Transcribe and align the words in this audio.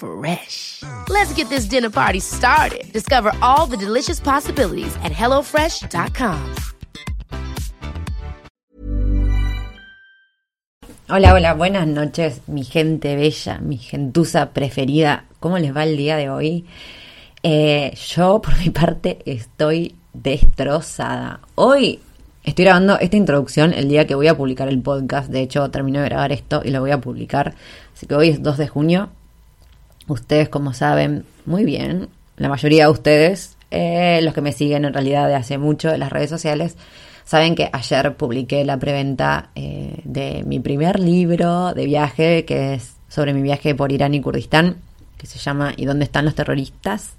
Fresh. 0.00 0.82
Let's 1.10 1.34
get 1.34 1.50
this 1.50 1.66
dinner 1.66 1.90
party 1.90 2.20
started. 2.20 2.90
Discover 2.92 3.32
all 3.42 3.66
the 3.66 3.76
delicious 3.76 4.18
possibilities 4.18 4.96
at 5.04 5.12
hellofresh.com. 5.12 6.54
Hola, 11.12 11.34
hola, 11.34 11.54
buenas 11.54 11.88
noches, 11.88 12.40
mi 12.46 12.62
gente 12.62 13.16
bella, 13.16 13.58
mi 13.58 13.78
gentuza 13.78 14.52
preferida. 14.52 15.24
¿Cómo 15.40 15.58
les 15.58 15.76
va 15.76 15.82
el 15.82 15.96
día 15.96 16.16
de 16.16 16.30
hoy? 16.30 16.64
Eh, 17.42 17.92
yo, 18.14 18.40
por 18.40 18.56
mi 18.58 18.70
parte, 18.70 19.18
estoy 19.26 19.96
destrozada. 20.12 21.40
Hoy 21.56 21.98
estoy 22.44 22.64
grabando 22.64 22.98
esta 23.00 23.16
introducción 23.16 23.74
el 23.74 23.88
día 23.88 24.06
que 24.06 24.14
voy 24.14 24.28
a 24.28 24.36
publicar 24.36 24.68
el 24.68 24.80
podcast. 24.80 25.30
De 25.30 25.40
hecho, 25.40 25.68
termino 25.70 26.00
de 26.00 26.06
grabar 26.06 26.30
esto 26.32 26.62
y 26.64 26.70
lo 26.70 26.80
voy 26.80 26.92
a 26.92 27.00
publicar. 27.00 27.54
Así 27.92 28.06
que 28.06 28.14
hoy 28.14 28.28
es 28.28 28.42
2 28.42 28.56
de 28.56 28.68
junio. 28.68 29.10
Ustedes, 30.10 30.48
como 30.48 30.72
saben, 30.72 31.24
muy 31.46 31.64
bien, 31.64 32.08
la 32.36 32.48
mayoría 32.48 32.86
de 32.86 32.90
ustedes, 32.90 33.56
eh, 33.70 34.18
los 34.22 34.34
que 34.34 34.40
me 34.40 34.50
siguen 34.50 34.84
en 34.84 34.92
realidad 34.92 35.28
de 35.28 35.36
hace 35.36 35.56
mucho 35.56 35.88
en 35.92 36.00
las 36.00 36.10
redes 36.10 36.28
sociales, 36.28 36.76
saben 37.24 37.54
que 37.54 37.70
ayer 37.72 38.16
publiqué 38.16 38.64
la 38.64 38.76
preventa 38.76 39.50
eh, 39.54 40.00
de 40.02 40.42
mi 40.44 40.58
primer 40.58 40.98
libro 40.98 41.74
de 41.74 41.84
viaje, 41.84 42.44
que 42.44 42.74
es 42.74 42.94
sobre 43.08 43.32
mi 43.32 43.40
viaje 43.40 43.76
por 43.76 43.92
Irán 43.92 44.12
y 44.14 44.20
Kurdistán, 44.20 44.78
que 45.16 45.28
se 45.28 45.38
llama 45.38 45.74
¿Y 45.76 45.84
dónde 45.84 46.06
están 46.06 46.24
los 46.24 46.34
terroristas? 46.34 47.12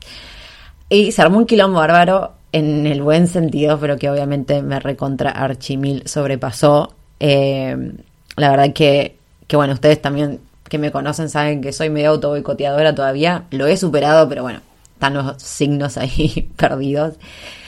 Y 0.90 1.14
se 1.14 1.22
armó 1.22 1.38
un 1.38 1.46
quilombo 1.46 1.80
bárbaro 1.80 2.34
en 2.52 2.88
el 2.88 3.02
buen 3.02 3.28
sentido, 3.28 3.80
pero 3.80 3.96
que 3.96 4.10
obviamente 4.10 4.62
me 4.62 4.82
recontra 4.82 5.32
archimil 5.32 6.06
sobrepasó. 6.10 6.94
Eh, 7.22 7.94
la 8.36 8.50
verdad 8.50 8.74
que, 8.74 9.16
que, 9.48 9.56
bueno, 9.56 9.76
ustedes 9.76 10.02
también 10.02 10.42
que 10.72 10.78
me 10.78 10.90
conocen 10.90 11.30
saben 11.30 11.60
que 11.60 11.74
soy 11.74 11.90
medio 11.90 12.12
auto 12.12 12.30
boicoteadora 12.30 12.96
todavía. 12.96 13.44
Lo 13.52 13.68
he 13.68 13.76
superado, 13.76 14.30
pero 14.30 14.42
bueno, 14.42 14.62
están 14.94 15.14
los 15.14 15.42
signos 15.42 15.98
ahí 15.98 16.50
perdidos. 16.56 17.16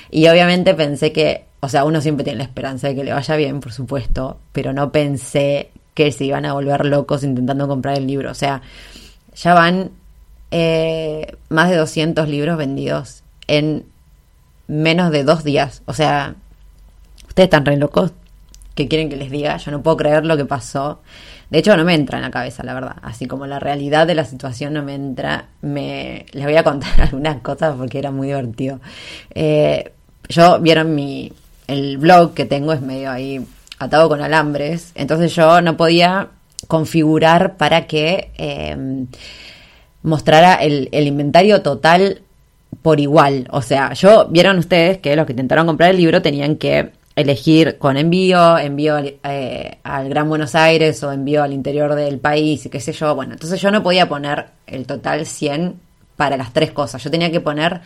Y 0.10 0.28
obviamente 0.30 0.74
pensé 0.74 1.12
que 1.12 1.44
o 1.64 1.70
sea, 1.70 1.86
uno 1.86 2.02
siempre 2.02 2.26
tiene 2.26 2.40
la 2.40 2.44
esperanza 2.44 2.90
de 2.90 2.96
que 2.96 3.06
le 3.06 3.14
vaya 3.14 3.38
bien, 3.38 3.62
por 3.62 3.72
supuesto, 3.72 4.38
pero 4.52 4.74
no 4.74 4.92
pensé 4.92 5.70
que 5.94 6.12
se 6.12 6.26
iban 6.26 6.46
a 6.46 6.52
volver 6.52 6.86
locos 6.86 7.24
intentando 7.24 7.70
comprar 7.70 7.98
el 7.98 8.06
libro. 8.06 8.32
O 8.32 8.34
sea, 8.34 8.62
ya 9.34 9.54
van 9.54 9.92
eh, 10.52 11.38
más 11.48 11.70
de 11.70 11.78
200 11.78 12.28
libros 12.28 12.58
vendidos 12.58 13.24
en 13.48 13.86
menos 14.68 15.12
de 15.12 15.24
dos 15.24 15.46
días. 15.46 15.84
O 15.86 15.94
sea, 15.94 16.36
ustedes 17.30 17.48
están 17.48 17.66
re 17.66 17.78
locos. 17.78 18.12
¿Qué 18.76 18.88
quieren 18.88 19.10
que 19.10 19.16
les 19.16 19.30
diga? 19.30 19.58
Yo 19.58 19.72
no 19.72 19.82
puedo 19.82 19.98
creer 19.98 20.26
lo 20.26 20.36
que 20.36 20.46
pasó. 20.46 21.02
De 21.50 21.60
hecho, 21.60 21.78
no 21.78 21.86
me 21.86 21.94
entra 21.94 22.18
en 22.18 22.24
la 22.24 22.32
cabeza, 22.32 22.64
la 22.64 22.74
verdad. 22.74 22.96
Así 23.04 23.28
como 23.28 23.46
la 23.46 23.60
realidad 23.60 24.08
de 24.08 24.16
la 24.16 24.26
situación 24.26 24.74
no 24.74 24.82
me 24.82 24.96
entra, 24.96 25.46
me 25.62 26.26
les 26.32 26.46
voy 26.46 26.56
a 26.56 26.64
contar 26.64 27.00
algunas 27.02 27.42
cosas 27.42 27.76
porque 27.78 28.00
era 28.00 28.12
muy 28.12 28.28
divertido. 28.28 28.80
Eh, 29.36 29.92
yo 30.30 30.60
vieron 30.60 30.96
mi, 30.96 31.32
el 31.68 31.98
blog 31.98 32.34
que 32.34 32.46
tengo 32.46 32.74
es 32.74 32.82
medio 32.82 33.12
ahí 33.12 33.46
atado 33.80 34.10
con 34.10 34.22
alambres, 34.22 34.92
entonces 34.96 35.36
yo 35.36 35.62
no 35.62 35.76
podía 35.78 36.30
configurar 36.68 37.58
para 37.58 37.88
que 37.88 38.32
em, 38.38 39.08
mostrara 40.02 40.56
el, 40.56 40.90
inventario 40.92 41.62
total 41.62 42.22
por 42.82 43.00
igual. 43.00 43.48
O 43.52 43.62
sea, 43.62 43.94
yo 43.94 44.28
vieron 44.30 44.58
ustedes 44.58 44.98
que 45.00 45.16
los 45.16 45.26
que 45.26 45.34
intentaron 45.34 45.68
comprar 45.68 45.92
el 45.92 45.98
libro 45.98 46.22
tenían 46.22 46.56
que 46.56 46.92
elegir 47.16 47.78
con 47.78 47.98
envío, 47.98 48.58
envío 48.58 48.96
al, 48.96 49.16
eh, 49.24 49.78
al, 49.84 50.10
Gran 50.10 50.28
Buenos 50.30 50.56
Aires 50.56 51.04
o 51.04 51.12
envío 51.12 51.44
al 51.44 51.54
interior 51.54 51.96
del 51.96 52.20
país 52.20 52.66
y 52.66 52.70
qué 52.70 52.80
sé 52.80 52.92
yo. 52.94 53.14
Bueno, 53.16 53.34
entonces 53.34 53.62
yo 53.62 53.72
no 53.72 53.84
podía 53.84 54.10
poner 54.10 54.48
el 54.66 54.86
total 54.86 55.26
100 55.26 55.80
para 56.16 56.38
las 56.38 56.54
tres 56.54 56.72
cosas. 56.72 57.04
Yo 57.04 57.12
tenía 57.12 57.32
que 57.32 57.40
poner 57.40 57.82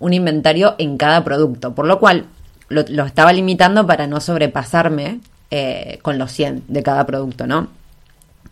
un 0.00 0.12
inventario 0.12 0.74
en 0.78 0.96
cada 0.96 1.22
producto, 1.24 1.74
por 1.74 1.86
lo 1.86 2.00
cual 2.00 2.26
lo, 2.68 3.04
estaba 3.04 3.32
limitando 3.32 3.86
para 3.86 4.06
no 4.06 4.20
sobrepasarme 4.20 5.20
eh, 5.50 5.98
con 6.02 6.18
los 6.18 6.32
100 6.32 6.64
de 6.68 6.82
cada 6.82 7.06
producto, 7.06 7.46
¿no? 7.46 7.68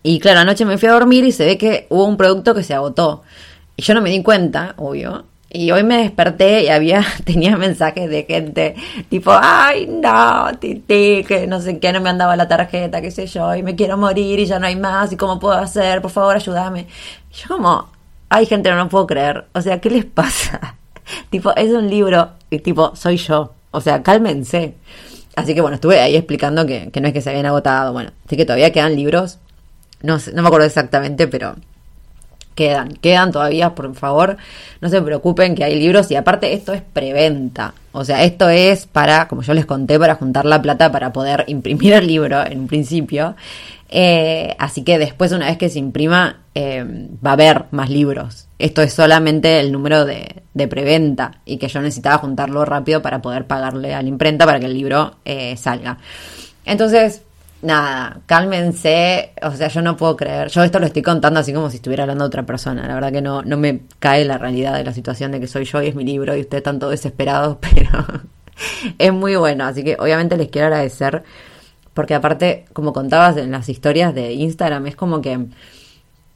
Y 0.02 0.18
claro, 0.18 0.40
anoche 0.40 0.64
me 0.64 0.78
fui 0.78 0.88
a 0.88 0.92
dormir 0.92 1.24
y 1.24 1.32
se 1.32 1.44
ve 1.44 1.58
que 1.58 1.86
hubo 1.88 2.04
un 2.04 2.16
producto 2.16 2.54
que 2.54 2.62
se 2.62 2.74
agotó. 2.74 3.22
Y 3.76 3.82
yo 3.82 3.94
no 3.94 4.00
me 4.00 4.10
di 4.10 4.22
cuenta, 4.22 4.74
obvio. 4.76 5.24
Y 5.54 5.70
hoy 5.70 5.82
me 5.82 5.98
desperté 5.98 6.64
y 6.64 6.68
había, 6.68 7.04
tenía 7.24 7.58
mensajes 7.58 8.08
de 8.08 8.24
gente 8.24 8.74
tipo, 9.10 9.30
ay, 9.34 9.86
no, 9.86 10.50
titi, 10.58 11.24
que 11.24 11.46
no 11.46 11.60
sé 11.60 11.78
qué, 11.78 11.92
no 11.92 12.00
me 12.00 12.08
andaba 12.08 12.36
la 12.36 12.48
tarjeta, 12.48 13.02
qué 13.02 13.10
sé 13.10 13.26
yo, 13.26 13.54
y 13.54 13.62
me 13.62 13.76
quiero 13.76 13.98
morir 13.98 14.40
y 14.40 14.46
ya 14.46 14.58
no 14.58 14.66
hay 14.66 14.76
más, 14.76 15.12
y 15.12 15.16
cómo 15.16 15.38
puedo 15.38 15.54
hacer, 15.54 16.00
por 16.00 16.10
favor, 16.10 16.36
ayúdame. 16.36 16.86
Y 17.30 17.34
yo 17.34 17.48
como, 17.48 17.90
ay, 18.30 18.46
gente, 18.46 18.70
no, 18.70 18.76
no 18.76 18.88
puedo 18.88 19.06
creer. 19.06 19.44
O 19.52 19.60
sea, 19.60 19.78
¿qué 19.78 19.90
les 19.90 20.04
pasa? 20.20 20.76
tipo, 21.28 21.54
es 21.54 21.70
un 21.70 21.90
libro, 21.90 22.30
y 22.48 22.58
tipo, 22.60 22.96
soy 22.96 23.18
yo. 23.18 23.52
O 23.72 23.80
sea, 23.80 24.02
cálmense. 24.02 24.74
Así 25.34 25.54
que 25.54 25.60
bueno, 25.60 25.74
estuve 25.74 26.00
ahí 26.00 26.16
explicando 26.16 26.66
que, 26.66 26.90
no 27.00 27.08
es 27.08 27.12
que 27.12 27.20
se 27.20 27.30
habían 27.30 27.46
agotado. 27.46 27.92
Bueno, 27.92 28.10
así 28.26 28.36
que 28.36 28.44
todavía 28.44 28.72
quedan 28.72 28.96
libros. 28.96 29.38
No, 30.02 30.18
no 30.34 30.42
me 30.42 30.48
acuerdo 30.48 30.66
exactamente, 30.66 31.26
pero 31.28 31.56
quedan, 32.54 32.88
quedan 32.94 33.32
todavía, 33.32 33.74
por 33.74 33.94
favor, 33.94 34.36
no 34.80 34.88
se 34.88 35.00
preocupen 35.02 35.54
que 35.54 35.64
hay 35.64 35.78
libros. 35.78 36.10
Y 36.10 36.16
aparte 36.16 36.52
esto 36.52 36.72
es 36.72 36.82
preventa, 36.82 37.74
o 37.92 38.04
sea, 38.04 38.24
esto 38.24 38.48
es 38.48 38.86
para, 38.86 39.28
como 39.28 39.42
yo 39.42 39.54
les 39.54 39.66
conté, 39.66 39.98
para 39.98 40.14
juntar 40.14 40.44
la 40.44 40.62
plata 40.62 40.90
para 40.92 41.12
poder 41.12 41.44
imprimir 41.48 41.92
el 41.94 42.06
libro 42.06 42.44
en 42.44 42.60
un 42.60 42.66
principio, 42.66 43.36
eh, 43.94 44.56
así 44.58 44.84
que 44.84 44.98
después, 44.98 45.32
una 45.32 45.46
vez 45.46 45.58
que 45.58 45.68
se 45.68 45.78
imprima, 45.78 46.38
eh, 46.54 46.82
va 47.24 47.30
a 47.30 47.32
haber 47.34 47.66
más 47.72 47.90
libros, 47.90 48.48
esto 48.58 48.80
es 48.80 48.94
solamente 48.94 49.60
el 49.60 49.70
número 49.70 50.06
de, 50.06 50.42
preventa 50.68 51.40
y 51.44 51.58
que 51.58 51.68
yo 51.68 51.82
necesitaba 51.82 52.18
juntarlo 52.18 52.64
rápido 52.64 53.02
para 53.02 53.20
poder 53.20 53.46
pagarle 53.46 53.94
a 53.94 54.00
la 54.00 54.08
imprenta 54.08 54.46
para 54.46 54.60
que 54.60 54.66
el 54.66 54.74
libro 54.74 55.16
eh, 55.24 55.56
salga. 55.56 55.98
Entonces, 56.64 57.22
nada, 57.62 58.20
cálmense, 58.26 59.32
o 59.42 59.52
sea, 59.52 59.68
yo 59.68 59.82
no 59.82 59.96
puedo 59.96 60.16
creer, 60.16 60.48
yo 60.48 60.62
esto 60.64 60.78
lo 60.78 60.86
estoy 60.86 61.02
contando 61.02 61.40
así 61.40 61.52
como 61.52 61.70
si 61.70 61.76
estuviera 61.76 62.02
hablando 62.02 62.24
de 62.24 62.28
otra 62.28 62.44
persona, 62.44 62.86
la 62.86 62.94
verdad 62.94 63.12
que 63.12 63.22
no, 63.22 63.42
no 63.42 63.56
me 63.56 63.82
cae 64.00 64.24
la 64.24 64.36
realidad 64.36 64.74
de 64.74 64.84
la 64.84 64.92
situación 64.92 65.32
de 65.32 65.40
que 65.40 65.46
soy 65.46 65.64
yo 65.64 65.80
y 65.80 65.86
es 65.88 65.94
mi 65.94 66.04
libro 66.04 66.36
y 66.36 66.40
ustedes 66.40 66.60
están 66.60 66.78
todos 66.78 66.90
desesperados, 66.90 67.58
pero 67.60 68.04
es 68.98 69.12
muy 69.12 69.36
bueno, 69.36 69.64
así 69.64 69.84
que 69.84 69.96
obviamente 69.98 70.36
les 70.36 70.48
quiero 70.48 70.66
agradecer, 70.66 71.22
porque 71.94 72.14
aparte, 72.14 72.64
como 72.72 72.92
contabas 72.92 73.36
en 73.36 73.50
las 73.50 73.68
historias 73.68 74.14
de 74.14 74.32
Instagram, 74.32 74.86
es 74.88 74.96
como 74.96 75.20
que 75.20 75.46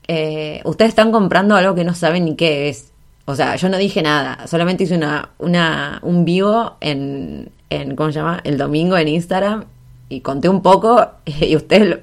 eh, 0.07 0.61
ustedes 0.65 0.91
están 0.91 1.11
comprando 1.11 1.57
algo 1.57 1.75
que 1.75 1.85
no 1.85 1.95
saben 1.95 2.27
ni 2.27 2.37
qué 2.37 2.69
es. 2.69 2.93
O 3.25 3.35
sea, 3.35 3.57
yo 3.57 3.69
no 3.69 3.77
dije 3.79 4.03
nada, 4.03 4.47
solamente 4.47 4.85
hice 4.85 4.97
una, 4.97 5.31
una, 5.39 5.99
un 6.03 6.25
vivo 6.25 6.77
en, 6.81 7.51
en, 7.71 7.97
¿cómo 7.97 8.13
se 8.13 8.21
llama? 8.21 8.41
El 8.45 8.59
domingo 8.59 8.97
en 8.97 9.09
Instagram 9.09 9.65
y 10.09 10.21
conté 10.21 10.49
un 10.49 10.63
poco 10.63 11.13
y 11.25 11.57
ustedes 11.57 11.99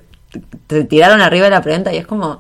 se 0.70 0.84
tiraron 0.86 1.22
arriba 1.22 1.46
de 1.46 1.52
la 1.52 1.62
pregunta 1.62 1.94
y 1.94 1.98
es 1.98 2.08
como, 2.08 2.40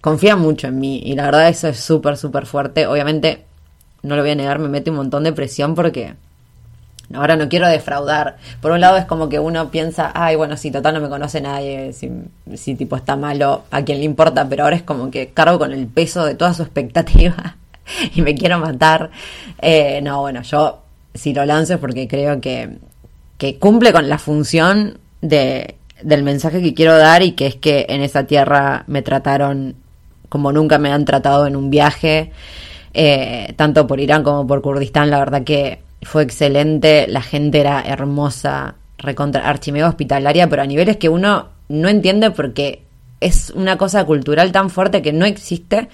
confían 0.00 0.40
mucho 0.40 0.66
en 0.68 0.78
mí 0.78 1.00
y 1.04 1.14
la 1.14 1.24
verdad 1.24 1.48
eso 1.48 1.68
es 1.68 1.80
súper, 1.80 2.16
súper 2.16 2.46
fuerte. 2.46 2.86
Obviamente, 2.86 3.44
no 4.02 4.16
lo 4.16 4.22
voy 4.22 4.32
a 4.32 4.34
negar, 4.34 4.58
me 4.58 4.68
mete 4.68 4.90
un 4.90 4.96
montón 4.96 5.24
de 5.24 5.32
presión 5.32 5.74
porque 5.74 6.14
Ahora 7.14 7.36
no 7.36 7.48
quiero 7.48 7.68
defraudar. 7.68 8.36
Por 8.60 8.72
un 8.72 8.80
lado 8.80 8.96
es 8.96 9.04
como 9.04 9.28
que 9.28 9.38
uno 9.38 9.70
piensa, 9.70 10.12
ay, 10.14 10.36
bueno, 10.36 10.56
si 10.56 10.70
total 10.70 10.94
no 10.94 11.00
me 11.00 11.08
conoce 11.08 11.40
nadie, 11.40 11.92
si, 11.92 12.74
tipo 12.74 12.96
está 12.96 13.16
malo, 13.16 13.64
a 13.70 13.82
quien 13.82 13.98
le 13.98 14.04
importa, 14.04 14.48
pero 14.48 14.64
ahora 14.64 14.76
es 14.76 14.82
como 14.82 15.10
que 15.10 15.28
cargo 15.28 15.58
con 15.58 15.72
el 15.72 15.86
peso 15.86 16.24
de 16.24 16.34
toda 16.34 16.54
su 16.54 16.62
expectativa 16.62 17.56
y 18.14 18.22
me 18.22 18.34
quiero 18.34 18.58
matar. 18.58 19.10
Eh, 19.60 20.00
no, 20.02 20.20
bueno, 20.20 20.42
yo 20.42 20.82
si 21.14 21.34
lo 21.34 21.44
lanzo 21.44 21.74
es 21.74 21.80
porque 21.80 22.08
creo 22.08 22.40
que, 22.40 22.78
que 23.42 23.58
cumple 23.58 23.92
con 23.92 24.08
la 24.08 24.18
función 24.18 24.98
de, 25.20 25.74
del 26.00 26.22
mensaje 26.22 26.62
que 26.62 26.74
quiero 26.74 26.96
dar 26.96 27.24
y 27.24 27.32
que 27.32 27.48
es 27.48 27.56
que 27.56 27.86
en 27.88 28.00
esa 28.00 28.22
tierra 28.22 28.84
me 28.86 29.02
trataron 29.02 29.74
como 30.28 30.52
nunca 30.52 30.78
me 30.78 30.92
han 30.92 31.04
tratado 31.04 31.48
en 31.48 31.56
un 31.56 31.68
viaje, 31.68 32.30
eh, 32.94 33.52
tanto 33.56 33.84
por 33.88 33.98
Irán 33.98 34.22
como 34.22 34.46
por 34.46 34.62
Kurdistán, 34.62 35.10
la 35.10 35.18
verdad 35.18 35.42
que 35.42 35.80
fue 36.02 36.22
excelente, 36.22 37.06
la 37.08 37.20
gente 37.20 37.58
era 37.58 37.82
hermosa, 37.82 38.76
recontra 38.96 39.48
archimega 39.48 39.88
hospitalaria, 39.88 40.48
pero 40.48 40.62
a 40.62 40.66
niveles 40.66 40.98
que 40.98 41.08
uno 41.08 41.48
no 41.68 41.88
entiende 41.88 42.30
porque 42.30 42.84
es 43.18 43.50
una 43.56 43.76
cosa 43.76 44.04
cultural 44.04 44.52
tan 44.52 44.70
fuerte 44.70 45.02
que 45.02 45.12
no 45.12 45.24
existe 45.24 45.88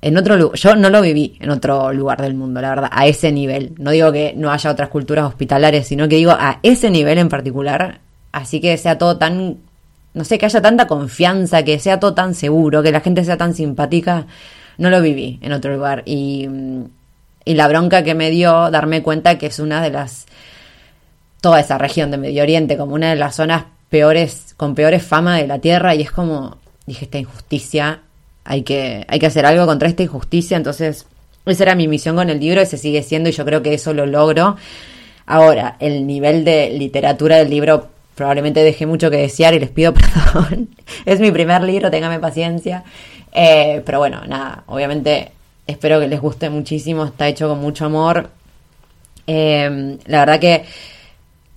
en 0.00 0.16
otro. 0.16 0.54
Yo 0.54 0.76
no 0.76 0.90
lo 0.90 1.00
viví 1.02 1.36
en 1.40 1.50
otro 1.50 1.92
lugar 1.92 2.20
del 2.20 2.34
mundo, 2.34 2.60
la 2.60 2.70
verdad, 2.70 2.90
a 2.92 3.06
ese 3.06 3.32
nivel. 3.32 3.74
No 3.78 3.90
digo 3.90 4.12
que 4.12 4.34
no 4.36 4.50
haya 4.50 4.70
otras 4.70 4.88
culturas 4.88 5.26
hospitalarias, 5.26 5.86
sino 5.86 6.08
que 6.08 6.16
digo 6.16 6.32
a 6.32 6.60
ese 6.62 6.90
nivel 6.90 7.18
en 7.18 7.28
particular. 7.28 8.00
Así 8.32 8.60
que 8.60 8.76
sea 8.76 8.98
todo 8.98 9.16
tan, 9.18 9.58
no 10.14 10.24
sé, 10.24 10.38
que 10.38 10.46
haya 10.46 10.60
tanta 10.60 10.86
confianza, 10.86 11.62
que 11.62 11.78
sea 11.78 11.98
todo 12.00 12.14
tan 12.14 12.34
seguro, 12.34 12.82
que 12.82 12.92
la 12.92 13.00
gente 13.00 13.24
sea 13.24 13.36
tan 13.36 13.54
simpática. 13.54 14.26
No 14.76 14.90
lo 14.90 15.00
viví 15.00 15.38
en 15.42 15.52
otro 15.52 15.74
lugar. 15.74 16.02
Y, 16.06 16.48
y 17.44 17.54
la 17.54 17.68
bronca 17.68 18.02
que 18.04 18.14
me 18.14 18.30
dio 18.30 18.70
darme 18.70 19.02
cuenta 19.02 19.38
que 19.38 19.46
es 19.46 19.58
una 19.58 19.82
de 19.82 19.90
las 19.90 20.26
toda 21.40 21.60
esa 21.60 21.78
región 21.78 22.10
de 22.10 22.18
Medio 22.18 22.42
Oriente 22.42 22.76
como 22.76 22.94
una 22.94 23.10
de 23.10 23.16
las 23.16 23.36
zonas 23.36 23.64
peores, 23.88 24.54
con 24.56 24.74
peores 24.74 25.02
fama 25.02 25.36
de 25.36 25.46
la 25.46 25.58
tierra 25.60 25.94
y 25.94 26.02
es 26.02 26.10
como, 26.10 26.58
dije, 26.86 27.04
esta 27.04 27.18
injusticia, 27.18 28.02
hay 28.50 28.62
que, 28.62 29.04
hay 29.08 29.18
que 29.18 29.26
hacer 29.26 29.44
algo 29.44 29.66
contra 29.66 29.88
esta 29.88 30.02
injusticia, 30.02 30.56
entonces 30.56 31.04
esa 31.44 31.64
era 31.64 31.74
mi 31.74 31.86
misión 31.86 32.16
con 32.16 32.30
el 32.30 32.40
libro 32.40 32.62
y 32.62 32.66
se 32.66 32.78
sigue 32.78 33.02
siendo 33.02 33.28
y 33.28 33.32
yo 33.32 33.44
creo 33.44 33.62
que 33.62 33.74
eso 33.74 33.92
lo 33.92 34.06
logro. 34.06 34.56
Ahora, 35.26 35.76
el 35.80 36.06
nivel 36.06 36.46
de 36.46 36.70
literatura 36.70 37.36
del 37.36 37.50
libro 37.50 37.88
probablemente 38.14 38.62
deje 38.62 38.86
mucho 38.86 39.10
que 39.10 39.18
desear 39.18 39.52
y 39.52 39.60
les 39.60 39.68
pido 39.68 39.92
perdón. 39.94 40.70
es 41.04 41.20
mi 41.20 41.30
primer 41.30 41.62
libro, 41.62 41.90
téngame 41.90 42.18
paciencia. 42.20 42.84
Eh, 43.32 43.82
pero 43.84 43.98
bueno, 43.98 44.22
nada, 44.26 44.64
obviamente 44.66 45.30
espero 45.66 46.00
que 46.00 46.08
les 46.08 46.18
guste 46.18 46.48
muchísimo, 46.48 47.04
está 47.04 47.28
hecho 47.28 47.50
con 47.50 47.60
mucho 47.60 47.84
amor. 47.84 48.30
Eh, 49.26 49.98
la 50.06 50.20
verdad 50.20 50.40
que 50.40 50.64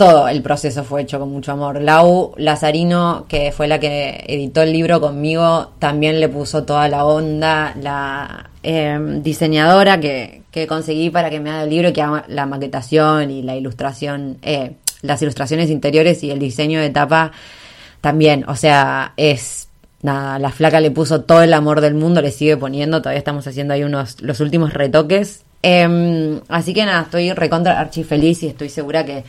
todo 0.02 0.28
el 0.28 0.42
proceso 0.42 0.84
fue 0.84 1.04
hecho 1.04 1.20
con 1.20 1.30
mucho 1.30 1.52
amor. 1.52 1.80
Lau 1.80 2.34
Lazarino, 2.38 3.28
que 3.28 3.52
fue 3.52 3.68
la 3.68 3.80
que 3.80 4.26
editó 4.28 4.64
el 4.64 4.74
libro 4.74 5.00
conmigo, 5.00 5.74
también 5.78 6.20
le 6.20 6.28
puso 6.28 6.64
toda 6.64 6.88
la 6.88 7.06
onda. 7.06 7.76
La 7.80 8.50
em, 8.64 9.22
diseñadora 9.22 10.00
que, 10.00 10.42
conseguí 10.68 11.12
para 11.12 11.30
que 11.30 11.40
me 11.40 11.52
haga 11.52 11.66
el 11.66 11.70
libro, 11.70 11.94
que 11.94 12.02
haga 12.02 12.26
la 12.30 12.48
maquetación 12.48 13.30
y 13.30 13.44
la 13.44 13.56
ilustración, 13.56 14.40
eh, 14.42 14.72
las 15.04 15.22
ilustraciones 15.22 15.70
interiores 15.70 16.24
y 16.24 16.32
el 16.32 16.40
diseño 16.40 16.82
de 16.82 16.90
tapa 16.90 17.32
también. 18.02 18.44
O 18.48 18.56
sea, 18.56 19.14
es 19.18 19.68
nada, 20.02 20.40
la 20.40 20.50
flaca 20.50 20.80
le 20.80 20.90
puso 20.90 21.22
todo 21.22 21.44
el 21.44 21.54
amor 21.54 21.80
del 21.80 21.94
mundo, 21.94 22.24
le 22.24 22.32
sigue 22.32 22.58
poniendo, 22.58 23.04
todavía 23.04 23.20
estamos 23.20 23.46
haciendo 23.46 23.76
ahí 23.76 23.84
unos 23.84 24.20
los 24.20 24.40
últimos 24.40 24.74
retoques. 24.74 25.44
Em, 25.62 26.40
así 26.48 26.74
que 26.74 26.86
nada, 26.86 27.04
estoy 27.04 27.34
recontra 27.34 27.80
archi 27.80 28.04
feliz 28.04 28.42
y 28.42 28.48
estoy 28.48 28.70
segura 28.70 29.06
que 29.06 29.24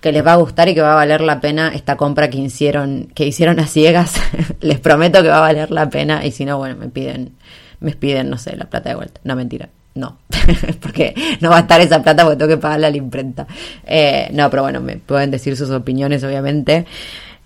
que 0.00 0.12
les 0.12 0.26
va 0.26 0.32
a 0.32 0.36
gustar 0.36 0.68
y 0.68 0.74
que 0.74 0.80
va 0.80 0.92
a 0.92 0.96
valer 0.96 1.20
la 1.20 1.40
pena 1.40 1.72
esta 1.74 1.96
compra 1.96 2.30
que 2.30 2.38
hicieron, 2.38 3.08
que 3.14 3.26
hicieron 3.26 3.60
a 3.60 3.66
ciegas. 3.66 4.14
les 4.60 4.80
prometo 4.80 5.22
que 5.22 5.28
va 5.28 5.38
a 5.38 5.40
valer 5.40 5.70
la 5.70 5.88
pena 5.90 6.24
y 6.24 6.32
si 6.32 6.44
no, 6.44 6.58
bueno, 6.58 6.76
me 6.76 6.88
piden, 6.88 7.36
me 7.80 7.92
piden, 7.92 8.30
no 8.30 8.38
sé, 8.38 8.56
la 8.56 8.64
plata 8.64 8.90
de 8.90 8.96
vuelta. 8.96 9.20
No, 9.24 9.36
mentira. 9.36 9.68
No, 9.92 10.18
porque 10.80 11.14
no 11.40 11.50
va 11.50 11.58
a 11.58 11.60
estar 11.60 11.80
esa 11.80 12.00
plata 12.02 12.22
porque 12.22 12.38
tengo 12.38 12.48
que 12.48 12.56
pagarle 12.58 12.86
a 12.86 12.90
la 12.90 12.96
imprenta. 12.96 13.46
Eh, 13.84 14.28
no, 14.32 14.48
pero 14.48 14.62
bueno, 14.62 14.80
me 14.80 14.96
pueden 14.96 15.30
decir 15.30 15.56
sus 15.56 15.70
opiniones, 15.70 16.22
obviamente. 16.22 16.86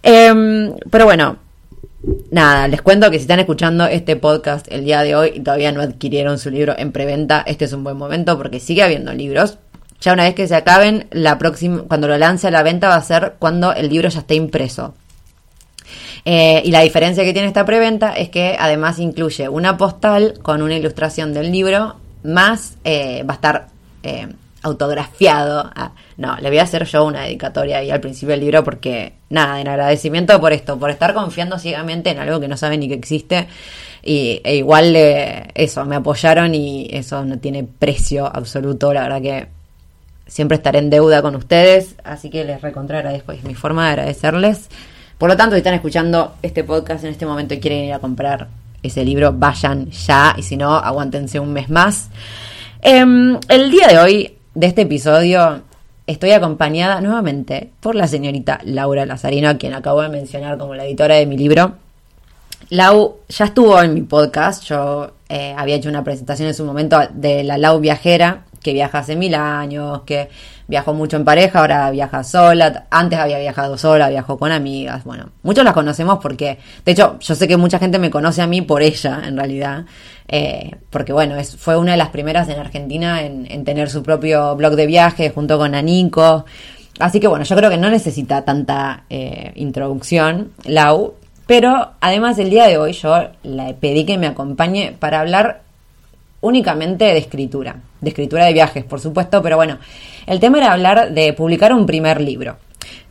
Em, 0.02 0.74
pero 0.90 1.06
bueno, 1.06 1.38
nada, 2.30 2.68
les 2.68 2.82
cuento 2.82 3.10
que 3.10 3.16
si 3.16 3.22
están 3.22 3.40
escuchando 3.40 3.86
este 3.86 4.16
podcast 4.16 4.66
el 4.70 4.84
día 4.84 5.02
de 5.02 5.16
hoy 5.16 5.32
y 5.36 5.40
todavía 5.40 5.72
no 5.72 5.80
adquirieron 5.80 6.38
su 6.38 6.50
libro 6.50 6.74
en 6.76 6.92
preventa, 6.92 7.42
este 7.46 7.64
es 7.64 7.72
un 7.72 7.82
buen 7.82 7.96
momento 7.96 8.36
porque 8.36 8.60
sigue 8.60 8.82
habiendo 8.82 9.12
libros. 9.14 9.58
Ya 10.04 10.12
una 10.12 10.24
vez 10.24 10.34
que 10.34 10.46
se 10.46 10.54
acaben, 10.54 11.06
la 11.12 11.38
próxima, 11.38 11.84
cuando 11.88 12.08
lo 12.08 12.18
lance 12.18 12.46
a 12.46 12.50
la 12.50 12.62
venta 12.62 12.88
va 12.88 12.96
a 12.96 13.02
ser 13.02 13.36
cuando 13.38 13.72
el 13.72 13.88
libro 13.88 14.10
ya 14.10 14.20
esté 14.20 14.34
impreso. 14.34 14.94
Eh, 16.26 16.60
y 16.62 16.70
la 16.72 16.82
diferencia 16.82 17.24
que 17.24 17.32
tiene 17.32 17.48
esta 17.48 17.64
preventa 17.64 18.12
es 18.12 18.28
que 18.28 18.54
además 18.60 18.98
incluye 18.98 19.48
una 19.48 19.78
postal 19.78 20.34
con 20.42 20.60
una 20.60 20.76
ilustración 20.76 21.32
del 21.32 21.50
libro, 21.50 21.96
más 22.22 22.76
eh, 22.84 23.22
va 23.22 23.32
a 23.32 23.36
estar 23.36 23.68
eh, 24.02 24.28
autografiado. 24.60 25.70
Ah, 25.74 25.92
no, 26.18 26.36
le 26.36 26.50
voy 26.50 26.58
a 26.58 26.64
hacer 26.64 26.84
yo 26.84 27.02
una 27.06 27.22
dedicatoria 27.22 27.78
ahí 27.78 27.90
al 27.90 28.00
principio 28.00 28.32
del 28.32 28.40
libro 28.40 28.62
porque, 28.62 29.14
nada, 29.30 29.58
en 29.58 29.68
agradecimiento 29.68 30.38
por 30.38 30.52
esto, 30.52 30.78
por 30.78 30.90
estar 30.90 31.14
confiando 31.14 31.58
ciegamente 31.58 32.10
en 32.10 32.18
algo 32.18 32.40
que 32.40 32.48
no 32.48 32.58
sabe 32.58 32.76
ni 32.76 32.88
que 32.88 32.94
existe. 32.94 33.48
Y 34.02 34.42
e 34.44 34.56
igual 34.56 34.94
eso, 34.94 35.86
me 35.86 35.96
apoyaron 35.96 36.54
y 36.54 36.88
eso 36.90 37.24
no 37.24 37.38
tiene 37.38 37.64
precio 37.64 38.26
absoluto. 38.26 38.92
La 38.92 39.04
verdad 39.04 39.22
que 39.22 39.63
siempre 40.26 40.56
estaré 40.56 40.78
en 40.78 40.90
deuda 40.90 41.22
con 41.22 41.34
ustedes, 41.36 41.96
así 42.04 42.30
que 42.30 42.44
les 42.44 42.60
recontra 42.62 42.98
agradezco, 42.98 43.32
es 43.32 43.44
mi 43.44 43.54
forma 43.54 43.84
de 43.84 43.90
agradecerles. 43.90 44.68
Por 45.18 45.28
lo 45.28 45.36
tanto, 45.36 45.54
si 45.54 45.58
están 45.58 45.74
escuchando 45.74 46.34
este 46.42 46.64
podcast 46.64 47.04
en 47.04 47.10
este 47.10 47.26
momento 47.26 47.54
y 47.54 47.60
quieren 47.60 47.84
ir 47.84 47.92
a 47.92 47.98
comprar 47.98 48.48
ese 48.82 49.04
libro, 49.04 49.32
vayan 49.32 49.90
ya, 49.90 50.34
y 50.36 50.42
si 50.42 50.56
no, 50.56 50.74
aguántense 50.74 51.38
un 51.40 51.52
mes 51.52 51.70
más. 51.70 52.10
Em, 52.82 53.38
el 53.48 53.70
día 53.70 53.86
de 53.88 53.98
hoy, 53.98 54.34
de 54.54 54.66
este 54.66 54.82
episodio, 54.82 55.62
estoy 56.06 56.32
acompañada 56.32 57.00
nuevamente 57.00 57.70
por 57.80 57.94
la 57.94 58.06
señorita 58.06 58.60
Laura 58.64 59.06
Lazarino, 59.06 59.48
a 59.48 59.56
quien 59.56 59.72
acabo 59.72 60.02
de 60.02 60.08
mencionar 60.08 60.58
como 60.58 60.74
la 60.74 60.84
editora 60.84 61.14
de 61.14 61.26
mi 61.26 61.38
libro. 61.38 61.76
Lau 62.70 63.18
ya 63.28 63.46
estuvo 63.46 63.80
en 63.80 63.94
mi 63.94 64.02
podcast, 64.02 64.64
yo 64.64 65.12
eh, 65.28 65.54
había 65.56 65.76
hecho 65.76 65.88
una 65.88 66.04
presentación 66.04 66.48
en 66.48 66.54
su 66.54 66.64
momento 66.64 66.98
de 67.12 67.44
la 67.44 67.58
Lau 67.58 67.78
Viajera, 67.78 68.44
que 68.64 68.72
viaja 68.72 68.99
hace 68.99 69.14
mil 69.14 69.34
años, 69.34 70.00
que 70.06 70.31
viajó 70.66 70.94
mucho 70.94 71.19
en 71.19 71.25
pareja, 71.25 71.61
ahora 71.61 71.90
viaja 71.90 72.25
sola, 72.25 72.87
antes 72.90 73.19
había 73.19 73.38
viajado 73.38 73.76
sola, 73.76 74.08
viajó 74.08 74.38
con 74.38 74.50
amigas, 74.50 75.05
bueno, 75.05 75.28
muchos 75.43 75.64
las 75.64 75.75
conocemos 75.75 76.19
porque, 76.20 76.58
de 76.84 76.93
hecho, 76.93 77.19
yo 77.20 77.34
sé 77.34 77.46
que 77.46 77.58
mucha 77.58 77.78
gente 77.78 77.99
me 77.99 78.11
conoce 78.11 78.40
a 78.40 78.46
mí 78.46 78.62
por 78.62 78.82
ella, 78.82 79.20
en 79.26 79.37
realidad, 79.37 79.84
eh, 80.26 80.70
porque 80.88 81.12
bueno, 81.12 81.37
es, 81.37 81.56
fue 81.56 81.76
una 81.76 81.93
de 81.93 81.99
las 81.99 82.08
primeras 82.08 82.49
en 82.49 82.58
Argentina 82.58 83.22
en, 83.22 83.64
tener 83.64 83.90
su 83.90 84.02
propio 84.02 84.56
blog 84.56 84.75
de 84.75 84.87
viaje 84.87 85.31
junto 85.31 85.58
con 85.58 85.75
Anico, 85.75 86.46
así 86.99 87.20
que 87.20 87.28
bueno, 87.28 87.44
yo 87.44 87.55
creo 87.55 87.69
que 87.69 87.76
no 87.76 87.90
necesita 87.90 88.46
tanta 88.46 89.05
eh, 89.10 89.52
introducción, 89.56 90.52
Lau, 90.64 91.14
pero 91.46 91.93
además 92.00 92.38
el 92.38 92.48
día 92.48 92.67
de 92.67 92.79
hoy 92.79 92.93
yo 92.94 93.29
le 93.43 93.74
pedí 93.74 94.06
que 94.06 94.17
me 94.17 94.27
acompañe 94.27 94.96
para 94.98 95.20
hablar 95.20 95.65
únicamente 96.44 97.06
de 97.06 97.17
escritura, 97.17 97.77
de 98.03 98.08
escritura 98.10 98.44
de 98.44 98.53
viajes, 98.53 98.84
por 98.84 99.01
supuesto, 99.01 99.43
pero 99.43 99.56
bueno, 99.56 99.79
el 100.27 100.41
tema 100.41 100.58
era 100.58 100.72
hablar 100.72 101.13
de 101.13 101.32
publicar 101.32 101.72
un 101.72 101.86
primer 101.86 102.20
libro. 102.20 102.58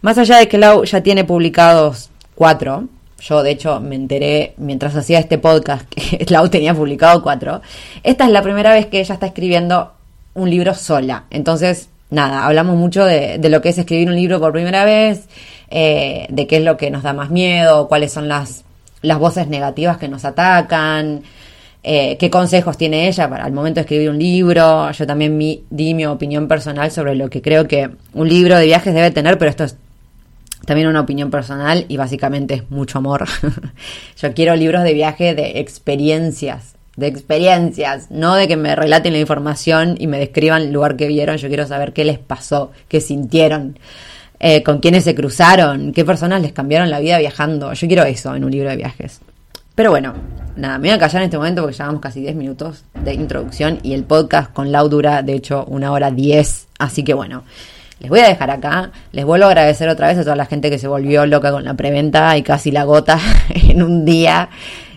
Más 0.02 0.20
allá 0.20 0.38
de 0.38 0.48
que 0.48 0.60
Lau 0.60 0.84
ya 0.84 1.02
tiene 1.02 1.24
publicados 1.24 2.12
cuatro, 2.36 2.86
yo 3.20 3.42
de 3.42 3.50
hecho 3.50 3.80
me 3.80 3.96
enteré 3.96 4.54
mientras 4.58 4.96
hacía 4.96 5.18
este 5.18 5.40
podcast 5.40 5.90
que 5.90 6.24
Lau 6.30 6.48
tenía 6.50 6.76
publicado 6.76 7.24
cuatro, 7.24 7.62
esta 8.04 8.26
es 8.26 8.30
la 8.32 8.44
primera 8.44 8.72
vez 8.72 8.86
que 8.86 9.00
ella 9.00 9.16
está 9.16 9.26
escribiendo 9.26 9.94
un 10.36 10.52
libro 10.52 10.76
sola. 10.76 11.24
Entonces, 11.32 11.90
nada, 12.12 12.46
hablamos 12.46 12.76
mucho 12.76 13.04
de, 13.04 13.40
lo 13.50 13.62
que 13.62 13.70
es 13.70 13.78
escribir 13.80 14.10
un 14.10 14.16
libro 14.16 14.40
por 14.40 14.52
primera 14.52 14.86
vez, 14.86 15.28
eh, 15.72 16.28
de 16.30 16.46
qué 16.46 16.58
es 16.58 16.64
lo 16.64 16.78
que 16.78 16.92
nos 16.92 17.02
da 17.02 17.14
más 17.14 17.32
miedo, 17.32 17.88
cuáles 17.88 18.14
son 18.14 18.28
las, 18.28 18.64
las 19.02 19.18
voces 19.18 19.48
negativas 19.48 19.98
que 19.98 20.08
nos 20.08 20.24
atacan, 20.24 21.24
eh, 21.86 22.16
qué 22.18 22.30
consejos 22.30 22.78
tiene 22.78 23.10
ella 23.10 23.30
para 23.30 23.46
el 23.46 23.52
momento 23.52 23.76
de 23.76 23.82
escribir 23.82 24.10
un 24.10 24.18
libro. 24.18 24.90
Yo 24.92 25.06
también 25.06 25.38
di 25.70 25.94
mi 25.94 26.06
opinión 26.06 26.48
personal 26.48 26.92
sobre 26.92 27.16
lo 27.16 27.30
que 27.30 27.42
creo 27.42 27.68
que 27.68 27.90
un 28.14 28.30
libro 28.30 28.58
de 28.58 28.66
viajes 28.66 28.94
debe 28.94 29.12
tener, 29.12 29.38
pero 29.38 29.50
esto 29.50 29.66
es 29.66 29.76
también 30.66 30.88
una 30.88 31.02
opinión 31.02 31.30
personal 31.30 31.86
y 31.90 31.98
básicamente 31.98 32.54
es 32.54 32.72
mucho 32.72 33.00
amor. 33.00 33.26
Yo 34.18 34.34
quiero 34.34 34.56
libros 34.56 34.84
de 34.84 34.94
viaje 34.94 35.36
de 35.36 35.60
experiencias, 35.60 36.76
de 36.96 37.08
experiencias, 37.08 38.10
no 38.10 38.36
de 38.36 38.48
que 38.48 38.56
me 38.56 38.76
relaten 38.76 39.12
la 39.12 39.20
información 39.20 39.96
y 40.00 40.08
me 40.08 40.20
describan 40.20 40.62
el 40.62 40.72
lugar 40.72 40.96
que 40.96 41.08
vieron. 41.08 41.36
Yo 41.36 41.50
quiero 41.50 41.68
saber 41.68 41.92
qué 41.92 42.06
les 42.06 42.18
pasó, 42.18 42.72
qué 42.88 43.02
sintieron. 43.02 43.78
Eh, 44.40 44.64
con 44.64 44.80
quiénes 44.80 45.04
se 45.04 45.16
cruzaron, 45.16 45.94
qué 45.94 46.04
personas 46.04 46.42
les 46.42 46.54
cambiaron 46.54 46.90
la 46.90 47.00
vida 47.00 47.18
viajando. 47.18 47.74
Yo 47.74 47.88
quiero 47.88 48.04
eso 48.04 48.36
en 48.36 48.46
un 48.46 48.52
libro 48.52 48.70
de 48.70 48.78
viajes. 48.78 49.22
Pero 49.76 49.90
bueno, 49.90 50.14
nada, 50.56 50.78
me 50.78 50.90
voy 50.90 50.96
a 50.96 51.00
callar 51.00 51.24
en 51.24 51.26
este 51.26 51.38
momento 51.38 51.62
porque 51.64 51.76
llevamos 51.76 52.00
casi 52.00 52.22
10 52.22 52.36
minutos 52.36 52.84
de 52.94 53.14
introducción 53.14 53.80
y 53.82 53.94
el 53.94 54.04
podcast 54.04 54.54
con 54.54 54.72
Lau 54.72 54.88
dura, 54.88 55.24
de 55.24 55.34
hecho, 55.34 55.66
una 55.66 55.92
hora 55.92 56.12
10. 56.12 56.68
Así 56.78 57.04
que 57.04 57.16
bueno, 57.16 57.44
les 58.00 58.10
voy 58.10 58.20
a 58.20 58.28
dejar 58.28 58.52
acá. 58.52 58.92
Les 59.14 59.26
vuelvo 59.26 59.46
a 59.46 59.50
agradecer 59.50 59.90
otra 59.90 60.08
vez 60.08 60.18
a 60.20 60.24
toda 60.24 60.36
la 60.36 60.46
gente 60.46 60.70
que 60.70 60.78
se 60.78 60.88
volvió 60.88 61.26
loca 61.26 61.52
con 61.52 61.64
la 61.64 61.74
preventa 61.74 62.38
y 62.38 62.44
casi 62.44 62.70
la 62.70 62.84
gota 62.84 63.20
en 63.50 63.82
un 63.82 64.06
día. 64.06 64.50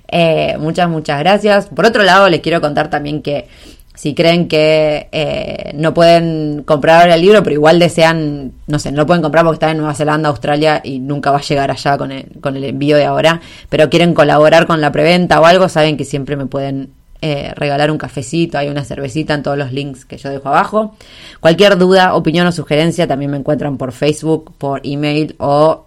Eh, 0.09 0.56
muchas, 0.59 0.88
muchas 0.90 1.21
gracias. 1.21 1.68
Por 1.68 1.87
otro 1.87 2.02
lado, 2.02 2.28
les 2.28 2.40
quiero 2.40 2.61
contar 2.61 2.90
también 2.90 3.23
que 3.23 3.49
si 3.97 4.15
creen 4.15 4.47
que 4.47 5.09
eh, 5.11 5.73
no 5.75 5.95
pueden 5.95 6.62
comprar 6.65 7.00
ahora 7.00 7.15
el 7.15 7.23
libro, 7.23 7.43
pero 7.43 7.55
igual 7.55 7.79
desean, 7.79 8.53
no 8.67 8.79
sé, 8.79 8.93
no 8.93 8.99
lo 8.99 9.07
pueden 9.07 9.23
comprar 9.23 9.43
porque 9.45 9.57
está 9.57 9.71
en 9.71 9.79
Nueva 9.79 9.95
Zelanda, 9.95 10.29
Australia 10.29 10.83
y 10.85 10.99
nunca 10.99 11.31
va 11.31 11.38
a 11.38 11.43
llegar 11.43 11.71
allá 11.71 11.97
con 11.97 12.12
el, 12.12 12.26
con 12.41 12.57
el 12.57 12.65
envío 12.65 12.97
de 12.97 13.07
ahora, 13.07 13.41
pero 13.71 13.88
quieren 13.91 14.15
colaborar 14.15 14.67
con 14.67 14.81
la 14.81 14.93
preventa 14.93 15.41
o 15.41 15.47
algo, 15.47 15.69
saben 15.69 15.97
que 15.97 16.05
siempre 16.05 16.37
me 16.37 16.47
pueden 16.47 16.91
eh, 17.23 17.53
regalar 17.57 17.91
un 17.91 17.97
cafecito, 17.97 18.59
hay 18.59 18.69
una 18.69 18.85
cervecita 18.85 19.33
en 19.33 19.43
todos 19.43 19.57
los 19.57 19.73
links 19.73 20.05
que 20.05 20.19
yo 20.19 20.29
dejo 20.29 20.50
abajo. 20.50 20.95
Cualquier 21.41 21.79
duda, 21.79 22.15
opinión 22.15 22.47
o 22.47 22.53
sugerencia 22.53 23.09
también 23.09 23.31
me 23.31 23.38
encuentran 23.38 23.79
por 23.79 23.93
Facebook, 23.93 24.53
por 24.59 24.83
email 24.85 25.35
o 25.38 25.87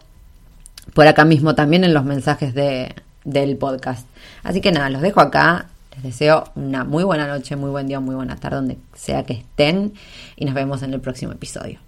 por 0.95 1.05
acá 1.05 1.25
mismo 1.25 1.53
también 1.53 1.83
en 1.83 1.93
los 1.93 2.03
mensajes 2.03 2.55
de, 2.55 2.95
del 3.23 3.55
podcast. 3.57 4.07
Así 4.43 4.61
que 4.61 4.71
nada, 4.71 4.89
los 4.89 5.01
dejo 5.01 5.21
acá. 5.21 5.67
Les 5.99 6.17
deseo 6.17 6.45
una 6.55 6.85
muy 6.85 7.03
buena 7.03 7.27
noche, 7.27 7.57
muy 7.57 7.71
buen 7.71 7.85
día, 7.87 7.99
muy 7.99 8.15
buena 8.15 8.37
tarde, 8.37 8.55
donde 8.55 8.77
sea 8.93 9.23
que 9.23 9.33
estén. 9.33 9.93
Y 10.37 10.45
nos 10.45 10.53
vemos 10.53 10.81
en 10.81 10.93
el 10.93 11.01
próximo 11.01 11.33
episodio. 11.33 11.81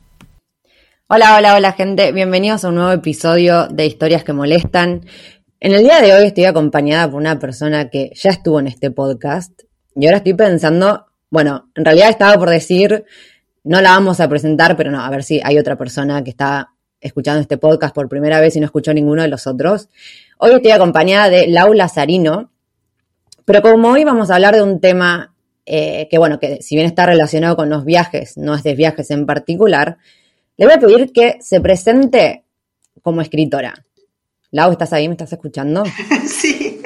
Hola, 1.07 1.37
hola, 1.37 1.55
hola 1.55 1.71
gente. 1.71 2.11
Bienvenidos 2.11 2.65
a 2.65 2.69
un 2.69 2.75
nuevo 2.75 2.91
episodio 2.91 3.67
de 3.67 3.85
Historias 3.85 4.25
que 4.25 4.33
Molestan. 4.33 5.05
En 5.61 5.71
el 5.71 5.83
día 5.83 6.01
de 6.01 6.13
hoy 6.13 6.25
estoy 6.25 6.43
acompañada 6.43 7.09
por 7.09 7.21
una 7.21 7.39
persona 7.39 7.89
que 7.89 8.11
ya 8.13 8.31
estuvo 8.31 8.59
en 8.59 8.67
este 8.67 8.91
podcast. 8.91 9.61
Y 9.95 10.07
ahora 10.07 10.17
estoy 10.17 10.33
pensando, 10.33 11.05
bueno, 11.29 11.69
en 11.75 11.85
realidad 11.85 12.09
estaba 12.09 12.37
por 12.37 12.49
decir, 12.49 13.05
no 13.63 13.79
la 13.79 13.91
vamos 13.91 14.19
a 14.19 14.27
presentar, 14.27 14.75
pero 14.75 14.91
no, 14.91 14.99
a 14.99 15.09
ver 15.09 15.23
si 15.23 15.39
hay 15.41 15.57
otra 15.57 15.77
persona 15.77 16.21
que 16.21 16.31
está 16.31 16.73
escuchando 16.99 17.39
este 17.39 17.57
podcast 17.57 17.95
por 17.95 18.09
primera 18.09 18.41
vez 18.41 18.57
y 18.57 18.59
no 18.59 18.65
escuchó 18.65 18.93
ninguno 18.93 19.21
de 19.21 19.29
los 19.29 19.47
otros. 19.47 19.87
Hoy 20.37 20.51
estoy 20.51 20.71
acompañada 20.71 21.29
de 21.29 21.47
Laura 21.47 21.87
Sarino, 21.87 22.51
pero 23.51 23.73
como 23.73 23.89
hoy 23.89 24.05
vamos 24.05 24.31
a 24.31 24.35
hablar 24.35 24.55
de 24.55 24.61
un 24.61 24.79
tema 24.79 25.35
eh, 25.65 26.07
que, 26.09 26.17
bueno, 26.17 26.39
que 26.39 26.61
si 26.61 26.75
bien 26.75 26.87
está 26.87 27.05
relacionado 27.05 27.57
con 27.57 27.69
los 27.69 27.83
viajes, 27.83 28.37
no 28.37 28.55
es 28.55 28.63
de 28.63 28.75
viajes 28.75 29.11
en 29.11 29.25
particular, 29.25 29.97
le 30.55 30.65
voy 30.65 30.75
a 30.75 30.79
pedir 30.79 31.11
que 31.11 31.37
se 31.41 31.59
presente 31.59 32.45
como 33.01 33.19
escritora. 33.19 33.73
Lau, 34.51 34.71
¿estás 34.71 34.93
ahí? 34.93 35.09
¿Me 35.09 35.15
estás 35.15 35.33
escuchando? 35.33 35.83
Sí. 36.27 36.81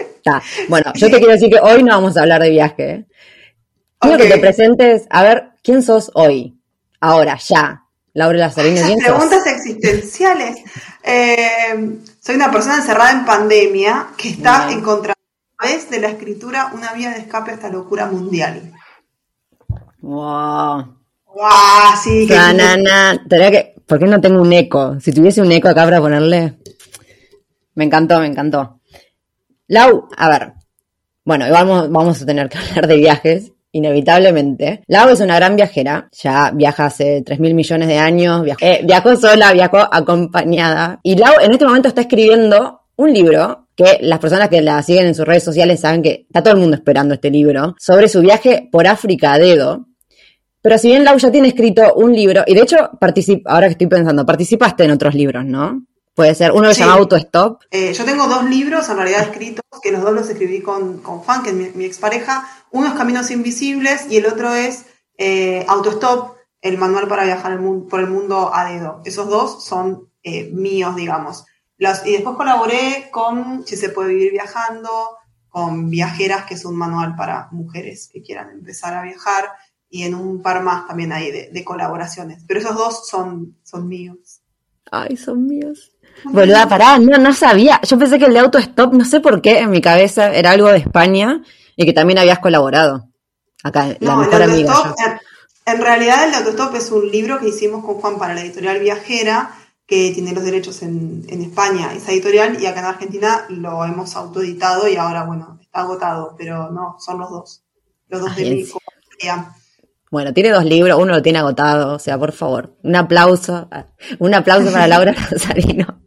Bueno, 0.69 0.91
yo 0.95 1.07
te 1.11 1.17
quiero 1.17 1.33
decir 1.33 1.51
que 1.51 1.59
hoy 1.59 1.83
no 1.83 1.91
vamos 1.91 2.17
a 2.17 2.21
hablar 2.21 2.41
de 2.41 2.49
viaje. 2.49 3.05
Quiero 3.99 4.17
que 4.17 4.27
te 4.27 4.39
presentes, 4.39 5.05
a 5.11 5.21
ver, 5.21 5.49
¿quién 5.61 5.83
sos 5.83 6.09
hoy? 6.15 6.57
Ahora, 6.99 7.37
ya. 7.37 7.83
Laura 8.13 8.39
Lazarino, 8.39 8.81
¿quién 8.87 8.97
Preguntas 8.97 9.45
existenciales. 9.45 10.63
Eh, 11.03 11.99
soy 12.19 12.35
una 12.35 12.51
persona 12.51 12.77
encerrada 12.77 13.11
en 13.11 13.23
pandemia 13.23 14.07
que 14.17 14.29
está 14.29 14.71
encontrando 14.71 15.14
través 15.57 15.89
de 15.89 15.99
la 15.99 16.09
escritura 16.09 16.71
una 16.73 16.93
vía 16.93 17.11
de 17.11 17.19
escape 17.19 17.51
a 17.51 17.53
esta 17.55 17.69
locura 17.69 18.07
mundial. 18.07 18.71
Wow. 20.01 20.95
Wow, 21.25 21.95
sí. 22.01 22.27
que, 22.27 23.75
¿Por 23.85 23.99
qué 23.99 24.05
no 24.05 24.21
tengo 24.21 24.41
un 24.41 24.53
eco? 24.53 24.99
Si 24.99 25.11
tuviese 25.11 25.41
un 25.41 25.51
eco 25.51 25.67
acá 25.67 25.83
para 25.83 25.99
ponerle. 25.99 26.59
Me 27.75 27.83
encantó, 27.83 28.19
me 28.19 28.27
encantó. 28.27 28.79
Lau, 29.67 30.07
a 30.15 30.29
ver. 30.29 30.53
Bueno, 31.25 31.45
vamos, 31.51 31.89
vamos 31.91 32.21
a 32.21 32.25
tener 32.25 32.47
que 32.47 32.57
hablar 32.69 32.87
de 32.87 32.95
viajes, 32.97 33.51
inevitablemente. 33.71 34.83
Lau 34.87 35.09
es 35.09 35.19
una 35.19 35.35
gran 35.35 35.55
viajera, 35.55 36.07
ya 36.11 36.51
viaja 36.51 36.85
hace 36.85 37.21
3 37.25 37.39
mil 37.39 37.53
millones 37.53 37.87
de 37.87 37.97
años, 37.97 38.43
viajó, 38.43 38.59
eh, 38.63 38.81
viajó 38.85 39.15
sola, 39.17 39.51
viajó 39.51 39.79
acompañada. 39.91 40.99
Y 41.03 41.15
Lau 41.15 41.33
en 41.41 41.51
este 41.51 41.65
momento 41.65 41.89
está 41.89 42.01
escribiendo 42.01 42.81
un 42.95 43.13
libro 43.13 43.64
que 43.75 43.99
las 44.01 44.19
personas 44.19 44.49
que 44.49 44.61
la 44.61 44.81
siguen 44.81 45.07
en 45.07 45.15
sus 45.15 45.25
redes 45.25 45.43
sociales 45.43 45.81
saben 45.81 46.01
que 46.01 46.25
está 46.27 46.41
todo 46.41 46.53
el 46.53 46.59
mundo 46.59 46.77
esperando 46.77 47.13
este 47.13 47.29
libro, 47.29 47.75
sobre 47.77 48.07
su 48.07 48.21
viaje 48.21 48.69
por 48.71 48.87
África 48.87 49.33
a 49.33 49.39
dedo. 49.39 49.87
Pero 50.61 50.77
si 50.77 50.87
bien 50.87 51.03
Lau 51.03 51.17
ya 51.17 51.31
tiene 51.31 51.49
escrito 51.49 51.93
un 51.95 52.13
libro, 52.13 52.43
y 52.47 52.55
de 52.55 52.61
hecho, 52.61 52.77
ahora 53.45 53.67
que 53.67 53.73
estoy 53.73 53.87
pensando, 53.87 54.25
participaste 54.25 54.85
en 54.85 54.91
otros 54.91 55.13
libros, 55.13 55.45
¿no? 55.45 55.85
Puede 56.15 56.33
ser, 56.33 56.53
uno 56.53 56.73
se 56.73 56.79
llama 56.79 56.93
Autostop. 56.93 57.63
Eh, 57.69 57.93
yo 57.93 58.05
tengo 58.05 58.25
dos 58.27 58.45
libros 58.45 58.87
en 58.89 58.95
realidad 58.95 59.23
escritos, 59.23 59.63
que 59.83 59.91
los 59.91 60.01
dos 60.01 60.13
los 60.13 60.29
escribí 60.29 60.61
con, 60.61 60.99
con 60.99 61.19
Juan, 61.19 61.43
que 61.43 61.49
es 61.49 61.55
mi, 61.55 61.69
mi 61.75 61.83
expareja. 61.83 62.47
Uno 62.71 62.87
es 62.87 62.93
Caminos 62.93 63.29
Invisibles 63.31 64.07
y 64.09 64.17
el 64.17 64.25
otro 64.25 64.55
es 64.55 64.85
eh, 65.17 65.65
Autostop, 65.67 66.37
el 66.61 66.77
manual 66.77 67.09
para 67.09 67.25
viajar 67.25 67.51
el 67.51 67.59
mundo, 67.59 67.87
por 67.89 67.99
el 67.99 68.07
mundo 68.07 68.49
a 68.53 68.71
dedo. 68.71 69.01
Esos 69.03 69.27
dos 69.27 69.65
son 69.65 70.09
eh, 70.23 70.49
míos, 70.53 70.95
digamos 70.95 71.45
y 71.77 72.11
después 72.11 72.35
colaboré 72.37 73.09
con 73.11 73.65
Si 73.65 73.75
se 73.75 73.89
puede 73.89 74.13
vivir 74.13 74.31
viajando, 74.31 75.17
con 75.49 75.89
Viajeras, 75.89 76.45
que 76.45 76.55
es 76.55 76.65
un 76.65 76.75
manual 76.75 77.15
para 77.15 77.47
mujeres 77.51 78.09
que 78.11 78.21
quieran 78.21 78.49
empezar 78.51 78.93
a 78.93 79.03
viajar, 79.03 79.45
y 79.89 80.03
en 80.03 80.15
un 80.15 80.41
par 80.41 80.61
más 80.61 80.87
también 80.87 81.11
hay 81.11 81.31
de, 81.31 81.63
colaboraciones. 81.63 82.43
Pero 82.47 82.59
esos 82.59 82.75
dos 82.75 83.07
son, 83.07 83.57
son 83.63 83.87
míos. 83.87 84.41
Ay, 84.91 85.15
son 85.17 85.45
míos. 85.45 85.93
Boluda, 86.25 86.67
pará, 86.67 86.97
no, 86.97 87.17
no 87.17 87.33
sabía. 87.33 87.79
Yo 87.83 87.97
pensé 87.97 88.19
que 88.19 88.25
el 88.25 88.33
de 88.33 88.39
Autostop, 88.39 88.93
no 88.93 89.05
sé 89.05 89.19
por 89.19 89.41
qué, 89.41 89.59
en 89.59 89.71
mi 89.71 89.81
cabeza 89.81 90.33
era 90.33 90.51
algo 90.51 90.67
de 90.67 90.77
España 90.77 91.41
y 91.75 91.85
que 91.85 91.93
también 91.93 92.19
habías 92.19 92.39
colaborado. 92.39 93.09
Acá, 93.63 93.95
la 93.99 94.15
mejor 94.15 94.43
amiga. 94.43 94.73
En, 95.65 95.75
en 95.75 95.81
realidad, 95.81 96.25
el 96.25 96.31
de 96.31 96.37
Autostop 96.37 96.75
es 96.75 96.91
un 96.91 97.09
libro 97.09 97.39
que 97.39 97.49
hicimos 97.49 97.83
con 97.83 97.95
Juan 97.95 98.17
para 98.17 98.33
la 98.33 98.41
editorial 98.41 98.79
Viajera 98.79 99.51
que 99.87 100.11
tiene 100.11 100.33
los 100.33 100.43
derechos 100.43 100.81
en, 100.81 101.25
España, 101.29 101.93
esa 101.93 102.11
editorial, 102.11 102.57
y 102.59 102.65
acá 102.65 102.79
en 102.79 102.85
Argentina 102.85 103.45
lo 103.49 103.85
hemos 103.85 104.15
autoeditado 104.15 104.87
y 104.87 104.95
ahora, 104.95 105.25
bueno, 105.25 105.59
está 105.61 105.81
agotado, 105.81 106.35
pero 106.37 106.71
no, 106.71 106.95
son 106.99 107.19
los 107.19 107.29
dos, 107.29 107.63
los 108.07 108.21
dos 108.21 108.35
de 108.35 108.45
mi 108.45 108.65
Bueno, 110.09 110.33
tiene 110.33 110.49
dos 110.49 110.65
libros, 110.65 110.99
uno 110.99 111.13
lo 111.13 111.21
tiene 111.21 111.39
agotado, 111.39 111.95
o 111.95 111.99
sea, 111.99 112.17
por 112.17 112.31
favor, 112.31 112.75
un 112.81 112.95
aplauso, 112.95 113.69
un 114.17 114.33
aplauso 114.33 114.71
para 114.71 114.87
Laura 114.87 115.13
Rosarino. 115.31 116.01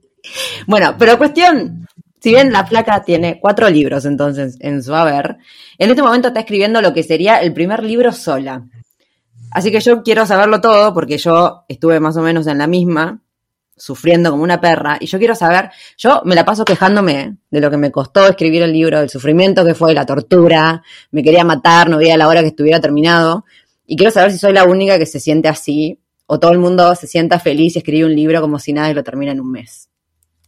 Bueno, 0.67 0.97
pero 0.99 1.17
cuestión, 1.17 1.87
si 2.21 2.31
bien 2.31 2.53
la 2.53 2.67
placa 2.67 3.05
tiene 3.05 3.39
cuatro 3.41 3.71
libros 3.71 4.05
entonces 4.05 4.57
en 4.59 4.83
su 4.83 4.93
haber, 4.93 5.39
en 5.79 5.91
este 5.91 6.03
momento 6.03 6.29
está 6.29 6.41
escribiendo 6.41 6.83
lo 6.83 6.93
que 6.93 7.05
sería 7.05 7.41
el 7.41 7.53
primer 7.53 7.85
libro 7.85 8.11
sola. 8.11 8.67
Así 9.53 9.71
que 9.71 9.81
yo 9.81 10.03
quiero 10.03 10.27
saberlo 10.27 10.61
todo 10.61 10.93
porque 10.93 11.17
yo 11.17 11.65
estuve 11.69 12.01
más 12.01 12.17
o 12.17 12.23
menos 12.23 12.47
en 12.49 12.59
la 12.59 12.67
misma 12.67 13.23
sufriendo 13.79 14.31
como 14.31 14.43
una 14.43 14.61
perra, 14.61 14.99
y 15.01 15.07
yo 15.07 15.19
quiero 15.19 15.35
saber, 15.35 15.71
yo 15.97 16.23
me 16.25 16.35
la 16.35 16.45
paso 16.45 16.65
quejándome 16.65 17.37
de 17.51 17.61
lo 17.61 17.71
que 17.71 17.77
me 17.77 17.91
costó 17.91 18.27
escribir 18.27 18.63
el 18.63 18.73
libro, 18.73 18.99
del 19.01 19.11
sufrimiento 19.11 19.65
que 19.65 19.75
fue, 19.75 19.95
la 19.95 20.07
tortura, 20.07 20.83
me 21.11 21.23
quería 21.23 21.45
matar, 21.45 21.89
no 21.89 21.99
veía 21.99 22.17
la 22.17 22.29
hora 22.29 22.41
que 22.41 22.49
estuviera 22.49 22.81
terminado, 22.81 23.45
y 23.87 23.97
quiero 23.97 24.11
saber 24.11 24.33
si 24.33 24.39
soy 24.39 24.53
la 24.53 24.65
única 24.65 24.99
que 24.99 25.07
se 25.07 25.21
siente 25.21 25.49
así, 25.49 25.99
o 26.27 26.39
todo 26.39 26.53
el 26.53 26.59
mundo 26.59 26.95
se 26.95 27.07
sienta 27.07 27.41
feliz 27.41 27.75
y 27.75 27.79
escribe 27.79 28.05
un 28.05 28.15
libro 28.15 28.41
como 28.43 28.59
si 28.59 28.75
nada 28.75 28.91
y 28.91 28.95
lo 28.95 29.03
termina 29.03 29.33
en 29.33 29.41
un 29.41 29.51
mes. 29.51 29.89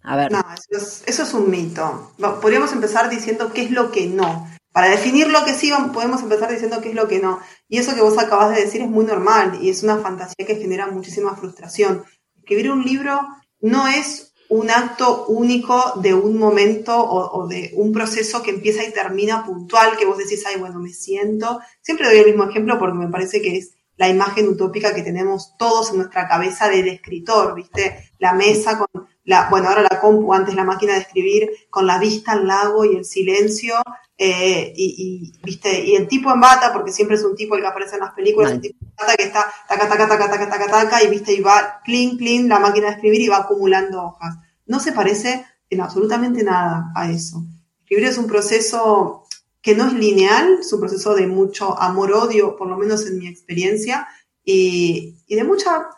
A 0.02 0.16
ver. 0.16 0.30
No, 0.30 0.42
eso 0.68 1.04
es, 1.06 1.34
un 1.34 1.50
mito. 1.50 2.12
Podríamos 2.40 2.72
empezar 2.72 3.08
diciendo 3.08 3.50
qué 3.52 3.62
es 3.62 3.70
lo 3.70 3.90
que 3.90 4.06
no. 4.06 4.46
Para 4.72 4.90
definir 4.90 5.28
lo 5.28 5.44
que 5.44 5.54
sí, 5.54 5.72
podemos 5.92 6.22
empezar 6.22 6.50
diciendo 6.50 6.80
qué 6.80 6.90
es 6.90 6.94
lo 6.94 7.08
que 7.08 7.18
no. 7.18 7.40
Y 7.68 7.78
eso 7.78 7.94
que 7.94 8.02
vos 8.02 8.16
acabas 8.18 8.54
de 8.54 8.62
decir 8.62 8.82
es 8.82 8.88
muy 8.88 9.04
normal 9.04 9.58
y 9.60 9.70
es 9.70 9.82
una 9.82 9.98
fantasía 9.98 10.46
que 10.46 10.56
genera 10.56 10.86
muchísima 10.86 11.34
frustración 11.34 12.04
escribir 12.50 12.72
un 12.72 12.84
libro 12.84 13.28
no 13.60 13.86
es 13.86 14.34
un 14.48 14.70
acto 14.70 15.26
único 15.26 16.00
de 16.00 16.12
un 16.12 16.36
momento 16.36 16.98
o, 16.98 17.46
de 17.46 17.70
un 17.76 17.92
proceso 17.92 18.42
que 18.42 18.50
empieza 18.50 18.84
y 18.84 18.92
termina 18.92 19.46
puntual, 19.46 19.96
que 19.96 20.06
vos 20.06 20.18
decís, 20.18 20.44
ay, 20.46 20.58
bueno, 20.58 20.80
me 20.80 20.92
siento. 20.92 21.60
Siempre 21.80 22.08
doy 22.08 22.18
el 22.18 22.26
mismo 22.26 22.50
ejemplo 22.50 22.76
porque 22.80 22.98
me 22.98 23.08
parece 23.08 23.40
que 23.40 23.58
es 23.58 23.74
la 23.96 24.08
imagen 24.08 24.48
utópica 24.48 24.92
que 24.92 25.02
tenemos 25.04 25.54
todos 25.56 25.90
en 25.90 25.98
nuestra 25.98 26.26
cabeza 26.26 26.68
del 26.68 26.88
escritor, 26.88 27.54
¿viste? 27.54 28.10
La 28.18 28.32
mesa 28.32 28.76
con 28.78 29.06
la, 29.24 29.48
bueno, 29.50 29.68
ahora 29.68 29.82
la 29.82 30.00
compu, 30.00 30.32
antes 30.32 30.54
la 30.54 30.64
máquina 30.64 30.94
de 30.94 31.00
escribir, 31.00 31.50
con 31.68 31.86
la 31.86 31.98
vista 31.98 32.32
al 32.32 32.46
lago 32.46 32.84
y 32.84 32.96
el 32.96 33.04
silencio, 33.04 33.74
eh, 34.16 34.72
y, 34.76 35.32
viste, 35.42 35.84
y 35.84 35.94
el 35.94 36.08
tipo 36.08 36.32
en 36.32 36.40
bata, 36.40 36.72
porque 36.72 36.92
siempre 36.92 37.16
es 37.16 37.24
un 37.24 37.34
tipo 37.34 37.54
el 37.54 37.62
que 37.62 37.68
aparece 37.68 37.94
en 37.94 38.00
las 38.00 38.12
películas, 38.12 38.52
el 38.52 38.60
tipo 38.60 38.78
en 38.82 38.92
bata 38.96 39.16
que 39.16 39.24
está 39.24 39.46
taca, 39.68 39.88
taca, 39.88 40.08
taca, 40.08 40.30
taca, 40.30 40.50
taca, 40.50 40.66
taca, 40.66 41.02
y 41.02 41.08
viste, 41.08 41.32
y 41.32 41.40
va 41.40 41.80
clean, 41.84 42.16
clean 42.16 42.48
la 42.48 42.58
máquina 42.58 42.88
de 42.88 42.94
escribir 42.94 43.22
y 43.22 43.28
va 43.28 43.38
acumulando 43.38 44.02
hojas. 44.02 44.36
No 44.66 44.80
se 44.80 44.92
parece 44.92 45.44
en 45.68 45.80
absolutamente 45.80 46.42
nada 46.42 46.92
a 46.94 47.10
eso. 47.10 47.44
Escribir 47.80 48.06
es 48.06 48.18
un 48.18 48.26
proceso 48.26 49.24
que 49.62 49.74
no 49.74 49.86
es 49.86 49.92
lineal, 49.92 50.58
es 50.60 50.72
un 50.72 50.80
proceso 50.80 51.14
de 51.14 51.26
mucho 51.26 51.78
amor-odio, 51.80 52.56
por 52.56 52.68
lo 52.68 52.76
menos 52.76 53.06
en 53.06 53.18
mi 53.18 53.28
experiencia, 53.28 54.08
y, 54.44 55.16
y 55.26 55.34
de 55.34 55.44
mucha, 55.44 55.88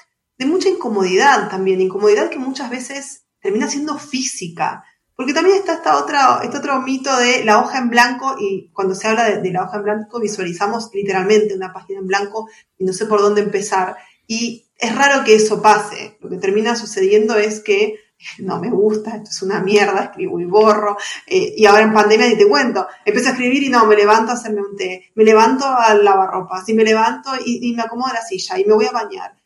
de 0.42 0.50
mucha 0.50 0.68
incomodidad 0.68 1.48
también, 1.48 1.80
incomodidad 1.80 2.30
que 2.30 2.38
muchas 2.38 2.70
veces 2.70 3.24
termina 3.40 3.68
siendo 3.68 3.98
física 3.98 4.84
porque 5.14 5.34
también 5.34 5.58
está 5.58 5.74
esta 5.74 5.98
otra, 5.98 6.40
este 6.42 6.58
otro 6.58 6.80
mito 6.80 7.14
de 7.16 7.44
la 7.44 7.60
hoja 7.60 7.78
en 7.78 7.90
blanco 7.90 8.36
y 8.40 8.70
cuando 8.72 8.94
se 8.94 9.08
habla 9.08 9.38
de, 9.38 9.52
la 9.52 9.64
hoja 9.64 9.76
en 9.76 9.84
blanco 9.84 10.20
visualizamos 10.20 10.90
literalmente 10.92 11.54
una 11.54 11.72
página 11.72 12.00
en 12.00 12.06
blanco 12.06 12.48
y 12.78 12.84
no 12.84 12.92
sé 12.92 13.06
por 13.06 13.20
dónde 13.20 13.42
empezar. 13.42 13.96
Y 14.26 14.66
es 14.76 14.94
raro 14.96 15.22
que 15.24 15.34
eso 15.34 15.60
pase. 15.60 16.16
Lo 16.20 16.30
que 16.30 16.38
termina 16.38 16.74
sucediendo 16.74 17.36
es 17.36 17.60
que 17.60 18.00
no 18.38 18.58
me 18.58 18.70
gusta, 18.70 19.16
esto 19.16 19.30
es 19.30 19.42
una 19.42 19.60
mierda, 19.60 20.04
escribo 20.04 20.40
y 20.40 20.46
borro. 20.46 20.96
Eh, 21.26 21.54
y 21.56 21.66
ahora 21.66 21.82
en 21.82 21.92
pandemia 21.92 22.28
ni 22.28 22.36
te 22.36 22.48
cuento, 22.48 22.88
empiezo 23.04 23.28
a 23.28 23.32
escribir 23.32 23.62
y 23.62 23.68
no, 23.68 23.86
me 23.86 23.96
levanto 23.96 24.32
a 24.32 24.34
hacerme 24.34 24.62
un 24.62 24.76
té, 24.76 25.12
me 25.14 25.24
levanto 25.24 25.66
a 25.66 25.94
lavar 25.94 26.30
ropa, 26.30 26.64
y 26.66 26.74
me 26.74 26.84
levanto 26.84 27.30
y, 27.44 27.72
me 27.74 27.82
acomodo 27.82 28.12
la 28.12 28.22
silla 28.22 28.58
y 28.58 28.64
me 28.64 28.74
voy 28.74 28.86
a 28.86 28.92
bañar. 28.92 29.41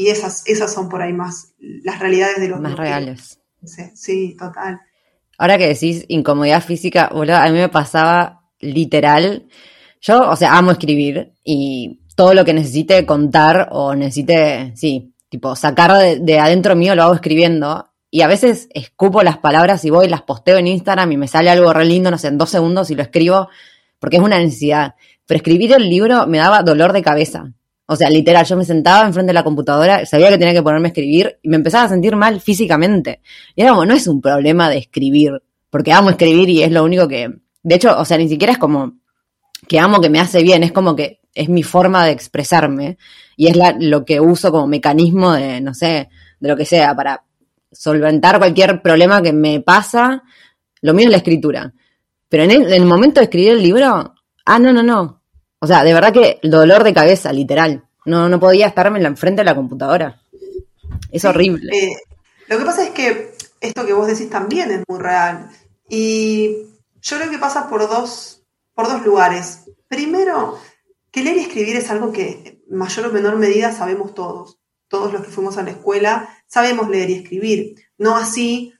Y, 0.00 0.08
esas, 0.08 0.42
esas 0.46 0.72
son 0.72 0.88
por 0.88 1.02
ahí 1.02 1.12
más 1.12 1.52
las 1.58 1.98
realidades 1.98 2.40
de 2.40 2.48
los 2.48 2.60
más 2.60 2.76
reales. 2.76 3.38
Sí, 3.62 3.82
sí, 3.94 4.36
total. 4.38 4.80
Ahora 5.36 5.58
que 5.58 5.68
decís 5.68 6.06
incomodidad 6.08 6.62
física, 6.62 7.10
boludo, 7.12 7.36
a 7.36 7.46
mí 7.48 7.58
me 7.58 7.68
pasaba 7.68 8.42
literal. 8.60 9.46
Yo, 10.00 10.30
o 10.30 10.36
sea, 10.36 10.56
amo 10.56 10.70
escribir 10.70 11.34
y 11.44 12.00
todo 12.16 12.32
lo 12.32 12.44
que 12.44 12.54
necesite 12.54 13.04
contar 13.04 13.68
o 13.72 13.94
necesite, 13.94 14.72
sí, 14.74 15.14
tipo, 15.28 15.54
sacar 15.54 16.18
de, 16.18 16.38
adentro 16.38 16.74
mío 16.76 16.94
lo 16.94 17.02
hago 17.02 17.14
escribiendo. 17.14 17.90
Y 18.10 18.22
a 18.22 18.26
veces 18.26 18.68
escupo 18.72 19.22
las 19.22 19.36
palabras 19.36 19.84
y 19.84 19.90
voy, 19.90 20.08
las 20.08 20.22
posteo 20.22 20.56
en 20.56 20.66
Instagram 20.66 21.12
y 21.12 21.16
me 21.18 21.28
sale 21.28 21.50
algo 21.50 21.72
re 21.72 21.84
lindo, 21.84 22.10
no 22.10 22.18
sé, 22.18 22.28
en 22.28 22.38
dos 22.38 22.48
segundos 22.48 22.90
y 22.90 22.94
lo 22.94 23.02
escribo 23.02 23.48
porque 23.98 24.16
es 24.16 24.22
una 24.22 24.38
necesidad. 24.38 24.94
Pero 25.26 25.36
escribir 25.36 25.72
el 25.72 25.88
libro 25.90 26.26
me 26.26 26.38
daba 26.38 26.62
dolor 26.62 26.94
de 26.94 27.02
cabeza. 27.02 27.52
O 27.92 27.96
sea, 27.96 28.08
literal, 28.08 28.46
yo 28.46 28.56
me 28.56 28.64
sentaba 28.64 29.04
enfrente 29.04 29.30
de 29.30 29.34
la 29.34 29.42
computadora, 29.42 30.06
sabía 30.06 30.28
que 30.28 30.38
tenía 30.38 30.54
que 30.54 30.62
ponerme 30.62 30.86
a 30.86 30.90
escribir 30.90 31.40
y 31.42 31.48
me 31.48 31.56
empezaba 31.56 31.86
a 31.86 31.88
sentir 31.88 32.14
mal 32.14 32.40
físicamente. 32.40 33.20
Y 33.56 33.62
era 33.62 33.72
como, 33.72 33.84
no 33.84 33.94
es 33.94 34.06
un 34.06 34.20
problema 34.20 34.70
de 34.70 34.78
escribir, 34.78 35.42
porque 35.70 35.92
amo 35.92 36.10
escribir 36.10 36.48
y 36.50 36.62
es 36.62 36.70
lo 36.70 36.84
único 36.84 37.08
que... 37.08 37.28
De 37.64 37.74
hecho, 37.74 37.98
o 37.98 38.04
sea, 38.04 38.16
ni 38.16 38.28
siquiera 38.28 38.52
es 38.52 38.58
como 38.58 39.00
que 39.66 39.80
amo 39.80 40.00
que 40.00 40.08
me 40.08 40.20
hace 40.20 40.40
bien, 40.40 40.62
es 40.62 40.70
como 40.70 40.94
que 40.94 41.18
es 41.34 41.48
mi 41.48 41.64
forma 41.64 42.04
de 42.04 42.12
expresarme 42.12 42.96
y 43.36 43.48
es 43.48 43.56
la, 43.56 43.74
lo 43.76 44.04
que 44.04 44.20
uso 44.20 44.52
como 44.52 44.68
mecanismo 44.68 45.32
de, 45.32 45.60
no 45.60 45.74
sé, 45.74 46.10
de 46.38 46.48
lo 46.48 46.56
que 46.56 46.66
sea, 46.66 46.94
para 46.94 47.24
solventar 47.72 48.38
cualquier 48.38 48.82
problema 48.82 49.20
que 49.20 49.32
me 49.32 49.62
pasa. 49.62 50.22
Lo 50.80 50.94
mío 50.94 51.06
es 51.06 51.10
la 51.10 51.16
escritura. 51.16 51.74
Pero 52.28 52.44
en 52.44 52.52
el, 52.52 52.86
momento 52.86 53.18
de 53.18 53.24
escribir 53.24 53.50
el 53.50 53.64
libro, 53.64 54.14
ah, 54.46 54.58
no, 54.60 54.72
no, 54.72 54.84
no. 54.84 55.19
O 55.60 55.66
sea, 55.66 55.84
de 55.84 55.94
verdad 55.94 56.12
que 56.12 56.40
el 56.42 56.50
dolor 56.50 56.84
de 56.84 56.94
cabeza, 56.94 57.32
literal. 57.32 57.84
No, 58.06 58.28
no 58.28 58.40
podía 58.40 58.66
estarme 58.66 58.98
en 58.98 59.02
la, 59.02 59.10
enfrente 59.10 59.42
de 59.42 59.44
la 59.44 59.54
computadora. 59.54 60.20
Es 61.12 61.24
horrible. 61.24 61.70
Eh, 61.76 61.96
lo 62.48 62.58
que 62.58 62.64
pasa 62.64 62.82
es 62.84 62.90
que 62.90 63.34
esto 63.60 63.84
que 63.84 63.92
vos 63.92 64.06
decís 64.06 64.30
también 64.30 64.70
es 64.70 64.82
muy 64.88 64.98
real. 64.98 65.50
Y 65.88 66.56
yo 67.02 67.18
creo 67.18 67.30
que 67.30 67.38
pasa 67.38 67.68
por 67.68 67.82
dos, 67.88 68.42
por 68.74 68.88
dos 68.88 69.04
lugares. 69.04 69.64
Primero, 69.86 70.58
que 71.10 71.22
leer 71.22 71.36
y 71.36 71.40
escribir 71.40 71.76
es 71.76 71.90
algo 71.90 72.10
que 72.10 72.62
en 72.68 72.76
mayor 72.76 73.06
o 73.06 73.12
menor 73.12 73.36
medida 73.36 73.72
sabemos 73.72 74.14
todos. 74.14 74.58
Todos 74.88 75.12
los 75.12 75.22
que 75.22 75.30
fuimos 75.30 75.58
a 75.58 75.62
la 75.62 75.70
escuela 75.70 76.28
sabemos 76.46 76.88
leer 76.88 77.10
y 77.10 77.14
escribir. 77.16 77.74
No 77.98 78.16
así 78.16 78.72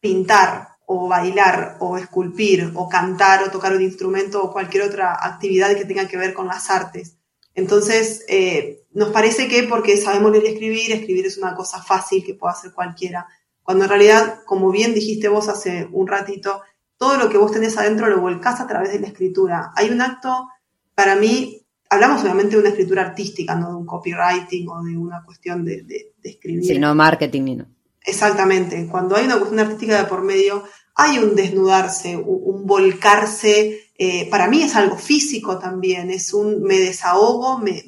pintar 0.00 0.69
o 0.92 1.06
bailar 1.06 1.76
o 1.78 1.96
esculpir 1.96 2.72
o 2.74 2.88
cantar 2.88 3.44
o 3.44 3.50
tocar 3.50 3.72
un 3.76 3.82
instrumento 3.82 4.42
o 4.42 4.52
cualquier 4.52 4.82
otra 4.82 5.16
actividad 5.22 5.76
que 5.76 5.84
tenga 5.84 6.08
que 6.08 6.16
ver 6.16 6.34
con 6.34 6.48
las 6.48 6.68
artes. 6.68 7.16
Entonces, 7.54 8.24
eh, 8.26 8.82
nos 8.92 9.10
parece 9.10 9.46
que 9.46 9.62
porque 9.62 9.96
sabemos 9.96 10.32
leer 10.32 10.46
y 10.46 10.48
escribir, 10.48 10.90
escribir 10.90 11.26
es 11.26 11.38
una 11.38 11.54
cosa 11.54 11.80
fácil 11.80 12.24
que 12.24 12.34
puede 12.34 12.54
hacer 12.54 12.72
cualquiera. 12.72 13.28
Cuando 13.62 13.84
en 13.84 13.90
realidad, 13.90 14.40
como 14.44 14.72
bien 14.72 14.92
dijiste 14.92 15.28
vos 15.28 15.48
hace 15.48 15.88
un 15.92 16.08
ratito, 16.08 16.60
todo 16.96 17.16
lo 17.16 17.28
que 17.28 17.38
vos 17.38 17.52
tenés 17.52 17.78
adentro 17.78 18.08
lo 18.08 18.20
volcás 18.20 18.60
a 18.60 18.66
través 18.66 18.90
de 18.90 18.98
la 18.98 19.06
escritura. 19.06 19.70
Hay 19.76 19.90
un 19.90 20.00
acto, 20.00 20.48
para 20.96 21.14
mí, 21.14 21.64
hablamos 21.88 22.20
obviamente 22.22 22.56
de 22.56 22.62
una 22.62 22.70
escritura 22.70 23.02
artística, 23.02 23.54
no 23.54 23.68
de 23.68 23.76
un 23.76 23.86
copywriting 23.86 24.68
o 24.68 24.82
de 24.82 24.96
una 24.96 25.22
cuestión 25.24 25.64
de, 25.64 26.14
escribir. 26.20 26.64
Sí, 26.64 26.80
no 26.80 26.96
marketing, 26.96 27.58
no. 27.58 27.66
Exactamente. 28.02 28.88
Cuando 28.90 29.14
hay 29.14 29.26
una 29.26 29.36
cuestión 29.36 29.60
artística 29.60 29.96
de 29.98 30.08
por 30.08 30.22
medio, 30.22 30.64
hay 31.00 31.18
un 31.18 31.34
desnudarse, 31.34 32.14
un, 32.14 32.66
volcarse. 32.66 33.90
Eh, 33.96 34.28
para 34.30 34.48
mí 34.48 34.62
es 34.62 34.76
algo 34.76 34.98
físico 34.98 35.58
también. 35.58 36.10
Es 36.10 36.34
un 36.34 36.62
me 36.62 36.78
desahogo, 36.78 37.58
me, 37.58 37.82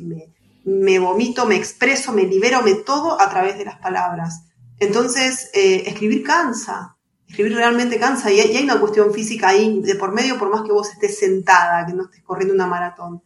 me, 0.64 0.98
vomito, 0.98 1.44
me 1.44 1.56
expreso, 1.56 2.12
me 2.12 2.22
libero, 2.22 2.62
me 2.62 2.74
todo 2.74 3.20
a 3.20 3.28
través 3.28 3.58
de 3.58 3.66
las 3.66 3.78
palabras. 3.78 4.44
Entonces, 4.78 5.50
eh, 5.52 5.84
escribir 5.86 6.22
cansa. 6.22 6.96
Escribir 7.28 7.54
realmente 7.54 7.98
cansa 7.98 8.30
y 8.30 8.36
y 8.36 8.56
hay 8.56 8.64
una 8.64 8.80
cuestión 8.80 9.12
física 9.12 9.48
ahí 9.48 9.80
de 9.80 9.94
por 9.94 10.12
medio, 10.12 10.38
por 10.38 10.50
más 10.50 10.62
que 10.62 10.72
vos 10.72 10.90
estés 10.90 11.18
sentada, 11.18 11.86
que 11.86 11.92
no 11.92 12.04
estés 12.04 12.22
corriendo 12.22 12.54
una 12.54 12.66
maratón. 12.66 13.22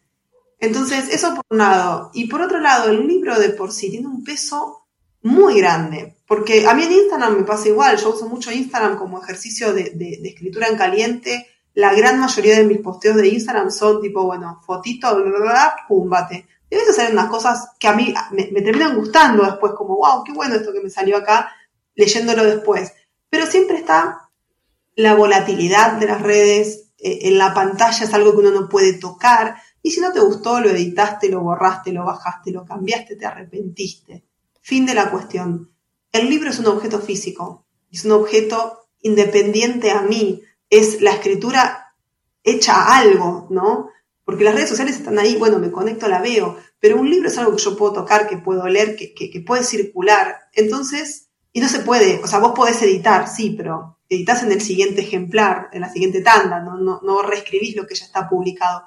Entonces, 0.59 1.09
eso 1.11 1.35
por 1.35 1.45
un 1.51 1.59
lado. 1.59 2.11
Y 2.13 2.27
por 2.27 2.41
otro 2.41 2.59
lado, 2.59 2.91
el 2.91 3.07
libro 3.07 3.39
de 3.39 3.51
por 3.51 3.73
sí 3.73 3.91
tiene 3.91 4.09
un 4.09 4.25
peso 4.25 4.86
muy 5.27 5.59
grande. 5.59 6.17
Porque 6.27 6.67
a 6.67 6.75
mí 6.75 6.85
en 6.85 6.93
Instagram 6.93 7.39
me 7.39 7.45
pasa 7.45 7.69
igual. 7.69 7.97
Yo 7.97 8.11
uso 8.11 8.29
mucho 8.29 8.51
Instagram 8.53 8.97
como 8.97 9.23
ejercicio 9.23 9.73
de, 9.73 10.21
escritura 10.25 10.69
en 10.69 10.77
caliente. 10.77 11.47
La 11.75 11.95
gran 11.95 12.19
mayoría 12.19 12.57
de 12.57 12.65
mis 12.65 12.79
posteos 12.79 13.17
de 13.17 13.29
Instagram 13.29 13.71
son 13.71 14.01
tipo, 14.01 14.25
bueno, 14.25 14.61
fotito, 14.65 15.15
bla, 15.17 15.31
bla, 15.31 15.39
bla, 15.39 15.77
pum, 15.89 16.09
bate. 16.09 16.47
Y 16.71 16.75
a 16.75 16.79
veces 16.79 17.11
unas 17.13 17.29
cosas 17.29 17.71
que 17.79 17.87
a 17.87 17.93
mí 17.93 18.13
me, 18.33 18.49
me 18.51 18.63
terminan 18.63 18.97
gustando 18.97 19.45
después, 19.45 19.73
como, 19.77 19.97
wow, 19.97 20.25
qué 20.25 20.33
bueno 20.33 20.57
esto 20.57 20.73
que 20.73 20.81
me 20.81 20.91
salió 20.91 21.19
acá, 21.19 21.53
leyéndolo 21.95 22.45
después. 22.45 22.93
Pero 23.29 23.47
siempre 23.47 23.77
está 23.77 24.31
la 24.97 25.15
volatilidad 25.15 25.93
de 25.93 26.07
las 26.07 26.23
redes, 26.23 26.87
eh, 26.99 27.29
en 27.29 27.39
la 27.39 27.53
pantalla 27.53 28.05
es 28.05 28.15
algo 28.15 28.33
que 28.33 28.39
uno 28.39 28.51
no 28.51 28.69
puede 28.69 28.95
tocar. 28.95 29.57
Y 29.83 29.91
si 29.91 30.01
no 30.01 30.13
te 30.13 30.21
gustó, 30.21 30.61
lo 30.61 30.71
editaste, 30.71 31.29
lo 31.29 31.43
borraste, 31.43 31.93
lo 31.93 32.05
bajaste, 32.05 32.51
lo 32.51 32.65
cambiaste, 32.65 33.17
te 33.17 33.27
arrepentiste. 33.27 34.26
Fin 34.67 34.85
de 34.85 34.95
la 34.95 35.13
cuestión. 35.13 35.71
El 36.11 36.29
libro 36.29 36.51
es 36.51 36.59
un 36.59 36.67
objeto 36.67 37.01
físico, 37.01 37.69
es 37.89 38.05
un 38.05 38.11
objeto 38.11 38.89
independiente 39.01 39.93
a 39.93 40.03
mí, 40.03 40.43
es 40.69 41.01
la 41.03 41.13
escritura 41.13 41.95
hecha 42.43 42.73
a 42.75 42.99
algo, 42.99 43.47
¿no? 43.49 43.91
Porque 44.25 44.43
las 44.43 44.57
redes 44.57 44.71
sociales 44.71 44.97
están 44.97 45.21
ahí, 45.21 45.37
bueno, 45.37 45.61
me 45.61 45.71
conecto, 45.71 46.09
la 46.09 46.21
veo, 46.21 46.57
pero 46.81 46.99
un 46.99 47.09
libro 47.09 47.29
es 47.29 47.39
algo 47.39 47.55
que 47.55 47.63
yo 47.63 47.77
puedo 47.77 47.93
tocar, 47.93 48.27
que 48.27 48.39
puedo 48.39 48.67
leer, 48.67 48.97
que, 48.97 49.15
que, 49.15 49.41
puede 49.41 49.63
circular. 49.63 50.35
Entonces, 50.53 51.29
y 51.53 51.61
no 51.61 51.69
se 51.69 51.79
puede, 51.79 52.21
o 52.25 52.27
sea, 52.27 52.41
vos 52.41 52.51
podés 52.53 52.83
editar, 52.83 53.29
sí, 53.29 53.55
pero 53.57 54.01
editas 54.09 54.43
en 54.43 54.51
el 54.51 54.61
siguiente 54.61 55.03
ejemplar, 55.03 55.69
en 55.75 55.83
la 55.83 55.93
siguiente 55.93 56.23
tanda, 56.23 56.59
no, 56.59 56.77
no, 56.77 57.01
no 57.05 57.23
reescribís 57.23 57.77
lo 57.77 57.87
que 57.87 57.95
ya 57.95 58.05
está 58.05 58.29
publicado. 58.29 58.83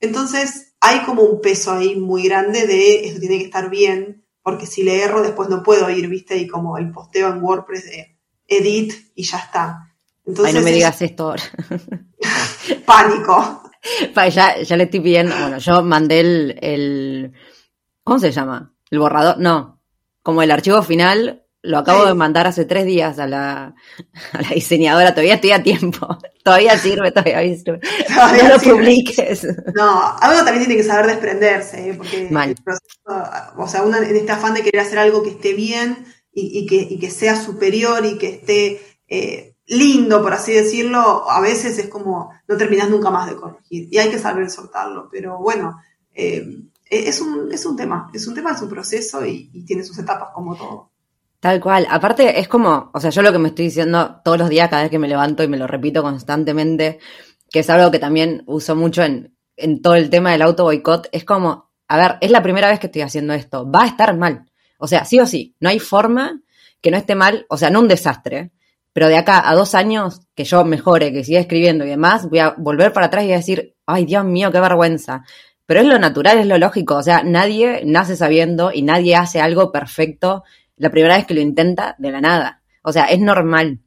Entonces 0.00 0.74
hay 0.80 1.04
como 1.04 1.22
un 1.22 1.40
peso 1.40 1.70
ahí 1.70 1.94
muy 1.94 2.24
grande 2.24 2.66
de 2.66 3.06
esto 3.06 3.20
tiene 3.20 3.38
que 3.38 3.44
estar 3.44 3.70
bien, 3.70 4.19
porque 4.42 4.66
si 4.66 4.82
le 4.82 5.02
erro 5.02 5.22
después 5.22 5.48
no 5.48 5.62
puedo 5.62 5.88
ir, 5.90 6.08
¿viste? 6.08 6.36
Y 6.36 6.46
como 6.46 6.78
el 6.78 6.90
posteo 6.90 7.28
en 7.28 7.42
WordPress 7.42 7.84
de 7.84 8.18
edit 8.46 8.92
y 9.14 9.24
ya 9.24 9.38
está. 9.38 9.94
Entonces, 10.26 10.54
Ay, 10.54 10.60
no 10.60 10.64
me 10.64 10.72
digas 10.72 11.00
esto 11.02 11.24
ahora. 11.24 11.42
Pánico. 12.86 13.62
Ya, 14.14 14.60
ya 14.60 14.76
le 14.76 14.84
estoy 14.84 15.00
pidiendo, 15.00 15.34
bueno, 15.34 15.58
yo 15.58 15.82
mandé 15.82 16.20
el, 16.20 16.58
el, 16.60 17.32
¿cómo 18.04 18.18
se 18.18 18.30
llama? 18.30 18.74
El 18.90 18.98
borrador, 18.98 19.38
no, 19.38 19.80
como 20.22 20.42
el 20.42 20.50
archivo 20.50 20.82
final 20.82 21.46
lo 21.62 21.78
acabo 21.78 22.06
de 22.06 22.14
mandar 22.14 22.46
hace 22.46 22.64
tres 22.64 22.86
días 22.86 23.18
a 23.18 23.26
la, 23.26 23.74
a 24.32 24.42
la, 24.42 24.48
diseñadora, 24.54 25.10
todavía 25.10 25.34
estoy 25.34 25.52
a 25.52 25.62
tiempo. 25.62 26.18
Todavía 26.42 26.78
sirve, 26.78 27.12
todavía 27.12 27.42
sirve. 27.54 27.80
no 28.08 28.48
lo 28.48 28.58
publiques. 28.58 29.46
No, 29.74 30.16
algo 30.20 30.42
también 30.42 30.64
tiene 30.64 30.76
que 30.76 30.88
saber 30.88 31.06
desprenderse, 31.06 31.90
¿eh? 31.90 31.94
porque 31.94 32.28
el 32.28 32.54
proceso, 32.54 33.54
o 33.58 33.68
sea, 33.68 33.82
uno 33.82 33.98
en 33.98 34.16
este 34.16 34.32
afán 34.32 34.54
de 34.54 34.62
querer 34.62 34.80
hacer 34.80 34.98
algo 34.98 35.22
que 35.22 35.30
esté 35.30 35.52
bien 35.52 36.06
y, 36.32 36.64
que, 36.64 36.76
y 36.76 36.98
que, 36.98 37.10
sea 37.10 37.36
superior 37.36 38.06
y 38.06 38.16
que 38.16 38.28
esté 38.28 38.80
eh, 39.06 39.54
lindo, 39.66 40.22
por 40.22 40.32
así 40.32 40.52
decirlo, 40.54 41.30
a 41.30 41.42
veces 41.42 41.78
es 41.78 41.88
como 41.88 42.30
no 42.48 42.56
terminas 42.56 42.88
nunca 42.88 43.10
más 43.10 43.28
de 43.28 43.36
corregir. 43.36 43.88
Y 43.90 43.98
hay 43.98 44.10
que 44.10 44.18
saber 44.18 44.48
soltarlo. 44.48 45.10
Pero 45.12 45.38
bueno, 45.38 45.78
eh, 46.14 46.42
es, 46.86 47.20
un, 47.20 47.52
es 47.52 47.66
un 47.66 47.76
tema, 47.76 48.10
es 48.14 48.26
un 48.26 48.34
tema, 48.34 48.52
es 48.52 48.62
un 48.62 48.70
proceso 48.70 49.26
y, 49.26 49.50
y 49.52 49.66
tiene 49.66 49.84
sus 49.84 49.98
etapas 49.98 50.30
como 50.34 50.56
todo. 50.56 50.89
Tal 51.40 51.58
cual. 51.58 51.86
Aparte, 51.88 52.38
es 52.38 52.48
como, 52.48 52.90
o 52.92 53.00
sea, 53.00 53.10
yo 53.10 53.22
lo 53.22 53.32
que 53.32 53.38
me 53.38 53.48
estoy 53.48 53.66
diciendo 53.66 54.20
todos 54.22 54.38
los 54.38 54.50
días, 54.50 54.68
cada 54.68 54.82
vez 54.82 54.90
que 54.90 54.98
me 54.98 55.08
levanto 55.08 55.42
y 55.42 55.48
me 55.48 55.56
lo 55.56 55.66
repito 55.66 56.02
constantemente, 56.02 56.98
que 57.50 57.60
es 57.60 57.70
algo 57.70 57.90
que 57.90 57.98
también 57.98 58.42
uso 58.46 58.76
mucho 58.76 59.02
en, 59.02 59.34
en 59.56 59.80
todo 59.80 59.94
el 59.94 60.10
tema 60.10 60.32
del 60.32 60.42
auto 60.42 60.64
boicot, 60.64 61.08
es 61.12 61.24
como, 61.24 61.70
a 61.88 61.96
ver, 61.96 62.18
es 62.20 62.30
la 62.30 62.42
primera 62.42 62.68
vez 62.68 62.78
que 62.78 62.86
estoy 62.86 63.02
haciendo 63.02 63.32
esto, 63.32 63.70
va 63.70 63.82
a 63.82 63.86
estar 63.86 64.14
mal. 64.16 64.44
O 64.78 64.86
sea, 64.86 65.04
sí 65.04 65.18
o 65.18 65.26
sí, 65.26 65.56
no 65.60 65.70
hay 65.70 65.78
forma 65.78 66.40
que 66.82 66.90
no 66.90 66.98
esté 66.98 67.14
mal, 67.14 67.46
o 67.48 67.56
sea, 67.56 67.70
no 67.70 67.80
un 67.80 67.88
desastre, 67.88 68.52
pero 68.92 69.08
de 69.08 69.16
acá 69.16 69.48
a 69.48 69.54
dos 69.54 69.74
años 69.74 70.22
que 70.34 70.44
yo 70.44 70.64
mejore, 70.64 71.12
que 71.12 71.24
siga 71.24 71.40
escribiendo 71.40 71.84
y 71.84 71.88
demás, 71.88 72.28
voy 72.28 72.40
a 72.40 72.54
volver 72.58 72.92
para 72.92 73.06
atrás 73.06 73.24
y 73.24 73.32
a 73.32 73.36
decir, 73.36 73.76
ay 73.86 74.04
Dios 74.04 74.24
mío, 74.24 74.52
qué 74.52 74.60
vergüenza. 74.60 75.24
Pero 75.66 75.80
es 75.80 75.86
lo 75.86 75.98
natural, 75.98 76.38
es 76.38 76.46
lo 76.46 76.58
lógico, 76.58 76.96
o 76.96 77.02
sea, 77.02 77.22
nadie 77.22 77.82
nace 77.84 78.16
sabiendo 78.16 78.72
y 78.72 78.82
nadie 78.82 79.16
hace 79.16 79.40
algo 79.40 79.70
perfecto 79.70 80.42
la 80.80 80.90
primera 80.90 81.16
vez 81.16 81.26
que 81.26 81.34
lo 81.34 81.40
intenta 81.40 81.94
de 81.98 82.10
la 82.10 82.20
nada. 82.20 82.62
O 82.82 82.92
sea, 82.92 83.04
es 83.04 83.20
normal 83.20 83.80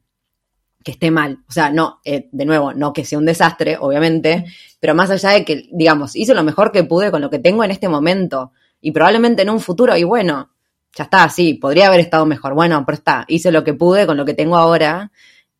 que 0.84 0.92
esté 0.92 1.10
mal. 1.10 1.40
O 1.48 1.52
sea, 1.52 1.70
no, 1.70 2.00
eh, 2.04 2.28
de 2.30 2.44
nuevo, 2.44 2.72
no 2.72 2.92
que 2.92 3.04
sea 3.04 3.18
un 3.18 3.26
desastre, 3.26 3.76
obviamente, 3.80 4.44
pero 4.78 4.94
más 4.94 5.10
allá 5.10 5.30
de 5.30 5.44
que, 5.44 5.68
digamos, 5.72 6.14
hice 6.14 6.34
lo 6.34 6.44
mejor 6.44 6.70
que 6.70 6.84
pude 6.84 7.10
con 7.10 7.20
lo 7.20 7.30
que 7.30 7.40
tengo 7.40 7.64
en 7.64 7.72
este 7.72 7.88
momento 7.88 8.52
y 8.80 8.92
probablemente 8.92 9.42
en 9.42 9.50
un 9.50 9.60
futuro, 9.60 9.96
y 9.96 10.04
bueno, 10.04 10.52
ya 10.94 11.04
está, 11.04 11.28
sí, 11.28 11.54
podría 11.54 11.88
haber 11.88 12.00
estado 12.00 12.26
mejor. 12.26 12.54
Bueno, 12.54 12.84
pero 12.86 12.96
está, 12.96 13.24
hice 13.26 13.50
lo 13.50 13.64
que 13.64 13.74
pude 13.74 14.06
con 14.06 14.16
lo 14.16 14.24
que 14.24 14.34
tengo 14.34 14.56
ahora 14.56 15.10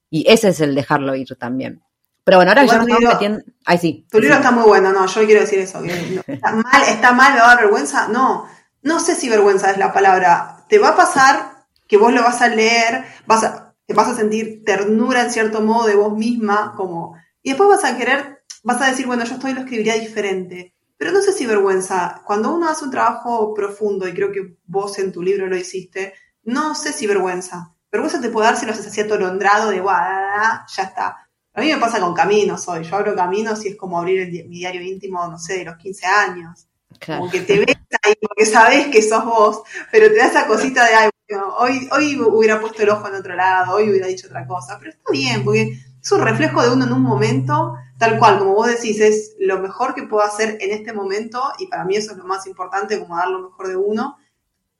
y 0.08 0.30
ese 0.30 0.50
es 0.50 0.60
el 0.60 0.74
dejarlo 0.74 1.16
ir 1.16 1.34
también. 1.36 1.82
Pero 2.22 2.38
bueno, 2.38 2.52
ahora 2.52 2.64
ya 2.64 2.78
nos 2.78 2.88
estamos 2.88 3.14
metiendo... 3.14 3.40
Ay, 3.64 3.78
sí. 3.78 4.06
Tu 4.10 4.20
libro 4.20 4.36
está 4.36 4.52
muy 4.52 4.64
bueno, 4.64 4.92
no, 4.92 5.06
yo 5.06 5.24
quiero 5.26 5.40
decir 5.40 5.58
eso. 5.58 5.82
está 6.26 6.52
mal, 6.52 6.82
está 6.88 7.12
mal, 7.12 7.34
me 7.34 7.40
va 7.40 7.46
a 7.46 7.54
dar 7.54 7.64
vergüenza. 7.64 8.06
No, 8.08 8.46
no 8.84 9.00
sé 9.00 9.16
si 9.16 9.28
vergüenza 9.28 9.70
es 9.70 9.78
la 9.78 9.92
palabra. 9.92 10.64
Te 10.68 10.78
va 10.78 10.90
a 10.90 10.96
pasar 10.96 11.66
que 11.88 11.96
vos 11.96 12.12
lo 12.12 12.22
vas 12.22 12.40
a 12.40 12.48
leer, 12.48 13.04
vas 13.26 13.42
a, 13.42 13.74
te 13.84 13.94
vas 13.94 14.08
a 14.08 14.14
sentir 14.14 14.62
ternura 14.64 15.22
en 15.22 15.32
cierto 15.32 15.60
modo 15.60 15.86
de 15.86 15.96
vos 15.96 16.16
misma, 16.16 16.74
como... 16.76 17.16
Y 17.42 17.50
después 17.50 17.68
vas 17.68 17.84
a 17.84 17.96
querer, 17.96 18.44
vas 18.62 18.80
a 18.80 18.90
decir, 18.90 19.06
bueno, 19.06 19.24
yo 19.24 19.34
estoy 19.34 19.52
lo 19.52 19.60
escribiría 19.60 19.94
diferente. 19.94 20.74
Pero 20.96 21.10
no 21.10 21.20
sé 21.20 21.32
si 21.32 21.44
vergüenza. 21.44 22.22
Cuando 22.24 22.54
uno 22.54 22.68
hace 22.68 22.84
un 22.84 22.90
trabajo 22.90 23.52
profundo, 23.52 24.06
y 24.06 24.14
creo 24.14 24.30
que 24.30 24.56
vos 24.66 24.98
en 24.98 25.12
tu 25.12 25.22
libro 25.22 25.46
lo 25.48 25.56
hiciste, 25.56 26.14
no 26.44 26.74
sé 26.74 26.92
si 26.92 27.06
vergüenza. 27.06 27.74
Vergüenza 27.90 28.20
te 28.20 28.28
puede 28.28 28.46
dar 28.46 28.56
si 28.56 28.64
lo 28.64 28.72
haces 28.72 28.86
así 28.86 29.00
atolondrado 29.00 29.70
de, 29.70 29.80
guau, 29.80 30.64
ya 30.68 30.82
está 30.82 31.24
a 31.56 31.60
mí 31.60 31.68
me 31.68 31.78
pasa 31.78 32.00
con 32.00 32.14
Caminos 32.14 32.66
hoy. 32.68 32.82
Yo 32.82 32.96
abro 32.96 33.14
Caminos 33.14 33.64
y 33.64 33.68
es 33.68 33.76
como 33.76 33.98
abrir 33.98 34.28
mi 34.48 34.58
diario 34.58 34.82
íntimo, 34.82 35.26
no 35.28 35.38
sé, 35.38 35.58
de 35.58 35.64
los 35.64 35.76
15 35.76 36.06
años. 36.06 36.66
Como 37.04 37.30
que 37.30 37.40
te 37.40 37.59
ves 37.59 37.76
ahí 38.02 38.14
porque 38.20 38.46
sabes 38.46 38.88
que 38.88 39.02
sos 39.02 39.24
vos, 39.24 39.62
pero 39.90 40.09
te 40.09 40.16
da 40.16 40.26
esa 40.26 40.46
cosita 40.46 40.85
de, 40.85 40.94
ay, 40.94 41.11
hoy, 41.59 41.88
hoy 41.92 42.20
hubiera 42.20 42.61
puesto 42.61 42.83
el 42.83 42.90
ojo 42.90 43.09
en 43.09 43.14
otro 43.14 43.35
lado, 43.35 43.74
hoy 43.74 43.90
hubiera 43.90 44.07
dicho 44.07 44.26
otra 44.26 44.46
cosa. 44.46 44.78
Pero 44.78 44.90
está 44.90 45.11
bien, 45.12 45.44
porque 45.44 45.78
es 46.02 46.12
un 46.12 46.20
reflejo 46.20 46.62
de 46.62 46.70
uno 46.70 46.85
en 46.85 46.92
un 46.92 47.02
momento, 47.02 47.74
tal 47.98 48.18
cual, 48.18 48.38
como 48.38 48.54
vos 48.54 48.66
decís, 48.66 49.00
es 49.00 49.35
lo 49.38 49.59
mejor 49.59 49.94
que 49.94 50.02
puedo 50.02 50.22
hacer 50.22 50.59
en 50.61 50.70
este 50.72 50.92
momento 50.92 51.42
y 51.59 51.66
para 51.68 51.85
mí 51.85 51.96
eso 51.96 52.12
es 52.12 52.18
lo 52.18 52.24
más 52.24 52.46
importante, 52.46 52.98
como 53.00 53.16
dar 53.16 53.28
lo 53.28 53.40
mejor 53.40 53.68
de 53.68 53.76
uno. 53.76 54.18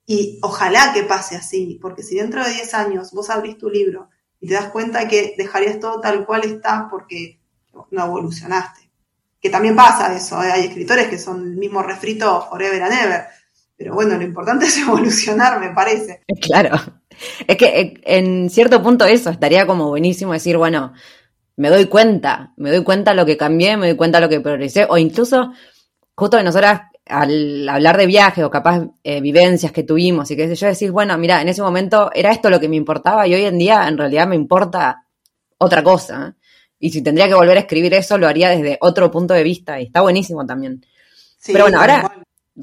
Y 0.07 0.39
ojalá 0.43 0.93
que 0.93 1.03
pase 1.03 1.35
así, 1.37 1.79
porque 1.81 2.03
si 2.03 2.17
dentro 2.17 2.45
de 2.45 2.51
10 2.51 2.75
años 2.75 3.13
vos 3.13 3.31
abrís 3.31 3.57
tu 3.57 3.71
libro 3.71 4.11
y 4.39 4.49
te 4.49 4.55
das 4.55 4.69
cuenta 4.69 5.09
que 5.09 5.35
dejarías 5.39 5.81
todo 5.81 6.01
tal 6.01 6.27
cual 6.27 6.45
estás 6.45 6.85
porque 6.91 7.41
no 7.91 8.05
evolucionaste. 8.05 8.84
Que 9.45 9.51
también 9.51 9.77
pasa 9.77 10.17
eso, 10.17 10.43
¿eh? 10.43 10.51
hay 10.51 10.63
escritores 10.63 11.07
que 11.09 11.19
son 11.19 11.43
el 11.43 11.57
mismo 11.59 11.83
refrito 11.83 12.47
forever 12.49 12.83
and 12.83 12.95
ever, 12.95 13.25
pero 13.77 13.93
bueno, 13.93 14.17
lo 14.17 14.23
importante 14.23 14.65
es 14.69 14.79
evolucionar, 14.79 15.61
me 15.61 15.69
parece. 15.69 16.23
Claro, 16.41 16.81
es 17.47 17.55
que 17.59 17.67
eh, 17.79 18.01
en 18.05 18.49
cierto 18.49 18.83
punto 18.83 19.05
eso 19.05 19.29
estaría 19.29 19.67
como 19.67 19.91
buenísimo 19.91 20.33
decir, 20.33 20.57
bueno, 20.57 20.95
me 21.57 21.69
doy 21.69 21.89
cuenta, 21.89 22.55
me 22.57 22.71
doy 22.71 22.83
cuenta 22.83 23.13
lo 23.13 23.27
que 23.27 23.37
cambié, 23.37 23.77
me 23.77 23.89
doy 23.89 23.97
cuenta 23.99 24.19
lo 24.19 24.31
que 24.31 24.41
progresé, 24.41 24.87
o 24.89 24.97
incluso 24.97 25.53
justo 26.17 26.39
que 26.39 26.43
nosotras 26.43 26.81
al 27.05 27.69
hablar 27.69 27.99
de 27.99 28.07
viajes 28.07 28.43
o 28.45 28.51
capaz 28.51 28.83
eh, 29.03 29.21
vivencias 29.21 29.73
que 29.73 29.83
tuvimos 29.83 30.31
y 30.31 30.37
qué 30.37 30.49
sé 30.49 30.55
yo, 30.55 30.69
decís, 30.69 30.91
bueno, 30.91 31.19
mira, 31.19 31.43
en 31.43 31.49
ese 31.49 31.61
momento 31.61 32.11
era 32.15 32.33
esto 32.33 32.49
lo 32.49 32.61
que 32.61 32.71
me 32.71 32.77
importaba 32.77 33.27
y 33.27 33.35
hoy 33.35 33.45
en 33.45 33.59
día 33.59 33.87
en 33.89 33.99
realidad 33.99 34.27
me 34.27 34.37
importa 34.37 35.05
otra 35.59 35.85
cosa. 35.85 36.35
Y 36.85 36.91
si 36.91 37.01
tendría 37.01 37.29
que 37.29 37.35
volver 37.35 37.57
a 37.57 37.61
escribir 37.61 37.95
eso, 37.95 38.19
lo 38.19 38.29
haría 38.29 38.51
desde 38.51 38.77
otro 38.83 39.11
punto 39.11 39.33
de 39.33 39.43
vista 39.43 39.81
y 39.81 39.85
está 39.85 40.03
buenísimo 40.03 40.45
también. 40.45 40.85
Pero 41.47 41.65
bueno, 41.65 41.81
ahora, 41.81 42.13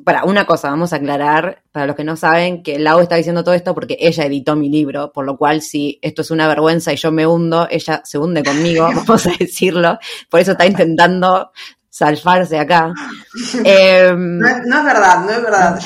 para 0.06 0.26
una 0.26 0.46
cosa, 0.46 0.70
vamos 0.70 0.94
a 0.94 0.98
aclarar, 0.98 1.64
para 1.72 1.88
los 1.88 1.96
que 1.96 2.04
no 2.04 2.16
saben, 2.16 2.62
que 2.62 2.78
Lau 2.78 3.00
está 3.00 3.16
diciendo 3.16 3.44
todo 3.44 3.56
esto 3.56 3.74
porque 3.74 3.98
ella 4.00 4.24
editó 4.26 4.56
mi 4.56 4.70
libro, 4.70 5.12
por 5.12 5.26
lo 5.26 5.40
cual 5.40 5.64
si 5.64 5.98
esto 6.04 6.22
es 6.22 6.30
una 6.30 6.48
vergüenza 6.48 6.94
y 6.94 6.98
yo 6.98 7.12
me 7.12 7.26
hundo, 7.26 7.68
ella 7.72 8.04
se 8.06 8.20
hunde 8.20 8.44
conmigo, 8.44 8.84
vamos 8.96 9.26
a 9.26 9.32
decirlo. 9.40 9.98
Por 10.30 10.40
eso 10.40 10.52
está 10.52 10.68
intentando 10.68 11.52
salfarse 11.90 12.60
acá. 12.60 12.94
Em, 13.64 14.38
no, 14.38 14.48
es, 14.48 14.86
verdad, 14.86 15.26
no 15.26 15.32
es 15.32 15.42
verdad. 15.42 15.80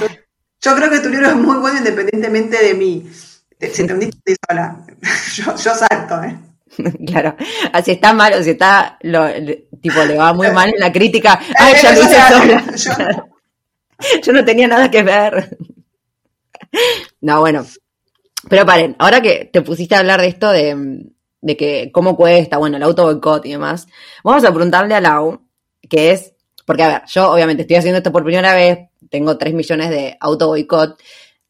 Yo, 0.60 0.76
creo 0.76 0.90
que 0.90 1.00
tu 1.00 1.08
libro 1.08 1.30
es 1.30 1.36
muy 1.38 1.56
bueno 1.60 1.78
independientemente 1.78 2.62
de 2.62 2.74
mí. 2.74 3.10
Si 3.62 3.88
te 3.88 3.94
hundiste 3.94 4.36
sola. 4.46 4.86
Yo, 5.36 5.56
yo 5.56 5.74
salto, 5.74 6.22
¿eh? 6.22 6.38
Claro, 7.06 7.36
así 7.72 7.92
está 7.92 8.14
mal 8.14 8.34
o 8.34 8.44
si 8.44 8.52
está, 8.52 8.98
lo, 9.02 9.28
tipo, 9.82 10.04
le 10.04 10.18
va 10.18 10.34
muy 10.34 10.52
mal 10.52 10.70
en 10.74 10.80
la 10.80 10.92
crítica. 10.92 11.40
¡Ay, 11.58 11.74
ya 11.82 11.92
lo 11.94 12.02
hice 12.02 12.18
sola! 12.28 13.26
Yo... 14.24 14.34
no 14.34 14.44
tenía 14.44 14.68
nada 14.68 14.92
que 14.92 15.04
ver. 15.04 15.58
No, 17.22 17.40
bueno. 17.40 17.66
Pero 18.50 18.66
paren, 18.66 18.96
ahora 19.00 19.22
que 19.22 19.50
te 19.52 19.62
pusiste 19.62 19.96
a 19.96 20.00
hablar 20.00 20.22
de 20.22 20.28
esto 20.28 20.52
de, 20.52 21.06
de 21.42 21.58
que 21.58 21.92
cómo 21.92 22.16
cuesta, 22.16 22.58
bueno, 22.58 22.78
el 22.78 22.84
auto 22.84 23.04
boicot 23.04 23.46
y 23.46 23.52
demás, 23.52 23.88
vamos 24.24 24.44
a 24.44 24.52
preguntarle 24.52 24.96
a 24.96 25.02
Lau 25.02 25.42
que 25.88 26.12
es, 26.12 26.34
porque 26.66 26.82
a 26.82 26.88
ver, 26.88 27.02
yo 27.08 27.32
obviamente 27.32 27.62
estoy 27.62 27.78
haciendo 27.78 27.98
esto 27.98 28.12
por 28.12 28.24
primera 28.24 28.56
vez, 28.56 28.80
tengo 29.12 29.38
3 29.38 29.54
millones 29.54 29.92
de 29.92 30.18
auto 30.20 30.48
boicot 30.48 31.00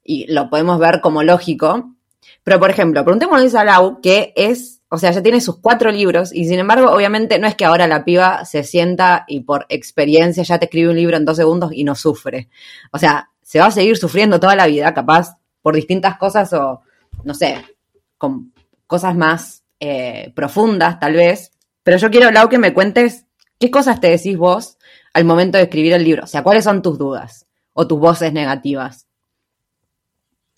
y 0.03 0.31
lo 0.31 0.49
podemos 0.49 0.79
ver 0.79 0.99
como 0.99 1.23
lógico, 1.23 1.95
pero 2.43 2.59
por 2.59 2.69
ejemplo, 2.69 3.05
preguntémosle 3.05 3.57
a 3.57 3.63
Lau 3.63 4.01
que 4.01 4.33
es, 4.35 4.74
o 4.89 4.97
sea, 4.97 5.11
ya 5.11 5.21
tiene 5.21 5.41
sus 5.41 5.59
cuatro 5.59 5.91
libros 5.91 6.33
y 6.33 6.45
sin 6.45 6.59
embargo, 6.59 6.91
obviamente 6.91 7.39
no 7.39 7.47
es 7.47 7.55
que 7.55 7.65
ahora 7.65 7.87
la 7.87 8.05
piba 8.05 8.45
se 8.45 8.63
sienta 8.63 9.25
y 9.27 9.41
por 9.41 9.65
experiencia 9.69 10.43
ya 10.43 10.59
te 10.59 10.65
escribe 10.65 10.89
un 10.89 10.95
libro 10.95 11.17
en 11.17 11.25
dos 11.25 11.37
segundos 11.37 11.71
y 11.73 11.83
no 11.83 11.95
sufre. 11.95 12.49
O 12.91 12.97
sea, 12.97 13.31
se 13.41 13.59
va 13.59 13.67
a 13.67 13.71
seguir 13.71 13.97
sufriendo 13.97 14.39
toda 14.39 14.55
la 14.55 14.67
vida, 14.67 14.93
capaz, 14.93 15.37
por 15.61 15.75
distintas 15.75 16.17
cosas 16.17 16.53
o, 16.53 16.81
no 17.23 17.33
sé, 17.33 17.63
con 18.17 18.53
cosas 18.87 19.15
más 19.15 19.63
eh, 19.79 20.31
profundas 20.35 20.99
tal 20.99 21.13
vez. 21.13 21.51
Pero 21.83 21.97
yo 21.97 22.09
quiero, 22.09 22.31
Lau, 22.31 22.49
que 22.49 22.57
me 22.57 22.73
cuentes 22.73 23.25
¿Qué 23.59 23.71
cosas 23.71 24.01
te 24.01 24.09
decís 24.09 24.37
vos 24.37 24.77
al 25.13 25.23
momento 25.23 25.57
de 25.57 25.63
escribir 25.63 25.93
el 25.93 26.03
libro? 26.03 26.23
O 26.23 26.27
sea, 26.27 26.43
¿cuáles 26.43 26.65
son 26.65 26.81
tus 26.81 26.97
dudas 26.97 27.47
o 27.73 27.87
tus 27.87 27.99
voces 27.99 28.33
negativas? 28.33 29.07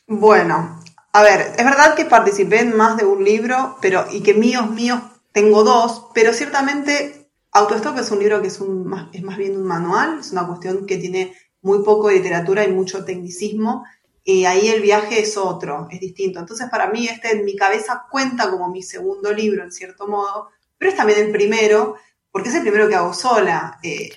Bueno, 0.07 0.79
a 1.17 1.23
ver, 1.23 1.55
es 1.57 1.65
verdad 1.65 1.95
que 1.95 2.05
participé 2.05 2.59
en 2.59 2.77
más 2.77 2.95
de 2.95 3.03
un 3.03 3.23
libro, 3.23 3.79
pero 3.81 4.05
y 4.11 4.21
que 4.21 4.35
míos, 4.35 4.69
míos, 4.69 5.01
tengo 5.31 5.63
dos, 5.63 6.11
pero 6.13 6.31
ciertamente 6.31 7.31
Autostop 7.53 7.97
es 7.97 8.11
un 8.11 8.19
libro 8.19 8.39
que 8.39 8.49
es, 8.49 8.61
un, 8.61 9.09
es 9.11 9.23
más 9.23 9.35
bien 9.35 9.57
un 9.57 9.63
manual, 9.63 10.19
es 10.19 10.31
una 10.31 10.45
cuestión 10.45 10.85
que 10.85 10.97
tiene 10.97 11.33
muy 11.63 11.83
poco 11.83 12.09
de 12.09 12.17
literatura 12.17 12.63
y 12.63 12.71
mucho 12.71 13.03
tecnicismo, 13.03 13.83
y 14.23 14.45
ahí 14.45 14.67
el 14.67 14.79
viaje 14.83 15.19
es 15.19 15.37
otro, 15.37 15.87
es 15.89 15.99
distinto. 15.99 16.39
Entonces, 16.39 16.69
para 16.69 16.91
mí, 16.91 17.07
este 17.07 17.31
en 17.31 17.45
mi 17.45 17.55
cabeza 17.55 18.05
cuenta 18.11 18.51
como 18.51 18.69
mi 18.69 18.83
segundo 18.83 19.33
libro, 19.33 19.63
en 19.63 19.71
cierto 19.71 20.07
modo, 20.07 20.49
pero 20.77 20.91
es 20.91 20.97
también 20.97 21.17
el 21.19 21.31
primero, 21.31 21.95
porque 22.29 22.49
es 22.49 22.55
el 22.55 22.61
primero 22.61 22.87
que 22.87 22.95
hago 22.95 23.15
sola. 23.15 23.79
Eh, 23.81 24.11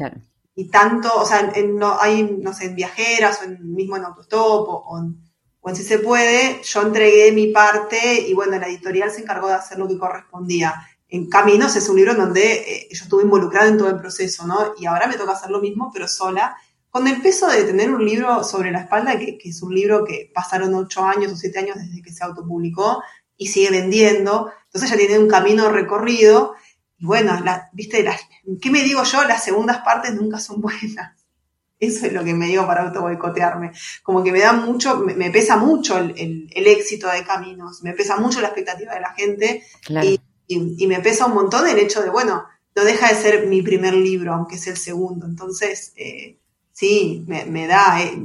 y 0.55 0.69
tanto, 0.69 1.11
o 1.15 1.25
sea, 1.25 1.51
en, 1.55 1.77
no, 1.77 1.99
hay, 1.99 2.25
no 2.43 2.53
sé, 2.53 2.67
en 2.67 2.75
viajeras 2.75 3.41
o 3.41 3.45
en, 3.45 3.73
mismo 3.75 3.97
en 3.97 4.05
autostop 4.05 4.69
o, 4.69 4.99
en, 4.99 5.30
si 5.75 5.83
se 5.83 5.99
puede, 5.99 6.61
yo 6.63 6.83
entregué 6.83 7.33
mi 7.33 7.49
parte 7.49 8.21
y 8.27 8.35
bueno, 8.35 8.59
la 8.59 8.67
editorial 8.67 9.11
se 9.11 9.23
encargó 9.23 9.49
de 9.49 9.55
hacer 9.55 9.79
lo 9.79 9.87
que 9.87 9.99
correspondía. 9.99 10.75
En 11.09 11.29
Caminos 11.29 11.77
es 11.77 11.89
un 11.89 11.97
libro 11.97 12.13
en 12.13 12.19
donde 12.19 12.53
eh, 12.53 12.89
yo 12.91 13.05
estuve 13.05 13.25
involucrada 13.25 13.69
en 13.69 13.77
todo 13.77 13.89
el 13.89 13.99
proceso, 13.99 14.47
¿no? 14.47 14.75
Y 14.79 14.87
ahora 14.87 15.07
me 15.07 15.17
toca 15.17 15.33
hacer 15.33 15.51
lo 15.51 15.61
mismo, 15.61 15.91
pero 15.93 16.09
sola, 16.09 16.57
con 16.89 17.07
el 17.07 17.21
peso 17.21 17.49
de 17.49 17.65
tener 17.65 17.91
un 17.91 18.05
libro 18.05 18.43
sobre 18.43 18.71
la 18.71 18.81
espalda, 18.81 19.19
que, 19.19 19.39
es 19.45 19.63
un 19.63 19.75
libro 19.75 20.05
que 20.05 20.31
pasaron 20.35 20.75
ocho 20.75 21.05
años 21.05 21.33
o 21.33 21.37
siete 21.37 21.59
años 21.59 21.77
desde 21.77 22.03
que 22.03 22.13
se 22.13 22.25
autopublicó 22.25 23.03
y 23.37 23.49
sigue 23.49 23.71
vendiendo, 23.71 24.51
entonces 24.67 24.91
ya 24.91 24.97
tiene 24.97 25.19
un 25.19 25.29
camino 25.29 25.71
recorrido 25.71 26.55
y 26.99 27.07
bueno, 27.07 27.41
la, 27.43 27.71
viste, 27.73 28.07
¿qué 28.61 28.71
me 28.71 28.83
digo 28.83 29.03
yo? 29.05 29.25
Las 29.25 29.43
segundas 29.43 29.79
partes 29.79 30.15
nunca 30.15 30.39
son 30.39 30.61
buenas. 30.61 31.20
Eso 31.81 32.07
es 32.07 32.13
lo 32.13 32.23
que 32.23 32.35
me 32.35 32.47
digo 32.47 32.67
para 32.67 32.83
auto 32.83 33.01
boicotearme. 33.01 33.73
Como 34.03 34.23
que 34.23 34.31
me 34.31 34.41
da 34.41 34.53
mucho, 34.53 34.99
me, 34.99 35.31
pesa 35.31 35.57
mucho 35.57 35.97
el, 35.97 36.51
éxito 36.55 37.09
de 37.09 37.25
Caminos, 37.25 37.83
me 37.83 37.95
pesa 37.95 38.19
mucho 38.19 38.43
la 38.43 38.49
expectativa 38.49 38.95
de 38.95 39.01
la 39.01 39.15
gente 39.15 39.65
y, 40.47 40.87
me 40.87 41.01
pesa 41.01 41.27
un 41.27 41.35
montón 41.35 41.67
el 41.67 41.79
hecho 41.79 42.03
de, 42.03 42.11
bueno, 42.11 42.45
no 42.77 42.85
deja 42.85 43.09
de 43.09 43.15
ser 43.15 43.47
mi 43.47 43.63
primer 43.63 43.95
libro, 43.95 44.35
aunque 44.35 44.57
es 44.57 44.67
el 44.67 44.77
segundo. 44.77 45.25
Entonces, 45.25 45.95
eh, 45.97 46.39
sí, 46.71 47.25
me, 47.27 47.67
da, 47.67 48.03
eh, 48.03 48.19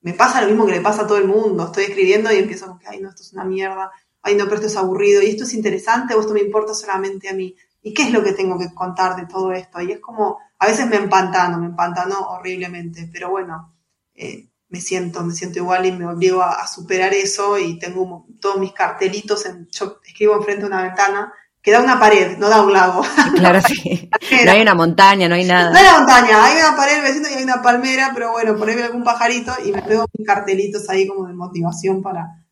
me 0.00 0.14
pasa 0.14 0.40
lo 0.40 0.48
mismo 0.48 0.64
que 0.64 0.72
le 0.72 0.80
pasa 0.80 1.02
a 1.02 1.06
todo 1.06 1.18
el 1.18 1.28
mundo. 1.28 1.66
Estoy 1.66 1.84
escribiendo 1.84 2.32
y 2.32 2.36
empiezo 2.36 2.66
con 2.66 2.78
que, 2.78 2.88
ay, 2.88 3.00
no, 3.00 3.10
esto 3.10 3.22
es 3.22 3.32
una 3.34 3.44
mierda, 3.44 3.90
ay, 4.22 4.34
no, 4.34 4.44
pero 4.44 4.56
esto 4.56 4.68
es 4.68 4.76
aburrido, 4.76 5.20
y 5.20 5.26
esto 5.26 5.44
es 5.44 5.52
interesante 5.52 6.14
o 6.14 6.20
esto 6.20 6.32
me 6.32 6.40
importa 6.40 6.72
solamente 6.72 7.28
a 7.28 7.34
mí. 7.34 7.54
¿y 7.84 7.92
qué 7.92 8.04
es 8.04 8.12
lo 8.12 8.24
que 8.24 8.32
tengo 8.32 8.58
que 8.58 8.74
contar 8.74 9.14
de 9.14 9.26
todo 9.26 9.52
esto? 9.52 9.80
Y 9.80 9.92
es 9.92 10.00
como, 10.00 10.38
a 10.64 10.68
veces 10.68 10.86
me 10.86 10.96
empantano, 10.96 11.58
me 11.58 11.66
empantano 11.66 12.18
horriblemente, 12.30 13.08
pero 13.12 13.30
bueno, 13.30 13.74
eh, 14.14 14.48
me 14.68 14.80
siento, 14.80 15.22
me 15.22 15.34
siento 15.34 15.58
igual 15.58 15.84
y 15.84 15.92
me 15.92 16.06
obligo 16.06 16.42
a, 16.42 16.66
superar 16.66 17.12
eso 17.12 17.58
y 17.58 17.78
tengo 17.78 18.26
todos 18.40 18.58
mis 18.58 18.72
cartelitos, 18.72 19.44
en, 19.44 19.68
yo 19.70 20.00
escribo 20.04 20.34
enfrente 20.34 20.62
de 20.62 20.68
una 20.68 20.82
ventana 20.82 21.32
que 21.60 21.70
da 21.70 21.80
una 21.80 21.98
pared, 21.98 22.38
no 22.38 22.48
da 22.48 22.62
un 22.62 22.72
lago. 22.72 23.02
Claro, 23.36 23.60
sí. 23.66 24.10
No 24.44 24.52
hay 24.52 24.62
una 24.62 24.74
montaña, 24.74 25.28
no 25.28 25.34
hay 25.34 25.44
nada. 25.44 25.70
No 25.70 25.78
hay 25.78 25.84
una 25.84 25.98
montaña, 25.98 26.44
hay 26.44 26.58
una 26.58 26.76
pared 26.76 27.02
vecino 27.02 27.28
y 27.28 27.34
hay 27.34 27.44
una 27.44 27.62
palmera, 27.62 28.10
pero 28.14 28.32
bueno, 28.32 28.56
poneme 28.56 28.82
algún 28.82 29.04
pajarito 29.04 29.52
y 29.64 29.70
me 29.70 29.82
pego 29.82 30.06
mis 30.16 30.26
cartelitos 30.26 30.88
ahí 30.88 31.06
como 31.06 31.26
de 31.26 31.34
motivación 31.34 32.02
para, 32.02 32.44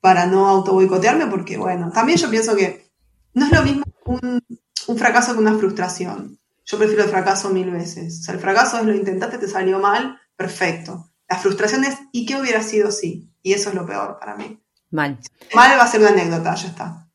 para 0.00 0.26
no 0.26 0.48
auto 0.48 0.72
boicotearme, 0.72 1.26
porque 1.26 1.58
bueno, 1.58 1.90
también 1.92 2.18
yo 2.18 2.30
pienso 2.30 2.56
que 2.56 2.90
no 3.34 3.46
es 3.46 3.52
lo 3.52 3.62
mismo 3.62 3.84
un, 4.04 4.42
un 4.86 4.98
fracaso 4.98 5.34
con 5.34 5.46
una 5.46 5.58
frustración. 5.58 6.38
Yo 6.70 6.76
prefiero 6.76 7.04
el 7.04 7.08
fracaso 7.08 7.48
mil 7.48 7.70
veces. 7.70 8.20
O 8.20 8.22
sea, 8.24 8.34
el 8.34 8.40
fracaso 8.40 8.78
es 8.78 8.84
lo 8.84 8.94
intentaste, 8.94 9.38
te 9.38 9.48
salió 9.48 9.78
mal, 9.78 10.20
perfecto. 10.36 11.10
La 11.26 11.38
frustración 11.38 11.84
es, 11.84 11.96
¿y 12.12 12.26
qué 12.26 12.36
hubiera 12.36 12.62
sido 12.62 12.90
si? 12.90 13.32
Y 13.42 13.54
eso 13.54 13.70
es 13.70 13.74
lo 13.74 13.86
peor 13.86 14.18
para 14.20 14.36
mí. 14.36 14.60
Mal. 14.90 15.18
Mal 15.54 15.78
va 15.78 15.84
a 15.84 15.86
ser 15.86 16.00
una 16.00 16.10
anécdota, 16.10 16.54
ya 16.54 16.68
está. 16.68 17.08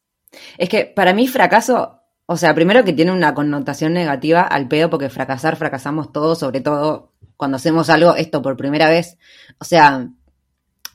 Es 0.58 0.70
que 0.70 0.86
para 0.86 1.13
mí 1.13 1.28
fracaso, 1.28 2.00
o 2.26 2.36
sea, 2.36 2.56
primero 2.56 2.84
que 2.84 2.94
tiene 2.94 3.12
una 3.12 3.36
connotación 3.36 3.94
negativa 3.94 4.42
al 4.42 4.68
pedo, 4.68 4.89
porque 4.89 5.12
fracasar, 5.12 5.56
fracasamos 5.56 6.12
todos, 6.12 6.39
sobre 6.39 6.62
todo 6.62 7.13
cuando 7.38 7.58
hacemos 7.58 7.92
algo, 7.92 8.16
esto 8.16 8.42
por 8.42 8.58
primera 8.58 8.89
vez. 8.89 9.20
O 9.60 9.66
sea, 9.66 10.08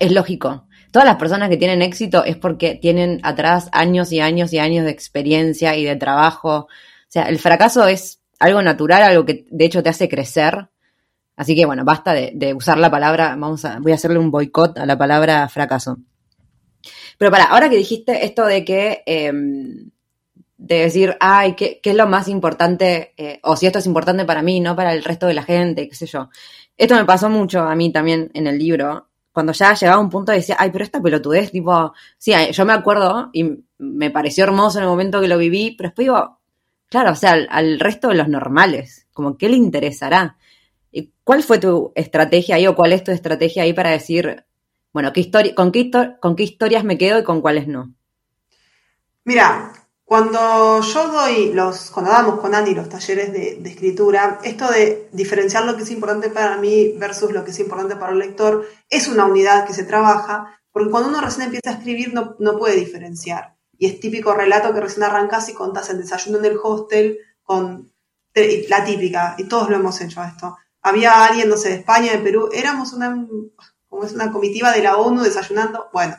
es 0.00 0.10
lógico. 0.10 0.66
Todas 0.90 1.06
las 1.06 1.16
personas 1.16 1.48
que 1.48 1.58
tienen 1.58 1.82
éxito 1.82 2.24
es 2.24 2.36
porque 2.36 2.74
tienen 2.74 3.20
atrás 3.22 3.68
años 3.70 4.10
y 4.10 4.18
años 4.18 4.52
y 4.52 4.58
años 4.58 4.84
de 4.84 4.90
experiencia 4.90 5.76
y 5.76 5.84
de 5.84 5.94
trabajo. 5.94 6.66
O 6.66 6.68
sea, 7.10 7.24
el 7.28 7.38
fracaso 7.38 7.86
es 7.86 8.17
algo 8.38 8.62
natural, 8.62 9.02
algo 9.02 9.24
que 9.24 9.46
de 9.50 9.64
hecho 9.64 9.82
te 9.82 9.88
hace 9.88 10.08
crecer. 10.08 10.68
Así 11.36 11.54
que 11.54 11.66
bueno, 11.66 11.84
basta 11.84 12.12
de, 12.12 12.54
usar 12.54 12.78
la 12.78 12.90
palabra, 12.90 13.36
vamos 13.36 13.64
a, 13.64 13.78
voy 13.78 13.92
a 13.92 13.96
hacerle 13.96 14.18
un 14.18 14.30
boicot 14.30 14.78
a 14.78 14.86
la 14.86 14.98
palabra 14.98 15.48
fracaso. 15.48 15.98
Pero 17.16 17.30
para, 17.30 17.44
ahora 17.44 17.68
que 17.68 17.76
dijiste 17.76 18.24
esto 18.24 18.44
de 18.44 18.64
que, 18.64 19.02
em, 19.06 19.90
de 20.56 20.78
decir, 20.80 21.16
ay, 21.20 21.54
¿qué, 21.54 21.80
¿qué, 21.82 21.90
es 21.90 21.96
lo 21.96 22.06
más 22.06 22.28
importante? 22.28 23.14
Eh, 23.16 23.40
o 23.44 23.56
si 23.56 23.66
esto 23.66 23.78
es 23.78 23.86
importante 23.86 24.24
para 24.24 24.42
mí, 24.42 24.60
no 24.60 24.74
para 24.74 24.92
el 24.92 25.04
resto 25.04 25.26
de 25.26 25.34
la 25.34 25.42
gente, 25.42 25.88
qué 25.88 25.94
sé 25.94 26.06
yo. 26.06 26.28
Esto 26.76 26.94
me 26.94 27.04
pasó 27.04 27.28
mucho 27.28 27.60
a 27.60 27.74
mí 27.74 27.92
también 27.92 28.30
en 28.34 28.46
el 28.46 28.58
libro, 28.58 29.08
cuando 29.32 29.52
ya 29.52 29.72
llegaba 29.74 29.98
a 29.98 30.00
un 30.00 30.10
punto 30.10 30.32
de 30.32 30.38
decir, 30.38 30.56
ay, 30.58 30.70
pero 30.72 30.84
esta 30.84 31.00
pelotudez, 31.00 31.52
tipo, 31.52 31.92
sí, 32.16 32.32
yo 32.50 32.64
me 32.64 32.72
acuerdo 32.72 33.30
y 33.32 33.48
me 33.78 34.10
pareció 34.10 34.42
hermoso 34.42 34.78
en 34.78 34.82
el 34.84 34.90
momento 34.90 35.20
que 35.20 35.28
lo 35.28 35.38
viví, 35.38 35.76
pero 35.76 35.90
después 35.90 36.06
digo, 36.06 36.37
claro, 36.88 37.12
o 37.12 37.16
sea, 37.16 37.32
al, 37.32 37.80
resto 37.80 38.08
de 38.08 38.14
los 38.14 38.28
normales, 38.28 39.06
como, 39.12 39.36
¿qué 39.36 39.48
le 39.48 39.56
interesará? 39.56 40.36
¿Y 40.90 41.12
cuál 41.24 41.42
fue 41.42 41.58
tu 41.58 41.92
estrategia 41.94 42.56
ahí 42.56 42.66
o 42.66 42.74
cuál 42.74 42.92
es 42.92 43.04
tu 43.04 43.10
estrategia 43.10 43.62
ahí 43.62 43.72
para 43.72 43.90
decir, 43.90 44.44
bueno, 44.92 45.12
¿qué 45.12 45.30
con, 45.54 45.72
qué 45.72 45.90
con 46.20 46.36
qué 46.36 46.42
historias 46.42 46.84
me 46.84 46.98
quedo 46.98 47.18
y 47.18 47.24
con 47.24 47.40
cuáles 47.40 47.68
no? 47.68 47.92
Mira, 49.24 49.72
cuando 50.04 50.80
yo 50.80 51.08
doy 51.08 51.52
los, 51.52 51.90
cuando 51.90 52.10
damos 52.10 52.40
con 52.40 52.54
Andy 52.54 52.74
los 52.74 52.88
talleres 52.88 53.30
de, 53.30 53.60
escritura, 53.68 54.38
esto 54.42 54.70
de 54.70 55.10
diferenciar 55.12 55.66
lo 55.66 55.76
que 55.76 55.82
es 55.82 55.90
importante 55.90 56.30
para 56.30 56.56
mí 56.56 56.94
versus 56.96 57.32
lo 57.32 57.44
que 57.44 57.50
es 57.50 57.60
importante 57.60 57.96
para 57.96 58.12
el 58.12 58.18
lector 58.18 58.66
es 58.88 59.06
una 59.08 59.26
unidad 59.26 59.66
que 59.66 59.74
se 59.74 59.84
trabaja, 59.84 60.58
porque 60.72 60.90
cuando 60.90 61.10
uno 61.10 61.20
recién 61.20 61.44
empieza 61.44 61.70
a 61.70 61.74
escribir 61.74 62.14
no 62.14 62.58
puede 62.58 62.76
diferenciar. 62.76 63.57
Y 63.78 63.86
es 63.86 64.00
típico 64.00 64.34
relato 64.34 64.74
que 64.74 64.80
recién 64.80 65.04
arrancas 65.04 65.48
y 65.48 65.54
contás 65.54 65.88
el 65.90 65.98
desayuno 65.98 66.38
en 66.38 66.44
el 66.44 66.58
hostel 66.62 67.18
con 67.42 67.90
la 68.68 68.84
típica, 68.84 69.34
y 69.38 69.44
todos 69.44 69.68
lo 69.68 69.76
hemos 69.76 70.00
hecho 70.00 70.22
esto. 70.22 70.56
Había 70.82 71.24
alguien, 71.24 71.48
no 71.48 71.56
sé, 71.56 71.70
de 71.70 71.74
España, 71.76 72.12
de 72.12 72.18
Perú, 72.18 72.48
éramos 72.52 72.92
una, 72.92 73.26
como 73.88 74.04
es 74.04 74.12
una 74.12 74.30
comitiva 74.30 74.72
de 74.72 74.82
la 74.82 74.96
ONU 74.96 75.22
desayunando, 75.22 75.88
bueno, 75.92 76.16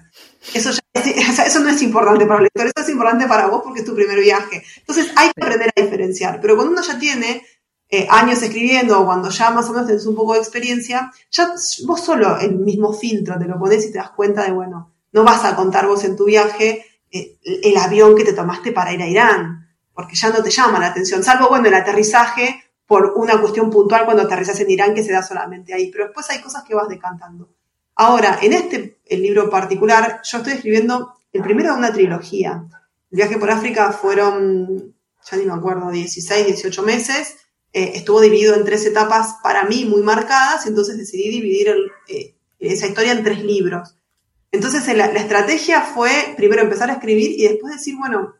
eso, 0.53 0.71
eso 0.93 1.59
no 1.59 1.69
es 1.69 1.81
importante 1.81 2.25
para 2.25 2.39
el 2.39 2.43
lector, 2.43 2.65
eso 2.65 2.85
es 2.85 2.89
importante 2.89 3.27
para 3.27 3.47
vos 3.47 3.61
porque 3.63 3.79
es 3.79 3.85
tu 3.85 3.95
primer 3.95 4.19
viaje. 4.19 4.63
Entonces 4.77 5.11
hay 5.15 5.31
que 5.33 5.41
aprender 5.41 5.71
a 5.75 5.81
diferenciar, 5.81 6.41
pero 6.41 6.55
cuando 6.55 6.73
uno 6.73 6.81
ya 6.81 6.99
tiene 6.99 7.43
eh, 7.89 8.07
años 8.09 8.41
escribiendo 8.41 8.99
o 8.99 9.05
cuando 9.05 9.29
ya 9.29 9.49
más 9.51 9.69
o 9.69 9.73
menos 9.73 9.87
tenés 9.87 10.05
un 10.05 10.15
poco 10.15 10.33
de 10.33 10.39
experiencia, 10.39 11.11
ya 11.31 11.53
vos 11.85 12.01
solo 12.01 12.37
el 12.39 12.55
mismo 12.55 12.93
filtro 12.93 13.39
te 13.39 13.45
lo 13.45 13.57
pones 13.57 13.85
y 13.85 13.91
te 13.91 13.97
das 13.97 14.11
cuenta 14.11 14.43
de, 14.43 14.51
bueno, 14.51 14.93
no 15.11 15.23
vas 15.23 15.43
a 15.45 15.55
contar 15.55 15.87
vos 15.87 16.03
en 16.03 16.15
tu 16.15 16.25
viaje 16.25 16.85
el 17.11 17.77
avión 17.77 18.15
que 18.15 18.23
te 18.23 18.33
tomaste 18.33 18.71
para 18.71 18.93
ir 18.93 19.01
a 19.01 19.07
Irán, 19.07 19.67
porque 19.93 20.15
ya 20.15 20.29
no 20.29 20.43
te 20.43 20.51
llama 20.51 20.79
la 20.79 20.87
atención, 20.87 21.23
salvo, 21.23 21.49
bueno, 21.49 21.67
el 21.67 21.73
aterrizaje 21.73 22.63
por 22.85 23.13
una 23.15 23.39
cuestión 23.39 23.69
puntual 23.69 24.05
cuando 24.05 24.23
aterrizas 24.23 24.59
en 24.61 24.71
Irán 24.71 24.95
que 24.95 25.03
se 25.03 25.11
da 25.11 25.21
solamente 25.21 25.73
ahí, 25.73 25.91
pero 25.91 26.05
después 26.05 26.29
hay 26.31 26.41
cosas 26.41 26.63
que 26.63 26.73
vas 26.73 26.87
decantando. 26.87 27.49
Ahora, 27.95 28.39
en 28.41 28.53
este 28.53 28.99
el 29.05 29.21
libro 29.21 29.49
particular, 29.49 30.21
yo 30.23 30.37
estoy 30.37 30.53
escribiendo 30.53 31.13
el 31.33 31.41
primero 31.43 31.73
de 31.73 31.79
una 31.79 31.93
trilogía. 31.93 32.63
El 33.11 33.15
viaje 33.17 33.37
por 33.37 33.51
África 33.51 33.91
fueron, 33.91 34.95
ya 35.29 35.37
ni 35.37 35.45
me 35.45 35.53
acuerdo, 35.53 35.91
16, 35.91 36.47
18 36.47 36.83
meses. 36.83 37.37
Eh, 37.73 37.91
estuvo 37.95 38.21
dividido 38.21 38.55
en 38.55 38.65
tres 38.65 38.85
etapas 38.85 39.35
para 39.43 39.65
mí 39.65 39.85
muy 39.85 40.01
marcadas, 40.01 40.65
entonces 40.65 40.97
decidí 40.97 41.29
dividir 41.29 41.75
eh, 42.07 42.35
esa 42.57 42.87
historia 42.87 43.11
en 43.11 43.23
tres 43.23 43.43
libros. 43.43 43.95
Entonces 44.51 44.95
la, 44.95 45.05
estrategia 45.05 45.81
fue 45.81 46.33
primero 46.35 46.61
empezar 46.61 46.89
a 46.89 46.93
escribir 46.93 47.31
y 47.31 47.47
después 47.47 47.73
decir, 47.73 47.95
bueno, 47.97 48.35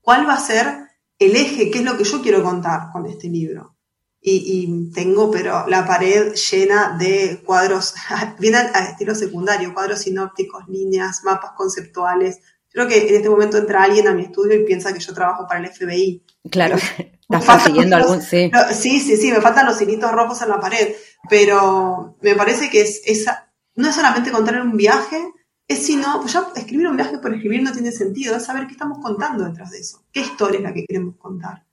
¿cuál 0.00 0.26
va 0.26 0.34
a 0.34 0.40
ser 0.40 0.88
el 1.18 1.36
eje? 1.36 1.70
¿Qué 1.70 1.78
es 1.78 1.84
lo 1.84 1.96
que 1.98 2.04
yo 2.04 2.22
quiero 2.22 2.42
contar 2.42 2.90
con 2.92 3.06
este 3.06 3.28
libro? 3.28 3.78
y, 4.20 4.90
tengo, 4.92 5.30
pero 5.30 5.66
la 5.68 5.86
pared 5.86 6.34
llena 6.34 6.96
de 6.98 7.40
cuadros, 7.44 7.94
bien 8.38 8.54
a, 8.54 8.90
estilo 8.90 9.14
secundario, 9.14 9.72
cuadros 9.72 10.00
sinópticos, 10.00 10.68
líneas, 10.68 11.22
mapas 11.24 11.52
conceptuales. 11.56 12.40
Creo 12.70 12.86
que 12.86 13.08
en 13.08 13.14
este 13.16 13.30
momento 13.30 13.56
entra 13.56 13.84
alguien 13.84 14.08
a 14.08 14.14
mi 14.14 14.22
estudio 14.22 14.60
y 14.60 14.64
piensa 14.64 14.92
que 14.92 15.00
yo 15.00 15.14
trabajo 15.14 15.46
para 15.48 15.60
el 15.60 15.72
FBI. 15.72 16.22
Claro, 16.50 16.76
estás 17.28 17.64
siguiendo 17.64 17.96
algún, 17.96 18.20
sí. 18.20 18.50
sí, 18.72 19.00
sí, 19.00 19.16
sí, 19.16 19.32
me 19.32 19.40
faltan 19.40 19.66
los 19.66 19.80
hilitos 19.80 20.12
rojos 20.12 20.42
en 20.42 20.48
la 20.50 20.60
pared, 20.60 20.94
pero 21.28 22.16
me 22.20 22.34
parece 22.34 22.70
que 22.70 22.82
es 22.82 23.02
esa, 23.06 23.47
no 23.78 23.88
es 23.88 23.94
solamente 23.94 24.32
contar 24.32 24.60
un 24.60 24.76
viaje, 24.76 25.32
es 25.68 25.86
sino, 25.86 26.20
pues 26.20 26.32
ya 26.32 26.48
escribir 26.56 26.88
un 26.88 26.96
viaje 26.96 27.18
por 27.18 27.32
escribir 27.32 27.62
no 27.62 27.70
tiene 27.70 27.92
sentido, 27.92 28.34
es 28.36 28.44
saber 28.44 28.66
qué 28.66 28.72
estamos 28.72 28.98
contando 28.98 29.44
detrás 29.44 29.70
de 29.70 29.78
eso, 29.78 30.04
qué 30.12 30.20
historia 30.20 30.58
es 30.58 30.64
la 30.64 30.74
que 30.74 30.84
queremos 30.84 31.16
contar. 31.16 31.64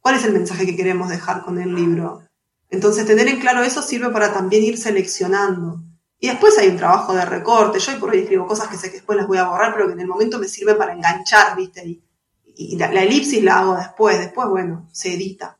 ¿Cuál 0.00 0.16
es 0.16 0.24
el 0.24 0.32
mensaje 0.32 0.66
que 0.66 0.74
queremos 0.74 1.08
dejar 1.08 1.42
con 1.42 1.60
el 1.60 1.72
libro? 1.72 2.22
Entonces, 2.70 3.06
tener 3.06 3.28
en 3.28 3.38
claro 3.38 3.62
eso 3.62 3.82
sirve 3.82 4.10
para 4.10 4.32
también 4.32 4.64
ir 4.64 4.76
seleccionando. 4.76 5.80
Y 6.18 6.26
después 6.26 6.58
hay 6.58 6.68
un 6.68 6.76
trabajo 6.76 7.14
de 7.14 7.24
recorte. 7.24 7.78
Yo 7.78 8.00
por 8.00 8.10
hoy 8.10 8.18
escribo 8.18 8.46
cosas 8.46 8.66
que 8.66 8.76
sé 8.76 8.88
que 8.88 8.96
después 8.96 9.16
las 9.16 9.28
voy 9.28 9.38
a 9.38 9.48
borrar, 9.48 9.74
pero 9.74 9.86
que 9.86 9.92
en 9.92 10.00
el 10.00 10.08
momento 10.08 10.40
me 10.40 10.48
sirve 10.48 10.74
para 10.74 10.92
enganchar, 10.92 11.56
¿viste? 11.56 12.00
Y, 12.56 12.76
la, 12.76 12.86
elipsis 12.86 13.42
la 13.44 13.60
hago 13.60 13.76
después. 13.76 14.18
Después, 14.18 14.48
bueno, 14.48 14.88
se 14.90 15.14
edita. 15.14 15.56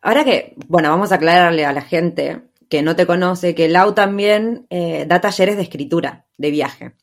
Ahora 0.00 0.24
que, 0.24 0.54
bueno, 0.68 0.88
vamos 0.88 1.12
a 1.12 1.16
aclararle 1.16 1.66
a 1.66 1.72
la 1.72 1.82
gente 1.82 2.49
que 2.70 2.82
no 2.82 2.96
te 2.96 3.04
conoce 3.04 3.54
que 3.54 3.68
Lau 3.68 3.92
también 3.92 4.66
eh, 4.70 5.04
da 5.06 5.20
talleres 5.20 5.56
de 5.56 5.62
escritura, 5.62 6.26
de 6.38 6.50
viaje. 6.50 6.94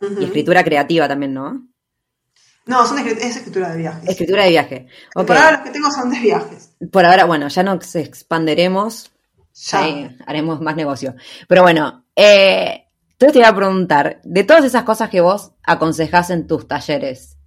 Y 0.00 0.24
escritura 0.24 0.64
creativa 0.64 1.08
también, 1.08 1.32
¿no? 1.32 1.68
No, 2.66 2.84
son 2.84 2.98
es 2.98 3.36
escritura 3.36 3.70
de 3.70 3.78
viajes. 3.78 4.08
Escritura 4.10 4.42
de 4.42 4.50
viaje. 4.50 4.86
Por 5.14 5.30
ahora 5.30 5.52
los 5.52 5.60
que 5.60 5.70
tengo 5.70 5.90
son 5.92 6.10
de 6.10 6.18
viajes. 6.18 6.74
Por 6.90 7.04
ahora, 7.04 7.24
bueno, 7.24 7.46
ya 7.46 7.62
nos 7.62 7.94
expanderemos. 7.94 9.12
Ya. 9.54 10.14
haremos 10.26 10.60
más 10.60 10.76
negocio. 10.76 11.14
Pero 11.48 11.62
bueno, 11.62 12.04
eh, 12.14 12.88
entonces 13.12 13.32
te 13.32 13.38
iba 13.38 13.48
a 13.48 13.56
preguntar, 13.56 14.20
de 14.24 14.44
todas 14.44 14.64
esas 14.64 14.82
cosas 14.82 15.08
que 15.08 15.22
vos 15.22 15.52
aconsejás 15.62 16.28
en 16.28 16.46
tus 16.46 16.68
talleres, 16.68 17.38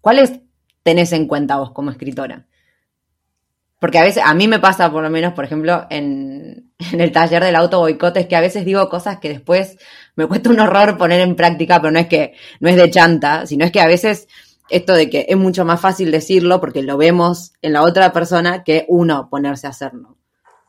¿cuáles 0.00 0.40
tenés 0.84 1.12
en 1.12 1.26
cuenta 1.26 1.56
vos 1.56 1.72
como 1.72 1.90
escritora? 1.90 2.46
Porque 3.80 3.98
a 3.98 4.02
veces, 4.02 4.22
a 4.24 4.34
mí 4.34 4.48
me 4.48 4.58
pasa 4.58 4.90
por 4.90 5.02
lo 5.02 5.10
menos, 5.10 5.34
por 5.34 5.44
ejemplo, 5.44 5.86
en, 5.90 6.72
en 6.92 7.00
el 7.00 7.12
taller 7.12 7.42
del 7.42 7.56
auto 7.56 7.80
boicot, 7.80 8.16
es 8.16 8.26
que 8.26 8.36
a 8.36 8.40
veces 8.40 8.64
digo 8.64 8.88
cosas 8.88 9.18
que 9.18 9.28
después 9.28 9.76
me 10.16 10.26
cuesta 10.26 10.50
un 10.50 10.60
horror 10.60 10.98
poner 10.98 11.20
en 11.20 11.36
práctica, 11.36 11.80
pero 11.80 11.92
no 11.92 11.98
es 11.98 12.08
que, 12.08 12.34
no 12.60 12.68
es 12.68 12.76
de 12.76 12.90
chanta, 12.90 13.46
sino 13.46 13.64
es 13.64 13.72
que 13.72 13.80
a 13.80 13.86
veces 13.86 14.28
esto 14.68 14.92
de 14.92 15.08
que 15.08 15.26
es 15.28 15.36
mucho 15.36 15.64
más 15.64 15.80
fácil 15.80 16.10
decirlo 16.10 16.60
porque 16.60 16.82
lo 16.82 16.96
vemos 16.96 17.52
en 17.62 17.72
la 17.72 17.82
otra 17.82 18.12
persona 18.12 18.64
que 18.64 18.84
uno 18.88 19.28
ponerse 19.30 19.66
a 19.66 19.70
hacerlo. 19.70 20.16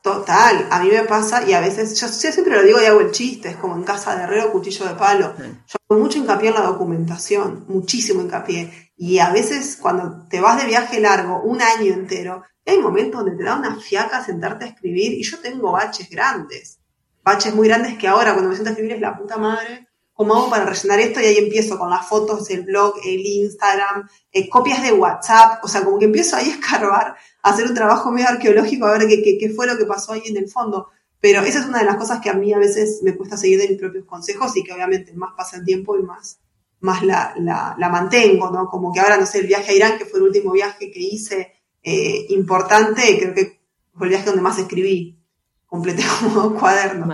Total, 0.02 0.66
a 0.70 0.82
mí 0.82 0.88
me 0.90 1.02
pasa 1.02 1.46
y 1.46 1.52
a 1.52 1.60
veces, 1.60 2.00
yo, 2.00 2.08
siempre 2.08 2.56
lo 2.56 2.62
digo 2.62 2.80
y 2.80 2.86
hago 2.86 3.00
el 3.00 3.10
chiste, 3.10 3.50
es 3.50 3.56
como 3.56 3.76
en 3.76 3.82
casa 3.82 4.16
de 4.16 4.22
herrero, 4.22 4.50
cuchillo 4.50 4.86
de 4.86 4.94
palo. 4.94 5.34
Yo 5.36 5.76
hago 5.90 6.00
mucho 6.00 6.18
hincapié 6.18 6.48
en 6.48 6.54
la 6.54 6.62
documentación, 6.62 7.66
muchísimo 7.68 8.22
hincapié. 8.22 8.89
Y 9.02 9.18
a 9.18 9.32
veces 9.32 9.78
cuando 9.80 10.28
te 10.28 10.42
vas 10.42 10.60
de 10.60 10.68
viaje 10.68 11.00
largo, 11.00 11.40
un 11.40 11.62
año 11.62 11.94
entero, 11.94 12.44
hay 12.66 12.78
momentos 12.78 13.24
donde 13.24 13.36
te 13.36 13.44
da 13.44 13.56
una 13.56 13.80
fiaca 13.80 14.22
sentarte 14.22 14.66
a 14.66 14.68
escribir 14.68 15.14
y 15.14 15.22
yo 15.22 15.40
tengo 15.40 15.72
baches 15.72 16.10
grandes. 16.10 16.80
Baches 17.24 17.54
muy 17.54 17.66
grandes 17.66 17.96
que 17.96 18.06
ahora 18.06 18.34
cuando 18.34 18.50
me 18.50 18.54
siento 18.54 18.68
a 18.68 18.72
escribir 18.72 18.96
es 18.96 19.00
la 19.00 19.16
puta 19.16 19.38
madre 19.38 19.88
¿Cómo 20.20 20.34
hago 20.34 20.50
para 20.50 20.66
rellenar 20.66 21.00
esto? 21.00 21.18
Y 21.18 21.24
ahí 21.24 21.38
empiezo 21.38 21.78
con 21.78 21.88
las 21.88 22.06
fotos, 22.06 22.50
el 22.50 22.64
blog, 22.64 22.92
el 23.06 23.20
Instagram, 23.24 24.06
eh, 24.30 24.50
copias 24.50 24.82
de 24.82 24.92
WhatsApp, 24.92 25.64
o 25.64 25.66
sea, 25.66 25.82
como 25.82 25.98
que 25.98 26.04
empiezo 26.04 26.36
ahí 26.36 26.50
a 26.50 26.52
escarbar, 26.56 27.16
a 27.42 27.50
hacer 27.50 27.66
un 27.66 27.72
trabajo 27.72 28.10
medio 28.10 28.28
arqueológico, 28.28 28.84
a 28.84 28.98
ver 28.98 29.08
qué, 29.08 29.38
qué, 29.40 29.48
fue 29.48 29.66
lo 29.66 29.78
que 29.78 29.86
pasó 29.86 30.12
ahí 30.12 30.20
en 30.26 30.36
el 30.36 30.50
fondo. 30.50 30.90
Pero 31.20 31.40
esa 31.40 31.60
es 31.60 31.64
una 31.64 31.78
de 31.78 31.86
las 31.86 31.96
cosas 31.96 32.20
que 32.20 32.28
a 32.28 32.34
mí 32.34 32.52
a 32.52 32.58
veces 32.58 33.00
me 33.02 33.16
cuesta 33.16 33.38
seguir 33.38 33.60
de 33.60 33.68
mis 33.68 33.78
propios 33.78 34.04
consejos 34.04 34.54
y 34.58 34.62
que 34.62 34.74
obviamente 34.74 35.14
más 35.14 35.32
pasa 35.34 35.56
el 35.56 35.64
tiempo 35.64 35.98
y 35.98 36.02
más, 36.02 36.38
más 36.80 37.02
la, 37.02 37.34
la, 37.36 37.88
mantengo, 37.88 38.50
¿no? 38.50 38.66
Como 38.66 38.92
que 38.92 39.00
ahora, 39.00 39.18
no 39.18 39.26
sé, 39.26 39.40
el 39.40 39.46
viaje 39.46 39.72
a 39.72 39.74
Irán, 39.74 39.98
que 39.98 40.06
fue 40.06 40.18
el 40.18 40.26
último 40.26 40.52
viaje 40.52 40.90
que 40.90 41.00
hice 41.00 41.52
eh, 41.82 42.26
importante, 42.30 43.18
creo 43.18 43.34
que 43.34 43.60
fue 43.94 44.06
el 44.06 44.10
viaje 44.10 44.26
donde 44.26 44.42
más 44.42 44.58
escribí, 44.58 45.18
completé 45.66 46.02
como 46.20 46.58
cuaderno. 46.58 47.06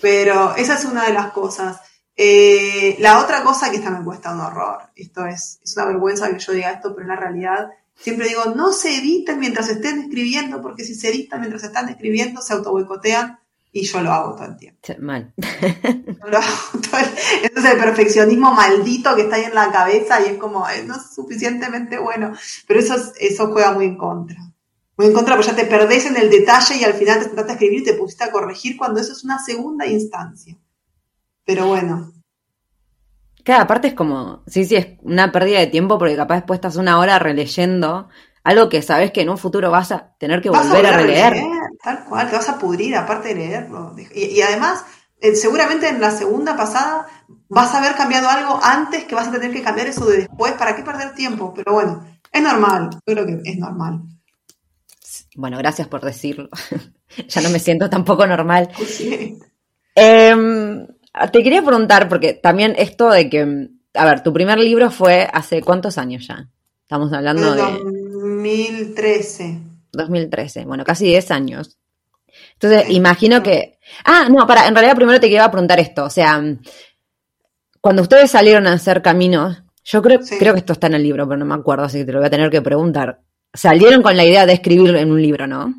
Pero 0.00 0.54
esa 0.56 0.74
es 0.74 0.84
una 0.84 1.06
de 1.06 1.12
las 1.12 1.32
cosas. 1.32 1.80
Eh, 2.16 2.96
la 3.00 3.18
otra 3.20 3.42
cosa 3.42 3.70
que 3.70 3.76
esta 3.76 3.90
me 3.90 4.04
cuesta 4.04 4.32
un 4.32 4.40
horror, 4.40 4.90
esto 4.94 5.26
es, 5.26 5.58
es 5.62 5.76
una 5.76 5.86
vergüenza 5.86 6.30
que 6.30 6.38
yo 6.38 6.52
diga 6.52 6.70
esto, 6.70 6.94
pero 6.94 7.02
es 7.02 7.08
la 7.08 7.16
realidad. 7.16 7.70
Siempre 7.94 8.28
digo, 8.28 8.44
no 8.54 8.72
se 8.72 8.96
editen 8.96 9.40
mientras 9.40 9.68
estén 9.68 9.98
escribiendo, 10.00 10.62
porque 10.62 10.84
si 10.84 10.94
se 10.94 11.08
editan 11.08 11.40
mientras 11.40 11.64
están 11.64 11.88
escribiendo, 11.88 12.40
se 12.40 12.52
autoboicotean 12.52 13.39
Y 13.72 13.86
yo 13.86 14.00
lo 14.00 14.10
hago 14.12 14.34
todo 14.34 14.46
el 14.46 14.56
tiempo. 14.56 14.80
Mal. 14.98 15.32
Yo 16.22 16.28
lo 16.28 16.38
hago 16.38 16.48
todo 16.90 17.00
el- 17.00 17.44
Ese 17.44 17.52
es 17.56 17.64
el 17.64 17.78
perfeccionismo 17.78 18.52
maldito 18.52 19.14
que 19.14 19.22
está 19.22 19.36
ahí 19.36 19.44
en 19.44 19.54
la 19.54 19.70
cabeza 19.70 20.20
y 20.20 20.30
es 20.30 20.38
como, 20.38 20.66
no 20.86 20.96
es 20.96 21.14
suficientemente 21.14 21.98
bueno. 21.98 22.32
Pero 22.66 22.80
eso, 22.80 22.94
es- 22.96 23.12
eso 23.20 23.48
juega 23.52 23.72
muy 23.72 23.84
en 23.86 23.96
contra. 23.96 24.36
Muy 24.96 25.06
en 25.06 25.12
contra, 25.12 25.36
porque 25.36 25.50
ya 25.50 25.56
te 25.56 25.64
perdés 25.66 26.06
en 26.06 26.16
el 26.16 26.30
detalle 26.30 26.76
y 26.76 26.84
al 26.84 26.94
final 26.94 27.18
te 27.18 27.24
sentaste 27.26 27.52
a 27.52 27.54
escribir 27.54 27.80
y 27.80 27.84
te 27.84 27.94
pusiste 27.94 28.24
a 28.24 28.32
corregir 28.32 28.76
cuando 28.76 29.00
eso 29.00 29.12
es 29.12 29.24
una 29.24 29.38
segunda 29.38 29.86
instancia. 29.86 30.56
Pero 31.44 31.66
bueno, 31.68 32.12
Cada 33.44 33.66
parte 33.66 33.88
es 33.88 33.94
como, 33.94 34.42
sí, 34.46 34.64
sí, 34.66 34.76
es 34.76 34.88
una 35.02 35.32
pérdida 35.32 35.60
de 35.60 35.66
tiempo 35.68 35.98
porque 35.98 36.14
capaz 36.16 36.36
después 36.36 36.58
estás 36.58 36.76
una 36.76 36.98
hora 36.98 37.18
releyendo 37.18 38.08
algo 38.42 38.68
que 38.68 38.82
sabes 38.82 39.12
que 39.12 39.22
en 39.22 39.30
un 39.30 39.38
futuro 39.38 39.70
vas 39.70 39.92
a 39.92 40.14
tener 40.18 40.40
que 40.40 40.50
volver 40.50 40.86
a 40.86 40.96
releer. 40.96 41.42
Tal 41.82 42.04
cual, 42.04 42.28
te 42.28 42.36
vas 42.36 42.48
a 42.48 42.58
pudrir 42.58 42.96
aparte 42.96 43.28
de 43.28 43.34
leerlo. 43.34 43.94
Y, 44.14 44.24
y 44.24 44.42
además, 44.42 44.84
eh, 45.20 45.34
seguramente 45.34 45.88
en 45.88 46.00
la 46.00 46.10
segunda 46.10 46.56
pasada 46.56 47.06
vas 47.48 47.74
a 47.74 47.78
haber 47.78 47.94
cambiado 47.94 48.28
algo 48.28 48.58
antes 48.62 49.04
que 49.04 49.14
vas 49.14 49.28
a 49.28 49.32
tener 49.32 49.52
que 49.52 49.62
cambiar 49.62 49.86
eso 49.86 50.06
de 50.06 50.18
después. 50.18 50.52
¿Para 50.52 50.74
qué 50.74 50.82
perder 50.82 51.14
tiempo? 51.14 51.52
Pero 51.54 51.74
bueno, 51.74 52.06
es 52.32 52.42
normal. 52.42 52.90
Yo 53.06 53.14
creo 53.14 53.26
que 53.26 53.40
es 53.44 53.58
normal. 53.58 54.02
Bueno, 55.36 55.58
gracias 55.58 55.88
por 55.88 56.00
decirlo. 56.00 56.48
ya 57.28 57.40
no 57.42 57.50
me 57.50 57.58
siento 57.58 57.90
tampoco 57.90 58.26
normal. 58.26 58.70
Sí. 58.86 59.38
Em, 59.94 60.86
te 61.32 61.42
quería 61.42 61.62
preguntar, 61.62 62.08
porque 62.08 62.32
también 62.34 62.74
esto 62.78 63.10
de 63.10 63.28
que, 63.28 63.68
a 63.94 64.04
ver, 64.04 64.22
tu 64.22 64.32
primer 64.32 64.58
libro 64.58 64.90
fue 64.90 65.28
hace 65.30 65.60
cuántos 65.62 65.98
años 65.98 66.26
ya? 66.26 66.48
Estamos 66.82 67.12
hablando 67.12 67.54
de 67.54 67.62
2013. 68.42 69.58
2013, 69.92 70.64
bueno, 70.64 70.84
casi 70.84 71.04
10 71.06 71.30
años. 71.30 71.78
Entonces, 72.54 72.90
imagino 72.90 73.42
que... 73.42 73.78
Ah, 74.04 74.28
no, 74.30 74.46
para, 74.46 74.66
en 74.68 74.74
realidad 74.74 74.94
primero 74.96 75.18
te 75.20 75.26
quería 75.28 75.50
preguntar 75.50 75.80
esto, 75.80 76.04
o 76.04 76.10
sea, 76.10 76.42
cuando 77.80 78.02
ustedes 78.02 78.30
salieron 78.30 78.66
a 78.66 78.72
hacer 78.74 79.02
caminos, 79.02 79.62
yo 79.84 80.02
creo, 80.02 80.22
Sí. 80.22 80.38
creo 80.38 80.52
que 80.52 80.60
esto 80.60 80.74
está 80.74 80.86
en 80.86 80.94
el 80.94 81.02
libro, 81.02 81.26
pero 81.26 81.38
no 81.38 81.44
me 81.46 81.54
acuerdo, 81.54 81.84
así 81.84 81.98
que 81.98 82.04
te 82.04 82.12
lo 82.12 82.18
voy 82.18 82.26
a 82.26 82.30
tener 82.30 82.50
que 82.50 82.62
preguntar. 82.62 83.20
Salieron 83.52 84.02
con 84.02 84.16
la 84.16 84.24
idea 84.24 84.46
de 84.46 84.52
escribir 84.52 84.94
en 84.96 85.10
un 85.10 85.20
libro, 85.20 85.46
¿no? 85.46 85.74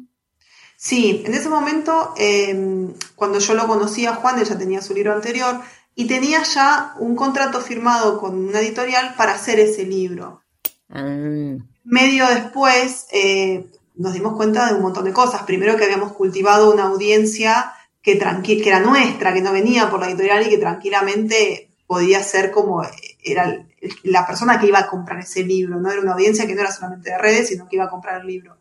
Sí, 0.75 1.23
en 1.25 1.33
ese 1.35 1.47
momento, 1.47 2.13
eh, 2.17 2.89
cuando 3.15 3.39
yo 3.39 3.53
lo 3.53 3.67
conocí 3.67 4.05
a 4.07 4.15
Juan, 4.15 4.39
él 4.39 4.45
ya 4.45 4.57
tenía 4.57 4.81
su 4.81 4.93
libro 4.93 5.13
anterior 5.13 5.61
y 5.95 6.05
tenía 6.05 6.41
ya 6.43 6.95
un 6.99 7.15
contrato 7.15 7.61
firmado 7.61 8.19
con 8.19 8.35
una 8.35 8.59
editorial 8.59 9.13
para 9.15 9.33
hacer 9.35 9.59
ese 9.59 9.85
libro. 9.85 10.41
Ah, 10.89 11.55
Medio 11.83 12.27
después 12.27 13.07
eh, 13.11 13.65
nos 13.95 14.13
dimos 14.13 14.35
cuenta 14.35 14.67
de 14.67 14.75
un 14.75 14.81
montón 14.81 15.05
de 15.05 15.13
cosas. 15.13 15.43
Primero 15.43 15.75
que 15.77 15.85
habíamos 15.85 16.13
cultivado 16.13 16.71
una 16.73 16.83
audiencia 16.83 17.73
que, 18.01 18.17
que 18.17 18.67
era 18.69 18.79
nuestra, 18.79 19.33
que 19.33 19.41
no 19.41 19.51
venía 19.51 19.89
por 19.89 19.99
la 19.99 20.07
editorial 20.09 20.45
y 20.45 20.49
que 20.49 20.57
tranquilamente 20.57 21.69
podía 21.87 22.23
ser 22.23 22.51
como 22.51 22.83
era 23.23 23.65
la 24.03 24.25
persona 24.25 24.59
que 24.59 24.67
iba 24.67 24.79
a 24.79 24.87
comprar 24.87 25.19
ese 25.19 25.43
libro. 25.43 25.79
No 25.79 25.91
era 25.91 26.01
una 26.01 26.13
audiencia 26.13 26.47
que 26.47 26.55
no 26.55 26.61
era 26.61 26.71
solamente 26.71 27.09
de 27.11 27.17
redes, 27.17 27.49
sino 27.49 27.67
que 27.67 27.75
iba 27.75 27.85
a 27.85 27.89
comprar 27.89 28.21
el 28.21 28.27
libro. 28.27 28.57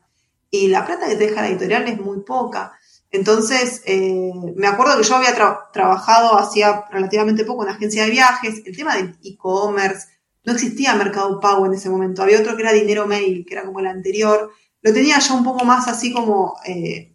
Y 0.50 0.68
la 0.68 0.84
plata 0.84 1.06
que 1.06 1.14
te 1.16 1.26
deja 1.28 1.42
la 1.42 1.48
editorial 1.48 1.86
es 1.88 2.00
muy 2.00 2.20
poca. 2.20 2.72
Entonces, 3.12 3.82
eh, 3.86 4.32
me 4.56 4.66
acuerdo 4.66 4.96
que 4.96 5.04
yo 5.04 5.16
había 5.16 5.36
tra- 5.36 5.70
trabajado 5.72 6.38
hacía 6.38 6.84
relativamente 6.90 7.44
poco 7.44 7.64
en 7.64 7.70
agencia 7.70 8.04
de 8.04 8.10
viajes. 8.10 8.62
El 8.64 8.76
tema 8.76 8.96
del 8.96 9.16
e-commerce, 9.22 10.08
no 10.44 10.52
existía 10.52 10.94
Mercado 10.94 11.38
Pago 11.40 11.66
en 11.66 11.74
ese 11.74 11.90
momento. 11.90 12.22
Había 12.22 12.40
otro 12.40 12.56
que 12.56 12.62
era 12.62 12.72
Dinero 12.72 13.06
Mail, 13.06 13.44
que 13.46 13.54
era 13.54 13.64
como 13.64 13.80
el 13.80 13.86
anterior. 13.86 14.50
Lo 14.82 14.92
tenía 14.92 15.18
yo 15.18 15.34
un 15.34 15.44
poco 15.44 15.64
más 15.64 15.88
así 15.88 16.12
como, 16.12 16.56
eh, 16.66 17.14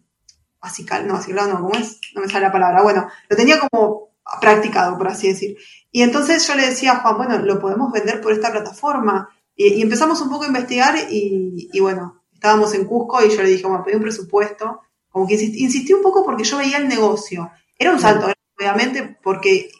así 0.60 0.84
cal- 0.84 1.06
no, 1.06 1.16
así 1.16 1.32
claro, 1.32 1.52
no, 1.54 1.60
¿cómo 1.60 1.74
es? 1.74 2.00
No 2.14 2.20
me 2.22 2.28
sale 2.28 2.46
la 2.46 2.52
palabra. 2.52 2.82
Bueno, 2.82 3.08
lo 3.28 3.36
tenía 3.36 3.58
como 3.60 4.10
practicado, 4.40 4.96
por 4.98 5.08
así 5.08 5.28
decir. 5.28 5.56
Y 5.90 6.02
entonces 6.02 6.46
yo 6.46 6.54
le 6.54 6.66
decía 6.68 6.92
a 6.92 6.96
Juan, 7.00 7.16
bueno, 7.16 7.38
lo 7.38 7.58
podemos 7.60 7.92
vender 7.92 8.20
por 8.20 8.32
esta 8.32 8.50
plataforma. 8.52 9.28
Y, 9.54 9.74
y 9.74 9.82
empezamos 9.82 10.20
un 10.20 10.28
poco 10.30 10.44
a 10.44 10.48
investigar 10.48 10.94
y, 11.10 11.68
y 11.72 11.80
bueno, 11.80 12.22
estábamos 12.32 12.74
en 12.74 12.84
Cusco 12.84 13.24
y 13.24 13.30
yo 13.34 13.42
le 13.42 13.48
dije, 13.48 13.66
bueno, 13.66 13.82
pedí 13.84 13.96
un 13.96 14.02
presupuesto. 14.02 14.82
Como 15.08 15.26
que 15.26 15.34
insistí, 15.34 15.62
insistí 15.64 15.92
un 15.94 16.02
poco 16.02 16.24
porque 16.24 16.44
yo 16.44 16.58
veía 16.58 16.76
el 16.78 16.88
negocio. 16.88 17.50
Era 17.78 17.92
un 17.92 17.98
salto, 18.00 18.26
obviamente, 18.58 19.16
porque 19.22 19.70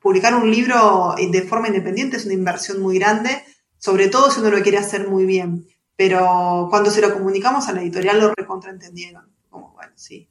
publicar 0.00 0.34
un 0.34 0.50
libro 0.50 1.14
de 1.16 1.42
forma 1.42 1.68
independiente 1.68 2.16
es 2.16 2.24
una 2.24 2.34
inversión 2.34 2.80
muy 2.80 2.98
grande, 2.98 3.42
sobre 3.78 4.08
todo 4.08 4.30
si 4.30 4.40
uno 4.40 4.50
lo 4.50 4.62
quiere 4.62 4.78
hacer 4.78 5.08
muy 5.08 5.24
bien. 5.24 5.66
Pero 5.96 6.68
cuando 6.70 6.90
se 6.90 7.00
lo 7.00 7.12
comunicamos 7.12 7.68
a 7.68 7.72
la 7.72 7.82
editorial 7.82 8.20
lo 8.20 8.32
recontraentendieron. 8.34 9.32
Como, 9.50 9.72
bueno, 9.74 9.92
sí. 9.96 10.28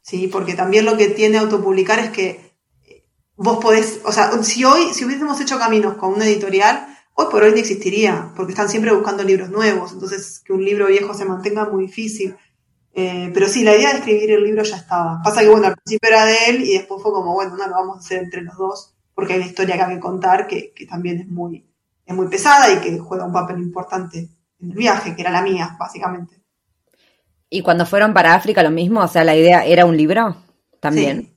Sí, 0.00 0.26
porque 0.28 0.54
también 0.54 0.86
lo 0.86 0.96
que 0.96 1.08
tiene 1.08 1.36
autopublicar 1.36 1.98
es 1.98 2.10
que 2.10 2.56
eh, 2.86 3.04
vos 3.36 3.58
podés, 3.58 4.00
o 4.04 4.12
sea, 4.12 4.42
si 4.42 4.64
hoy, 4.64 4.94
si 4.94 5.04
hubiésemos 5.04 5.38
hecho 5.40 5.58
caminos 5.58 5.96
con 5.96 6.14
una 6.14 6.24
editorial, 6.24 6.88
hoy 7.12 7.26
por 7.30 7.42
hoy 7.42 7.50
no 7.50 7.58
existiría, 7.58 8.32
porque 8.34 8.52
están 8.52 8.70
siempre 8.70 8.92
buscando 8.92 9.22
libros 9.22 9.50
nuevos, 9.50 9.92
entonces 9.92 10.40
que 10.42 10.54
un 10.54 10.64
libro 10.64 10.86
viejo 10.86 11.12
se 11.12 11.26
mantenga 11.26 11.68
muy 11.68 11.86
difícil. 11.86 12.36
Eh, 13.00 13.30
pero 13.32 13.46
sí, 13.46 13.62
la 13.62 13.76
idea 13.76 13.92
de 13.92 13.98
escribir 13.98 14.32
el 14.32 14.42
libro 14.42 14.64
ya 14.64 14.74
estaba. 14.74 15.20
Pasa 15.22 15.42
que, 15.42 15.48
bueno, 15.48 15.68
al 15.68 15.76
principio 15.76 16.08
era 16.08 16.24
de 16.24 16.36
él 16.48 16.64
y 16.64 16.72
después 16.72 17.00
fue 17.00 17.12
como, 17.12 17.32
bueno, 17.32 17.56
no, 17.56 17.68
lo 17.68 17.72
vamos 17.72 17.96
a 17.96 18.00
hacer 18.00 18.24
entre 18.24 18.42
los 18.42 18.56
dos, 18.56 18.92
porque 19.14 19.34
hay 19.34 19.38
una 19.38 19.48
historia 19.48 19.76
que 19.76 19.82
hay 19.82 19.94
que 19.94 20.00
contar 20.00 20.48
que, 20.48 20.72
que 20.74 20.84
también 20.84 21.20
es 21.20 21.28
muy, 21.28 21.64
es 22.04 22.16
muy 22.16 22.26
pesada 22.26 22.72
y 22.72 22.78
que 22.80 22.98
juega 22.98 23.24
un 23.24 23.32
papel 23.32 23.58
importante 23.58 24.28
en 24.60 24.70
el 24.72 24.76
viaje, 24.76 25.14
que 25.14 25.22
era 25.22 25.30
la 25.30 25.42
mía, 25.42 25.76
básicamente. 25.78 26.42
Y 27.48 27.62
cuando 27.62 27.86
fueron 27.86 28.12
para 28.12 28.34
África 28.34 28.64
lo 28.64 28.72
mismo, 28.72 29.00
o 29.00 29.06
sea, 29.06 29.22
la 29.22 29.36
idea 29.36 29.64
era 29.64 29.86
un 29.86 29.96
libro 29.96 30.36
también. 30.80 31.36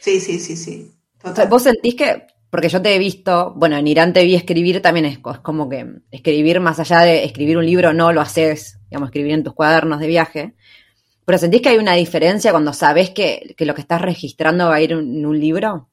Sí, 0.00 0.20
sí, 0.20 0.38
sí, 0.38 0.58
sí. 0.58 0.92
Total. 1.22 1.48
Vos 1.48 1.62
sentís 1.62 1.94
que, 1.94 2.26
porque 2.50 2.68
yo 2.68 2.82
te 2.82 2.94
he 2.94 2.98
visto, 2.98 3.54
bueno, 3.56 3.78
en 3.78 3.86
Irán 3.86 4.12
te 4.12 4.24
vi 4.24 4.34
escribir 4.34 4.82
también 4.82 5.06
es 5.06 5.20
como 5.20 5.70
que 5.70 5.86
escribir 6.10 6.60
más 6.60 6.78
allá 6.80 7.00
de 7.00 7.24
escribir 7.24 7.56
un 7.56 7.64
libro, 7.64 7.94
no 7.94 8.12
lo 8.12 8.20
haces, 8.20 8.78
digamos, 8.90 9.08
escribir 9.08 9.32
en 9.32 9.44
tus 9.44 9.54
cuadernos 9.54 10.00
de 10.00 10.06
viaje. 10.06 10.54
Pero 11.28 11.36
sentís 11.36 11.60
que 11.60 11.68
hay 11.68 11.76
una 11.76 11.92
diferencia 11.92 12.52
cuando 12.52 12.72
sabes 12.72 13.10
que, 13.10 13.54
lo 13.58 13.74
que 13.74 13.82
estás 13.82 14.00
registrando 14.00 14.68
va 14.68 14.76
a 14.76 14.80
ir 14.80 14.92
en 14.92 15.26
un 15.26 15.38
libro. 15.38 15.90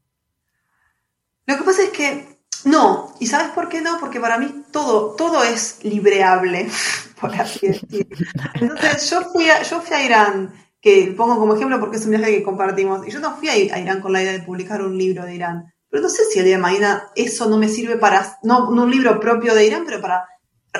Lo 1.45 1.57
que 1.57 1.63
pasa 1.63 1.83
es 1.83 1.89
que 1.89 2.39
no, 2.63 3.13
¿y 3.19 3.27
sabes 3.27 3.49
por 3.49 3.67
qué 3.67 3.81
no? 3.81 3.99
Porque 3.99 4.21
para 4.21 4.37
mí 4.37 4.63
todo, 4.71 5.13
todo 5.17 5.43
es 5.43 5.83
libreable, 5.83 6.69
por 7.19 7.35
así 7.35 7.67
decir. 7.67 8.07
Entonces 8.53 9.09
yo 9.09 9.23
fui 9.33 9.49
a, 9.49 9.61
yo 9.61 9.81
fui 9.81 9.97
a 9.97 10.05
Irán, 10.05 10.53
que 10.79 11.13
pongo 11.17 11.37
como 11.37 11.55
ejemplo 11.55 11.81
porque 11.81 11.97
es 11.97 12.05
un 12.05 12.11
viaje 12.11 12.37
que 12.37 12.41
compartimos, 12.41 13.05
y 13.05 13.11
yo 13.11 13.19
no 13.19 13.35
fui 13.35 13.49
a, 13.49 13.57
Irán 13.57 13.99
con 13.99 14.13
la 14.13 14.23
idea 14.23 14.31
de 14.31 14.41
publicar 14.41 14.81
un 14.81 14.97
libro 14.97 15.25
de 15.25 15.35
Irán, 15.35 15.65
pero 15.89 16.01
no 16.01 16.07
sé 16.07 16.23
si 16.31 16.39
el 16.39 16.45
día 16.45 16.55
de 16.55 16.61
mañana 16.61 17.09
eso 17.13 17.49
no 17.49 17.57
me 17.57 17.67
sirve 17.67 17.97
para, 17.97 18.37
no 18.43 18.69
un 18.69 18.89
libro 18.89 19.19
propio 19.19 19.53
de 19.53 19.65
Irán, 19.65 19.83
pero 19.85 19.99
para 19.99 20.29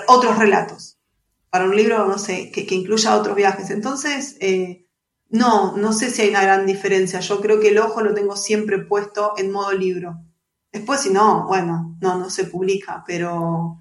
otros 0.08 0.40
relatos, 0.40 0.95
para 1.56 1.70
un 1.70 1.76
libro, 1.78 2.06
no 2.06 2.18
sé, 2.18 2.52
que, 2.52 2.66
que 2.68 2.76
incluya 2.76 3.16
otros 3.16 3.34
viajes. 3.34 3.70
Entonces, 3.70 4.36
eh, 4.42 4.88
no, 5.30 5.78
no 5.78 5.94
sé 5.94 6.10
si 6.10 6.24
hay 6.24 6.30
una 6.32 6.42
gran 6.42 6.66
diferencia, 6.66 7.22
yo 7.22 7.40
creo 7.40 7.62
que 7.62 7.70
el 7.70 7.78
ojo 7.78 8.02
lo 8.02 8.14
tengo 8.14 8.36
siempre 8.36 8.80
puesto 8.80 9.32
en 9.38 9.52
modo 9.54 9.72
libro. 9.72 10.18
Después, 10.70 11.00
si 11.00 11.12
no, 11.12 11.48
bueno, 11.48 11.96
no, 12.02 12.18
no 12.20 12.30
se 12.30 12.44
publica, 12.44 13.06
pero, 13.08 13.80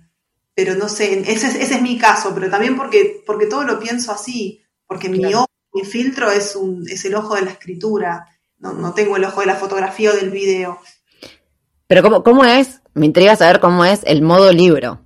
pero 0.54 0.76
no 0.76 0.88
sé, 0.88 1.18
ese, 1.28 1.48
es- 1.48 1.56
ese 1.56 1.74
es 1.74 1.82
mi 1.82 1.98
caso, 1.98 2.32
pero 2.32 2.48
también 2.48 2.76
porque, 2.76 3.24
porque 3.26 3.46
todo 3.46 3.64
lo 3.64 3.80
pienso 3.80 4.12
así, 4.12 4.62
porque 4.86 5.08
mi 5.08 5.34
ojo, 5.34 5.48
mi 5.72 5.82
filtro 5.84 6.30
es, 6.30 6.54
un, 6.54 6.88
es 6.88 7.04
el 7.06 7.16
ojo 7.16 7.34
de 7.34 7.42
la 7.42 7.50
escritura, 7.50 8.24
no, 8.60 8.72
no 8.72 8.94
tengo 8.94 9.16
el 9.16 9.24
ojo 9.24 9.40
de 9.40 9.46
la 9.48 9.56
fotografía 9.56 10.12
o 10.12 10.14
del 10.14 10.30
video. 10.30 10.78
Pero 11.88 12.02
¿cómo, 12.04 12.22
cómo 12.22 12.44
es? 12.44 12.82
Me 12.94 13.06
intriga 13.06 13.34
saber 13.34 13.58
cómo 13.58 13.84
es 13.84 14.02
el 14.04 14.22
modo 14.22 14.52
libro. 14.52 15.00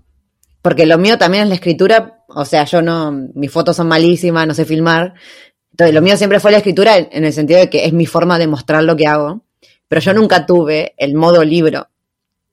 Porque 0.61 0.85
lo 0.85 0.98
mío 0.98 1.16
también 1.16 1.44
es 1.44 1.48
la 1.48 1.54
escritura, 1.54 2.17
o 2.29 2.45
sea, 2.45 2.64
yo 2.64 2.83
no, 2.83 3.11
mis 3.35 3.51
fotos 3.51 3.77
son 3.77 3.88
malísimas, 3.88 4.47
no 4.47 4.55
sé 4.55 4.64
filmar. 4.64 5.14
Entonces, 5.71 5.95
lo 5.95 6.03
mío 6.03 6.17
siempre 6.17 6.41
fue 6.41 6.51
la 6.51 6.59
escritura 6.59 6.97
en, 6.97 7.25
el 7.25 7.33
sentido 7.33 7.59
de 7.59 7.71
que 7.71 7.85
es 7.87 7.93
mi 7.93 8.07
forma 8.07 8.38
de 8.38 8.47
mostrar 8.47 8.83
lo 8.85 8.97
que 8.97 9.07
hago. 9.07 9.43
Pero 9.88 10.01
yo 10.03 10.12
nunca 10.12 10.45
tuve 10.45 10.95
el 10.99 11.14
modo 11.14 11.43
libro. 11.43 11.88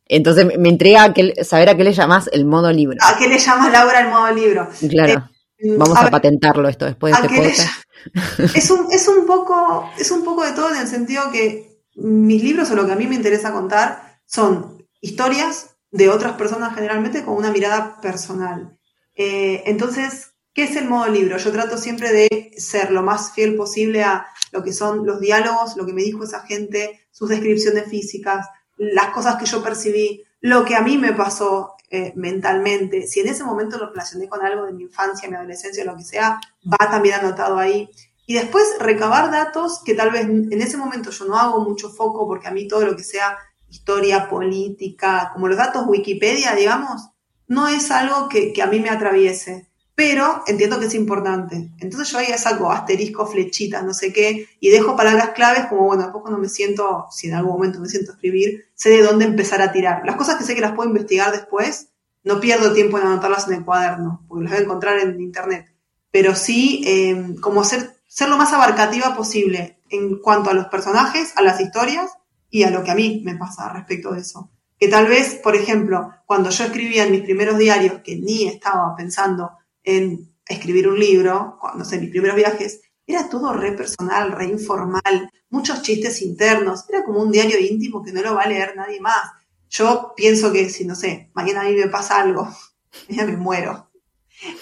Entonces 0.08 0.46
me- 0.58 0.70
intriga 0.70 1.14
que- 1.14 1.44
saber 1.44 1.70
a 1.70 1.76
qué 1.76 1.84
le 1.84 1.92
llamas 1.92 2.30
el 2.32 2.46
modo 2.46 2.72
libro. 2.72 2.98
¿A 3.02 3.18
qué 3.18 3.28
le 3.28 3.38
llamas 3.38 3.72
Laura 3.72 4.00
el 4.02 4.10
modo 4.10 4.32
libro? 4.32 4.70
Claro, 4.90 5.30
Eh, 5.58 5.76
vamos 5.78 5.98
a 5.98 6.02
a, 6.02 6.04
ver, 6.04 6.12
patentarlo 6.12 6.70
esto 6.70 6.86
después 6.86 7.14
de 7.14 7.22
¿a 7.22 7.26
este 7.26 7.36
podcast. 7.36 8.56
es 8.56 8.72
un, 8.72 8.88
es 8.92 9.08
un 9.08 9.26
poco, 9.26 9.90
es 9.98 10.12
un 10.12 10.24
poco 10.24 10.46
de 10.46 10.52
todo 10.52 10.70
en 10.74 10.82
el 10.82 10.88
sentido 10.88 11.32
que 11.32 11.82
mis 11.96 12.44
libros 12.44 12.70
o 12.72 12.76
lo 12.76 12.86
que 12.86 12.92
a 12.92 12.96
mí 12.96 13.08
me 13.08 13.16
interesa 13.16 13.52
contar 13.52 14.20
son 14.26 14.86
historias 15.02 15.76
de 15.92 16.10
otras 16.10 16.34
personas 16.34 16.76
generalmente 16.76 17.24
con 17.24 17.36
una 17.36 17.52
mirada 17.52 18.00
personal. 18.02 18.78
Eh, 19.16 19.64
entonces, 19.66 20.34
¿qué 20.54 20.64
es 20.64 20.76
el 20.76 20.88
modo 20.88 21.08
libro? 21.08 21.38
Yo 21.38 21.52
trato 21.52 21.78
siempre 21.78 22.12
de 22.12 22.52
ser 22.58 22.92
lo 22.92 23.02
más 23.02 23.34
fiel 23.34 23.56
posible 23.56 24.04
a 24.04 24.28
lo 24.52 24.64
que 24.64 24.74
son 24.74 25.06
los 25.06 25.20
diálogos, 25.20 25.76
lo 25.78 25.86
que 25.86 25.94
me 25.94 26.04
dijo 26.04 26.24
esa 26.24 26.42
gente, 26.42 27.08
sus 27.12 27.30
descripciones 27.30 27.90
físicas, 27.90 28.48
las 28.78 29.10
cosas 29.10 29.38
que 29.38 29.46
yo 29.46 29.64
percibí, 29.64 30.24
lo 30.42 30.66
que 30.66 30.76
a 30.76 30.82
mí 30.82 30.98
me 30.98 31.14
pasó 31.14 31.76
eh, 31.90 32.14
mentalmente. 32.16 33.08
Si 33.08 33.20
en 33.20 33.28
ese 33.28 33.44
momento 33.44 33.78
lo 33.78 33.90
relacioné 33.90 34.28
con 34.28 34.46
algo 34.46 34.66
de 34.66 34.74
mi 34.74 34.84
infancia, 34.84 35.30
mi 35.30 35.36
adolescencia, 35.36 35.86
lo 35.86 35.96
que 35.96 36.04
sea, 36.04 36.40
va 36.66 36.90
también 36.90 37.16
anotado 37.16 37.58
ahí. 37.58 37.90
y 38.28 38.34
después 38.34 38.66
recabar 38.80 39.30
datos 39.32 39.82
que 39.86 39.94
tal 39.94 40.10
vez 40.10 40.24
en 40.24 40.62
ese 40.62 40.78
momento 40.78 41.12
yo 41.12 41.26
no 41.26 41.38
hago 41.38 41.62
mucho 41.62 41.90
foco 41.92 42.28
porque 42.28 42.48
a 42.48 42.52
mí 42.52 42.68
todo 42.68 42.84
lo 42.84 42.96
que 42.96 43.04
sea 43.04 43.38
historia, 43.70 44.30
política, 44.30 45.30
como 45.34 45.48
los 45.48 45.58
datos 45.58 45.86
Wikipedia, 45.88 46.56
digamos, 46.56 47.10
no 47.48 47.68
es 47.68 47.92
algo 47.92 48.30
que, 48.30 48.54
a 48.62 48.68
mí 48.68 48.80
me 48.80 48.90
atraviese, 48.90 49.68
pero 49.94 50.44
entiendo 50.48 50.80
que 50.80 50.88
es 50.88 50.96
importante. 50.96 51.70
Entonces 51.80 52.10
yo 52.12 52.18
ahí 52.18 52.28
saco 52.38 52.72
asterisco, 52.72 53.26
flechitas, 53.26 53.84
no 53.84 53.94
sé 53.94 54.12
qué, 54.12 54.48
y 54.60 54.70
dejo 54.70 54.96
palabras 54.96 55.30
claves 55.30 55.68
como, 55.68 55.86
bueno, 55.86 56.04
después 56.04 56.22
cuando 56.22 56.40
me 56.40 56.50
siento, 56.50 57.08
si 57.12 57.28
en 57.28 57.36
algún 57.36 57.54
momento 57.54 57.80
me 57.80 57.88
siento 57.88 58.12
a 58.12 58.16
escribir, 58.16 58.66
sé 58.74 58.90
de 58.90 59.04
dónde 59.04 59.26
empezar 59.26 59.62
a 59.62 59.72
tirar. 59.72 60.02
Las 60.06 60.16
cosas 60.16 60.36
que 60.36 60.44
sé 60.44 60.56
que 60.56 60.62
las 60.62 60.74
puedo 60.74 60.90
investigar 60.90 61.32
después, 61.32 61.90
no 62.24 62.40
pierdo 62.40 62.74
tiempo 62.74 62.98
en 62.98 63.06
anotarlas 63.06 63.48
en 63.48 63.56
el 63.56 63.66
cuaderno, 63.66 64.26
porque 64.28 64.44
las 64.44 64.54
voy 64.54 64.60
a 64.60 64.64
encontrar 64.64 65.00
en 65.00 65.22
internet. 65.22 65.68
Pero 66.12 66.36
sí, 66.36 66.84
eh, 66.86 67.36
como 67.40 67.64
ser 67.64 67.96
lo 68.28 68.38
más 68.38 68.52
abarcativa 68.54 69.16
posible 69.16 69.80
en 69.90 70.18
cuanto 70.20 70.50
a 70.50 70.54
los 70.54 70.66
personajes, 70.68 71.34
a 71.36 71.42
las 71.42 71.60
historias 71.60 72.12
y 72.50 72.64
a 72.64 72.72
lo 72.72 72.84
que 72.84 72.92
a 72.92 72.96
mí 72.96 73.22
me 73.24 73.36
pasa 73.36 73.70
respecto 73.70 74.14
de 74.14 74.22
eso. 74.22 74.50
Que 74.80 74.88
tal 74.88 75.08
vez, 75.08 75.36
por 75.36 75.56
ejemplo, 75.56 76.12
cuando 76.26 76.50
yo 76.50 76.66
escribía 76.66 77.06
en 77.06 77.12
mis 77.12 77.22
primeros 77.22 77.58
diarios, 77.58 78.02
que 78.04 78.16
ni 78.18 78.48
estaba 78.48 78.96
pensando 78.96 79.52
en 79.84 80.34
escribir 80.48 80.88
un 80.88 81.00
libro, 81.00 81.58
cuando 81.60 81.86
sé, 81.86 82.00
mis 82.00 82.10
primeros 82.10 82.36
viajes, 82.36 82.82
era 83.08 83.30
todo 83.30 83.54
re 83.54 83.74
personal, 83.74 84.32
re 84.32 84.46
informal, 84.46 85.30
muchos 85.50 85.82
chistes 85.82 86.22
internos, 86.22 86.86
era 86.90 87.04
como 87.04 87.22
un 87.22 87.32
diario 87.32 87.60
íntimo 87.60 88.04
que 88.04 88.12
no 88.12 88.22
lo 88.22 88.36
va 88.36 88.44
a 88.44 88.50
leer 88.50 88.76
nadie 88.76 89.00
más. 89.00 89.32
Yo 89.70 90.14
pienso 90.16 90.52
que 90.52 90.70
si, 90.70 90.86
no 90.86 90.96
sé, 90.96 91.30
mañana 91.34 91.62
a 91.62 91.66
mí 91.66 91.74
me 91.74 91.88
pasa 91.88 92.20
algo, 92.20 92.48
ya 93.10 93.26
me 93.26 93.38
muero, 93.38 93.90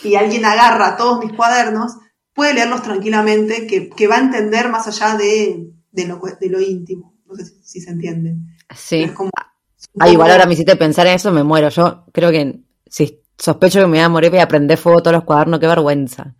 y 0.03 0.15
alguien 0.15 0.45
agarra 0.45 0.97
todos 0.97 1.23
mis 1.23 1.33
cuadernos, 1.33 1.97
puede 2.33 2.53
leerlos 2.53 2.81
tranquilamente, 2.81 3.67
que, 3.67 4.07
va 4.07 4.15
a 4.15 4.21
entender 4.21 4.69
más 4.69 4.87
allá 4.87 5.15
de, 5.15 5.71
lo, 6.07 6.21
de 6.39 6.49
lo 6.49 6.61
íntimo. 6.61 7.13
No 7.25 7.35
sé 7.35 7.45
si, 7.63 7.81
se 7.81 7.89
entiende. 7.89 8.35
Sí. 8.75 9.09
Ah, 9.99 10.09
igual 10.09 10.31
ahora 10.31 10.45
me 10.45 10.53
hiciste 10.53 10.75
pensar 10.75 11.07
en 11.07 11.13
eso, 11.13 11.31
me 11.31 11.43
muero. 11.43 11.69
Yo 11.69 12.05
creo 12.11 12.31
que 12.31 12.59
si 12.87 13.21
sospecho 13.37 13.79
que 13.79 13.85
me 13.85 13.97
voy 13.97 13.99
a 13.99 14.09
morir, 14.09 14.31
voy 14.31 14.39
a 14.39 14.47
prender 14.47 14.77
fuego 14.77 15.01
todos 15.01 15.15
los 15.15 15.23
cuadernos, 15.23 15.59
qué 15.59 15.67
vergüenza. 15.67 16.35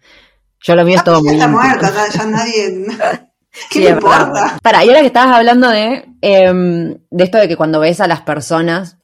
Yo 0.61 0.75
lo 0.75 0.85
mío 0.85 0.97
es 0.97 1.03
todo 1.03 1.21
muy. 1.21 1.35
Está 1.35 1.47
muerta, 1.47 1.91
ya 2.09 2.25
nadie. 2.25 2.85
¿Qué 3.69 3.79
me 3.79 3.89
importa? 3.89 4.57
Para, 4.61 4.83
y 4.83 4.89
ahora 4.89 5.01
que 5.01 5.07
estabas 5.07 5.35
hablando 5.35 5.69
de, 5.69 6.05
em, 6.21 6.97
de 7.09 7.23
esto 7.23 7.37
de 7.37 7.47
que 7.47 7.55
cuando 7.55 7.79
ves 7.79 7.99
a 8.01 8.07
las 8.07 8.21
personas, 8.21 8.97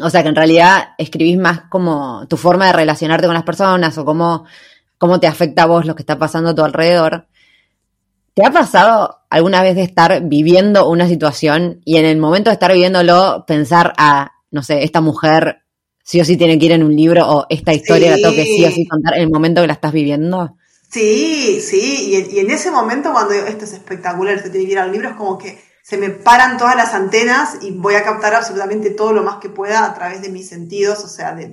o 0.00 0.10
sea 0.10 0.22
que 0.22 0.28
en 0.28 0.36
realidad 0.36 0.90
escribís 0.98 1.38
más 1.38 1.62
como 1.68 2.26
tu 2.28 2.36
forma 2.36 2.66
de 2.66 2.72
relacionarte 2.72 3.26
con 3.26 3.34
las 3.34 3.44
personas 3.44 3.96
o 3.98 4.04
cómo, 4.04 4.46
cómo 4.96 5.20
te 5.20 5.26
afecta 5.26 5.64
a 5.64 5.66
vos 5.66 5.86
lo 5.86 5.94
que 5.94 6.02
está 6.02 6.18
pasando 6.18 6.50
a 6.50 6.54
tu 6.54 6.64
alrededor. 6.64 7.28
¿Te 8.38 8.46
ha 8.46 8.52
pasado 8.52 9.16
alguna 9.30 9.64
vez 9.64 9.74
de 9.74 9.82
estar 9.82 10.22
viviendo 10.22 10.88
una 10.88 11.08
situación 11.08 11.80
y 11.84 11.96
en 11.96 12.04
el 12.04 12.18
momento 12.18 12.50
de 12.50 12.54
estar 12.54 12.72
viviéndolo 12.72 13.44
pensar 13.48 13.92
a, 13.98 14.30
no 14.52 14.62
sé, 14.62 14.84
esta 14.84 15.00
mujer 15.00 15.64
sí 16.04 16.20
o 16.20 16.24
sí 16.24 16.36
tiene 16.36 16.56
que 16.56 16.66
ir 16.66 16.70
en 16.70 16.84
un 16.84 16.94
libro 16.94 17.28
o 17.28 17.46
esta 17.50 17.74
historia 17.74 18.12
la 18.12 18.16
tengo 18.18 18.36
que 18.36 18.44
sí 18.44 18.64
o 18.64 18.70
sí 18.70 18.86
contar 18.86 19.16
en 19.16 19.22
el 19.22 19.28
momento 19.28 19.60
que 19.60 19.66
la 19.66 19.72
estás 19.72 19.90
viviendo? 19.90 20.54
Sí, 20.88 21.60
sí, 21.60 22.12
y, 22.30 22.38
en 22.38 22.50
ese 22.52 22.70
momento 22.70 23.10
cuando 23.10 23.34
esto 23.34 23.64
es 23.64 23.72
espectacular, 23.72 24.36
esto 24.36 24.52
tiene 24.52 24.66
que 24.66 24.72
ir 24.72 24.78
al 24.78 24.92
libro, 24.92 25.08
es 25.08 25.16
como 25.16 25.36
que 25.36 25.58
se 25.82 25.98
me 25.98 26.10
paran 26.10 26.58
todas 26.58 26.76
las 26.76 26.94
antenas 26.94 27.58
y 27.62 27.72
voy 27.72 27.96
a 27.96 28.04
captar 28.04 28.36
absolutamente 28.36 28.90
todo 28.90 29.12
lo 29.12 29.24
más 29.24 29.38
que 29.38 29.48
pueda 29.48 29.84
a 29.84 29.94
través 29.94 30.22
de 30.22 30.28
mis 30.28 30.48
sentidos, 30.48 31.02
o 31.02 31.08
sea, 31.08 31.34
de 31.34 31.48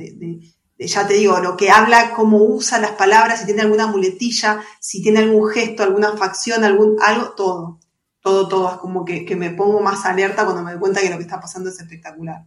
ya 0.77 1.07
te 1.07 1.13
digo, 1.13 1.39
lo 1.39 1.55
que 1.55 1.69
habla, 1.69 2.11
cómo 2.15 2.43
usa 2.43 2.79
las 2.79 2.91
palabras, 2.91 3.39
si 3.39 3.45
tiene 3.45 3.61
alguna 3.61 3.87
muletilla, 3.87 4.61
si 4.79 5.01
tiene 5.01 5.19
algún 5.19 5.49
gesto, 5.49 5.83
alguna 5.83 6.17
facción, 6.17 6.63
algún, 6.63 6.97
algo, 7.01 7.31
todo. 7.31 7.79
Todo, 8.21 8.47
todo. 8.47 8.71
Es 8.71 8.77
como 8.77 9.05
que, 9.05 9.35
me 9.35 9.51
pongo 9.51 9.79
más 9.81 10.05
alerta 10.05 10.43
cuando 10.43 10.63
me 10.63 10.71
doy 10.71 10.79
cuenta 10.79 11.01
que 11.01 11.09
lo 11.09 11.17
que 11.17 11.23
está 11.23 11.39
pasando 11.39 11.69
es 11.69 11.79
espectacular. 11.79 12.43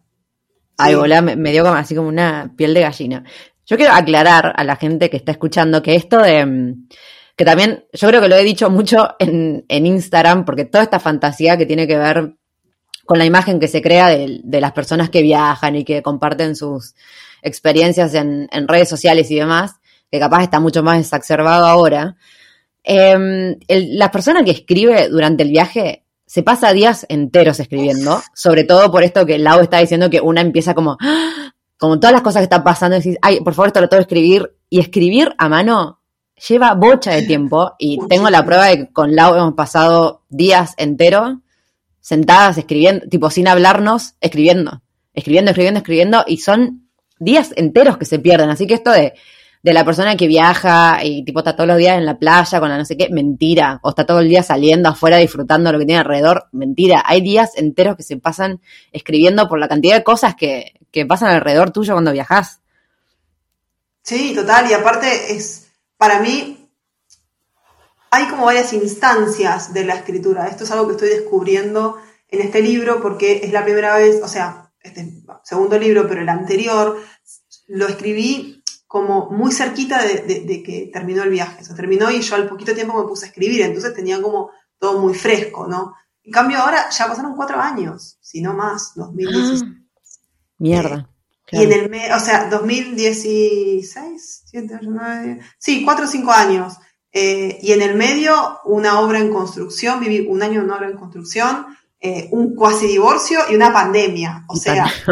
Ay, 0.76 0.96
me, 1.36 1.52
dio 1.52 1.64
como 1.64 1.76
así 1.76 1.94
como 1.94 2.08
una 2.08 2.52
piel 2.56 2.74
de 2.74 2.80
gallina. 2.82 3.24
Yo 3.64 3.76
quiero 3.76 3.92
aclarar 3.92 4.52
a 4.56 4.64
la 4.64 4.76
gente 4.76 5.10
que 5.10 5.16
está 5.16 5.32
escuchando 5.32 5.82
que 5.82 5.94
esto 5.94 6.18
de 6.18 6.44
mm, 6.44 6.88
que 7.36 7.44
también, 7.44 7.84
yo 7.92 8.08
creo 8.08 8.20
que 8.20 8.28
lo 8.28 8.34
he 8.34 8.42
dicho 8.42 8.68
mucho 8.68 9.14
en, 9.20 9.64
Instagram, 9.68 10.44
porque 10.44 10.64
toda 10.64 10.82
esta 10.82 10.98
fantasía 10.98 11.56
que 11.56 11.66
tiene 11.66 11.86
que 11.86 11.96
ver 11.96 12.34
con 13.06 13.18
la 13.18 13.24
imagen 13.24 13.60
que 13.60 13.68
se 13.68 13.80
crea 13.80 14.08
de, 14.08 14.40
de 14.42 14.60
las 14.60 14.72
personas 14.72 15.08
que 15.08 15.22
viajan 15.22 15.76
y 15.76 15.84
que 15.84 16.02
comparten 16.02 16.56
sus, 16.56 16.94
experiencias 17.42 18.14
en, 18.14 18.48
redes 18.68 18.88
sociales 18.88 19.30
y 19.30 19.36
demás, 19.36 19.76
que 20.10 20.18
capaz 20.18 20.42
está 20.42 20.60
mucho 20.60 20.82
más 20.82 21.00
exacerbado 21.00 21.66
ahora. 21.66 22.16
Em, 22.82 23.56
la 23.68 24.10
persona 24.10 24.44
que 24.44 24.50
escribe 24.50 25.08
durante 25.08 25.42
el 25.42 25.50
viaje 25.50 26.04
se 26.26 26.42
pasa 26.42 26.72
días 26.72 27.06
enteros 27.08 27.58
escribiendo, 27.58 28.22
sobre 28.34 28.64
todo 28.64 28.90
por 28.90 29.02
esto 29.02 29.24
que 29.24 29.38
Lau 29.38 29.60
está 29.60 29.78
diciendo 29.78 30.10
que 30.10 30.20
una 30.20 30.42
empieza 30.42 30.74
como, 30.74 30.98
¡ah! 31.00 31.54
como 31.78 31.98
todas 31.98 32.12
las 32.12 32.22
cosas 32.22 32.40
que 32.40 32.44
están 32.44 32.64
pasando, 32.64 32.96
y 32.96 33.00
decís, 33.00 33.18
ay, 33.22 33.40
por 33.40 33.54
favor, 33.54 33.68
esto 33.68 33.80
lo 33.80 33.88
tengo 33.88 34.00
que 34.00 34.14
escribir, 34.14 34.54
y 34.68 34.80
escribir 34.80 35.34
a 35.38 35.48
mano 35.48 36.00
lleva 36.48 36.74
bocha 36.74 37.12
de 37.12 37.22
tiempo, 37.22 37.72
y 37.78 37.98
tengo 38.08 38.28
la 38.28 38.44
prueba 38.44 38.66
de 38.66 38.76
que 38.76 38.92
con 38.92 39.16
Lau 39.16 39.36
hemos 39.36 39.54
pasado 39.54 40.22
días 40.28 40.74
enteros 40.76 41.38
sentadas 42.00 42.58
escribiendo, 42.58 43.06
tipo 43.08 43.30
sin 43.30 43.48
hablarnos, 43.48 44.14
escribiendo, 44.20 44.82
escribiendo, 45.14 45.50
escribiendo, 45.50 45.78
escribiendo, 45.78 46.24
y 46.26 46.38
son 46.38 46.87
días 47.18 47.52
enteros 47.56 47.98
que 47.98 48.04
se 48.04 48.18
pierden. 48.18 48.50
Así 48.50 48.66
que 48.66 48.74
esto 48.74 48.90
de, 48.90 49.14
de 49.62 49.72
la 49.72 49.84
persona 49.84 50.16
que 50.16 50.26
viaja 50.26 51.00
y 51.02 51.24
tipo 51.24 51.40
está 51.40 51.56
todos 51.56 51.68
los 51.68 51.78
días 51.78 51.98
en 51.98 52.06
la 52.06 52.18
playa 52.18 52.60
con 52.60 52.68
la 52.68 52.78
no 52.78 52.84
sé 52.84 52.96
qué, 52.96 53.08
mentira. 53.10 53.80
O 53.82 53.90
está 53.90 54.06
todo 54.06 54.20
el 54.20 54.28
día 54.28 54.42
saliendo 54.42 54.88
afuera 54.88 55.16
disfrutando 55.16 55.72
lo 55.72 55.78
que 55.78 55.86
tiene 55.86 56.00
alrededor, 56.00 56.46
mentira. 56.52 57.02
Hay 57.06 57.20
días 57.20 57.52
enteros 57.56 57.96
que 57.96 58.02
se 58.02 58.16
pasan 58.16 58.60
escribiendo 58.92 59.48
por 59.48 59.58
la 59.58 59.68
cantidad 59.68 59.96
de 59.96 60.04
cosas 60.04 60.34
que, 60.34 60.74
que 60.90 61.06
pasan 61.06 61.30
alrededor 61.30 61.70
tuyo 61.70 61.94
cuando 61.94 62.12
viajas. 62.12 62.60
Sí, 64.02 64.34
total. 64.34 64.70
Y 64.70 64.74
aparte 64.74 65.34
es, 65.34 65.68
para 65.96 66.20
mí, 66.20 66.70
hay 68.10 68.26
como 68.26 68.46
varias 68.46 68.72
instancias 68.72 69.74
de 69.74 69.84
la 69.84 69.94
escritura. 69.94 70.46
Esto 70.46 70.64
es 70.64 70.70
algo 70.70 70.86
que 70.86 70.92
estoy 70.92 71.08
descubriendo 71.10 71.98
en 72.28 72.40
este 72.40 72.62
libro 72.62 73.00
porque 73.02 73.40
es 73.42 73.52
la 73.52 73.64
primera 73.64 73.96
vez, 73.96 74.22
o 74.22 74.28
sea, 74.28 74.70
este 74.80 75.00
segundo 75.48 75.78
libro, 75.78 76.06
pero 76.06 76.20
el 76.20 76.28
anterior, 76.28 77.02
lo 77.68 77.88
escribí 77.88 78.62
como 78.86 79.30
muy 79.30 79.50
cerquita 79.50 80.02
de, 80.02 80.62
que 80.62 80.90
terminó 80.92 81.22
el 81.22 81.30
viaje. 81.30 81.62
O 81.70 81.74
terminó 81.74 82.10
y 82.10 82.20
yo 82.20 82.34
al 82.34 82.48
poquito 82.48 82.74
tiempo 82.74 83.00
me 83.00 83.08
puse 83.08 83.24
a 83.24 83.28
escribir, 83.28 83.62
entonces 83.62 83.94
tenía 83.94 84.20
como 84.20 84.50
todo 84.78 85.00
muy 85.00 85.14
fresco, 85.14 85.66
¿no? 85.66 85.94
En 86.22 86.32
cambio 86.32 86.58
ahora 86.58 86.90
ya 86.90 87.08
pasaron 87.08 87.34
cuatro 87.34 87.58
años, 87.58 88.18
si 88.20 88.42
no 88.42 88.52
más, 88.52 88.92
2016. 88.94 89.62
Ah, 89.64 89.74
mierda. 90.58 91.08
Y 91.50 91.62
en 91.62 91.72
el 91.72 91.88
mes, 91.88 92.12
o 92.14 92.20
sea, 92.20 92.50
2016, 92.50 94.42
7, 94.44 94.74
8, 94.82 94.90
9, 94.90 95.40
sí, 95.58 95.82
cuatro 95.82 96.04
o 96.04 96.08
cinco 96.08 96.30
años. 96.30 96.74
Eh, 97.10 97.58
y 97.62 97.72
en 97.72 97.80
el 97.80 97.94
medio, 97.94 98.58
una 98.66 99.00
obra 99.00 99.18
en 99.18 99.32
construcción, 99.32 99.98
viví 99.98 100.26
un 100.28 100.42
año 100.42 100.60
en 100.60 100.66
una 100.66 100.76
obra 100.76 100.90
en 100.90 100.98
construcción, 100.98 101.77
eh, 102.00 102.28
un 102.30 102.54
cuasi 102.54 102.86
divorcio 102.86 103.40
y 103.50 103.56
una 103.56 103.72
pandemia. 103.72 104.44
O 104.48 104.56
sea, 104.56 104.84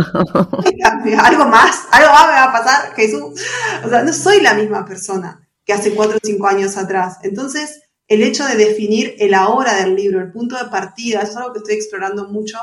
algo 1.18 1.46
más, 1.46 1.84
algo 1.90 2.12
más 2.12 2.26
me 2.26 2.32
va 2.32 2.44
a 2.44 2.52
pasar, 2.52 2.94
Jesús. 2.94 3.40
O 3.84 3.88
sea, 3.88 4.02
no 4.02 4.12
soy 4.12 4.40
la 4.40 4.54
misma 4.54 4.84
persona 4.84 5.48
que 5.64 5.72
hace 5.72 5.94
cuatro 5.94 6.16
o 6.16 6.20
cinco 6.22 6.46
años 6.46 6.76
atrás. 6.76 7.18
Entonces, 7.22 7.82
el 8.06 8.22
hecho 8.22 8.46
de 8.46 8.54
definir 8.54 9.16
el 9.18 9.34
ahora 9.34 9.74
del 9.74 9.96
libro, 9.96 10.20
el 10.20 10.30
punto 10.30 10.56
de 10.56 10.70
partida, 10.70 11.22
es 11.22 11.36
algo 11.36 11.52
que 11.52 11.58
estoy 11.58 11.74
explorando 11.74 12.28
mucho, 12.28 12.56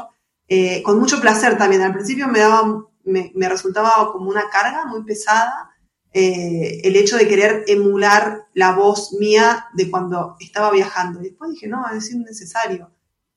eh, 0.47 0.81
con 0.83 0.99
mucho 0.99 1.19
placer 1.19 1.57
también. 1.57 1.81
Al 1.81 1.93
principio 1.93 2.29
me 2.29 2.39
daba, 2.39 2.81
me, 3.03 3.49
resultaba 3.49 4.09
como 4.13 4.29
una 4.29 4.49
carga 4.49 4.85
muy 4.85 5.03
pesada. 5.03 5.69
Eh, 6.13 6.79
el 6.83 6.95
hecho 6.95 7.17
de 7.17 7.27
querer 7.27 7.65
emular 7.67 8.45
la 8.53 8.71
voz 8.71 9.13
mía 9.13 9.65
de 9.73 9.91
cuando 9.91 10.37
estaba 10.39 10.71
viajando. 10.71 11.19
Y 11.19 11.23
después 11.23 11.51
dije, 11.51 11.67
no, 11.67 11.83
es 11.89 12.09
innecesario 12.09 12.89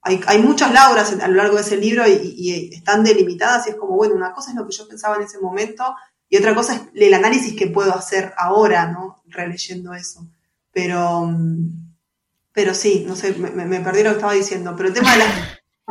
hay, 0.06 0.38
muchas 0.38 0.72
lauras 0.72 1.12
a 1.20 1.28
lo 1.28 1.34
largo 1.34 1.56
de 1.56 1.62
ese 1.62 1.76
libro 1.76 2.04
y, 2.06 2.70
están 2.72 3.02
delimitadas 3.02 3.66
y 3.66 3.70
es 3.70 3.76
como, 3.76 3.96
bueno, 3.96 4.14
una 4.14 4.32
cosa 4.32 4.50
es 4.50 4.56
lo 4.56 4.66
que 4.66 4.74
yo 4.74 4.86
pensaba 4.86 5.16
en 5.16 5.22
ese 5.22 5.38
momento 5.38 5.94
y 6.28 6.36
otra 6.36 6.54
cosa 6.54 6.74
es 6.74 6.82
el 6.94 7.14
análisis 7.14 7.56
que 7.56 7.66
puedo 7.66 7.94
hacer 7.94 8.32
ahora, 8.36 8.86
¿no? 8.86 9.22
Releyendo 9.26 9.94
eso. 9.94 10.26
Pero, 10.72 11.28
pero 12.52 12.74
sí, 12.74 13.04
no 13.06 13.16
sé, 13.16 13.34
me, 13.34 13.80
perdí 13.80 14.02
lo 14.02 14.10
que 14.10 14.16
estaba 14.16 14.32
diciendo, 14.32 14.74
pero 14.76 14.88
el 14.88 14.94
tema 14.94 15.12
de 15.12 15.18
la... 15.18 15.24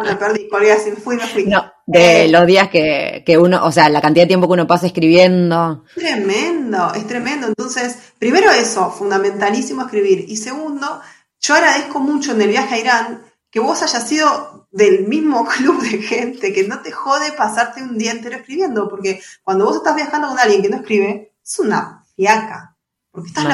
me 0.03 0.15
perdí, 0.15 0.47
si 0.83 0.91
me 0.91 0.97
fui, 0.97 1.15
me 1.17 1.27
fui. 1.27 1.45
No, 1.45 1.71
de 1.85 2.25
eh, 2.25 2.27
los 2.29 2.45
días 2.45 2.69
que, 2.69 3.23
que, 3.25 3.37
uno, 3.37 3.65
o 3.65 3.71
sea, 3.71 3.89
la 3.89 4.01
cantidad 4.01 4.23
de 4.23 4.29
tiempo 4.29 4.47
que 4.47 4.53
uno 4.53 4.67
pasa 4.67 4.87
escribiendo. 4.87 5.83
Tremendo, 5.95 6.93
es 6.93 7.07
tremendo. 7.07 7.47
Entonces, 7.47 7.97
primero 8.19 8.51
eso, 8.51 8.91
fundamentalísimo 8.91 9.83
escribir. 9.83 10.25
Y 10.27 10.37
segundo, 10.37 11.01
yo 11.39 11.53
agradezco 11.55 11.99
mucho 11.99 12.31
en 12.31 12.41
el 12.41 12.49
viaje 12.49 12.75
a 12.75 12.79
Irán 12.79 13.24
que 13.55 13.61
vos 13.61 13.81
hayas 13.81 14.05
sido 14.05 14.67
del 14.69 15.07
mismo 15.07 15.45
club 15.57 15.81
de 15.81 15.99
gente 15.99 16.51
que 16.51 16.67
no 16.67 16.81
te 16.81 16.91
jode 16.91 17.31
pasarte 17.31 17.81
un 17.81 17.97
día 17.97 18.11
entero 18.11 18.35
escribiendo, 18.35 18.89
porque 18.89 19.21
cuando 19.45 19.63
vos 19.63 19.77
estás 19.77 19.95
viajando 19.95 20.27
con 20.27 20.37
alguien 20.37 20.61
que 20.61 20.67
no 20.67 20.75
escribe, 20.75 21.37
es 21.41 21.59
una 21.59 22.03
fiaca, 22.17 22.75
porque 23.11 23.29
estás 23.29 23.45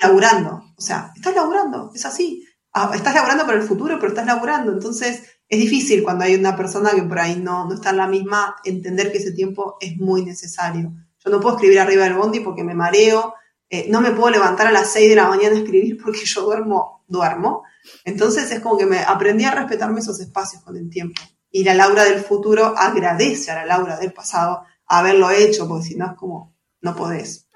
laburando. 0.00 0.62
O 0.76 0.80
sea, 0.80 1.12
estás 1.16 1.34
laburando, 1.34 1.90
es 1.92 2.06
así. 2.06 2.46
Ah, 2.72 2.92
estás 2.94 3.12
laburando 3.12 3.46
para 3.46 3.58
el 3.58 3.64
futuro, 3.64 3.96
pero 3.98 4.10
estás 4.12 4.26
laburando. 4.26 4.70
Entonces, 4.70 5.24
es 5.48 5.58
difícil 5.58 6.04
cuando 6.04 6.22
hay 6.22 6.36
una 6.36 6.56
persona 6.56 6.90
que 6.92 7.02
por 7.02 7.18
ahí 7.18 7.40
no, 7.40 7.64
no 7.64 7.74
está 7.74 7.90
en 7.90 7.96
la 7.96 8.06
misma, 8.06 8.54
entender 8.62 9.10
que 9.10 9.18
ese 9.18 9.32
tiempo 9.32 9.76
es 9.80 9.96
muy 9.96 10.24
necesario. 10.24 10.92
Yo 11.18 11.30
no 11.32 11.40
puedo 11.40 11.56
escribir 11.56 11.80
arriba 11.80 12.04
del 12.04 12.14
bondi 12.14 12.38
porque 12.38 12.62
me 12.62 12.76
mareo, 12.76 13.34
eh, 13.70 13.86
no 13.88 14.00
me 14.00 14.12
puedo 14.12 14.30
levantar 14.30 14.66
a 14.66 14.72
las 14.72 14.92
6 14.92 15.10
de 15.10 15.16
la 15.16 15.28
mañana 15.28 15.56
a 15.56 15.58
escribir 15.58 15.98
porque 16.02 16.24
yo 16.24 16.42
duermo, 16.42 17.04
duermo. 17.06 17.64
Entonces 18.04 18.50
es 18.50 18.60
como 18.60 18.78
que 18.78 18.86
me 18.86 19.00
aprendí 19.00 19.44
a 19.44 19.54
respetarme 19.54 20.00
esos 20.00 20.20
espacios 20.20 20.62
con 20.62 20.76
el 20.76 20.88
tiempo. 20.88 21.20
Y 21.50 21.64
la 21.64 21.74
Laura 21.74 22.04
del 22.04 22.20
futuro 22.20 22.74
agradece 22.76 23.50
a 23.50 23.56
la 23.56 23.66
Laura 23.66 23.98
del 23.98 24.12
pasado 24.12 24.62
haberlo 24.86 25.30
hecho, 25.30 25.68
porque 25.68 25.86
si 25.86 25.96
no 25.96 26.06
es 26.06 26.12
como, 26.16 26.54
no 26.80 26.94
podés. 26.94 27.46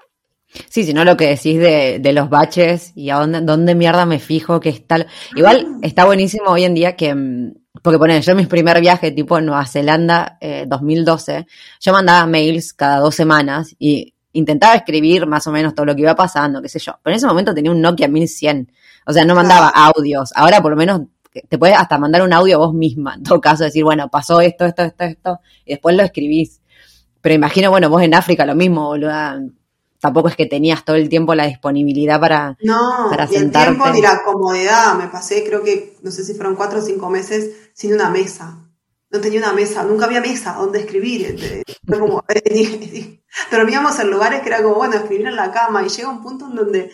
Sí, 0.69 0.83
si 0.83 0.93
no 0.93 1.03
lo 1.03 1.17
que 1.17 1.27
decís 1.27 1.59
de, 1.59 1.97
de 1.99 2.13
los 2.13 2.29
baches 2.29 2.91
y 2.95 3.09
a 3.09 3.15
dónde, 3.15 3.41
dónde 3.41 3.73
mierda 3.73 4.05
me 4.05 4.19
fijo 4.19 4.59
que 4.59 4.69
está. 4.69 5.05
Igual 5.35 5.67
ah. 5.67 5.79
está 5.81 6.05
buenísimo 6.05 6.51
hoy 6.51 6.63
en 6.63 6.75
día 6.75 6.95
que, 6.95 7.13
mm, 7.13 7.53
porque 7.81 7.97
ponen, 7.97 8.21
yo 8.21 8.31
en 8.31 8.37
mi 8.37 8.45
primer 8.45 8.79
viaje 8.79 9.11
tipo 9.11 9.37
en 9.37 9.47
Nueva 9.47 9.65
Zelanda, 9.65 10.37
eh, 10.39 10.65
2012, 10.67 11.47
yo 11.79 11.91
mandaba 11.91 12.27
mails 12.27 12.73
cada 12.73 12.99
dos 12.99 13.15
semanas 13.15 13.75
y 13.79 14.12
intentaba 14.33 14.75
escribir 14.75 15.25
más 15.25 15.47
o 15.47 15.51
menos 15.51 15.73
todo 15.73 15.85
lo 15.85 15.95
que 15.95 16.01
iba 16.01 16.15
pasando, 16.15 16.61
qué 16.61 16.69
sé 16.69 16.79
yo. 16.79 16.93
Pero 17.01 17.13
en 17.13 17.17
ese 17.17 17.27
momento 17.27 17.53
tenía 17.53 17.71
un 17.71 17.81
Nokia 17.81 18.07
1100, 18.07 18.71
o 19.05 19.13
sea, 19.13 19.25
no 19.25 19.35
mandaba 19.35 19.69
audios. 19.69 20.31
Ahora 20.35 20.61
por 20.61 20.71
lo 20.71 20.77
menos 20.77 21.01
te 21.49 21.57
puedes 21.57 21.77
hasta 21.77 21.97
mandar 21.97 22.21
un 22.21 22.33
audio 22.33 22.59
vos 22.59 22.73
misma, 22.73 23.15
en 23.15 23.23
todo 23.23 23.41
caso, 23.41 23.63
decir, 23.63 23.83
bueno, 23.83 24.09
pasó 24.09 24.41
esto, 24.41 24.65
esto, 24.65 24.83
esto, 24.83 25.03
esto, 25.03 25.39
y 25.65 25.71
después 25.71 25.95
lo 25.95 26.03
escribís. 26.03 26.61
Pero 27.21 27.35
imagino, 27.35 27.69
bueno, 27.69 27.89
vos 27.89 28.01
en 28.01 28.13
África 28.13 28.45
lo 28.45 28.53
mismo, 28.53 28.85
boluda 28.87 29.39
tampoco 30.03 30.27
es 30.27 30.35
que 30.35 30.45
tenías 30.45 30.83
todo 30.83 30.97
el 30.97 31.07
tiempo 31.07 31.33
la 31.33 31.45
disponibilidad 31.45 32.19
para, 32.19 32.57
no, 32.61 33.07
para 33.09 33.25
y 33.31 33.35
el 33.35 33.49
tiempo 33.49 33.87
ni 33.89 34.01
la 34.01 34.21
comodidad. 34.21 34.95
Me 34.95 35.07
pasé, 35.07 35.45
creo 35.47 35.63
que, 35.63 35.95
no 36.01 36.11
sé 36.11 36.25
si 36.25 36.33
fueron 36.33 36.57
cuatro 36.57 36.79
o 36.79 36.81
cinco 36.81 37.09
meses 37.09 37.51
sin 37.73 37.93
una 37.93 38.09
mesa. 38.09 38.57
No 39.13 39.21
tenía 39.21 39.41
una 39.41 39.53
mesa, 39.53 39.83
nunca 39.83 40.05
había 40.05 40.21
mesa 40.21 40.55
donde 40.55 40.79
escribir. 40.79 41.63
Como, 41.87 42.23
dormíamos 43.51 43.99
en 43.99 44.09
lugares 44.09 44.41
que 44.41 44.49
era 44.49 44.63
como, 44.63 44.73
bueno, 44.73 44.95
escribir 44.95 45.27
en 45.27 45.35
la 45.35 45.51
cama 45.51 45.83
y 45.83 45.89
llega 45.89 46.09
un 46.09 46.23
punto 46.23 46.47
en 46.47 46.55
donde... 46.55 46.91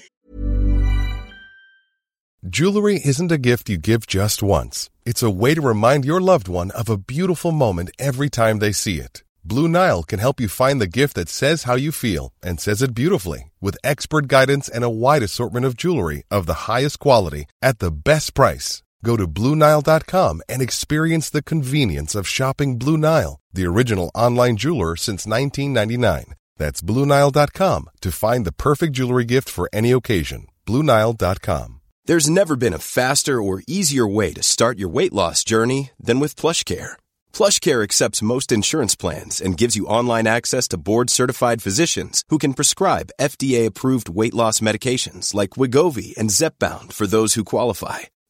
Jewelry 2.44 3.00
isn't 3.06 3.32
a 3.32 3.38
gift 3.38 3.70
you 3.70 3.78
give 3.78 4.06
just 4.06 4.44
once. 4.44 4.90
It's 5.06 5.24
a 5.24 5.30
way 5.30 5.56
to 5.56 5.62
remind 5.62 6.04
your 6.04 6.20
loved 6.20 6.50
one 6.50 6.72
of 6.72 6.90
a 6.90 6.98
beautiful 6.98 7.54
moment 7.54 7.92
every 7.98 8.30
time 8.30 8.60
they 8.60 8.74
see 8.74 9.00
it. 9.00 9.24
Blue 9.46 9.70
Nile 9.70 10.04
can 10.04 10.20
help 10.20 10.42
you 10.42 10.50
find 10.50 10.82
the 10.82 10.88
gift 10.88 11.16
that 11.16 11.30
says 11.30 11.64
how 11.64 11.76
you 11.76 11.92
feel 11.94 12.34
and 12.44 12.60
says 12.60 12.82
it 12.82 12.94
beautifully 12.94 13.52
with 13.62 13.78
expert 13.84 14.28
guidance 14.28 14.68
and 14.68 14.84
a 14.84 14.90
wide 14.90 15.24
assortment 15.24 15.66
of 15.66 15.78
jewelry 15.78 16.24
of 16.30 16.48
the 16.48 16.68
highest 16.68 17.00
quality 17.00 17.46
at 17.62 17.80
the 17.80 17.92
best 17.92 18.34
price. 18.34 18.84
Go 19.04 19.16
to 19.18 19.28
BlueNile.com 19.28 20.42
and 20.50 20.62
experience 20.62 21.30
the 21.30 21.44
convenience 21.44 22.16
of 22.16 22.28
shopping 22.28 22.78
Blue 22.78 22.98
Nile, 22.98 23.40
the 23.54 23.66
original 23.66 24.12
online 24.14 24.58
jeweler 24.58 24.96
since 24.96 25.26
1999. 25.26 26.36
That's 26.58 26.82
BlueNile.com 26.82 27.90
to 28.02 28.12
find 28.12 28.46
the 28.46 28.52
perfect 28.52 28.94
jewelry 28.94 29.26
gift 29.26 29.50
for 29.50 29.70
any 29.72 29.92
occasion. 29.92 30.48
BlueNile.com. 30.66 31.82
There's 32.06 32.30
never 32.30 32.56
been 32.56 32.74
a 32.74 32.80
faster 32.80 33.42
or 33.42 33.62
easier 33.68 34.08
way 34.08 34.34
to 34.34 34.44
start 34.44 34.80
your 34.80 34.90
weight 34.90 35.14
loss 35.14 35.44
journey 35.44 35.92
than 36.00 36.20
with 36.20 36.36
PlushCare 36.36 36.96
PlushCare 37.34 37.84
accepts 37.84 38.22
most 38.22 38.52
insurance 38.52 38.96
plans 38.96 39.40
and 39.40 39.58
gives 39.58 39.76
you 39.76 39.86
online 39.86 40.28
access 40.28 40.68
to 40.70 40.78
board-certified 40.78 41.62
physicians 41.62 42.24
who 42.30 42.38
can 42.38 42.54
prescribe 42.54 43.12
FDA-approved 43.22 44.10
weight 44.10 44.34
loss 44.34 44.60
medications 44.60 45.34
like 45.34 45.52
Wigovi 45.52 46.18
and 46.18 46.32
Zepbound 46.32 46.92
for 46.94 47.06
those 47.06 47.36
who 47.36 47.44
qualify. 47.44 48.00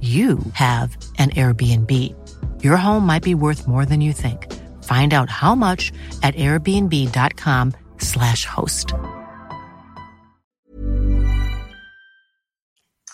you 0.00 0.38
have 0.52 0.96
an 1.18 1.30
Airbnb. 1.30 2.14
Your 2.62 2.76
home 2.76 3.04
might 3.04 3.24
be 3.24 3.34
worth 3.34 3.66
more 3.66 3.84
than 3.84 4.00
you 4.00 4.12
think. 4.12 4.46
Find 4.84 5.12
out 5.12 5.28
how 5.28 5.56
much 5.56 5.90
at 6.22 6.36
airbnb.com/slash 6.36 8.44
host. 8.46 8.92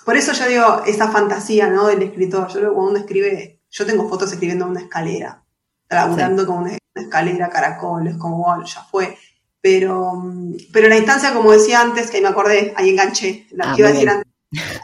Por 0.04 0.18
eso 0.18 0.34
yo 0.34 0.46
digo 0.46 0.82
esa 0.86 1.08
fantasía 1.08 1.70
¿no? 1.70 1.86
del 1.86 2.02
escritor. 2.02 2.48
Yo 2.48 2.74
cuando 2.74 2.90
uno 2.90 2.98
escribe, 2.98 3.62
yo 3.70 3.86
tengo 3.86 4.06
fotos 4.08 4.32
escribiendo 4.32 4.66
una 4.66 4.80
escalera, 4.80 5.42
laburando 5.88 6.42
sí. 6.42 6.48
con 6.48 6.64
una, 6.64 6.76
escalera, 6.94 7.48
caracoles, 7.48 8.18
como 8.18 8.44
wow, 8.44 8.62
ya 8.64 8.82
fue. 8.82 9.16
Pero, 9.62 10.22
pero 10.72 10.88
la 10.88 10.98
instancia, 10.98 11.32
como 11.32 11.52
decía 11.52 11.80
antes, 11.80 12.10
que 12.10 12.18
ahí 12.18 12.22
me 12.22 12.28
acordé, 12.28 12.74
ahí 12.76 12.90
enganché, 12.90 13.46
la 13.52 13.70
ah, 13.70 13.74
que 13.74 13.80
iba 13.80 13.88
a 13.88 13.92
decir 13.92 14.10
antes 14.10 14.34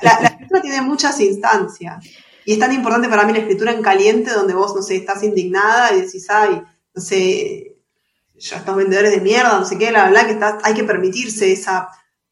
la, 0.03 0.21
la, 0.21 0.30
escritura 0.51 0.63
tiene 0.63 0.83
muchas 0.83 1.21
instancias. 1.21 2.05
Y 2.45 2.53
es 2.53 2.59
tan 2.59 2.73
importante 2.73 3.09
para 3.09 3.25
mí 3.25 3.33
la 3.33 3.41
escritura 3.41 3.73
en 3.73 3.83
caliente, 3.83 4.33
donde 4.33 4.55
vos, 4.55 4.75
no 4.75 4.83
sé, 4.83 4.97
estás 4.97 5.23
indignada 5.23 5.93
y 5.95 6.03
decís, 6.03 6.27
ay, 6.31 6.63
no 6.95 7.03
sé, 7.03 7.77
ya 8.37 8.57
estos 8.57 8.77
vendedores 8.77 9.13
de 9.13 9.21
mierda, 9.21 9.59
no 9.59 9.65
sé 9.65 9.79
qué, 9.79 9.93
la 9.93 10.07
verdad 10.07 10.27
que 10.27 10.33
está, 10.33 10.59
hay 10.63 10.75
que 10.75 10.85
permitirse 10.85 11.53
esa 11.53 11.89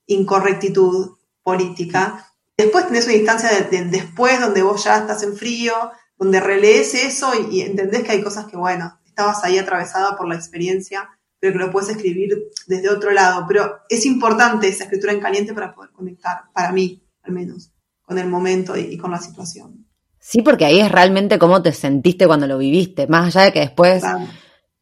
incorrectitud 0.07 1.16
política. 1.43 2.27
Después 2.57 2.87
tenés 2.87 3.05
una 3.05 3.14
instancia 3.14 3.51
del 3.51 3.71
de 3.71 3.99
después, 3.99 4.41
donde 4.41 4.62
vos 4.62 4.83
ya 4.83 4.99
estás 4.99 5.23
en 5.23 5.37
frío, 5.37 5.75
donde 6.16 6.41
relees 6.41 6.95
eso 6.95 7.33
y, 7.35 7.59
y, 7.59 7.61
entendés 7.61 8.03
que 8.03 8.12
hay 8.12 8.23
cosas 8.23 8.47
que, 8.47 8.57
bueno, 8.57 8.99
estabas 9.05 9.45
ahí 9.45 9.59
atravesada 9.59 10.16
por 10.16 10.27
la 10.27 10.35
experiencia, 10.35 11.09
pero 11.39 11.53
que 11.53 11.59
lo 11.61 11.71
puedes 11.71 11.91
escribir 11.91 12.49
desde 12.66 12.89
otro 12.89 13.12
lado. 13.12 13.45
Pero 13.47 13.81
es 13.89 14.05
importante 14.07 14.66
esa 14.66 14.85
escritura 14.85 15.12
en 15.12 15.21
caliente 15.21 15.53
para 15.53 15.73
poder 15.75 15.91
conectar, 15.93 16.45
para 16.53 16.73
mí 16.73 17.05
al 17.29 17.35
menos, 17.35 17.71
con 18.09 18.19
el 18.19 18.27
momento 18.27 18.75
y, 18.75 18.95
y 18.95 18.97
con 18.97 19.11
la 19.11 19.19
situación. 19.19 19.85
Sí, 20.19 20.41
porque 20.41 20.65
ahí 20.65 20.81
es 20.81 20.91
realmente 20.91 21.39
cómo 21.39 21.61
te 21.61 21.73
sentiste 21.73 22.27
cuando 22.27 22.47
lo 22.47 22.57
viviste, 22.57 23.07
más 23.07 23.27
allá 23.27 23.45
de 23.47 23.53
que 23.53 23.61
después 23.61 24.01
claro. 24.01 24.27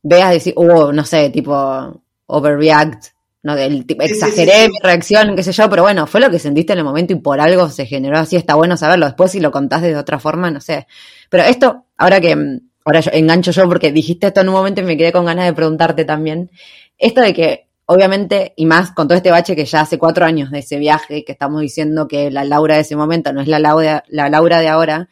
veas 0.02 0.30
decir, 0.30 0.54
oh, 0.56 0.92
no 0.92 1.04
sé, 1.04 1.28
tipo, 1.30 2.02
overreact, 2.26 3.06
no, 3.42 3.56
tipo, 3.84 4.02
exageré 4.02 4.52
sí, 4.52 4.58
sí, 4.58 4.64
sí. 4.66 4.72
mi 4.72 4.78
reacción, 4.80 5.36
qué 5.36 5.42
sé 5.42 5.52
yo, 5.52 5.68
pero 5.68 5.82
bueno, 5.82 6.06
fue 6.06 6.20
lo 6.20 6.30
que 6.30 6.38
sentiste 6.38 6.72
en 6.72 6.78
el 6.80 6.84
momento 6.84 7.12
y 7.12 7.16
por 7.16 7.40
algo 7.40 7.68
se 7.68 7.84
generó 7.84 8.18
así, 8.18 8.36
está 8.36 8.54
bueno 8.54 8.76
saberlo. 8.76 9.06
Después 9.06 9.32
si 9.32 9.40
lo 9.40 9.50
contás 9.50 9.82
de 9.82 9.96
otra 9.96 10.20
forma, 10.20 10.50
no 10.50 10.60
sé. 10.60 10.86
Pero 11.28 11.42
esto, 11.42 11.86
ahora 11.96 12.20
que, 12.20 12.60
ahora 12.84 13.00
yo, 13.00 13.10
engancho 13.12 13.50
yo 13.50 13.68
porque 13.68 13.90
dijiste 13.92 14.28
esto 14.28 14.40
en 14.40 14.48
un 14.48 14.54
momento 14.54 14.80
y 14.80 14.84
me 14.84 14.96
quedé 14.96 15.12
con 15.12 15.26
ganas 15.26 15.46
de 15.46 15.52
preguntarte 15.52 16.04
también, 16.04 16.50
esto 16.98 17.20
de 17.20 17.34
que 17.34 17.65
obviamente, 17.86 18.52
y 18.56 18.66
más 18.66 18.92
con 18.92 19.08
todo 19.08 19.16
este 19.16 19.30
bache 19.30 19.56
que 19.56 19.64
ya 19.64 19.80
hace 19.80 19.98
cuatro 19.98 20.26
años 20.26 20.50
de 20.50 20.58
ese 20.58 20.78
viaje, 20.78 21.24
que 21.24 21.32
estamos 21.32 21.60
diciendo 21.60 22.06
que 22.06 22.30
la 22.30 22.44
Laura 22.44 22.74
de 22.74 22.82
ese 22.82 22.96
momento 22.96 23.32
no 23.32 23.40
es 23.40 23.48
la 23.48 23.58
Laura, 23.58 24.04
la 24.08 24.28
Laura 24.28 24.60
de 24.60 24.68
ahora, 24.68 25.08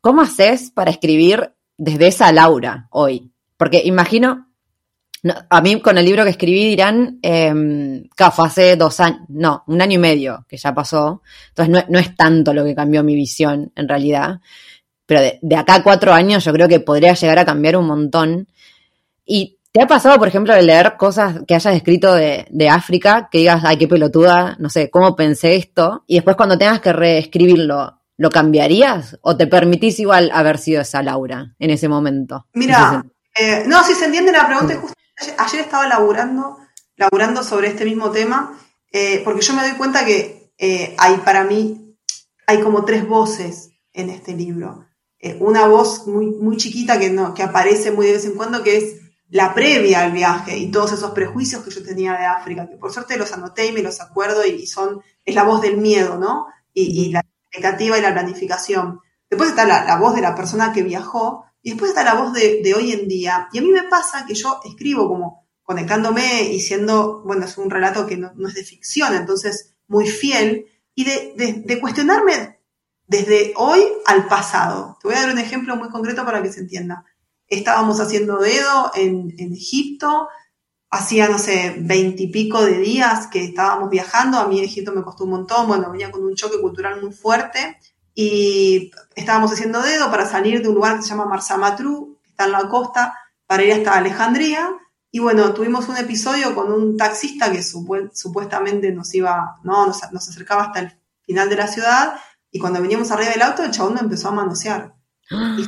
¿cómo 0.00 0.22
haces 0.22 0.70
para 0.70 0.90
escribir 0.90 1.54
desde 1.78 2.08
esa 2.08 2.32
Laura 2.32 2.88
hoy? 2.90 3.32
Porque 3.56 3.82
imagino, 3.84 4.48
a 5.48 5.60
mí 5.60 5.80
con 5.80 5.96
el 5.96 6.04
libro 6.04 6.24
que 6.24 6.30
escribí 6.30 6.68
dirán, 6.68 7.18
eh, 7.22 8.02
fue 8.32 8.46
hace 8.46 8.76
dos 8.76 9.00
años, 9.00 9.20
no, 9.28 9.62
un 9.68 9.80
año 9.80 9.94
y 9.94 9.98
medio 9.98 10.44
que 10.48 10.56
ya 10.56 10.74
pasó, 10.74 11.22
entonces 11.50 11.86
no, 11.88 11.98
es 11.98 12.14
tanto 12.16 12.52
lo 12.52 12.64
que 12.64 12.74
cambió 12.74 13.02
mi 13.04 13.14
visión 13.14 13.72
en 13.76 13.88
realidad, 13.88 14.40
pero 15.06 15.20
de, 15.20 15.56
acá 15.56 15.76
a 15.76 15.82
cuatro 15.82 16.12
años 16.12 16.44
yo 16.44 16.52
creo 16.52 16.68
que 16.68 16.80
podría 16.80 17.14
llegar 17.14 17.38
a 17.38 17.44
cambiar 17.44 17.76
un 17.76 17.86
montón. 17.86 18.48
Y 19.26 19.53
¿te 19.74 19.82
ha 19.82 19.88
pasado, 19.88 20.18
por 20.20 20.28
ejemplo, 20.28 20.54
de 20.54 20.62
leer 20.62 20.96
cosas 20.96 21.40
que 21.48 21.56
hayas 21.56 21.74
escrito 21.74 22.14
de, 22.14 22.46
de 22.48 22.68
África, 22.68 23.28
que 23.28 23.38
digas, 23.38 23.64
ay, 23.66 23.76
qué 23.76 23.88
pelotuda, 23.88 24.56
no 24.60 24.70
sé, 24.70 24.88
cómo 24.88 25.16
pensé 25.16 25.56
esto, 25.56 26.04
y 26.06 26.14
después 26.14 26.36
cuando 26.36 26.56
tengas 26.56 26.80
que 26.80 26.92
reescribirlo, 26.92 28.00
¿lo 28.16 28.30
cambiarías 28.30 29.18
o 29.20 29.36
te 29.36 29.48
permitís 29.48 29.98
igual 29.98 30.30
haber 30.32 30.58
sido 30.58 30.82
esa 30.82 31.02
Laura 31.02 31.56
en 31.58 31.70
ese 31.70 31.88
momento? 31.88 32.46
Mira, 32.54 33.04
eh, 33.34 33.64
no, 33.66 33.82
si 33.82 33.94
se 33.94 34.04
entiende 34.04 34.30
la 34.30 34.46
pregunta, 34.46 34.76
justo 34.76 34.94
ayer 35.38 35.62
estaba 35.62 35.88
laburando, 35.88 36.58
laburando 36.96 37.42
sobre 37.42 37.66
este 37.66 37.84
mismo 37.84 38.12
tema, 38.12 38.56
eh, 38.92 39.22
porque 39.24 39.42
yo 39.42 39.54
me 39.54 39.62
doy 39.62 39.76
cuenta 39.76 40.04
que 40.04 40.52
eh, 40.56 40.94
hay 40.98 41.16
para 41.16 41.42
mí, 41.42 41.96
hay 42.46 42.60
como 42.60 42.84
tres 42.84 43.08
voces 43.08 43.70
en 43.92 44.08
este 44.08 44.34
libro. 44.34 44.86
una 45.40 45.66
voz 45.66 46.06
muy, 46.06 46.26
muy 46.26 46.58
chiquita 46.58 46.96
que, 47.00 47.10
no, 47.10 47.34
que 47.34 47.42
aparece 47.42 47.90
muy 47.90 48.06
de 48.06 48.12
vez 48.12 48.24
en 48.24 48.34
cuando, 48.34 48.62
que 48.62 48.76
es 48.76 49.03
la 49.30 49.54
previa 49.54 50.02
al 50.02 50.12
viaje 50.12 50.56
y 50.56 50.70
todos 50.70 50.92
esos 50.92 51.10
prejuicios 51.12 51.62
que 51.62 51.70
yo 51.70 51.82
tenía 51.82 52.12
de 52.12 52.26
África, 52.26 52.68
que 52.68 52.76
por 52.76 52.92
suerte 52.92 53.16
los 53.16 53.32
anoté 53.32 53.66
y 53.66 53.72
me 53.72 53.82
los 53.82 54.00
acuerdo 54.00 54.44
y, 54.44 54.66
son, 54.66 55.02
es 55.24 55.34
la 55.34 55.44
voz 55.44 55.62
del 55.62 55.76
miedo, 55.78 56.18
¿no? 56.18 56.46
Y, 56.72 57.10
la 57.10 57.24
expectativa 57.50 57.98
y 57.98 58.02
la 58.02 58.12
planificación. 58.12 59.00
Después 59.30 59.50
está 59.50 59.64
la, 59.64 59.84
la, 59.84 59.96
voz 59.96 60.14
de 60.14 60.20
la 60.20 60.34
persona 60.34 60.72
que 60.72 60.82
viajó 60.82 61.44
y 61.64 61.70
después 61.70 61.90
está 61.90 62.04
la 62.04 62.14
voz 62.14 62.32
de, 62.34 62.74
hoy 62.76 62.92
en 62.92 63.08
día. 63.08 63.48
Y 63.50 63.58
a 63.58 63.62
mí 63.62 63.72
me 63.72 63.84
pasa 63.84 64.26
que 64.26 64.34
yo 64.34 64.60
escribo 64.64 65.08
como 65.08 65.46
conectándome 65.62 66.42
y 66.42 66.60
siendo, 66.60 67.22
bueno, 67.24 67.46
es 67.46 67.56
un 67.56 67.70
relato 67.70 68.06
que 68.06 68.18
no, 68.18 68.32
es 68.46 68.54
de 68.54 68.64
ficción, 68.64 69.14
entonces 69.14 69.74
muy 69.88 70.06
fiel, 70.06 70.66
y 70.94 71.04
de, 71.04 71.78
cuestionarme 71.80 72.60
desde 73.06 73.54
hoy 73.56 73.82
al 74.06 74.28
pasado. 74.28 74.98
Te 75.00 75.08
voy 75.08 75.16
a 75.16 75.22
dar 75.22 75.32
un 75.32 75.38
ejemplo 75.38 75.74
muy 75.76 75.88
concreto 75.88 76.24
para 76.24 76.42
que 76.42 76.52
se 76.52 76.60
entienda. 76.60 77.04
Estábamos 77.48 78.00
haciendo 78.00 78.38
dedo 78.38 78.90
en, 78.94 79.34
en 79.38 79.52
Egipto, 79.52 80.28
hacía, 80.90 81.28
no 81.28 81.38
sé, 81.38 81.76
veintipico 81.78 82.64
de 82.64 82.78
días 82.78 83.26
que 83.26 83.44
estábamos 83.44 83.90
viajando, 83.90 84.38
a 84.38 84.46
mí 84.46 84.60
Egipto 84.60 84.92
me 84.92 85.02
costó 85.02 85.24
un 85.24 85.30
montón, 85.30 85.66
bueno, 85.66 85.90
venía 85.90 86.10
con 86.10 86.22
un 86.22 86.34
choque 86.34 86.60
cultural 86.60 87.02
muy 87.02 87.12
fuerte, 87.12 87.78
y 88.14 88.92
estábamos 89.16 89.52
haciendo 89.52 89.82
dedo 89.82 90.10
para 90.10 90.26
salir 90.26 90.62
de 90.62 90.68
un 90.68 90.76
lugar 90.76 90.96
que 90.96 91.02
se 91.02 91.08
llama 91.10 91.26
Marsamatru, 91.26 92.20
que 92.22 92.30
está 92.30 92.44
en 92.44 92.52
la 92.52 92.68
costa, 92.68 93.18
para 93.46 93.64
ir 93.64 93.72
hasta 93.72 93.94
Alejandría. 93.94 94.70
Y 95.10 95.18
bueno, 95.18 95.52
tuvimos 95.52 95.88
un 95.88 95.96
episodio 95.96 96.54
con 96.54 96.72
un 96.72 96.96
taxista 96.96 97.50
que 97.50 97.62
supuestamente 97.62 98.92
nos 98.92 99.12
iba, 99.14 99.58
no, 99.64 99.86
nos, 99.86 100.02
acercaba 100.02 100.64
hasta 100.64 100.80
el 100.80 100.92
final 101.22 101.48
de 101.48 101.56
la 101.56 101.66
ciudad. 101.66 102.14
Y 102.50 102.60
cuando 102.60 102.80
veníamos 102.80 103.10
arriba 103.10 103.30
del 103.30 103.42
auto, 103.42 103.64
el 103.64 103.72
chabón 103.72 103.94
me 103.94 104.00
empezó 104.00 104.28
a 104.28 104.32
manosear. 104.32 104.94
Y 105.58 105.64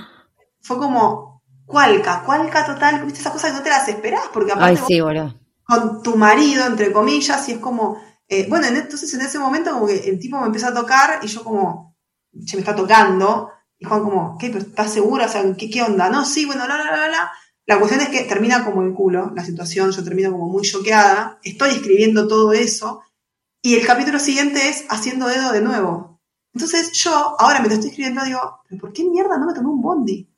fue 0.61 0.79
como, 0.79 1.36
cualca, 1.67 2.23
cualca 2.25 2.65
total, 2.65 3.05
viste 3.05 3.21
esas 3.21 3.33
cosas 3.33 3.51
que 3.51 3.57
no 3.59 3.63
te 3.63 3.71
las 3.71 3.89
esperás, 3.89 4.23
porque 4.33 4.53
aparte 4.53 4.81
con 5.67 6.03
tu 6.03 6.17
marido, 6.17 6.65
entre 6.65 6.93
comillas, 6.93 7.49
y 7.49 7.53
es 7.53 7.59
como, 7.59 8.01
eh, 8.29 8.47
bueno, 8.49 8.67
entonces 8.69 9.13
en 9.15 9.21
ese 9.21 9.39
momento 9.39 9.73
como 9.73 9.87
que 9.87 9.97
el 10.09 10.19
tipo 10.19 10.39
me 10.39 10.47
empezó 10.47 10.69
a 10.69 10.75
tocar 10.75 11.19
y 11.23 11.27
yo 11.27 11.43
como, 11.43 11.97
se 12.47 12.57
me 12.57 12.61
está 12.61 12.75
tocando. 12.75 13.51
Y 13.79 13.85
Juan 13.85 14.05
como, 14.05 14.39
¿qué? 14.39 14.49
¿Pero 14.49 14.61
estás 14.61 14.93
segura? 14.93 15.27
O 15.27 15.29
sea, 15.29 15.43
¿qué, 15.57 15.69
qué 15.69 15.83
onda? 15.83 16.09
No, 16.09 16.25
sí, 16.25 16.47
bueno, 16.47 16.67
la, 16.67 16.79
la, 16.79 16.85
la, 16.85 17.09
la. 17.09 17.33
La 17.67 17.81
cuestión 17.81 18.01
es 18.01 18.09
que 18.11 18.23
termina 18.23 18.65
como 18.65 18.83
el 18.83 18.95
culo 18.95 19.33
la 19.35 19.45
situación, 19.45 19.91
yo 19.91 20.05
termino 20.05 20.31
como 20.31 20.49
muy 20.49 20.63
choqueada, 20.63 21.41
estoy 21.43 21.71
escribiendo 21.71 22.29
todo 22.29 22.53
eso, 22.53 23.03
y 23.61 23.75
el 23.75 23.85
capítulo 23.85 24.21
siguiente 24.21 24.69
es 24.69 24.85
haciendo 24.89 25.27
dedo 25.27 25.51
de 25.51 25.63
nuevo. 25.63 26.21
Entonces 26.55 26.93
yo, 26.93 27.35
ahora 27.41 27.61
me 27.61 27.67
lo 27.67 27.75
estoy 27.75 27.91
escribiendo, 27.91 28.25
digo, 28.25 28.61
¿pero 28.69 28.81
por 28.81 28.93
qué 28.93 29.03
mierda 29.05 29.37
no 29.37 29.47
me 29.47 29.53
tomé 29.53 29.69
un 29.69 29.83
bondi? 29.83 30.31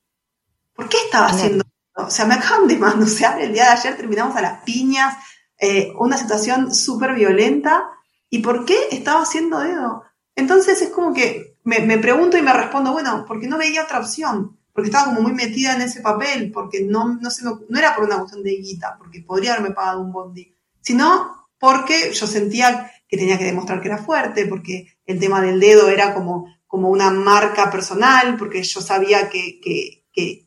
¿Por 0.79 0.89
qué 0.89 0.97
estaba 1.07 1.27
haciendo 1.27 1.65
dedo? 1.65 2.07
O 2.07 2.11
sea, 2.11 2.25
me 2.25 2.35
acaban 2.35 2.69
de 2.69 2.77
manosear 2.77 3.41
el 3.41 3.53
día 3.53 3.65
de 3.65 3.71
ayer, 3.71 3.97
terminamos 3.97 4.37
a 4.37 4.41
las 4.41 4.63
piñas, 4.63 5.13
eh, 5.59 5.93
una 5.99 6.17
situación 6.17 6.73
súper 6.73 7.15
violenta, 7.15 7.91
¿y 8.31 8.39
por 8.39 8.65
qué 8.65 8.77
estaba 8.93 9.23
haciendo 9.23 9.59
dedo? 9.59 10.05
Entonces 10.37 10.81
es 10.81 10.91
como 10.91 11.13
que 11.13 11.57
me, 11.65 11.99
pregunto 11.99 12.39
y 12.39 12.43
me 12.43 12.53
respondo, 12.53 12.93
bueno, 12.93 13.25
porque 13.27 13.49
no 13.49 13.59
veía 13.59 13.83
otra 13.83 13.99
opción, 13.99 14.57
porque 14.73 14.91
estaba 14.91 15.07
como 15.07 15.23
muy 15.23 15.33
metida 15.33 15.75
en 15.75 15.83
ese 15.83 16.01
papel, 16.01 16.53
porque 16.53 16.85
no, 16.85 17.19
no, 17.21 17.29
no 17.69 17.79
era 17.79 17.97
por 17.97 18.05
una 18.05 18.19
cuestión 18.19 18.45
de 18.45 18.55
guita, 18.55 18.95
porque 18.99 19.23
podría 19.23 19.55
haberme 19.55 19.75
pagado 19.75 20.01
un 20.01 20.13
bondi, 20.13 20.55
sino 20.81 21.49
porque 21.59 22.13
yo 22.13 22.29
sentía 22.29 22.93
que 23.09 23.17
tenía 23.17 23.37
que 23.37 23.47
demostrar 23.47 23.81
que 23.81 23.89
era 23.89 23.99
fuerte, 23.99 24.47
porque 24.47 24.97
el 25.07 25.19
tema 25.19 25.41
del 25.41 25.59
dedo 25.59 25.89
era 25.89 26.15
como, 26.15 26.47
como 26.69 26.89
una 26.89 27.11
marca 27.11 27.69
personal, 27.69 28.37
porque 28.39 28.63
yo 28.63 28.81
sabía 28.81 29.29
que, 29.29 29.59
que, 29.61 29.98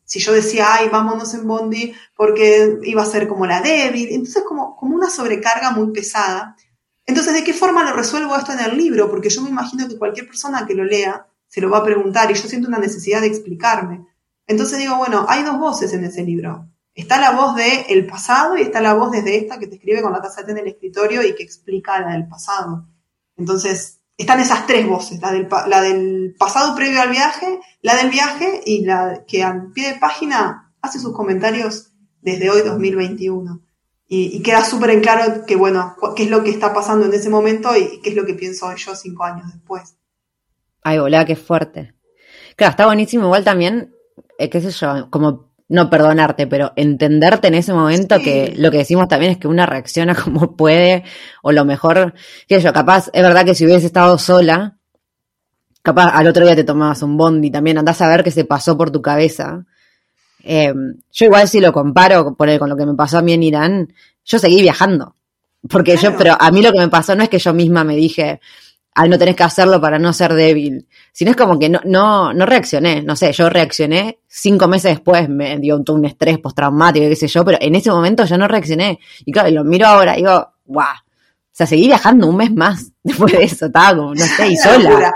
si 0.04 0.20
yo 0.20 0.34
decía, 0.34 0.68
ay, 0.74 0.90
vámonos 0.90 1.34
en 1.34 1.48
bondi, 1.48 1.94
porque 2.16 2.80
iba 2.84 3.02
a 3.02 3.06
ser 3.06 3.28
como 3.28 3.46
la 3.46 3.62
débil, 3.62 4.10
entonces 4.12 4.44
como, 4.44 4.76
como 4.76 4.96
una 4.96 5.10
sobrecarga 5.10 5.72
muy 5.72 5.92
pesada. 5.92 6.56
Entonces, 7.06 7.34
¿de 7.34 7.44
qué 7.44 7.54
forma 7.54 7.84
lo 7.84 7.96
resuelvo 7.96 8.36
esto 8.36 8.54
en 8.54 8.60
el 8.60 8.78
libro? 8.78 9.10
Porque 9.10 9.30
yo 9.30 9.42
me 9.42 9.50
imagino 9.50 9.88
que 9.88 9.98
cualquier 9.98 10.28
persona 10.28 10.66
que 10.66 10.76
lo 10.76 10.84
lea 10.84 11.26
se 11.48 11.62
lo 11.62 11.70
va 11.70 11.80
a 11.80 11.84
preguntar 11.84 12.30
y 12.32 12.34
yo 12.34 12.48
siento 12.48 12.68
una 12.68 12.80
necesidad 12.80 13.22
de 13.22 13.28
explicarme. 13.28 14.06
Entonces 14.48 14.80
digo, 14.80 14.98
bueno, 14.98 15.26
hay 15.30 15.44
dos 15.44 15.58
voces 15.60 15.94
en 15.94 16.04
ese 16.04 16.24
libro. 16.24 16.68
Está 16.94 17.20
la 17.20 17.32
voz 17.32 17.56
del 17.56 17.86
el 17.88 18.06
pasado 18.06 18.58
y 18.58 18.64
está 18.64 18.82
la 18.82 18.94
voz 18.94 19.12
desde 19.12 19.38
esta 19.38 19.58
que 19.58 19.68
te 19.68 19.76
escribe 19.76 20.02
con 20.02 20.12
la 20.12 20.22
taza 20.22 20.42
en 20.42 20.58
el 20.58 20.68
escritorio 20.68 21.24
y 21.24 21.36
que 21.36 21.44
explica 21.44 22.02
la 22.02 22.14
del 22.14 22.28
pasado. 22.28 22.86
Entonces, 23.38 24.01
están 24.22 24.40
esas 24.40 24.66
tres 24.68 24.88
voces, 24.88 25.22
la 25.22 25.32
del, 25.32 25.48
la 25.68 25.82
del 25.82 26.36
pasado 26.38 26.76
previo 26.76 27.02
al 27.02 27.10
viaje, 27.10 27.60
la 27.82 27.96
del 27.96 28.10
viaje 28.10 28.62
y 28.66 28.86
la 28.86 29.24
que 29.28 29.44
al 29.44 29.72
pie 29.72 29.94
de 29.94 30.00
página 30.00 30.74
hace 30.82 31.00
sus 31.00 31.14
comentarios 31.14 31.92
desde 32.22 32.50
hoy 32.50 32.62
2021 32.62 33.62
y, 34.14 34.44
queda 34.44 34.66
súper 34.66 34.90
en 34.90 35.00
claro 35.00 35.46
que, 35.46 35.56
bueno, 35.56 35.96
qué 36.18 36.24
es 36.24 36.30
lo 36.30 36.44
que 36.44 36.50
está 36.50 36.74
pasando 36.74 37.06
en 37.06 37.14
ese 37.14 37.30
momento 37.30 37.78
y 37.78 38.02
qué 38.02 38.10
es 38.10 38.16
lo 38.18 38.26
que 38.26 38.34
pienso 38.34 38.70
yo 38.76 38.94
cinco 38.94 39.24
años 39.24 39.48
después. 39.54 39.96
Ay, 40.84 40.98
hola, 40.98 41.24
qué 41.24 41.38
fuerte. 41.38 41.94
Claro, 42.58 42.72
está 42.72 42.88
buenísimo 42.88 43.24
igual 43.24 43.46
también, 43.46 43.96
eh, 44.38 44.50
qué 44.50 44.60
sé 44.60 44.72
yo, 44.72 45.10
como 45.10 45.51
no 45.72 45.90
perdonarte, 45.90 46.48
pero 46.48 46.74
entenderte 46.76 47.48
en 47.48 47.56
ese 47.56 47.74
momento 47.74 48.20
que 48.20 48.54
lo 48.58 48.70
que 48.72 48.80
decimos 48.80 49.08
también 49.08 49.32
es 49.32 49.38
que 49.38 49.48
una 49.48 49.66
reacciona 49.66 50.14
como 50.16 50.56
puede, 50.58 51.06
o 51.42 51.54
lo 51.54 51.64
mejor, 51.64 52.14
qué 52.48 52.58
sé 52.58 52.66
yo, 52.66 52.74
capaz, 52.74 53.10
es 53.14 53.24
verdad 53.24 53.46
que 53.46 53.56
si 53.56 53.66
hubieses 53.66 53.86
estado 53.86 54.18
sola, 54.18 54.78
capaz 55.82 56.10
al 56.10 56.28
otro 56.28 56.46
día 56.46 56.58
te 56.58 56.66
tomabas 56.66 57.02
un 57.04 57.16
bondi 57.16 57.50
también, 57.50 57.78
andás 57.78 58.02
a 58.02 58.10
ver 58.10 58.22
qué 58.22 58.32
se 58.32 58.44
pasó 58.44 58.78
por 58.78 58.92
tu 58.92 59.02
cabeza. 59.02 59.66
Eh, 60.44 60.74
yo 61.12 61.26
igual 61.26 61.48
si 61.48 61.62
lo 61.62 61.72
comparo 61.72 62.36
con 62.36 62.70
lo 62.70 62.76
que 62.76 62.86
me 62.86 62.96
pasó 62.96 63.20
a 63.20 63.22
mí 63.22 63.32
en 63.32 63.44
Irán, 63.44 63.94
yo 64.26 64.40
seguí 64.40 64.62
viajando. 64.62 65.16
Porque 65.70 65.96
yo, 65.96 66.18
pero 66.18 66.36
a 66.38 66.52
mí 66.52 66.62
lo 66.62 66.74
que 66.74 66.80
me 66.80 66.90
pasó 66.90 67.16
no 67.16 67.24
es 67.24 67.30
que 67.30 67.40
yo 67.40 67.54
misma 67.54 67.84
me 67.86 67.96
dije, 67.96 68.42
ay, 68.94 69.10
no 69.10 69.18
tenés 69.18 69.36
que 69.36 69.44
hacerlo 69.44 69.80
para 69.80 70.00
no 70.00 70.14
ser 70.14 70.34
débil, 70.34 70.88
sino 71.12 71.32
es 71.32 71.38
como 71.38 71.58
que 71.58 71.70
no, 71.70 71.80
no, 71.86 72.34
no 72.34 72.46
reaccioné, 72.46 73.02
no 73.02 73.16
sé, 73.16 73.32
yo 73.32 73.50
reaccioné 73.50 74.20
cinco 74.28 74.68
meses 74.68 74.92
después, 74.92 75.30
me 75.30 75.58
dio 75.60 75.78
un, 75.78 75.86
un 75.90 76.06
estrés 76.06 76.40
postraumático, 76.40 77.08
qué 77.08 77.16
sé 77.16 77.28
yo, 77.28 77.46
pero 77.46 77.58
en 77.62 77.76
ese 77.76 77.92
momento 77.92 78.26
yo 78.26 78.38
no 78.38 78.48
reaccioné. 78.48 79.00
Y 79.26 79.32
claro, 79.32 79.50
lo 79.50 79.64
miro 79.64 79.88
ahora 79.88 80.14
y 80.14 80.22
digo, 80.22 80.54
guau, 80.66 80.96
o 81.52 81.54
sea, 81.54 81.68
seguí 81.68 81.88
viajando 81.88 82.28
un 82.28 82.38
mes 82.38 82.52
más 82.52 82.92
después 83.04 83.34
de 83.34 83.44
eso, 83.44 83.66
estaba 83.68 83.96
como, 83.96 84.14
no 84.14 84.26
sé, 84.26 84.48
y 84.48 84.58
sola. 84.58 85.14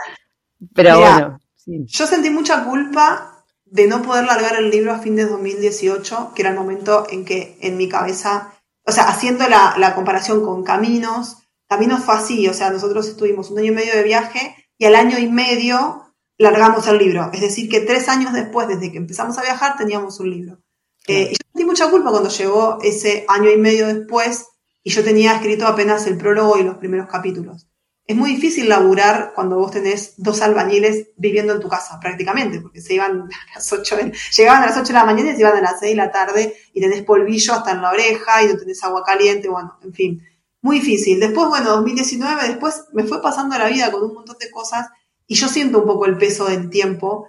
Pero 0.74 1.00
bueno. 1.00 1.40
Yo 1.66 2.06
sentí 2.06 2.30
mucha 2.30 2.64
culpa 2.64 3.44
de 3.66 3.88
no 3.88 4.02
poder 4.02 4.26
largar 4.26 4.56
el 4.58 4.70
libro 4.70 4.94
a 4.94 5.00
fin 5.00 5.16
de 5.16 5.26
2018, 5.26 6.32
que 6.36 6.42
era 6.42 6.52
el 6.52 6.56
momento 6.56 7.08
en 7.10 7.26
que 7.26 7.58
en 7.62 7.78
mi 7.78 7.90
cabeza, 7.90 8.54
o 8.86 8.92
sea, 8.92 9.06
haciendo 9.10 9.48
la, 9.48 9.94
comparación 9.96 10.44
con 10.46 10.64
Caminos, 10.64 11.38
Caminos 11.68 12.04
fue 12.04 12.16
así, 12.16 12.48
o 12.48 12.54
sea, 12.54 12.70
nosotros 12.70 13.08
estuvimos 13.08 13.50
un 13.52 13.60
año 13.60 13.72
y 13.72 13.76
medio 13.76 13.96
de 13.96 14.04
viaje 14.04 14.56
y 14.78 14.86
al 14.86 14.96
año 14.96 15.18
y 15.18 15.28
medio 15.28 16.14
largamos 16.38 16.88
el 16.88 16.98
libro. 16.98 17.30
Es 17.34 17.42
decir, 17.42 17.70
que 17.70 17.82
tres 17.82 18.10
años 18.10 18.34
después, 18.34 18.68
desde 18.68 18.92
que 18.92 18.98
empezamos 18.98 19.38
a 19.38 19.42
viajar, 19.42 19.78
teníamos 19.78 20.20
un 20.20 20.30
libro. 20.30 20.60
Eh, 21.08 21.30
y 21.32 21.34
yo 21.34 21.38
sentí 21.52 21.66
mucha 21.66 21.90
culpa 21.90 22.12
cuando 22.12 22.30
llegó 22.30 22.78
ese 22.82 23.26
año 23.28 23.50
y 23.50 23.58
medio 23.58 23.88
después 23.88 24.48
y 24.84 24.92
yo 24.92 25.04
tenía 25.04 25.34
escrito 25.34 25.68
apenas 25.68 26.06
el 26.08 26.18
prólogo 26.18 26.58
y 26.58 26.64
los 26.64 26.78
primeros 26.78 27.08
capítulos 27.08 27.68
es 28.08 28.16
muy 28.16 28.32
difícil 28.36 28.70
laburar 28.70 29.32
cuando 29.34 29.58
vos 29.58 29.72
tenés 29.72 30.14
dos 30.18 30.42
albañiles 30.42 31.10
viviendo 31.18 31.54
en 31.54 31.60
tu 31.60 31.68
casa, 31.68 32.00
prácticamente, 32.00 32.62
porque 32.62 32.82
se 32.82 32.94
iban 32.94 33.22
a 33.22 33.56
las 33.56 33.74
8, 33.74 33.98
llegaban 34.38 34.64
a 34.64 34.68
las 34.68 34.78
8 34.78 34.88
de 34.88 34.94
la 34.94 35.06
mañana 35.06 35.32
y 35.32 35.34
se 35.34 35.42
iban 35.42 35.58
a 35.58 35.62
las 35.62 35.80
6 35.80 35.92
de 35.92 35.96
la 35.96 36.12
tarde 36.12 36.56
y 36.74 36.82
tenés 36.82 37.02
polvillo 37.02 37.54
hasta 37.54 37.72
en 37.72 37.82
la 37.82 37.92
oreja 37.92 38.44
y 38.44 38.48
no 38.48 38.58
tenés 38.58 38.84
agua 38.84 39.04
caliente, 39.04 39.50
bueno, 39.50 39.78
en 39.84 39.94
fin, 39.94 40.24
muy 40.66 40.80
difícil. 40.80 41.20
Después, 41.20 41.48
bueno, 41.48 41.70
2019, 41.76 42.48
después 42.48 42.86
me 42.92 43.04
fue 43.04 43.22
pasando 43.22 43.56
la 43.56 43.70
vida 43.70 43.92
con 43.92 44.04
un 44.04 44.16
montón 44.16 44.36
de 44.40 44.50
cosas 44.50 44.88
y 45.28 45.36
yo 45.36 45.48
siento 45.48 45.78
un 45.78 45.86
poco 45.86 46.08
el 46.08 46.18
peso 46.18 46.46
del 46.46 46.72
tiempo 46.72 47.28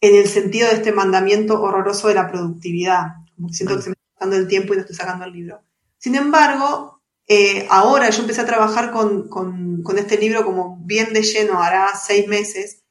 en 0.00 0.14
el 0.14 0.28
sentido 0.28 0.68
de 0.68 0.76
este 0.76 0.92
mandamiento 0.92 1.60
horroroso 1.60 2.06
de 2.06 2.14
la 2.14 2.30
productividad, 2.30 3.06
como 3.34 3.48
siento 3.48 3.74
que 3.74 3.82
se 3.82 3.88
me 3.88 3.94
está 3.94 4.14
pasando 4.14 4.36
el 4.36 4.46
tiempo 4.46 4.72
y 4.72 4.76
no 4.76 4.82
estoy 4.82 4.94
sacando 4.94 5.24
el 5.24 5.32
libro. 5.32 5.64
Sin 5.98 6.14
embargo, 6.14 7.02
eh, 7.26 7.66
ahora 7.70 8.08
yo 8.10 8.20
empecé 8.20 8.42
a 8.42 8.46
trabajar 8.46 8.92
con, 8.92 9.28
con, 9.28 9.82
con, 9.82 9.98
este 9.98 10.16
libro 10.16 10.44
como 10.44 10.78
bien 10.84 11.12
de 11.12 11.22
lleno, 11.22 11.60
hará 11.60 11.88
seis 12.00 12.28
meses. 12.28 12.84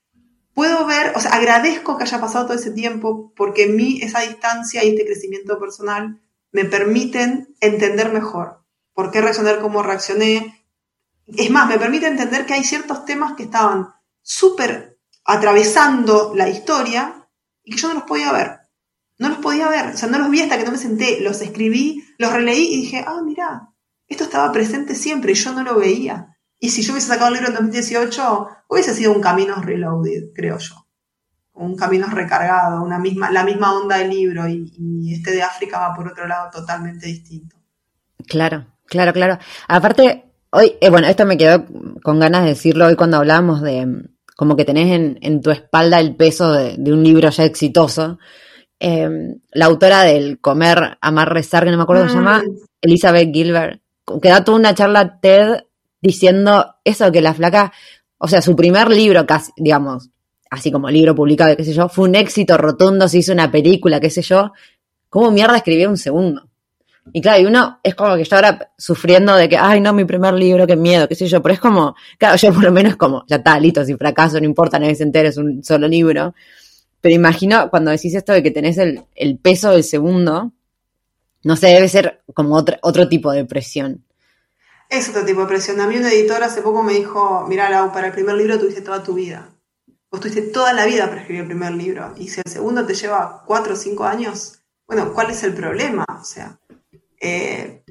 Puedo 0.54 0.86
ver, 0.86 1.14
o 1.16 1.22
sea, 1.22 1.32
agradezco 1.32 1.96
que 1.96 2.04
haya 2.04 2.20
pasado 2.20 2.48
todo 2.48 2.58
ese 2.58 2.72
tiempo 2.72 3.32
porque 3.34 3.64
en 3.64 3.78
mí 3.78 4.00
esa 4.02 4.20
distancia 4.20 4.84
y 4.84 4.90
este 4.90 5.06
crecimiento 5.06 5.58
personal 5.58 6.20
me 6.52 6.66
permiten 6.66 7.56
entender 7.62 8.12
mejor 8.12 8.65
por 8.96 9.12
qué 9.12 9.22
reaccionar 9.22 9.60
como 9.60 9.84
reaccioné. 9.84 10.66
Es 11.28 11.52
más, 11.52 11.68
me 11.68 11.78
permite 11.78 12.08
entender 12.08 12.46
que 12.48 12.56
hay 12.56 12.64
ciertos 12.64 13.06
temas 13.06 13.34
que 13.34 13.44
estaban 13.44 13.94
súper 14.24 14.98
atravesando 15.26 16.34
la 16.36 16.50
historia 16.50 17.28
y 17.64 17.72
que 17.72 17.78
yo 17.78 17.90
no 17.90 17.96
los 17.96 18.04
podía 18.04 18.32
ver. 18.32 18.62
No 19.18 19.30
los 19.30 19.38
podía 19.38 19.70
ver, 19.70 19.94
o 19.94 19.98
sea, 19.98 20.10
no 20.10 20.18
los 20.18 20.30
vi 20.30 20.42
hasta 20.42 20.58
que 20.58 20.66
no 20.66 20.72
me 20.72 20.78
senté, 20.78 21.22
los 21.22 21.42
escribí, 21.42 22.04
los 22.18 22.34
releí 22.34 22.74
y 22.74 22.82
dije, 22.82 23.06
ah, 23.08 23.22
mira, 23.24 23.70
esto 24.08 24.26
estaba 24.26 24.52
presente 24.52 24.94
siempre 24.94 25.32
y 25.32 25.36
yo 25.36 25.54
no 25.54 25.64
lo 25.64 25.78
veía. 25.78 26.36
Y 26.60 26.70
si 26.70 26.82
yo 26.82 26.92
hubiese 26.94 27.08
sacado 27.08 27.28
el 27.28 27.36
libro 27.36 27.50
en 27.50 27.56
2018, 27.56 28.48
hubiese 28.68 28.94
sido 28.94 29.14
un 29.14 29.22
camino 29.22 29.56
reloaded, 29.62 30.34
creo 30.34 30.58
yo. 30.58 30.86
Un 31.54 31.78
camino 31.78 32.08
recargado, 32.08 32.84
una 32.84 33.00
misma, 33.00 33.32
la 33.32 33.46
misma 33.46 33.74
onda 33.74 33.98
del 33.98 34.10
libro 34.10 34.50
y 34.50 35.14
este 35.14 35.32
de 35.32 35.44
África 35.44 35.80
va 35.80 35.96
por 35.96 36.10
otro 36.10 36.28
lado 36.28 36.50
totalmente 36.52 37.08
distinto. 37.08 37.56
Claro, 38.28 38.66
claro, 38.88 39.14
claro. 39.14 39.38
Aparte, 39.68 40.26
hoy, 40.52 40.74
eh, 40.82 40.90
bueno, 40.90 41.08
esto 41.08 41.26
me 41.26 41.38
quedó 41.38 41.66
con 42.04 42.20
ganas 42.20 42.44
de 42.44 42.50
decirlo 42.50 42.86
hoy 42.86 42.96
cuando 42.96 43.18
hablábamos 43.18 43.62
de 43.62 43.88
como 44.36 44.56
que 44.56 44.66
tenés 44.66 44.92
en, 44.94 45.18
en 45.22 45.42
tu 45.42 45.52
espalda 45.52 46.00
el 46.00 46.16
peso 46.16 46.52
de, 46.52 46.76
de 46.78 46.94
un 46.94 47.04
libro 47.04 47.30
ya 47.30 47.46
exitoso. 47.46 48.20
Eh, 48.80 49.10
la 49.52 49.66
autora 49.66 50.04
del 50.04 50.40
Comer, 50.40 50.98
Amar, 51.02 51.34
Rezar, 51.34 51.64
que 51.64 51.72
no 51.72 51.78
me 51.78 51.84
acuerdo 51.84 52.04
cómo 52.04 52.12
se 52.12 52.18
llama, 52.18 52.44
Elizabeth 52.82 53.34
Gilbert, 53.34 53.82
que 54.22 54.30
da 54.30 54.44
toda 54.44 54.58
una 54.58 54.76
charla 54.76 55.20
TED 55.20 55.64
diciendo 56.02 56.76
eso, 56.84 57.12
que 57.12 57.22
la 57.22 57.34
flaca, 57.34 57.72
o 58.18 58.28
sea, 58.28 58.42
su 58.42 58.56
primer 58.56 58.90
libro, 58.90 59.26
casi, 59.26 59.52
digamos, 59.58 60.10
así 60.52 60.72
como 60.72 60.90
libro 60.90 61.16
publicado, 61.16 61.56
qué 61.56 61.64
sé 61.64 61.74
yo, 61.74 61.90
fue 61.90 62.08
un 62.08 62.16
éxito 62.16 62.58
rotundo, 62.58 63.08
se 63.08 63.20
hizo 63.20 63.32
una 63.32 63.50
película, 63.50 64.00
qué 64.00 64.10
sé 64.10 64.22
yo. 64.22 64.52
¿Cómo 65.10 65.32
mierda 65.32 65.58
escribía 65.58 65.90
un 65.90 65.98
segundo? 65.98 66.50
Y 67.14 67.22
claro, 67.22 67.42
y 67.42 67.46
uno 67.46 67.80
es 67.84 67.94
como 67.96 68.16
que 68.16 68.24
yo 68.24 68.36
ahora 68.36 68.72
sufriendo 68.78 69.36
de 69.36 69.48
que, 69.48 69.58
ay, 69.58 69.80
no, 69.80 69.94
mi 69.94 70.06
primer 70.06 70.34
libro, 70.34 70.66
qué 70.66 70.76
miedo, 70.76 71.08
qué 71.08 71.16
sé 71.16 71.28
yo, 71.28 71.42
pero 71.42 71.54
es 71.54 71.60
como, 71.60 71.96
claro, 72.18 72.36
yo 72.36 72.52
por 72.54 72.64
lo 72.64 72.72
menos 72.72 72.96
como, 72.96 73.24
ya 73.28 73.38
está, 73.38 73.60
listo, 73.60 73.86
si 73.86 73.96
fracaso, 73.96 74.40
no 74.40 74.46
importa, 74.46 74.80
nadie 74.80 74.96
se 74.96 75.04
entera, 75.04 75.30
es 75.30 75.38
un 75.38 75.64
solo 75.64 75.88
libro. 75.88 76.34
Pero 77.02 77.14
imagino 77.14 77.70
cuando 77.70 77.92
decís 77.92 78.16
esto 78.16 78.34
de 78.34 78.42
que 78.42 78.52
tenés 78.52 78.78
el, 78.80 79.04
el 79.16 79.38
peso 79.38 79.72
del 79.72 79.84
segundo, 79.84 80.52
no 81.44 81.56
sé, 81.56 81.68
debe 81.68 81.88
ser 81.88 82.24
como 82.34 82.56
otro, 82.56 82.78
otro 82.82 83.08
tipo 83.08 83.32
de 83.32 83.46
presión. 83.46 84.04
Es 84.90 85.10
otro 85.10 85.24
tipo 85.26 85.42
de 85.42 85.48
presión. 85.48 85.80
A 85.80 85.88
mí 85.88 85.98
un 85.98 86.06
editor 86.06 86.44
hace 86.44 86.64
poco 86.64 86.82
me 86.82 86.94
dijo, 86.94 87.46
mira, 87.48 87.70
Lau, 87.70 87.92
para 87.92 88.08
el 88.08 88.14
primer 88.14 88.36
libro 88.36 88.60
tuviste 88.60 88.82
toda 88.82 89.04
tu 89.04 89.14
vida. 89.14 89.52
Vos 90.10 90.22
tuviste 90.22 90.42
toda 90.42 90.74
la 90.74 90.86
vida 90.86 91.08
para 91.08 91.22
escribir 91.22 91.42
el 91.42 91.48
primer 91.48 91.74
libro. 91.74 92.14
Y 92.18 92.30
si 92.30 92.42
el 92.44 92.52
segundo 92.52 92.86
te 92.86 92.96
lleva 92.96 93.44
cuatro 93.46 93.74
o 93.74 93.76
cinco 93.76 94.06
años, 94.06 94.60
bueno, 94.88 95.14
¿cuál 95.14 95.30
es 95.30 95.44
el 95.44 95.54
problema? 95.54 96.06
O 96.20 96.24
sea, 96.24 96.58
eh, 97.26 97.84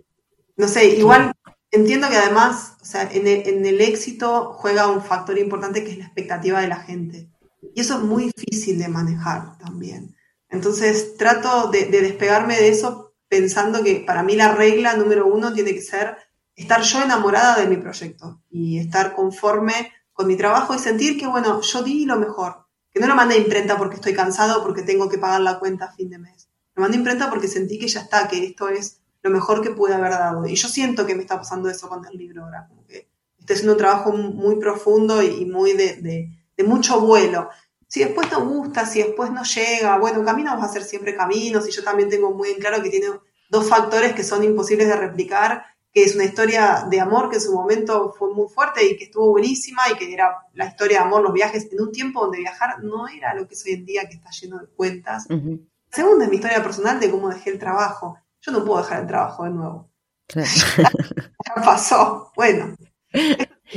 no 0.57 0.68
sé, 0.68 0.87
igual 0.97 1.32
entiendo 1.70 2.09
que 2.09 2.16
además, 2.16 2.76
o 2.80 2.85
sea, 2.85 3.09
en 3.11 3.26
el, 3.66 3.80
éxito 3.80 4.53
juega 4.55 4.87
un 4.87 5.03
factor 5.03 5.39
importante 5.39 5.82
que 5.82 5.91
es 5.91 5.99
la 5.99 6.05
expectativa 6.05 6.61
de 6.61 6.68
la 6.68 6.76
gente. 6.76 7.30
Y 7.74 7.80
eso 7.80 7.95
es 7.95 8.01
muy 8.03 8.30
difícil 8.37 8.78
de 8.78 8.89
manejar 8.89 9.59
también. 9.59 10.14
Entonces 10.49 11.16
trato 11.16 11.68
de, 11.70 11.87
de 11.87 12.01
despegarme 12.01 12.57
de 12.57 12.68
eso 12.68 13.14
pensando 13.28 13.82
que 13.82 14.05
para 14.07 14.22
mí 14.22 14.37
la 14.37 14.55
regla 14.55 14.95
número 14.95 15.26
uno 15.26 15.53
tiene 15.53 15.74
que 15.74 15.82
ser 15.82 16.16
estar 16.55 16.82
yo 16.82 17.03
enamorada 17.03 17.59
de 17.59 17.66
mi 17.66 17.76
proyecto 17.76 18.41
y 18.49 18.78
estar 18.78 19.12
conforme 19.14 19.93
con 20.12 20.28
mi 20.28 20.37
trabajo 20.37 20.74
y 20.74 20.78
sentir 20.78 21.18
que, 21.18 21.26
bueno, 21.26 21.61
yo 21.61 21.82
di 21.82 22.05
lo 22.05 22.16
mejor. 22.16 22.66
Que 22.93 23.01
no 23.01 23.09
lo 23.09 23.16
mandé 23.16 23.35
a 23.35 23.39
imprenta 23.39 23.76
porque 23.76 23.97
estoy 23.97 24.14
cansado 24.14 24.62
porque 24.62 24.82
tengo 24.82 25.09
que 25.09 25.18
pagar 25.18 25.41
la 25.41 25.59
cuenta 25.59 25.87
a 25.87 25.93
fin 25.93 26.11
de 26.11 26.18
mes. 26.18 26.49
Lo 26.76 26.82
mandé 26.82 26.97
a 26.97 27.01
imprenta 27.01 27.28
porque 27.28 27.49
sentí 27.49 27.80
que 27.80 27.89
ya 27.89 28.01
está, 28.03 28.28
que 28.28 28.45
esto 28.45 28.68
es 28.68 29.01
lo 29.25 29.31
mejor 29.31 29.62
que 29.62 29.70
pude 29.70 29.95
haber 29.95 30.12
dado. 30.12 30.47
Y 30.47 30.55
yo 30.55 30.68
siento 30.68 31.07
que 31.07 31.14
me 31.14 31.22
está 31.22 31.39
pasando 31.39 31.70
eso 31.70 31.89
con 31.89 32.05
el 32.05 32.16
libro 32.16 32.45
ahora, 32.45 32.66
como 32.68 32.87
que 32.87 33.09
estoy 33.41 33.55
haciendo 33.55 33.72
un 33.72 33.79
trabajo 33.79 34.12
muy 34.12 34.57
profundo 34.57 35.22
y 35.22 35.47
muy 35.47 35.72
de, 35.72 35.97
de, 35.97 36.29
de 36.57 36.64
mucho 36.64 37.01
vuelo. 37.01 37.49
Si 37.89 38.01
después 38.01 38.31
no 38.31 38.47
gusta, 38.47 38.85
si 38.85 39.03
después 39.03 39.31
no 39.31 39.43
llega, 39.43 39.99
bueno, 39.99 40.22
caminos 40.25 40.61
va 40.61 40.64
a 40.64 40.72
ser 40.72 40.85
siempre 40.85 41.16
caminos 41.16 41.66
y 41.66 41.70
yo 41.72 41.83
también 41.83 42.11
tengo 42.11 42.33
muy 42.33 42.51
en 42.51 42.59
claro 42.59 42.83
que 42.83 42.91
tiene 42.91 43.07
dos 43.49 43.66
factores 43.68 44.12
que 44.14 44.25
son 44.25 44.45
imposibles 44.45 44.89
de 44.89 44.97
replicar, 44.97 45.64
que 45.91 46.05
es 46.05 46.14
una 46.14 46.25
historia 46.25 46.87
de 46.91 47.01
amor 47.01 47.31
que 47.31 47.37
en 47.37 47.43
su 47.43 47.55
momento 47.55 48.12
fue 48.18 48.35
muy 48.35 48.49
fuerte 48.49 48.85
y 48.85 48.97
que 48.99 49.05
estuvo 49.05 49.31
buenísima 49.31 49.83
y 49.91 49.97
que 49.97 50.12
era 50.12 50.37
la 50.53 50.66
historia 50.66 50.99
de 50.99 51.05
amor, 51.05 51.22
los 51.22 51.33
viajes, 51.33 51.66
en 51.72 51.81
un 51.81 51.93
tiempo 51.93 52.20
donde 52.20 52.39
viajar 52.39 52.83
no 52.83 53.09
era 53.09 53.33
lo 53.35 53.47
que 53.49 53.55
es 53.55 53.64
hoy 53.64 53.72
en 53.72 53.87
día 53.87 54.07
que 54.07 54.16
está 54.16 54.29
lleno 54.31 54.59
de 54.59 54.66
cuentas. 54.66 55.27
Uh 55.31 55.35
-huh. 55.35 55.68
Segunda 55.91 56.25
es 56.25 56.31
mi 56.31 56.37
historia 56.37 56.62
personal 56.62 56.99
de 57.01 57.11
cómo 57.11 57.31
dejé 57.31 57.51
el 57.51 57.59
trabajo. 57.59 58.18
Yo 58.45 58.53
no 58.53 58.65
puedo 58.65 58.83
dejar 58.83 59.03
el 59.03 59.07
trabajo 59.07 59.45
de 59.45 59.51
nuevo. 59.51 59.91
Claro. 60.27 60.49
ya 60.77 61.63
pasó. 61.63 62.31
Bueno, 62.37 62.75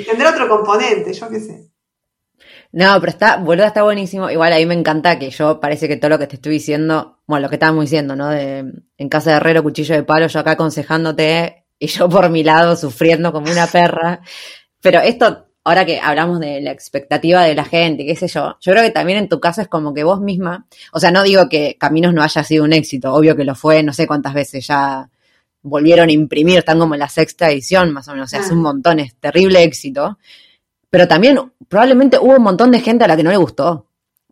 tendrá 0.05 0.32
otro 0.32 0.47
componente, 0.49 1.13
yo 1.13 1.30
qué 1.30 1.39
sé. 1.39 1.72
No, 2.72 2.99
pero 2.99 3.11
está, 3.11 3.38
boludo, 3.38 3.65
está 3.65 3.84
buenísimo. 3.84 4.30
Igual 4.30 4.53
ahí 4.53 4.65
me 4.65 4.74
encanta 4.74 5.18
que 5.18 5.30
yo 5.30 5.59
parece 5.59 5.88
que 5.88 5.97
todo 5.97 6.09
lo 6.09 6.20
que 6.20 6.28
te 6.28 6.36
estoy 6.36 6.53
diciendo, 6.53 7.22
bueno, 7.26 7.43
lo 7.43 7.49
que 7.49 7.55
estábamos 7.55 7.86
diciendo, 7.86 8.15
¿no? 8.15 8.28
De, 8.28 8.65
en 8.97 9.09
casa 9.09 9.32
de 9.32 9.38
herrero, 9.38 9.63
cuchillo 9.63 9.95
de 9.95 10.03
palo, 10.03 10.28
yo 10.28 10.39
acá 10.39 10.51
aconsejándote 10.51 11.65
y 11.80 11.88
yo 11.88 12.09
por 12.09 12.30
mi 12.30 12.43
lado 12.43 12.76
sufriendo 12.76 13.32
como 13.32 13.49
una 13.51 13.68
perra. 13.68 14.22
Pero 14.82 14.99
esto, 14.99 15.46
ahora 15.68 15.86
que 15.86 15.99
hablamos 15.99 16.39
de 16.39 16.61
la 16.61 16.72
expectativa 16.72 17.43
de 17.43 17.53
la 17.53 17.65
gente, 17.65 18.05
qué 18.05 18.15
sé 18.15 18.30
yo, 18.30 18.55
yo 18.61 18.72
creo 18.72 18.84
que 18.86 18.91
también 18.91 19.18
en 19.18 19.28
tu 19.28 19.41
caso 19.41 19.61
es 19.61 19.68
como 19.68 19.93
que 19.93 20.05
vos 20.05 20.22
misma, 20.22 20.65
o 20.93 20.99
sea, 21.01 21.11
no 21.11 21.24
digo 21.24 21.49
que 21.49 21.76
Caminos 21.78 22.13
no 22.13 22.24
haya 22.24 22.41
sido 22.45 22.63
un 22.63 22.72
éxito, 22.72 23.13
obvio 23.13 23.36
que 23.36 23.43
lo 23.43 23.53
fue, 23.53 23.84
no 23.84 23.91
sé 23.91 24.07
cuántas 24.07 24.34
veces 24.34 24.65
ya 24.65 25.09
volvieron 25.61 26.07
a 26.07 26.13
imprimir, 26.13 26.59
están 26.59 26.80
como 26.80 26.93
en 26.93 27.01
la 27.01 27.09
sexta 27.09 27.51
edición 27.51 27.91
más 27.91 28.07
o 28.07 28.13
menos, 28.13 28.28
o 28.28 28.30
sea, 28.30 28.39
es 28.39 28.49
un 28.49 28.61
montón, 28.61 28.99
es 28.99 29.15
terrible 29.15 29.61
éxito. 29.61 30.18
Pero 30.89 31.05
también 31.05 31.38
probablemente 31.68 32.18
hubo 32.18 32.38
un 32.38 32.43
montón 32.43 32.72
de 32.72 32.80
gente 32.80 33.03
a 33.03 33.07
la 33.09 33.18
que 33.18 33.24
no 33.24 33.32
le 33.32 33.36
gustó. 33.36 33.88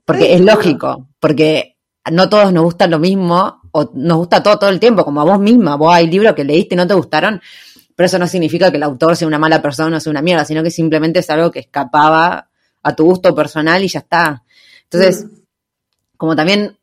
Porque 0.06 0.36
es 0.36 0.40
lógico, 0.40 1.10
porque 1.20 1.76
no 2.12 2.30
todos 2.30 2.54
nos 2.54 2.64
gustan 2.64 2.92
lo 2.92 3.00
mismo, 3.00 3.62
o 3.72 3.92
nos 3.94 4.20
gusta 4.20 4.42
todo 4.42 4.58
todo 4.58 4.70
el 4.70 4.80
tiempo, 4.80 5.04
como 5.04 5.20
a 5.20 5.26
vos 5.26 5.40
misma, 5.40 5.76
vos 5.76 5.94
hay 5.94 6.08
libros 6.08 6.34
que 6.34 6.46
leíste 6.46 6.76
y 6.76 6.78
no 6.78 6.88
te 6.88 6.94
gustaron, 6.94 7.42
pero 7.96 8.06
eso 8.08 8.20
no 8.20 8.28
significa 8.28 8.72
que 8.72 8.78
el 8.78 8.84
autor 8.84 9.16
sea 9.16 9.28
una 9.28 9.40
mala 9.40 9.62
persona 9.62 9.98
o 9.98 10.00
sea 10.00 10.12
una 10.12 10.22
mierda, 10.22 10.46
sino 10.46 10.62
que 10.62 10.72
simplemente 10.72 11.20
es 11.20 11.30
algo 11.30 11.52
que 11.52 11.60
escapaba 11.60 12.50
a 12.84 12.96
tu 12.96 13.06
gusto 13.06 13.34
personal 13.34 13.84
y 13.84 13.88
ya 13.88 14.00
está. 14.00 14.44
Entonces, 14.84 15.26
mm. 15.26 15.30
como 16.18 16.36
también, 16.36 16.78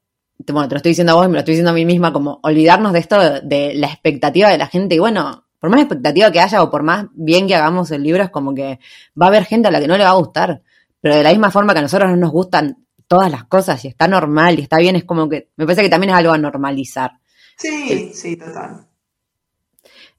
bueno, 0.48 0.68
te 0.68 0.74
lo 0.74 0.76
estoy 0.78 0.90
diciendo 0.90 1.12
a 1.12 1.16
vos 1.16 1.26
y 1.26 1.28
me 1.28 1.34
lo 1.34 1.40
estoy 1.40 1.52
diciendo 1.52 1.70
a 1.70 1.74
mí 1.74 1.84
misma, 1.84 2.12
como 2.12 2.40
olvidarnos 2.42 2.92
de 2.92 2.98
esto, 2.98 3.18
de, 3.42 3.74
la 3.74 3.88
expectativa 3.88 4.48
de 4.48 4.58
la 4.58 4.66
gente 4.66 4.94
y 4.94 4.98
bueno, 4.98 5.44
por 5.60 5.70
más 5.70 5.80
expectativa 5.80 6.32
que 6.32 6.40
haya 6.40 6.62
o 6.62 6.70
por 6.70 6.82
más 6.82 7.06
bien 7.12 7.46
que 7.46 7.54
hagamos 7.54 7.90
el 7.92 8.02
libro, 8.02 8.24
es 8.24 8.30
como 8.30 8.54
que 8.54 8.80
va 9.20 9.26
a 9.26 9.28
haber 9.28 9.44
gente 9.44 9.68
a 9.68 9.70
la 9.70 9.80
que 9.80 9.86
no 9.86 9.96
le 9.96 10.04
va 10.04 10.10
a 10.10 10.14
gustar. 10.14 10.62
Pero 11.00 11.16
de 11.16 11.22
la 11.22 11.30
misma 11.30 11.50
forma 11.50 11.72
que 11.72 11.80
a 11.80 11.82
nosotros 11.82 12.10
no 12.10 12.16
nos 12.16 12.30
gustan 12.30 12.84
todas 13.06 13.30
las 13.30 13.44
cosas 13.44 13.84
y 13.84 13.88
está 13.88 14.08
normal 14.08 14.58
y 14.58 14.62
está 14.62 14.78
bien, 14.78 14.96
es 14.96 15.04
como 15.04 15.28
que 15.28 15.50
me 15.56 15.66
parece 15.66 15.82
que 15.82 15.88
también 15.88 16.10
es 16.10 16.16
algo 16.16 16.32
a 16.32 16.38
normalizar. 16.38 17.12
Sí, 17.56 17.88
sí, 17.88 18.10
sí 18.14 18.36
total. 18.36 18.86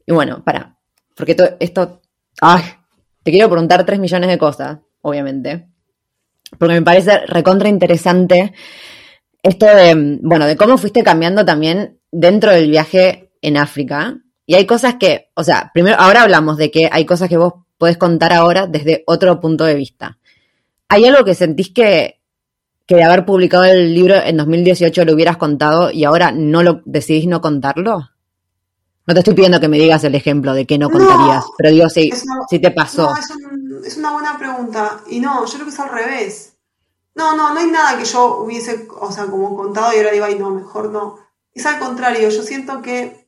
Y 0.05 0.13
bueno, 0.13 0.43
para, 0.43 0.77
porque 1.15 1.35
to, 1.35 1.43
esto, 1.59 2.01
ay, 2.41 2.63
te 3.23 3.31
quiero 3.31 3.49
preguntar 3.49 3.85
tres 3.85 3.99
millones 3.99 4.29
de 4.29 4.37
cosas, 4.37 4.79
obviamente, 5.01 5.67
porque 6.57 6.75
me 6.75 6.81
parece 6.81 7.25
recontra 7.25 7.69
interesante 7.69 8.53
esto 9.41 9.65
de, 9.65 10.19
bueno, 10.21 10.45
de 10.45 10.55
cómo 10.55 10.77
fuiste 10.77 11.03
cambiando 11.03 11.43
también 11.43 11.99
dentro 12.11 12.51
del 12.51 12.69
viaje 12.69 13.31
en 13.41 13.57
África, 13.57 14.17
y 14.45 14.55
hay 14.55 14.65
cosas 14.65 14.95
que, 14.95 15.29
o 15.35 15.43
sea, 15.43 15.71
primero, 15.73 15.95
ahora 15.99 16.23
hablamos 16.23 16.57
de 16.57 16.69
que 16.69 16.89
hay 16.91 17.05
cosas 17.05 17.29
que 17.29 17.37
vos 17.37 17.53
podés 17.77 17.97
contar 17.97 18.33
ahora 18.33 18.67
desde 18.67 19.03
otro 19.07 19.39
punto 19.39 19.63
de 19.63 19.75
vista. 19.75 20.19
¿Hay 20.89 21.05
algo 21.05 21.23
que 21.23 21.33
sentís 21.33 21.73
que, 21.73 22.21
que 22.85 22.95
de 22.95 23.03
haber 23.03 23.25
publicado 23.25 23.63
el 23.63 23.93
libro 23.93 24.15
en 24.15 24.37
2018 24.37 25.05
lo 25.05 25.13
hubieras 25.13 25.37
contado 25.37 25.91
y 25.91 26.03
ahora 26.03 26.31
no 26.31 26.61
lo 26.61 26.81
decidís 26.85 27.27
no 27.27 27.41
contarlo? 27.41 28.09
No 29.05 29.13
te 29.13 29.19
estoy 29.19 29.33
pidiendo 29.33 29.59
que 29.59 29.67
me 29.67 29.77
digas 29.77 30.03
el 30.03 30.15
ejemplo 30.15 30.53
de 30.53 30.65
que 30.65 30.77
no 30.77 30.89
contarías, 30.89 31.43
no, 31.43 31.53
pero 31.57 31.71
digo, 31.71 31.89
si, 31.89 32.09
una, 32.09 32.39
si 32.49 32.59
te 32.59 32.71
pasó. 32.71 33.11
No, 33.11 33.17
es, 33.17 33.29
un, 33.31 33.81
es, 33.85 33.97
una 33.97 34.13
buena 34.13 34.37
pregunta. 34.37 35.01
Y 35.09 35.19
no, 35.19 35.45
yo 35.45 35.53
creo 35.53 35.65
que 35.65 35.71
es 35.71 35.79
al 35.79 35.89
revés. 35.89 36.53
No, 37.15 37.35
no, 37.35 37.53
no 37.53 37.59
hay 37.59 37.69
nada 37.69 37.97
que 37.97 38.05
yo 38.05 38.37
hubiese, 38.37 38.87
o 38.99 39.11
sea, 39.11 39.25
como 39.25 39.55
contado 39.55 39.93
y 39.93 39.97
ahora 39.97 40.11
digo, 40.11 40.25
ay, 40.25 40.35
no, 40.39 40.51
mejor 40.51 40.89
no. 40.89 41.19
Es 41.53 41.65
al 41.65 41.79
contrario, 41.79 42.29
yo 42.29 42.41
siento 42.41 42.81
que 42.81 43.23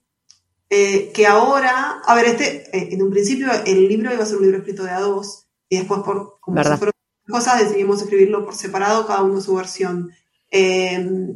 eh, 0.69 1.11
que 1.13 1.27
ahora, 1.27 2.01
a 2.05 2.15
ver, 2.15 2.25
este, 2.25 2.75
eh, 2.75 2.89
en 2.91 3.01
un 3.03 3.11
principio 3.11 3.47
el 3.65 3.87
libro 3.87 4.11
iba 4.11 4.23
a 4.23 4.25
ser 4.25 4.37
un 4.37 4.43
libro 4.43 4.57
escrito 4.57 4.83
de 4.83 4.89
a 4.89 4.99
dos, 4.99 5.45
y 5.69 5.77
después 5.77 6.01
por 6.01 6.39
como 6.39 6.63
se 6.63 6.77
fueron 6.77 6.93
cosas 7.27 7.59
decidimos 7.59 8.01
escribirlo 8.01 8.43
por 8.43 8.55
separado, 8.55 9.05
cada 9.05 9.23
uno 9.23 9.41
su 9.41 9.55
versión. 9.55 10.11
Eh, 10.51 11.35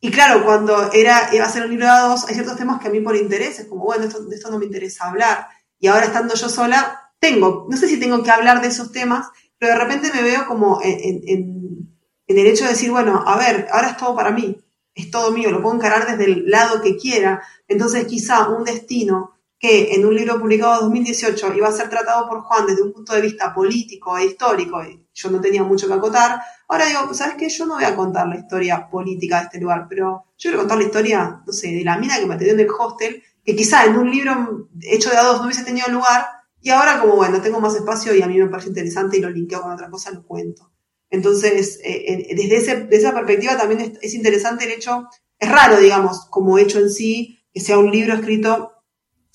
Y 0.00 0.10
claro, 0.10 0.44
cuando 0.44 0.92
era, 0.92 1.30
iba 1.32 1.44
a 1.44 1.50
ser 1.50 1.64
un 1.64 1.70
libro 1.70 1.86
de 1.86 2.00
dos, 2.00 2.28
hay 2.28 2.34
ciertos 2.34 2.56
temas 2.56 2.80
que 2.80 2.88
a 2.88 2.90
mí 2.90 3.00
por 3.00 3.16
interés, 3.16 3.58
es 3.58 3.66
como, 3.66 3.84
bueno, 3.84 4.04
esto, 4.04 4.24
de 4.24 4.36
esto 4.36 4.50
no 4.50 4.58
me 4.58 4.66
interesa 4.66 5.08
hablar. 5.08 5.48
Y 5.78 5.88
ahora 5.88 6.06
estando 6.06 6.34
yo 6.34 6.48
sola, 6.48 7.12
tengo, 7.18 7.66
no 7.68 7.76
sé 7.76 7.88
si 7.88 7.98
tengo 7.98 8.22
que 8.22 8.30
hablar 8.30 8.60
de 8.60 8.68
esos 8.68 8.92
temas, 8.92 9.28
pero 9.58 9.72
de 9.72 9.78
repente 9.78 10.12
me 10.14 10.22
veo 10.22 10.46
como 10.46 10.80
en, 10.82 11.20
en, 11.26 11.94
en 12.26 12.38
el 12.38 12.46
hecho 12.46 12.64
de 12.64 12.70
decir, 12.70 12.90
bueno, 12.90 13.24
a 13.26 13.36
ver, 13.38 13.66
ahora 13.72 13.88
es 13.88 13.96
todo 13.96 14.14
para 14.14 14.30
mí, 14.30 14.56
es 14.94 15.10
todo 15.10 15.32
mío, 15.32 15.50
lo 15.50 15.62
puedo 15.62 15.76
encarar 15.76 16.06
desde 16.06 16.30
el 16.30 16.48
lado 16.48 16.80
que 16.80 16.96
quiera. 16.96 17.42
Entonces 17.66 18.06
quizá 18.06 18.48
un 18.48 18.64
destino 18.64 19.37
que 19.58 19.92
en 19.94 20.06
un 20.06 20.14
libro 20.14 20.38
publicado 20.38 20.74
en 20.74 20.80
2018 20.82 21.54
iba 21.54 21.68
a 21.68 21.72
ser 21.72 21.90
tratado 21.90 22.28
por 22.28 22.42
Juan 22.42 22.66
desde 22.66 22.82
un 22.82 22.92
punto 22.92 23.12
de 23.12 23.20
vista 23.20 23.52
político 23.52 24.16
e 24.16 24.26
histórico, 24.26 24.82
y 24.84 25.04
yo 25.12 25.30
no 25.30 25.40
tenía 25.40 25.64
mucho 25.64 25.88
que 25.88 25.94
acotar, 25.94 26.40
ahora 26.68 26.86
digo, 26.86 27.12
¿sabes 27.12 27.34
qué? 27.36 27.48
Yo 27.48 27.66
no 27.66 27.74
voy 27.74 27.84
a 27.84 27.96
contar 27.96 28.28
la 28.28 28.36
historia 28.36 28.88
política 28.88 29.38
de 29.38 29.44
este 29.44 29.60
lugar, 29.60 29.86
pero 29.88 30.26
yo 30.36 30.50
quiero 30.50 30.58
contar 30.58 30.78
la 30.78 30.84
historia, 30.84 31.42
no 31.44 31.52
sé, 31.52 31.72
de 31.72 31.82
la 31.84 31.98
mina 31.98 32.18
que 32.18 32.26
me 32.26 32.34
atendió 32.34 32.54
en 32.54 32.60
el 32.60 32.68
hostel, 32.70 33.22
que 33.44 33.56
quizá 33.56 33.84
en 33.84 33.96
un 33.96 34.10
libro 34.10 34.68
hecho 34.82 35.10
de 35.10 35.16
a 35.16 35.24
dos 35.24 35.38
no 35.38 35.46
hubiese 35.46 35.64
tenido 35.64 35.88
lugar, 35.88 36.26
y 36.60 36.70
ahora 36.70 37.00
como, 37.00 37.16
bueno, 37.16 37.40
tengo 37.40 37.60
más 37.60 37.74
espacio 37.74 38.14
y 38.14 38.22
a 38.22 38.26
mí 38.28 38.38
me 38.38 38.48
parece 38.48 38.68
interesante 38.68 39.16
y 39.16 39.20
lo 39.20 39.30
linkeo 39.30 39.62
con 39.62 39.72
otra 39.72 39.90
cosa, 39.90 40.12
lo 40.12 40.24
cuento. 40.24 40.70
Entonces, 41.10 41.80
eh, 41.82 42.28
desde, 42.36 42.56
ese, 42.56 42.88
esa 42.90 43.12
perspectiva 43.12 43.56
también 43.56 43.80
es, 43.80 43.98
es 44.02 44.14
interesante 44.14 44.66
el 44.66 44.72
hecho, 44.72 45.08
es 45.38 45.50
raro, 45.50 45.78
digamos, 45.80 46.26
como 46.26 46.58
hecho 46.58 46.78
en 46.78 46.90
sí, 46.90 47.40
que 47.52 47.60
sea 47.60 47.78
un 47.78 47.90
libro 47.90 48.14
escrito 48.14 48.72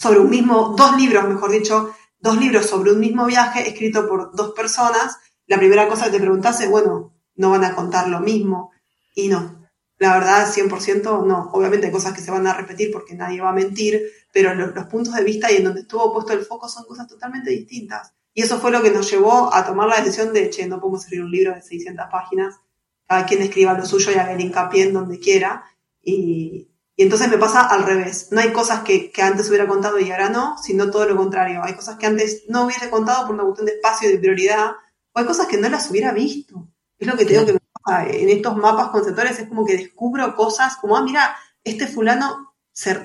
sobre 0.03 0.19
un 0.19 0.29
mismo, 0.29 0.75
dos 0.77 0.97
libros, 0.97 1.27
mejor 1.29 1.49
dicho, 1.49 1.95
dos 2.19 2.37
libros 2.37 2.65
sobre 2.65 2.91
un 2.91 2.99
mismo 2.99 3.25
viaje 3.25 3.67
escrito 3.67 4.05
por 4.05 4.35
dos 4.35 4.51
personas, 4.51 5.17
la 5.47 5.57
primera 5.57 5.87
cosa 5.87 6.05
que 6.05 6.11
te 6.11 6.19
preguntase, 6.19 6.67
bueno, 6.67 7.13
no 7.35 7.51
van 7.51 7.63
a 7.63 7.73
contar 7.73 8.09
lo 8.09 8.19
mismo. 8.19 8.71
Y 9.15 9.29
no, 9.29 9.69
la 9.97 10.13
verdad, 10.13 10.45
100% 10.45 11.25
no. 11.25 11.49
Obviamente 11.53 11.87
hay 11.87 11.91
cosas 11.91 12.13
que 12.13 12.21
se 12.21 12.31
van 12.31 12.45
a 12.47 12.53
repetir 12.53 12.91
porque 12.91 13.15
nadie 13.15 13.39
va 13.39 13.49
a 13.49 13.53
mentir, 13.53 14.01
pero 14.31 14.53
los, 14.53 14.75
los 14.75 14.85
puntos 14.87 15.13
de 15.15 15.23
vista 15.23 15.49
y 15.51 15.57
en 15.57 15.63
donde 15.63 15.81
estuvo 15.81 16.11
puesto 16.11 16.33
el 16.33 16.43
foco 16.43 16.67
son 16.67 16.83
cosas 16.85 17.07
totalmente 17.07 17.49
distintas. 17.49 18.13
Y 18.33 18.41
eso 18.41 18.59
fue 18.59 18.71
lo 18.71 18.81
que 18.81 18.91
nos 18.91 19.09
llevó 19.09 19.53
a 19.53 19.65
tomar 19.65 19.87
la 19.87 20.01
decisión 20.01 20.33
de, 20.33 20.49
che, 20.49 20.67
no 20.67 20.81
podemos 20.81 21.03
escribir 21.03 21.25
un 21.25 21.31
libro 21.31 21.53
de 21.53 21.61
600 21.61 22.07
páginas, 22.11 22.59
cada 23.07 23.25
quien 23.25 23.41
escriba 23.41 23.73
lo 23.73 23.85
suyo 23.85 24.11
y 24.11 24.15
haga 24.15 24.33
el 24.33 24.41
hincapié 24.41 24.83
en 24.83 24.93
donde 24.93 25.19
quiera. 25.19 25.63
Y, 26.01 26.72
y 26.95 27.03
entonces 27.03 27.29
me 27.29 27.37
pasa 27.37 27.65
al 27.65 27.83
revés. 27.83 28.27
No 28.31 28.41
hay 28.41 28.51
cosas 28.51 28.81
que, 28.81 29.11
que, 29.11 29.21
antes 29.21 29.49
hubiera 29.49 29.67
contado 29.67 29.99
y 29.99 30.11
ahora 30.11 30.29
no, 30.29 30.57
sino 30.57 30.91
todo 30.91 31.05
lo 31.05 31.15
contrario. 31.15 31.61
Hay 31.63 31.75
cosas 31.75 31.97
que 31.97 32.05
antes 32.05 32.43
no 32.49 32.65
hubiese 32.65 32.89
contado 32.89 33.25
por 33.25 33.35
una 33.35 33.43
cuestión 33.43 33.65
de 33.65 33.73
espacio 33.73 34.09
y 34.09 34.13
de 34.13 34.19
prioridad, 34.19 34.71
o 35.13 35.19
hay 35.19 35.25
cosas 35.25 35.47
que 35.47 35.57
no 35.57 35.69
las 35.69 35.89
hubiera 35.89 36.11
visto. 36.11 36.67
Es 36.99 37.07
lo 37.07 37.17
que 37.17 37.25
te 37.25 37.33
digo 37.33 37.45
que 37.45 37.53
me 37.53 37.59
en 38.07 38.29
estos 38.29 38.55
mapas 38.55 38.89
conceptuales, 38.89 39.39
es 39.39 39.47
como 39.47 39.65
que 39.65 39.77
descubro 39.77 40.35
cosas 40.35 40.77
como, 40.77 40.95
ah, 40.95 41.03
mira, 41.03 41.35
este 41.63 41.87
fulano, 41.87 42.53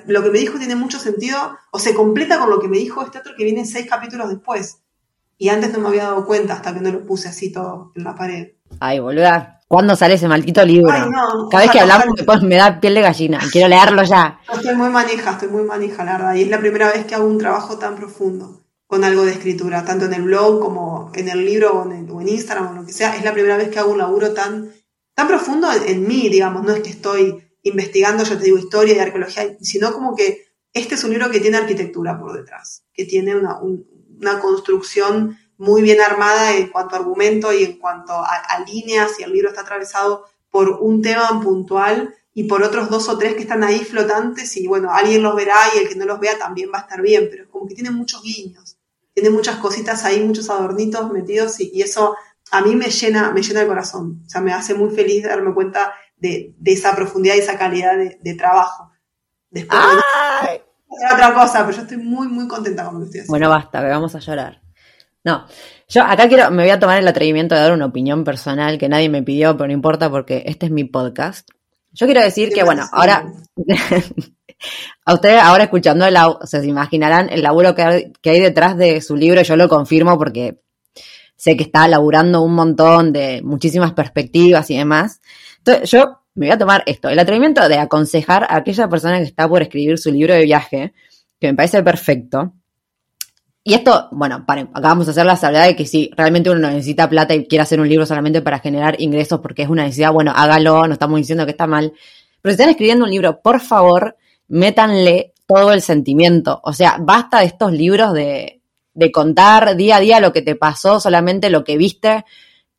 lo 0.06 0.22
que 0.22 0.30
me 0.30 0.38
dijo 0.38 0.58
tiene 0.58 0.76
mucho 0.76 0.98
sentido, 0.98 1.58
o 1.72 1.78
se 1.78 1.94
completa 1.94 2.38
con 2.38 2.50
lo 2.50 2.60
que 2.60 2.68
me 2.68 2.78
dijo 2.78 3.02
este 3.02 3.18
otro 3.18 3.34
que 3.36 3.44
viene 3.44 3.64
seis 3.64 3.86
capítulos 3.88 4.28
después. 4.28 4.78
Y 5.36 5.48
antes 5.50 5.72
no 5.72 5.80
me 5.80 5.88
había 5.88 6.04
dado 6.04 6.26
cuenta 6.26 6.54
hasta 6.54 6.74
que 6.74 6.80
no 6.80 6.90
lo 6.90 7.04
puse 7.04 7.28
así 7.28 7.52
todo 7.52 7.92
en 7.94 8.04
la 8.04 8.14
pared. 8.14 8.52
Ay, 8.80 8.98
boluda. 9.00 9.57
¿Cuándo 9.68 9.94
sale 9.94 10.14
ese 10.14 10.26
maldito 10.28 10.64
libro? 10.64 10.90
Ay, 10.90 11.10
no. 11.10 11.48
Cada 11.50 11.64
vez 11.64 11.72
que 11.72 11.80
hablamos 11.80 12.14
después 12.16 12.42
me 12.42 12.56
da 12.56 12.80
piel 12.80 12.94
de 12.94 13.02
gallina. 13.02 13.38
Quiero 13.52 13.68
leerlo 13.68 14.02
ya. 14.02 14.40
Estoy 14.50 14.74
muy 14.74 14.88
manija, 14.88 15.32
estoy 15.32 15.48
muy 15.48 15.62
manija, 15.62 16.04
la 16.04 16.12
verdad. 16.12 16.34
Y 16.36 16.42
es 16.42 16.48
la 16.48 16.58
primera 16.58 16.90
vez 16.90 17.04
que 17.04 17.14
hago 17.14 17.26
un 17.26 17.36
trabajo 17.36 17.78
tan 17.78 17.94
profundo 17.94 18.62
con 18.86 19.04
algo 19.04 19.26
de 19.26 19.32
escritura, 19.32 19.84
tanto 19.84 20.06
en 20.06 20.14
el 20.14 20.22
blog 20.22 20.60
como 20.60 21.12
en 21.14 21.28
el 21.28 21.44
libro 21.44 21.72
o 21.72 21.84
en, 21.84 21.92
el, 21.92 22.10
o 22.10 22.22
en 22.22 22.28
Instagram 22.28 22.68
o 22.68 22.72
lo 22.80 22.86
que 22.86 22.94
sea. 22.94 23.14
Es 23.14 23.22
la 23.22 23.34
primera 23.34 23.58
vez 23.58 23.68
que 23.68 23.78
hago 23.78 23.92
un 23.92 23.98
laburo 23.98 24.32
tan, 24.32 24.72
tan 25.14 25.28
profundo 25.28 25.70
en, 25.70 25.82
en 25.86 26.08
mí, 26.08 26.30
digamos. 26.30 26.64
No 26.64 26.72
es 26.72 26.80
que 26.80 26.88
estoy 26.88 27.52
investigando, 27.62 28.24
yo 28.24 28.38
te 28.38 28.44
digo, 28.44 28.56
historia 28.56 28.96
y 28.96 29.00
arqueología, 29.00 29.54
sino 29.60 29.92
como 29.92 30.16
que 30.16 30.46
este 30.72 30.94
es 30.94 31.04
un 31.04 31.10
libro 31.10 31.30
que 31.30 31.40
tiene 31.40 31.58
arquitectura 31.58 32.18
por 32.18 32.32
detrás, 32.32 32.84
que 32.94 33.04
tiene 33.04 33.36
una, 33.36 33.58
un, 33.60 33.86
una 34.18 34.38
construcción 34.38 35.36
muy 35.58 35.82
bien 35.82 36.00
armada 36.00 36.54
en 36.54 36.68
cuanto 36.68 36.94
a 36.94 36.98
argumento 37.00 37.52
y 37.52 37.64
en 37.64 37.78
cuanto 37.78 38.12
a, 38.12 38.36
a, 38.36 38.60
líneas 38.60 39.18
y 39.18 39.24
el 39.24 39.32
libro 39.32 39.48
está 39.48 39.62
atravesado 39.62 40.24
por 40.50 40.70
un 40.80 41.02
tema 41.02 41.40
puntual 41.42 42.14
y 42.32 42.44
por 42.44 42.62
otros 42.62 42.88
dos 42.88 43.08
o 43.08 43.18
tres 43.18 43.34
que 43.34 43.42
están 43.42 43.64
ahí 43.64 43.80
flotantes 43.80 44.56
y 44.56 44.66
bueno, 44.66 44.92
alguien 44.92 45.22
los 45.22 45.34
verá 45.34 45.56
y 45.74 45.78
el 45.78 45.88
que 45.88 45.96
no 45.96 46.06
los 46.06 46.20
vea 46.20 46.38
también 46.38 46.70
va 46.72 46.78
a 46.78 46.82
estar 46.82 47.02
bien, 47.02 47.26
pero 47.30 47.42
es 47.42 47.48
como 47.48 47.66
que 47.66 47.74
tiene 47.74 47.90
muchos 47.90 48.22
guiños, 48.22 48.78
tiene 49.12 49.30
muchas 49.30 49.56
cositas 49.56 50.04
ahí, 50.04 50.22
muchos 50.22 50.48
adornitos 50.48 51.10
metidos 51.10 51.58
y, 51.58 51.70
y 51.74 51.82
eso 51.82 52.16
a 52.50 52.60
mí 52.62 52.76
me 52.76 52.90
llena, 52.90 53.32
me 53.32 53.42
llena 53.42 53.62
el 53.62 53.66
corazón, 53.66 54.22
o 54.24 54.30
sea, 54.30 54.40
me 54.40 54.52
hace 54.52 54.74
muy 54.74 54.94
feliz 54.94 55.24
darme 55.24 55.52
cuenta 55.52 55.92
de, 56.16 56.54
de 56.56 56.72
esa 56.72 56.94
profundidad 56.94 57.34
y 57.34 57.40
esa 57.40 57.58
calidad 57.58 57.96
de, 57.96 58.18
de 58.22 58.34
trabajo. 58.34 58.90
Después 59.50 59.80
otra 61.12 61.34
cosa, 61.34 61.64
pero 61.64 61.76
yo 61.76 61.82
estoy 61.82 61.98
muy, 61.98 62.28
muy 62.28 62.48
contenta 62.48 62.84
con 62.84 62.94
lo 62.94 63.00
que 63.00 63.06
estoy 63.06 63.20
haciendo. 63.20 63.32
Bueno, 63.32 63.48
basta, 63.50 63.80
que 63.80 63.88
vamos 63.88 64.14
a 64.14 64.18
llorar. 64.18 64.62
No, 65.24 65.46
yo 65.88 66.02
acá 66.02 66.28
quiero, 66.28 66.50
me 66.50 66.62
voy 66.62 66.70
a 66.70 66.78
tomar 66.78 66.98
el 66.98 67.08
atrevimiento 67.08 67.54
de 67.54 67.60
dar 67.60 67.72
una 67.72 67.86
opinión 67.86 68.24
personal 68.24 68.78
que 68.78 68.88
nadie 68.88 69.08
me 69.08 69.22
pidió, 69.22 69.56
pero 69.56 69.66
no 69.66 69.72
importa 69.72 70.10
porque 70.10 70.44
este 70.46 70.66
es 70.66 70.72
mi 70.72 70.84
podcast. 70.84 71.48
Yo 71.92 72.06
quiero 72.06 72.22
decir 72.22 72.50
que, 72.50 72.62
bueno, 72.62 72.84
ahora, 72.92 73.32
a 75.04 75.14
ustedes 75.14 75.40
ahora 75.42 75.64
escuchando 75.64 76.06
el 76.06 76.16
o 76.16 76.46
sea, 76.46 76.60
se 76.60 76.66
imaginarán 76.66 77.28
el 77.30 77.42
laburo 77.42 77.74
que 77.74 77.82
hay, 77.82 78.12
que 78.20 78.30
hay 78.30 78.40
detrás 78.40 78.76
de 78.76 79.00
su 79.00 79.16
libro, 79.16 79.42
yo 79.42 79.56
lo 79.56 79.68
confirmo 79.68 80.16
porque 80.18 80.60
sé 81.36 81.56
que 81.56 81.64
está 81.64 81.88
laburando 81.88 82.42
un 82.42 82.54
montón 82.54 83.12
de 83.12 83.40
muchísimas 83.42 83.92
perspectivas 83.92 84.70
y 84.70 84.76
demás. 84.76 85.20
Entonces, 85.58 85.90
yo 85.90 86.20
me 86.34 86.46
voy 86.46 86.54
a 86.54 86.58
tomar 86.58 86.82
esto, 86.86 87.08
el 87.08 87.18
atrevimiento 87.18 87.68
de 87.68 87.78
aconsejar 87.78 88.44
a 88.44 88.56
aquella 88.56 88.88
persona 88.88 89.18
que 89.18 89.24
está 89.24 89.48
por 89.48 89.62
escribir 89.62 89.98
su 89.98 90.12
libro 90.12 90.34
de 90.34 90.44
viaje, 90.44 90.92
que 91.40 91.48
me 91.48 91.54
parece 91.54 91.82
perfecto, 91.82 92.52
y 93.68 93.74
esto, 93.74 94.08
bueno, 94.12 94.46
para, 94.46 94.62
acá 94.62 94.80
vamos 94.80 95.08
a 95.08 95.10
hacer 95.10 95.26
la 95.26 95.36
salvedad 95.36 95.66
de 95.66 95.76
que 95.76 95.84
si 95.84 96.10
realmente 96.16 96.48
uno 96.48 96.70
necesita 96.70 97.06
plata 97.06 97.34
y 97.34 97.46
quiere 97.46 97.64
hacer 97.64 97.78
un 97.78 97.86
libro 97.86 98.06
solamente 98.06 98.40
para 98.40 98.60
generar 98.60 98.98
ingresos 98.98 99.40
porque 99.40 99.60
es 99.60 99.68
una 99.68 99.82
necesidad, 99.82 100.10
bueno, 100.10 100.32
hágalo, 100.34 100.86
no 100.86 100.94
estamos 100.94 101.18
diciendo 101.18 101.44
que 101.44 101.50
está 101.50 101.66
mal. 101.66 101.92
Pero 102.40 102.50
si 102.50 102.54
están 102.54 102.70
escribiendo 102.70 103.04
un 103.04 103.10
libro, 103.10 103.42
por 103.42 103.60
favor, 103.60 104.16
métanle 104.48 105.34
todo 105.46 105.74
el 105.74 105.82
sentimiento. 105.82 106.62
O 106.64 106.72
sea, 106.72 106.96
basta 106.98 107.40
de 107.40 107.44
estos 107.44 107.70
libros 107.70 108.14
de, 108.14 108.62
de 108.94 109.12
contar 109.12 109.76
día 109.76 109.96
a 109.96 110.00
día 110.00 110.18
lo 110.18 110.32
que 110.32 110.40
te 110.40 110.54
pasó, 110.54 110.98
solamente 110.98 111.50
lo 111.50 111.62
que 111.62 111.76
viste, 111.76 112.24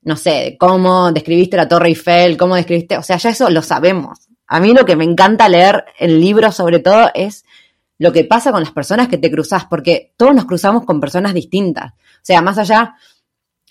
no 0.02 0.16
sé, 0.16 0.58
cómo 0.60 1.12
describiste 1.12 1.56
la 1.56 1.68
Torre 1.68 1.90
Eiffel, 1.90 2.36
cómo 2.36 2.56
describiste, 2.56 2.98
o 2.98 3.04
sea, 3.04 3.18
ya 3.18 3.30
eso 3.30 3.52
lo 3.52 3.62
sabemos. 3.62 4.28
A 4.48 4.60
mí 4.60 4.74
lo 4.74 4.86
que 4.86 4.96
me 4.96 5.04
encanta 5.04 5.50
leer 5.50 5.86
en 6.00 6.20
libros 6.20 6.56
sobre 6.56 6.80
todo 6.80 7.12
es 7.14 7.46
lo 8.00 8.14
que 8.14 8.24
pasa 8.24 8.52
con 8.52 8.62
las 8.62 8.72
personas 8.72 9.10
que 9.10 9.18
te 9.18 9.30
cruzas, 9.30 9.66
porque 9.66 10.14
todos 10.18 10.34
nos 10.34 10.46
cruzamos 10.46 10.86
con 10.86 11.00
personas 11.00 11.34
distintas. 11.34 11.92
O 11.92 12.24
sea, 12.24 12.42
más 12.42 12.58
allá, 12.58 12.96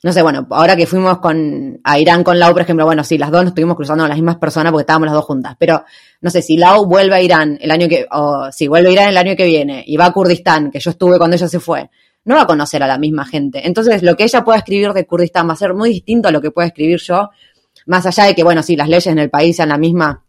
no 0.03 0.13
sé, 0.13 0.21
bueno, 0.21 0.47
ahora 0.51 0.77
que 0.77 0.87
fuimos 0.87 1.19
con, 1.19 1.81
a 1.83 1.99
Irán 1.99 2.23
con 2.23 2.39
Lau, 2.39 2.53
por 2.53 2.61
ejemplo, 2.61 2.85
bueno, 2.85 3.03
sí, 3.03 3.17
las 3.17 3.31
dos 3.31 3.43
nos 3.43 3.51
estuvimos 3.53 3.75
cruzando 3.75 4.05
con 4.05 4.11
las 4.11 4.19
mismas 4.19 4.37
personas 4.37 4.71
porque 4.71 4.83
estábamos 4.83 5.07
las 5.07 5.15
dos 5.15 5.25
juntas, 5.25 5.57
pero 5.59 5.83
no 6.21 6.29
sé, 6.29 6.43
si 6.43 6.59
Lau 6.59 6.85
vuelve 6.85 7.17
a 7.17 7.23
Irán 7.23 7.59
el 7.61 7.71
año 7.71 7.89
que, 7.89 8.07
o 8.13 8.53
si 8.53 8.69
vuelve 8.69 8.91
a 8.91 8.93
Irán 8.93 9.09
el 9.09 9.17
año 9.17 9.35
que 9.35 9.47
viene 9.47 9.83
y 9.87 9.97
va 9.97 10.07
a 10.07 10.13
Kurdistán, 10.13 10.71
que 10.71 10.79
yo 10.79 10.91
estuve 10.91 11.17
cuando 11.17 11.35
ella 11.35 11.49
se 11.49 11.59
fue, 11.59 11.91
no 12.25 12.35
va 12.35 12.43
a 12.43 12.47
conocer 12.47 12.83
a 12.83 12.87
la 12.87 12.99
misma 12.99 13.25
gente. 13.25 13.67
Entonces, 13.67 14.03
lo 14.03 14.15
que 14.15 14.25
ella 14.25 14.45
pueda 14.45 14.59
escribir 14.59 14.93
de 14.93 15.07
Kurdistán 15.07 15.49
va 15.49 15.55
a 15.55 15.57
ser 15.57 15.73
muy 15.73 15.89
distinto 15.89 16.29
a 16.29 16.33
lo 16.33 16.43
que 16.43 16.51
pueda 16.51 16.69
escribir 16.69 17.01
yo, 17.01 17.31
más 17.87 18.05
allá 18.05 18.25
de 18.25 18.35
que, 18.35 18.45
bueno, 18.45 18.63
sí, 18.63 18.77
las 18.77 18.91
leyes 18.91 19.07
en 19.07 19.19
el 19.19 19.31
país 19.31 19.57
sean 19.57 19.71
la 19.71 19.79
misma, 19.79 20.23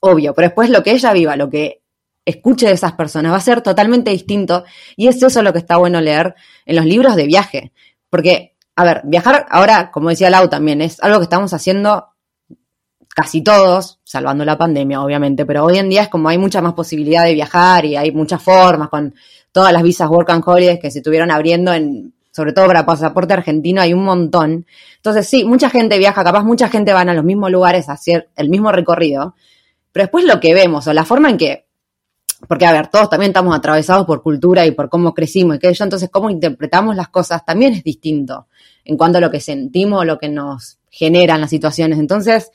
obvio, 0.00 0.32
pero 0.32 0.48
después 0.48 0.70
lo 0.70 0.82
que 0.82 0.92
ella 0.92 1.12
viva, 1.12 1.36
lo 1.36 1.50
que 1.50 1.82
escuche 2.28 2.66
de 2.66 2.72
esas 2.72 2.92
personas, 2.92 3.32
va 3.32 3.36
a 3.36 3.40
ser 3.40 3.62
totalmente 3.62 4.10
distinto 4.10 4.64
y 4.96 5.08
es 5.08 5.22
eso 5.22 5.42
lo 5.42 5.52
que 5.52 5.58
está 5.58 5.76
bueno 5.78 6.00
leer 6.00 6.34
en 6.66 6.76
los 6.76 6.84
libros 6.84 7.16
de 7.16 7.26
viaje, 7.26 7.72
porque, 8.10 8.56
a 8.76 8.84
ver, 8.84 9.00
viajar 9.04 9.46
ahora, 9.50 9.90
como 9.90 10.10
decía 10.10 10.30
Lau 10.30 10.48
también, 10.48 10.82
es 10.82 11.02
algo 11.02 11.18
que 11.18 11.24
estamos 11.24 11.52
haciendo 11.54 12.08
casi 13.14 13.42
todos, 13.42 13.98
salvando 14.04 14.44
la 14.44 14.58
pandemia, 14.58 15.02
obviamente, 15.02 15.44
pero 15.46 15.64
hoy 15.64 15.78
en 15.78 15.88
día 15.88 16.02
es 16.02 16.08
como 16.08 16.28
hay 16.28 16.38
mucha 16.38 16.60
más 16.60 16.74
posibilidad 16.74 17.24
de 17.24 17.34
viajar 17.34 17.84
y 17.84 17.96
hay 17.96 18.12
muchas 18.12 18.42
formas 18.42 18.90
con 18.90 19.14
todas 19.50 19.72
las 19.72 19.82
visas 19.82 20.08
Work 20.08 20.30
and 20.30 20.44
Holidays 20.46 20.78
que 20.80 20.90
se 20.90 20.98
estuvieron 20.98 21.30
abriendo 21.30 21.72
en 21.72 22.12
sobre 22.30 22.52
todo 22.52 22.68
para 22.68 22.86
pasaporte 22.86 23.32
argentino 23.32 23.80
hay 23.80 23.92
un 23.92 24.04
montón. 24.04 24.64
Entonces, 24.96 25.26
sí, 25.26 25.44
mucha 25.44 25.70
gente 25.70 25.98
viaja, 25.98 26.22
capaz 26.22 26.44
mucha 26.44 26.68
gente 26.68 26.92
van 26.92 27.08
a 27.08 27.14
los 27.14 27.24
mismos 27.24 27.50
lugares 27.50 27.88
a 27.88 27.94
hacer 27.94 28.28
el 28.36 28.48
mismo 28.48 28.70
recorrido, 28.70 29.34
pero 29.90 30.04
después 30.04 30.24
lo 30.24 30.38
que 30.38 30.54
vemos 30.54 30.86
o 30.86 30.92
la 30.92 31.04
forma 31.04 31.30
en 31.30 31.36
que 31.36 31.67
porque 32.46 32.66
a 32.66 32.72
ver, 32.72 32.88
todos 32.88 33.10
también 33.10 33.30
estamos 33.30 33.56
atravesados 33.56 34.06
por 34.06 34.22
cultura 34.22 34.64
y 34.64 34.70
por 34.70 34.88
cómo 34.88 35.12
crecimos 35.14 35.54
y 35.54 35.56
aquello, 35.56 35.84
entonces 35.84 36.08
cómo 36.10 36.30
interpretamos 36.30 36.94
las 36.94 37.08
cosas 37.08 37.44
también 37.44 37.72
es 37.72 37.82
distinto 37.82 38.46
en 38.84 38.96
cuanto 38.96 39.18
a 39.18 39.20
lo 39.20 39.30
que 39.30 39.40
sentimos, 39.40 40.06
lo 40.06 40.18
que 40.18 40.28
nos 40.28 40.78
generan 40.90 41.40
las 41.40 41.50
situaciones. 41.50 41.98
Entonces, 41.98 42.50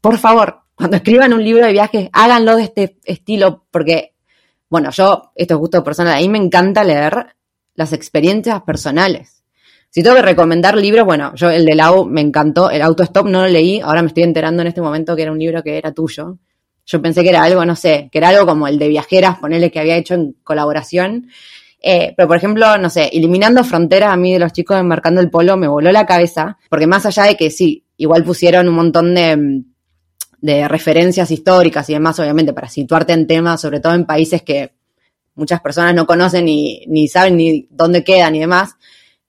por 0.00 0.18
favor, 0.18 0.60
cuando 0.74 0.96
escriban 0.96 1.32
un 1.32 1.44
libro 1.44 1.64
de 1.64 1.72
viajes, 1.72 2.08
háganlo 2.12 2.56
de 2.56 2.64
este 2.64 2.98
estilo, 3.04 3.64
porque, 3.70 4.14
bueno, 4.68 4.90
yo, 4.90 5.32
esto 5.34 5.54
es 5.54 5.60
gusto 5.60 5.84
personal, 5.84 6.14
a 6.14 6.20
mí 6.20 6.28
me 6.28 6.38
encanta 6.38 6.84
leer 6.84 7.34
las 7.74 7.92
experiencias 7.92 8.62
personales. 8.62 9.42
Si 9.90 10.02
tengo 10.02 10.16
que 10.16 10.22
recomendar 10.22 10.76
libros, 10.76 11.04
bueno, 11.04 11.34
yo 11.34 11.50
el 11.50 11.66
de 11.66 11.74
Lau 11.74 12.06
me 12.06 12.20
encantó, 12.20 12.70
el 12.70 12.80
Autostop 12.82 13.26
no 13.26 13.42
lo 13.42 13.48
leí, 13.48 13.80
ahora 13.80 14.02
me 14.02 14.08
estoy 14.08 14.22
enterando 14.22 14.62
en 14.62 14.68
este 14.68 14.80
momento 14.80 15.14
que 15.14 15.22
era 15.22 15.32
un 15.32 15.38
libro 15.38 15.62
que 15.62 15.76
era 15.76 15.92
tuyo, 15.92 16.38
Yo 16.84 17.00
pensé 17.00 17.22
que 17.22 17.28
era 17.28 17.42
algo, 17.42 17.64
no 17.64 17.76
sé, 17.76 18.08
que 18.10 18.18
era 18.18 18.28
algo 18.28 18.46
como 18.46 18.66
el 18.68 18.78
de 18.78 18.88
viajeras, 18.88 19.38
ponerle 19.38 19.70
que 19.70 19.80
había 19.80 19.96
hecho 19.96 20.14
en 20.14 20.36
colaboración. 20.42 21.28
Eh, 21.80 22.14
pero, 22.16 22.28
por 22.28 22.36
ejemplo, 22.36 22.78
no 22.78 22.90
sé, 22.90 23.10
eliminando 23.12 23.64
fronteras 23.64 24.12
a 24.12 24.16
mí 24.16 24.32
de 24.32 24.38
los 24.38 24.52
chicos 24.52 24.78
enmarcando 24.78 25.20
el 25.20 25.30
polo 25.30 25.56
me 25.56 25.68
voló 25.68 25.90
la 25.92 26.06
cabeza, 26.06 26.58
porque 26.68 26.86
más 26.86 27.06
allá 27.06 27.24
de 27.24 27.36
que 27.36 27.50
sí, 27.50 27.84
igual 27.96 28.24
pusieron 28.24 28.68
un 28.68 28.74
montón 28.74 29.14
de, 29.14 29.62
de 30.40 30.68
referencias 30.68 31.30
históricas 31.30 31.88
y 31.88 31.94
demás, 31.94 32.18
obviamente, 32.18 32.52
para 32.52 32.68
situarte 32.68 33.12
en 33.12 33.26
temas, 33.26 33.60
sobre 33.60 33.80
todo 33.80 33.94
en 33.94 34.06
países 34.06 34.42
que 34.42 34.72
muchas 35.34 35.60
personas 35.60 35.94
no 35.94 36.06
conocen 36.06 36.44
ni, 36.44 36.84
ni 36.88 37.08
saben 37.08 37.36
ni 37.36 37.66
dónde 37.70 38.04
quedan 38.04 38.34
y 38.34 38.40
demás, 38.40 38.76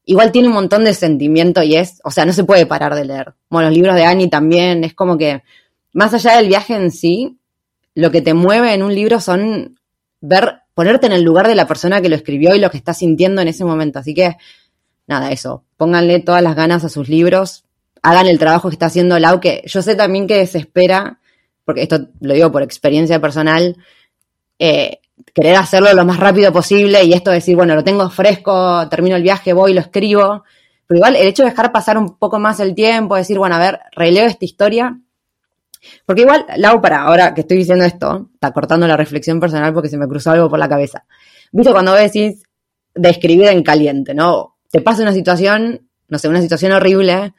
igual 0.05 0.31
tiene 0.31 0.47
un 0.47 0.55
montón 0.55 0.83
de 0.83 0.93
sentimiento 0.93 1.63
y 1.63 1.75
es, 1.75 2.01
o 2.03 2.11
sea, 2.11 2.25
no 2.25 2.33
se 2.33 2.43
puede 2.43 2.65
parar 2.65 2.95
de 2.95 3.05
leer. 3.05 3.33
Bueno, 3.49 3.69
los 3.69 3.77
libros 3.77 3.95
de 3.95 4.05
Annie 4.05 4.29
también, 4.29 4.83
es 4.83 4.93
como 4.93 5.17
que, 5.17 5.43
más 5.93 6.13
allá 6.13 6.37
del 6.37 6.47
viaje 6.47 6.75
en 6.75 6.91
sí, 6.91 7.39
lo 7.95 8.11
que 8.11 8.21
te 8.21 8.33
mueve 8.33 8.73
en 8.73 8.83
un 8.83 8.93
libro 8.93 9.19
son 9.19 9.79
ver, 10.21 10.61
ponerte 10.73 11.05
en 11.05 11.11
el 11.11 11.23
lugar 11.23 11.47
de 11.47 11.55
la 11.55 11.67
persona 11.67 12.01
que 12.01 12.09
lo 12.09 12.15
escribió 12.15 12.55
y 12.55 12.59
lo 12.59 12.71
que 12.71 12.77
está 12.77 12.93
sintiendo 12.93 13.41
en 13.41 13.47
ese 13.47 13.65
momento. 13.65 13.99
Así 13.99 14.13
que, 14.13 14.37
nada, 15.07 15.31
eso, 15.31 15.63
pónganle 15.77 16.19
todas 16.19 16.41
las 16.41 16.55
ganas 16.55 16.83
a 16.83 16.89
sus 16.89 17.09
libros, 17.09 17.65
hagan 18.01 18.27
el 18.27 18.39
trabajo 18.39 18.69
que 18.69 18.75
está 18.75 18.87
haciendo 18.87 19.19
Lau, 19.19 19.39
que 19.39 19.63
yo 19.65 19.81
sé 19.81 19.95
también 19.95 20.27
que 20.27 20.37
desespera, 20.37 21.19
porque 21.65 21.83
esto 21.83 22.07
lo 22.19 22.33
digo 22.33 22.51
por 22.51 22.63
experiencia 22.63 23.19
personal, 23.21 23.77
eh, 24.59 24.99
querer 25.33 25.55
hacerlo 25.55 25.93
lo 25.93 26.05
más 26.05 26.19
rápido 26.19 26.51
posible 26.51 27.03
y 27.03 27.13
esto 27.13 27.29
de 27.29 27.37
decir, 27.37 27.55
bueno, 27.55 27.75
lo 27.75 27.83
tengo 27.83 28.09
fresco, 28.09 28.87
termino 28.89 29.15
el 29.15 29.23
viaje, 29.23 29.53
voy, 29.53 29.73
lo 29.73 29.81
escribo. 29.81 30.43
Pero 30.87 30.97
igual 30.97 31.15
el 31.15 31.27
hecho 31.27 31.43
de 31.43 31.49
dejar 31.49 31.71
pasar 31.71 31.97
un 31.97 32.17
poco 32.17 32.39
más 32.39 32.59
el 32.59 32.75
tiempo, 32.75 33.15
decir, 33.15 33.37
bueno, 33.37 33.55
a 33.55 33.59
ver, 33.59 33.79
releo 33.93 34.25
esta 34.25 34.45
historia. 34.45 34.99
Porque 36.05 36.21
igual, 36.21 36.45
Lau, 36.57 36.81
para 36.81 37.03
ahora 37.03 37.33
que 37.33 37.41
estoy 37.41 37.57
diciendo 37.57 37.85
esto, 37.85 38.29
está 38.33 38.51
cortando 38.51 38.87
la 38.87 38.97
reflexión 38.97 39.39
personal 39.39 39.73
porque 39.73 39.89
se 39.89 39.97
me 39.97 40.07
cruzó 40.07 40.31
algo 40.31 40.49
por 40.49 40.59
la 40.59 40.69
cabeza. 40.69 41.05
Viste 41.51 41.71
cuando 41.71 41.93
decís 41.93 42.43
de 42.95 43.09
escribir 43.09 43.47
en 43.47 43.63
caliente, 43.63 44.13
¿no? 44.13 44.57
Te 44.71 44.81
pasa 44.81 45.01
una 45.01 45.13
situación, 45.13 45.87
no 46.07 46.19
sé, 46.19 46.27
una 46.27 46.41
situación 46.41 46.71
horrible, 46.71 47.33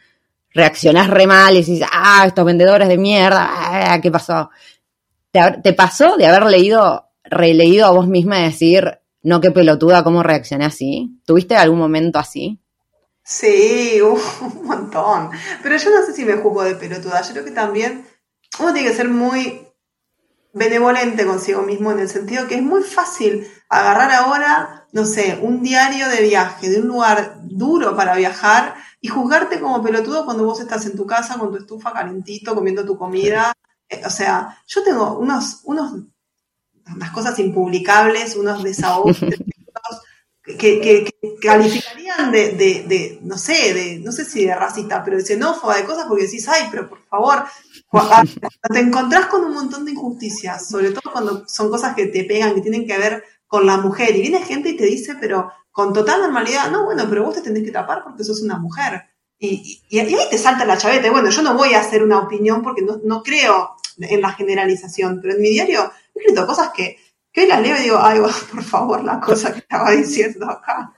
reaccionás 0.53 1.11
re 1.11 1.27
mal 1.27 1.55
y 1.55 1.61
decís, 1.61 1.81
ah, 1.93 2.25
estos 2.27 2.45
vendedores 2.45 2.89
de 2.89 2.99
mierda, 2.99 3.49
ah, 3.93 4.01
¿qué 4.01 4.11
pasó? 4.11 4.51
¿Te, 5.31 5.41
¿Te 5.63 5.73
pasó 5.73 6.17
de 6.17 6.27
haber 6.27 6.47
leído 6.47 7.05
releído 7.25 7.87
a 7.87 7.91
vos 7.91 8.07
misma 8.07 8.41
y 8.41 8.45
decir, 8.45 8.99
no, 9.23 9.41
qué 9.41 9.51
pelotuda, 9.51 10.05
cómo 10.05 10.23
reaccioné 10.23 10.67
así? 10.67 11.19
¿Tuviste 11.25 11.57
algún 11.57 11.79
momento 11.79 12.19
así? 12.19 12.61
Sí, 13.23 13.99
un 14.03 14.67
montón. 14.67 15.31
Pero 15.63 15.77
yo 15.77 15.91
no 15.91 16.05
sé 16.07 16.13
si 16.13 16.25
me 16.25 16.35
juzgo 16.35 16.63
de 16.63 16.75
pelotuda. 16.75 17.23
Yo 17.23 17.33
creo 17.33 17.45
que 17.45 17.51
también 17.51 18.07
uno 18.59 18.73
tiene 18.73 18.89
que 18.89 18.97
ser 18.97 19.09
muy 19.09 19.67
benevolente 20.53 21.27
consigo 21.27 21.63
mismo 21.63 21.91
en 21.91 21.99
el 21.99 22.09
sentido 22.09 22.47
que 22.47 22.57
es 22.57 22.63
muy 22.63 22.83
fácil 22.83 23.47
agarrar 23.69 24.13
ahora, 24.13 24.87
no 24.93 25.05
sé, 25.05 25.39
un 25.43 25.63
diario 25.63 26.09
de 26.09 26.23
viaje 26.23 26.71
de 26.71 26.81
un 26.81 26.89
lugar 26.89 27.41
duro 27.43 27.97
para 27.97 28.15
viajar 28.17 28.77
y 29.01 29.09
juzgarte 29.09 29.61
como 29.61 29.83
pelotudo 29.83 30.25
cuando 30.25 30.45
vos 30.45 30.61
estás 30.61 30.87
en 30.87 30.97
tu 30.97 31.07
casa 31.07 31.39
con 31.39 31.51
tu 31.51 31.59
estufa 31.59 31.93
calentito, 31.93 32.55
comiendo 32.55 32.85
tu 32.85 32.97
comida. 32.97 33.53
Eh, 33.89 34.03
o 34.07 34.11
sea, 34.11 34.59
yo 34.67 34.83
tengo 34.85 35.19
unos, 35.19 35.61
unos 35.65 35.93
unas 36.93 37.11
cosas 37.11 37.39
impublicables, 37.39 38.37
unos 38.37 38.63
desahogos 38.63 39.19
que, 40.45 40.57
que, 40.59 41.15
calificarían 41.41 42.31
de, 42.31 42.53
de, 42.53 43.19
no 43.23 43.39
sé, 43.39 43.73
de, 43.73 43.99
no 44.01 44.13
sé 44.13 44.25
si 44.25 44.45
de 44.45 44.55
racista, 44.55 45.03
pero 45.03 45.17
de 45.17 45.25
xenófoba, 45.25 45.77
de 45.77 45.85
cosas, 45.85 46.07
porque 46.07 46.25
decís, 46.25 46.47
ay, 46.49 46.69
pero 46.71 46.89
por 46.89 47.03
favor, 47.07 47.45
te 48.73 48.81
encontrás 48.81 49.27
con 49.27 49.45
un 49.45 49.55
montón 49.55 49.85
de 49.85 49.93
injusticias, 49.93 50.69
sobre 50.69 50.91
todo 50.91 51.13
cuando 51.13 51.45
son 51.49 51.71
cosas 51.71 51.95
que 51.95 52.07
te 52.07 52.25
pegan, 52.25 52.55
que 52.55 52.61
tienen 52.61 52.87
que 52.87 52.99
ver 52.99 53.25
con 53.47 53.67
la 53.67 53.77
mujer, 53.77 54.17
y 54.17 54.23
viene 54.23 54.41
gente 54.41 54.71
y 54.71 54.77
te 54.77 54.85
dice, 54.85 55.17
pero 55.21 55.51
con 55.71 55.93
total 55.93 56.21
normalidad, 56.21 56.71
no, 56.71 56.85
bueno, 56.85 57.05
pero 57.09 57.25
vos 57.25 57.35
te 57.35 57.41
tenés 57.41 57.65
que 57.65 57.73
tapar 57.73 58.03
porque 58.05 58.25
sos 58.25 58.43
una 58.43 58.59
mujer. 58.59 59.03
Y, 59.39 59.83
y, 59.89 59.99
ahí 59.99 60.17
te 60.31 60.39
salta 60.39 60.65
la 60.65 60.79
chaveta. 60.79 61.11
Bueno, 61.11 61.29
yo 61.29 61.43
no 61.43 61.55
voy 61.55 61.75
a 61.75 61.81
hacer 61.81 62.03
una 62.03 62.21
opinión 62.21 62.63
porque 62.63 62.83
no, 62.83 63.01
no 63.05 63.23
creo 63.23 63.77
en 63.99 64.21
la 64.21 64.33
generalización, 64.33 65.19
pero 65.21 65.35
en 65.35 65.43
mi 65.43 65.51
diario 65.51 65.93
he 66.15 66.21
escrito 66.21 66.47
cosas 66.47 66.71
que, 66.75 66.99
que 67.33 67.43
hoy 67.43 67.47
las 67.49 67.61
leo 67.61 67.77
y 67.77 67.83
digo, 67.83 67.99
ay, 68.01 68.21
por 68.53 68.63
favor, 68.63 69.03
la 69.05 69.21
cosa 69.21 69.53
que 69.53 69.59
estaba 69.59 69.91
diciendo 69.91 70.49
acá. 70.49 70.95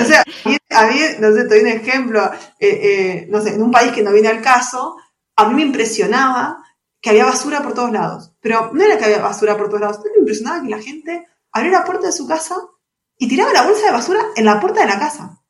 O 0.00 0.04
sea, 0.04 0.22
a 0.22 0.86
mí, 0.86 1.00
no 1.18 1.32
sé, 1.32 1.44
te 1.44 1.48
doy 1.48 1.60
un 1.60 1.66
ejemplo, 1.66 2.30
eh, 2.58 2.68
eh, 2.68 3.26
no 3.30 3.40
sé, 3.40 3.54
en 3.54 3.62
un 3.62 3.70
país 3.70 3.92
que 3.92 4.02
no 4.02 4.12
viene 4.12 4.28
al 4.28 4.42
caso, 4.42 4.96
a 5.42 5.48
mí 5.48 5.54
me 5.54 5.62
impresionaba 5.62 6.62
que 7.00 7.10
había 7.10 7.24
basura 7.24 7.62
por 7.62 7.74
todos 7.74 7.92
lados. 7.92 8.32
Pero 8.40 8.70
no 8.72 8.82
era 8.82 8.96
que 8.96 9.04
había 9.04 9.20
basura 9.20 9.56
por 9.56 9.68
todos 9.68 9.80
lados, 9.80 10.00
me 10.04 10.20
impresionaba 10.20 10.62
que 10.62 10.70
la 10.70 10.80
gente 10.80 11.26
abriera 11.50 11.80
la 11.80 11.84
puerta 11.84 12.06
de 12.06 12.12
su 12.12 12.26
casa 12.26 12.56
y 13.18 13.28
tiraba 13.28 13.52
la 13.52 13.62
bolsa 13.62 13.86
de 13.86 13.92
basura 13.92 14.20
en 14.36 14.44
la 14.44 14.60
puerta 14.60 14.80
de 14.80 14.86
la 14.86 14.98
casa. 14.98 15.42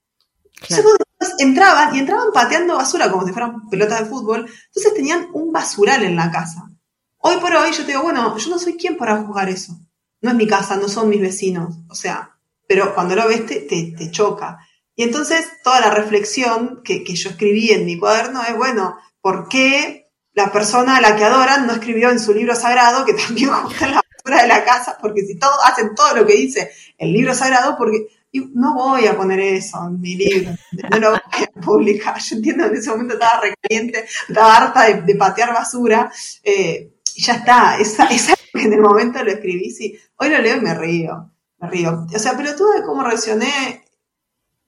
Entonces, 0.68 0.96
entraban 1.38 1.94
y 1.94 2.00
entraban 2.00 2.28
pateando 2.32 2.76
basura 2.76 3.10
como 3.10 3.26
si 3.26 3.32
fueran 3.32 3.68
pelotas 3.68 4.00
de 4.00 4.06
fútbol. 4.06 4.50
Entonces 4.66 4.94
tenían 4.94 5.28
un 5.32 5.52
basural 5.52 6.02
en 6.02 6.16
la 6.16 6.30
casa. 6.30 6.70
Hoy 7.18 7.36
por 7.36 7.54
hoy 7.54 7.70
yo 7.72 7.84
te 7.84 7.92
digo, 7.92 8.02
bueno, 8.02 8.36
yo 8.36 8.50
no 8.50 8.58
soy 8.58 8.76
quien 8.76 8.96
para 8.96 9.22
juzgar 9.22 9.48
eso. 9.48 9.78
No 10.20 10.30
es 10.30 10.36
mi 10.36 10.46
casa, 10.46 10.76
no 10.76 10.88
son 10.88 11.08
mis 11.08 11.20
vecinos. 11.20 11.76
O 11.88 11.94
sea, 11.94 12.36
pero 12.66 12.94
cuando 12.94 13.14
lo 13.14 13.28
ves 13.28 13.46
te, 13.46 13.60
te, 13.60 14.10
choca. 14.10 14.58
Y 14.94 15.04
entonces 15.04 15.46
toda 15.62 15.80
la 15.80 15.90
reflexión 15.90 16.82
que, 16.82 17.04
que, 17.04 17.14
yo 17.14 17.30
escribí 17.30 17.70
en 17.70 17.86
mi 17.86 17.98
cuaderno 17.98 18.42
es, 18.42 18.56
bueno, 18.56 18.96
¿por 19.22 19.48
qué 19.48 20.10
la 20.34 20.52
persona 20.52 20.96
a 20.96 21.00
la 21.00 21.16
que 21.16 21.24
adoran 21.24 21.66
no 21.66 21.72
escribió 21.72 22.10
en 22.10 22.20
su 22.20 22.34
libro 22.34 22.54
sagrado 22.54 23.06
que 23.06 23.14
también 23.14 23.50
juzga 23.52 23.86
la 23.86 24.02
basura 24.16 24.42
de 24.42 24.48
la 24.48 24.64
casa? 24.64 24.98
Porque 25.00 25.22
si 25.22 25.38
todos 25.38 25.56
hacen 25.64 25.94
todo 25.94 26.14
lo 26.16 26.26
que 26.26 26.34
dice 26.34 26.70
el 26.98 27.12
libro 27.12 27.34
sagrado, 27.34 27.76
porque 27.78 28.08
no 28.54 28.74
voy 28.74 29.06
a 29.06 29.16
poner 29.16 29.40
eso 29.40 29.86
en 29.86 30.00
mi 30.00 30.16
libro, 30.16 30.52
no 30.90 30.98
lo 30.98 31.10
voy 31.10 31.20
a 31.20 31.60
publicar. 31.60 32.18
Yo 32.20 32.36
entiendo 32.36 32.64
que 32.64 32.70
en 32.70 32.80
ese 32.80 32.90
momento 32.90 33.14
estaba 33.14 33.40
recaliente, 33.40 34.04
estaba 34.28 34.56
harta 34.56 34.84
de, 34.84 35.14
patear 35.14 35.52
basura. 35.52 36.10
Eh, 36.42 36.92
y 37.14 37.22
ya 37.22 37.34
está, 37.34 37.78
esa, 37.78 38.06
esa 38.06 38.34
que 38.52 38.62
en 38.62 38.72
el 38.72 38.80
momento 38.80 39.22
lo 39.22 39.30
escribí, 39.30 39.70
sí, 39.70 39.98
hoy 40.16 40.30
lo 40.30 40.38
leo 40.38 40.56
y 40.56 40.60
me 40.60 40.74
río, 40.74 41.30
me 41.58 41.68
río. 41.68 42.06
O 42.14 42.18
sea, 42.18 42.36
pero 42.36 42.54
tú 42.56 42.66
de 42.70 42.82
cómo 42.82 43.02
reaccioné, 43.02 43.81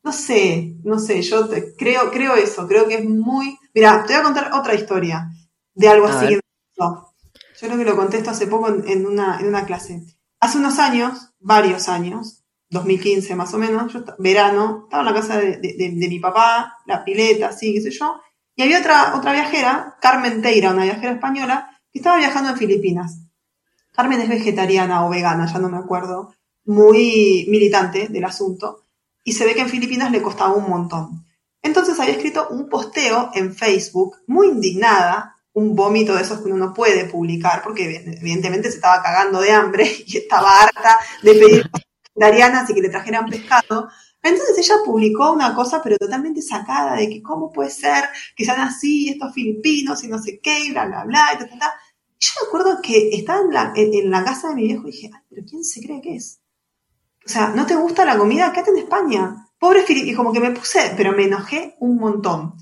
no 0.04 0.12
sé, 0.12 0.76
no 0.84 0.98
sé, 0.98 1.22
yo 1.22 1.48
creo, 1.78 2.10
creo 2.10 2.34
eso, 2.34 2.68
creo 2.68 2.86
que 2.86 2.96
es 2.96 3.04
muy... 3.08 3.58
Mira, 3.72 4.04
te 4.04 4.12
voy 4.12 4.20
a 4.20 4.24
contar 4.24 4.50
otra 4.52 4.74
historia 4.74 5.30
de 5.74 5.88
algo 5.88 6.06
así 6.06 6.26
que 6.28 6.34
me 6.34 6.40
pasó. 6.76 7.14
Yo 7.60 7.66
creo 7.68 7.78
que 7.78 7.84
lo 7.84 7.96
contesto 7.96 8.30
hace 8.30 8.46
poco 8.46 8.68
en, 8.68 9.06
una, 9.06 9.40
en 9.40 9.48
una 9.48 9.64
clase. 9.64 10.04
Hace 10.40 10.58
unos 10.58 10.78
años, 10.78 11.32
varios 11.40 11.88
años, 11.88 12.44
2015 12.68 13.34
más 13.34 13.54
o 13.54 13.58
menos, 13.58 13.92
yo 13.94 14.04
verano, 14.18 14.82
estaba 14.84 15.02
en 15.02 15.14
la 15.14 15.20
casa 15.20 15.38
de, 15.38 15.56
de, 15.56 16.08
mi 16.08 16.18
papá, 16.18 16.76
la 16.84 17.02
pileta, 17.02 17.48
así, 17.48 17.72
qué 17.72 17.80
sé 17.80 17.90
yo, 17.90 18.20
y 18.54 18.62
había 18.62 18.80
otra, 18.80 19.14
otra 19.16 19.32
viajera, 19.32 19.96
Carmen 20.02 20.42
Teira, 20.42 20.72
una 20.72 20.84
viajera 20.84 21.14
española, 21.14 21.80
estaba 21.92 22.18
viajando 22.18 22.50
en 22.50 22.56
Filipinas. 22.56 23.20
Carmen 23.90 24.20
es 24.20 24.28
vegetariana 24.28 25.06
o 25.06 25.10
vegana, 25.10 25.50
ya 25.50 25.58
no 25.58 25.70
me 25.70 25.78
acuerdo, 25.78 26.34
muy 26.66 27.46
militante 27.48 28.08
del 28.08 28.24
asunto, 28.24 28.83
y 29.24 29.32
se 29.32 29.44
ve 29.44 29.54
que 29.54 29.62
en 29.62 29.68
Filipinas 29.68 30.12
le 30.12 30.22
costaba 30.22 30.52
un 30.52 30.68
montón. 30.70 31.26
Entonces 31.62 31.98
había 31.98 32.12
escrito 32.12 32.48
un 32.50 32.68
posteo 32.68 33.30
en 33.34 33.54
Facebook, 33.54 34.18
muy 34.26 34.48
indignada, 34.48 35.34
un 35.54 35.74
vómito 35.74 36.14
de 36.14 36.22
esos 36.22 36.40
que 36.40 36.44
uno 36.44 36.66
no 36.66 36.74
puede 36.74 37.06
publicar, 37.06 37.62
porque 37.62 38.04
evidentemente 38.20 38.68
se 38.68 38.76
estaba 38.76 39.02
cagando 39.02 39.40
de 39.40 39.50
hambre 39.50 39.90
y 40.06 40.18
estaba 40.18 40.60
harta 40.60 40.98
de 41.22 41.32
pedir 41.32 41.70
vegetarianas 42.14 42.68
y 42.68 42.74
que 42.74 42.82
le 42.82 42.90
trajeran 42.90 43.26
pescado. 43.26 43.88
Entonces 44.22 44.56
ella 44.58 44.76
publicó 44.84 45.32
una 45.32 45.54
cosa, 45.54 45.82
pero 45.82 45.96
totalmente 45.96 46.42
sacada 46.42 46.96
de 46.96 47.08
que 47.08 47.22
cómo 47.22 47.52
puede 47.52 47.70
ser 47.70 48.04
que 48.34 48.44
sean 48.44 48.60
así 48.60 49.10
estos 49.10 49.34
filipinos 49.34 50.02
y 50.02 50.08
no 50.08 50.18
sé 50.18 50.40
qué, 50.40 50.60
y 50.60 50.70
bla, 50.70 50.86
bla, 50.86 51.04
bla, 51.04 51.28
y 51.34 51.38
yo 51.38 52.30
me 52.40 52.48
acuerdo 52.48 52.80
que 52.80 53.10
estaba 53.10 53.40
en 53.40 53.52
la, 53.52 53.72
en, 53.76 54.10
la 54.10 54.24
casa 54.24 54.48
de 54.48 54.54
mi 54.54 54.62
viejo 54.62 54.88
y 54.88 54.92
dije, 54.92 55.10
ay, 55.12 55.20
pero 55.28 55.42
¿quién 55.46 55.62
se 55.62 55.82
cree 55.82 56.00
que 56.00 56.16
es? 56.16 56.40
O 57.26 57.28
sea, 57.28 57.48
¿no 57.48 57.66
te 57.66 57.74
gusta 57.74 58.04
la 58.04 58.18
comida? 58.18 58.52
Quédate 58.52 58.70
en 58.70 58.78
España. 58.78 59.48
Pobre 59.58 59.82
Filipe, 59.82 60.10
y 60.10 60.14
como 60.14 60.32
que 60.32 60.40
me 60.40 60.50
puse, 60.50 60.92
pero 60.96 61.12
me 61.12 61.24
enojé 61.24 61.76
un 61.80 61.96
montón. 61.96 62.54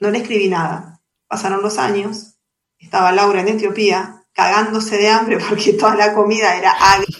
No 0.00 0.10
le 0.10 0.18
escribí 0.18 0.48
nada. 0.48 1.00
Pasaron 1.28 1.62
los 1.62 1.78
años, 1.78 2.38
estaba 2.78 3.12
Laura 3.12 3.40
en 3.40 3.48
Etiopía, 3.48 4.24
cagándose 4.32 4.96
de 4.96 5.08
hambre 5.10 5.38
porque 5.38 5.72
toda 5.78 5.94
la 5.94 6.12
comida 6.12 6.56
era 6.56 6.72
agria 6.72 7.16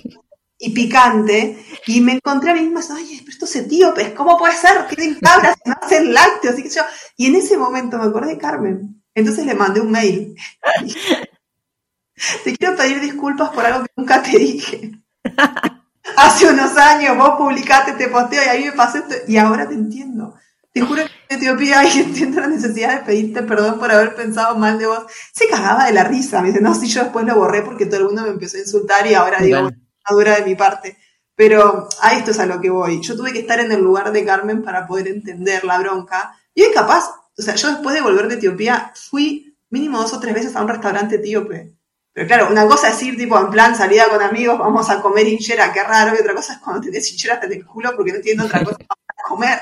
y 0.62 0.70
picante, 0.70 1.64
y 1.86 2.02
me 2.02 2.12
encontré 2.12 2.50
a 2.50 2.54
mí 2.54 2.60
misma, 2.60 2.82
ay, 2.94 3.16
pero 3.20 3.30
estos 3.30 3.56
etíopes, 3.56 4.10
¿cómo 4.10 4.36
puede 4.36 4.54
ser? 4.54 4.86
Tienen 4.88 5.18
cabras, 5.18 5.56
no 5.64 5.74
hacen 5.80 6.12
lácteos, 6.12 6.58
y 6.58 6.68
yo. 6.68 6.82
Y 7.16 7.26
en 7.28 7.36
ese 7.36 7.56
momento 7.56 7.96
me 7.96 8.04
acordé 8.04 8.34
de 8.34 8.38
Carmen. 8.38 9.02
Entonces 9.14 9.46
le 9.46 9.54
mandé 9.54 9.80
un 9.80 9.90
mail. 9.90 10.36
Te 12.44 12.54
quiero 12.54 12.76
pedir 12.76 13.00
disculpas 13.00 13.48
por 13.50 13.64
algo 13.64 13.84
que 13.84 13.92
nunca 13.96 14.22
te 14.22 14.38
dije. 14.38 14.90
Hace 16.22 16.50
unos 16.50 16.76
años 16.76 17.16
vos 17.16 17.30
publicaste 17.38 17.92
este 17.92 18.08
posteo 18.08 18.42
y 18.44 18.48
a 18.48 18.58
mí 18.58 18.66
me 18.66 18.72
pasó 18.72 18.98
esto 18.98 19.14
y 19.26 19.38
ahora 19.38 19.66
te 19.66 19.72
entiendo. 19.72 20.34
Te 20.70 20.82
juro 20.82 21.02
que 21.02 21.10
en 21.30 21.38
Etiopía 21.38 21.82
y 21.82 21.98
entiendo 21.98 22.42
la 22.42 22.46
necesidad 22.46 22.98
de 22.98 23.06
pedirte 23.06 23.42
perdón 23.42 23.78
por 23.78 23.90
haber 23.90 24.14
pensado 24.14 24.54
mal 24.56 24.78
de 24.78 24.86
vos. 24.86 25.04
Se 25.32 25.48
cagaba 25.48 25.86
de 25.86 25.94
la 25.94 26.04
risa. 26.04 26.42
Me 26.42 26.48
dice, 26.48 26.60
no, 26.60 26.74
si 26.74 26.88
yo 26.88 27.04
después 27.04 27.24
lo 27.24 27.36
borré 27.36 27.62
porque 27.62 27.86
todo 27.86 28.00
el 28.00 28.06
mundo 28.08 28.22
me 28.24 28.28
empezó 28.28 28.58
a 28.58 28.60
insultar 28.60 29.06
y 29.06 29.14
ahora 29.14 29.38
digo, 29.40 29.60
una 29.60 29.70
dura 30.10 30.36
de 30.36 30.44
mi 30.44 30.54
parte. 30.56 30.98
Pero 31.34 31.88
a 32.02 32.12
esto 32.12 32.32
es 32.32 32.38
a 32.38 32.44
lo 32.44 32.60
que 32.60 32.68
voy. 32.68 33.00
Yo 33.00 33.16
tuve 33.16 33.32
que 33.32 33.38
estar 33.38 33.58
en 33.58 33.72
el 33.72 33.80
lugar 33.80 34.12
de 34.12 34.22
Carmen 34.22 34.62
para 34.62 34.86
poder 34.86 35.08
entender 35.08 35.64
la 35.64 35.78
bronca. 35.78 36.38
Y 36.54 36.64
hoy 36.64 36.72
capaz, 36.74 37.14
o 37.38 37.40
sea, 37.40 37.54
yo 37.54 37.68
después 37.68 37.94
de 37.94 38.02
volver 38.02 38.28
de 38.28 38.34
Etiopía 38.34 38.92
fui 38.94 39.56
mínimo 39.70 39.98
dos 39.98 40.12
o 40.12 40.20
tres 40.20 40.34
veces 40.34 40.54
a 40.54 40.60
un 40.60 40.68
restaurante 40.68 41.14
etíope. 41.14 41.79
Pero 42.12 42.26
claro, 42.26 42.48
una 42.50 42.66
cosa 42.66 42.90
es 42.90 43.02
ir 43.02 43.16
tipo 43.16 43.38
en 43.38 43.50
plan 43.50 43.76
salida 43.76 44.08
con 44.08 44.20
amigos, 44.20 44.58
vamos 44.58 44.90
a 44.90 45.00
comer 45.00 45.28
hinchera, 45.28 45.72
qué 45.72 45.82
raro, 45.82 46.14
y 46.16 46.20
otra 46.20 46.34
cosa 46.34 46.54
es 46.54 46.58
cuando 46.58 46.82
tenés 46.82 47.10
hinchera 47.10 47.34
hasta 47.34 47.46
el 47.46 47.64
culo 47.64 47.92
porque 47.94 48.12
no 48.12 48.20
tiene 48.20 48.42
otra 48.42 48.64
cosa 48.64 48.78
para 48.78 49.28
comer. 49.28 49.58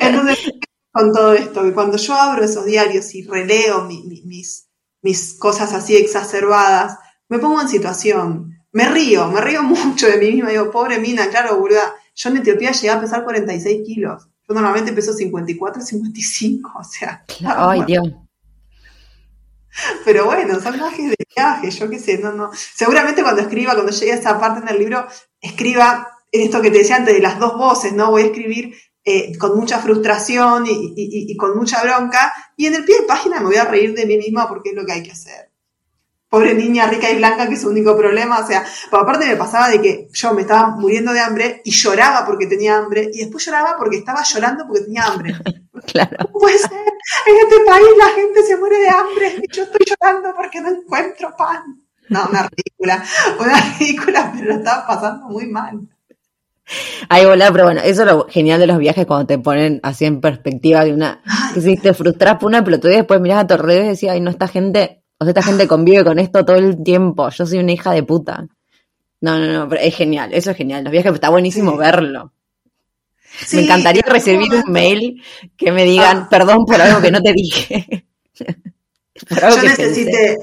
Entonces, 0.00 0.52
con 0.92 1.12
todo 1.12 1.32
esto, 1.34 1.62
que 1.64 1.72
cuando 1.72 1.96
yo 1.96 2.14
abro 2.14 2.44
esos 2.44 2.64
diarios 2.64 3.12
y 3.14 3.24
releo 3.24 3.84
mis, 3.84 4.68
mis 5.02 5.34
cosas 5.34 5.72
así 5.72 5.96
exacerbadas, 5.96 6.98
me 7.28 7.38
pongo 7.40 7.60
en 7.60 7.68
situación, 7.68 8.54
me 8.70 8.88
río, 8.88 9.28
me 9.28 9.40
río 9.40 9.62
mucho 9.64 10.06
de 10.06 10.18
mí 10.18 10.32
misma, 10.32 10.50
digo, 10.50 10.70
pobre 10.70 10.98
mina, 11.00 11.28
claro, 11.28 11.58
boluda, 11.58 11.94
yo 12.14 12.30
en 12.30 12.36
Etiopía 12.36 12.70
llegué 12.70 12.90
a 12.90 13.00
pesar 13.00 13.24
46 13.24 13.82
kilos, 13.84 14.28
yo 14.46 14.54
normalmente 14.54 14.92
peso 14.92 15.12
54, 15.12 15.82
55, 15.82 16.72
o 16.78 16.84
sea. 16.84 17.24
Ay, 17.44 17.82
Dios. 17.86 18.08
Pero 20.04 20.26
bueno, 20.26 20.60
son 20.60 20.74
viajes 20.74 21.10
de 21.10 21.16
viaje, 21.34 21.70
yo 21.70 21.90
qué 21.90 21.98
sé, 21.98 22.18
no, 22.18 22.32
no. 22.32 22.50
Seguramente 22.52 23.22
cuando 23.22 23.42
escriba, 23.42 23.74
cuando 23.74 23.92
llegue 23.92 24.12
a 24.12 24.16
esa 24.16 24.38
parte 24.38 24.60
en 24.60 24.68
el 24.68 24.78
libro, 24.78 25.06
escriba 25.40 26.08
en 26.30 26.42
esto 26.42 26.60
que 26.60 26.70
te 26.70 26.78
decía 26.78 26.96
antes 26.96 27.14
de 27.14 27.20
las 27.20 27.38
dos 27.38 27.56
voces, 27.56 27.92
¿no? 27.92 28.10
Voy 28.10 28.22
a 28.22 28.26
escribir 28.26 28.74
eh, 29.04 29.36
con 29.38 29.56
mucha 29.56 29.78
frustración 29.80 30.64
y, 30.66 31.36
con 31.36 31.56
mucha 31.56 31.82
bronca, 31.82 32.32
y 32.56 32.66
en 32.66 32.74
el 32.74 32.84
pie 32.84 33.00
de 33.00 33.06
página 33.06 33.38
me 33.40 33.46
voy 33.46 33.56
a 33.56 33.64
reír 33.64 33.94
de 33.94 34.06
mí 34.06 34.16
misma 34.16 34.48
porque 34.48 34.70
es 34.70 34.76
lo 34.76 34.84
que 34.86 34.92
hay 34.92 35.02
que 35.02 35.12
hacer. 35.12 35.53
Pobre 36.34 36.52
niña 36.52 36.88
rica 36.88 37.08
y 37.08 37.16
blanca, 37.18 37.46
que 37.46 37.54
es 37.54 37.60
su 37.60 37.68
único 37.68 37.96
problema, 37.96 38.40
o 38.40 38.44
sea, 38.44 38.64
por 38.90 39.02
aparte 39.02 39.24
me 39.24 39.36
pasaba 39.36 39.68
de 39.68 39.80
que 39.80 40.08
yo 40.12 40.34
me 40.34 40.40
estaba 40.40 40.70
muriendo 40.70 41.12
de 41.12 41.20
hambre 41.20 41.62
y 41.64 41.70
lloraba 41.70 42.26
porque 42.26 42.48
tenía 42.48 42.76
hambre, 42.76 43.08
y 43.14 43.20
después 43.20 43.46
lloraba 43.46 43.76
porque 43.78 43.98
estaba 43.98 44.20
llorando 44.24 44.66
porque 44.66 44.82
tenía 44.82 45.04
hambre. 45.04 45.32
claro. 45.92 46.16
No 46.18 46.32
puede 46.32 46.58
ser, 46.58 46.72
en 46.72 47.36
este 47.36 47.60
país 47.64 47.86
la 47.96 48.08
gente 48.16 48.42
se 48.42 48.56
muere 48.56 48.80
de 48.80 48.88
hambre 48.88 49.36
y 49.44 49.56
yo 49.56 49.62
estoy 49.62 49.86
llorando 49.86 50.34
porque 50.34 50.60
no 50.60 50.70
encuentro 50.70 51.36
pan. 51.38 51.62
No, 52.08 52.26
una 52.28 52.48
ridícula, 52.48 53.04
una 53.38 53.60
ridícula, 53.78 54.32
pero 54.34 54.46
lo 54.46 54.54
estaba 54.54 54.88
pasando 54.88 55.26
muy 55.28 55.46
mal. 55.46 55.82
Ay, 57.08 57.26
hola, 57.26 57.52
pero 57.52 57.62
bueno, 57.62 57.80
eso 57.84 58.02
es 58.02 58.08
lo 58.08 58.26
genial 58.28 58.58
de 58.58 58.66
los 58.66 58.78
viajes 58.78 59.06
cuando 59.06 59.26
te 59.26 59.38
ponen 59.38 59.78
así 59.84 60.04
en 60.04 60.20
perspectiva 60.20 60.84
de 60.84 60.94
una. 60.94 61.22
que 61.54 61.60
si 61.60 61.76
te 61.76 61.94
frustras 61.94 62.38
por 62.38 62.48
una 62.48 62.64
pelotudez, 62.64 62.96
después 62.96 63.20
miras 63.20 63.44
a 63.44 63.46
tu 63.46 63.54
alrededor 63.54 63.84
y 63.84 63.88
decís, 63.90 64.10
ay, 64.10 64.20
no, 64.20 64.30
esta 64.30 64.48
gente, 64.48 65.03
o 65.24 65.26
sea, 65.26 65.30
esta 65.30 65.42
gente 65.42 65.66
convive 65.66 66.04
con 66.04 66.18
esto 66.18 66.44
todo 66.44 66.56
el 66.56 66.82
tiempo. 66.82 67.30
Yo 67.30 67.46
soy 67.46 67.58
una 67.58 67.72
hija 67.72 67.92
de 67.92 68.02
puta. 68.02 68.46
No, 69.20 69.38
no, 69.38 69.46
no, 69.46 69.68
pero 69.68 69.80
es 69.80 69.96
genial, 69.96 70.34
eso 70.34 70.50
es 70.50 70.56
genial. 70.56 70.84
Los 70.84 70.92
viajes 70.92 71.14
está 71.14 71.30
buenísimo 71.30 71.78
verlo. 71.78 72.32
me 73.54 73.62
encantaría 73.62 74.02
recibir 74.06 74.52
un 74.52 74.70
mail 74.70 75.22
que 75.56 75.72
me 75.72 75.84
digan, 75.84 76.18
ah. 76.18 76.28
perdón 76.30 76.66
por 76.66 76.78
algo 76.80 77.00
que 77.00 77.10
no 77.10 77.22
te 77.22 77.32
dije. 77.32 78.06
Yo 79.30 79.62
necesité, 79.62 80.36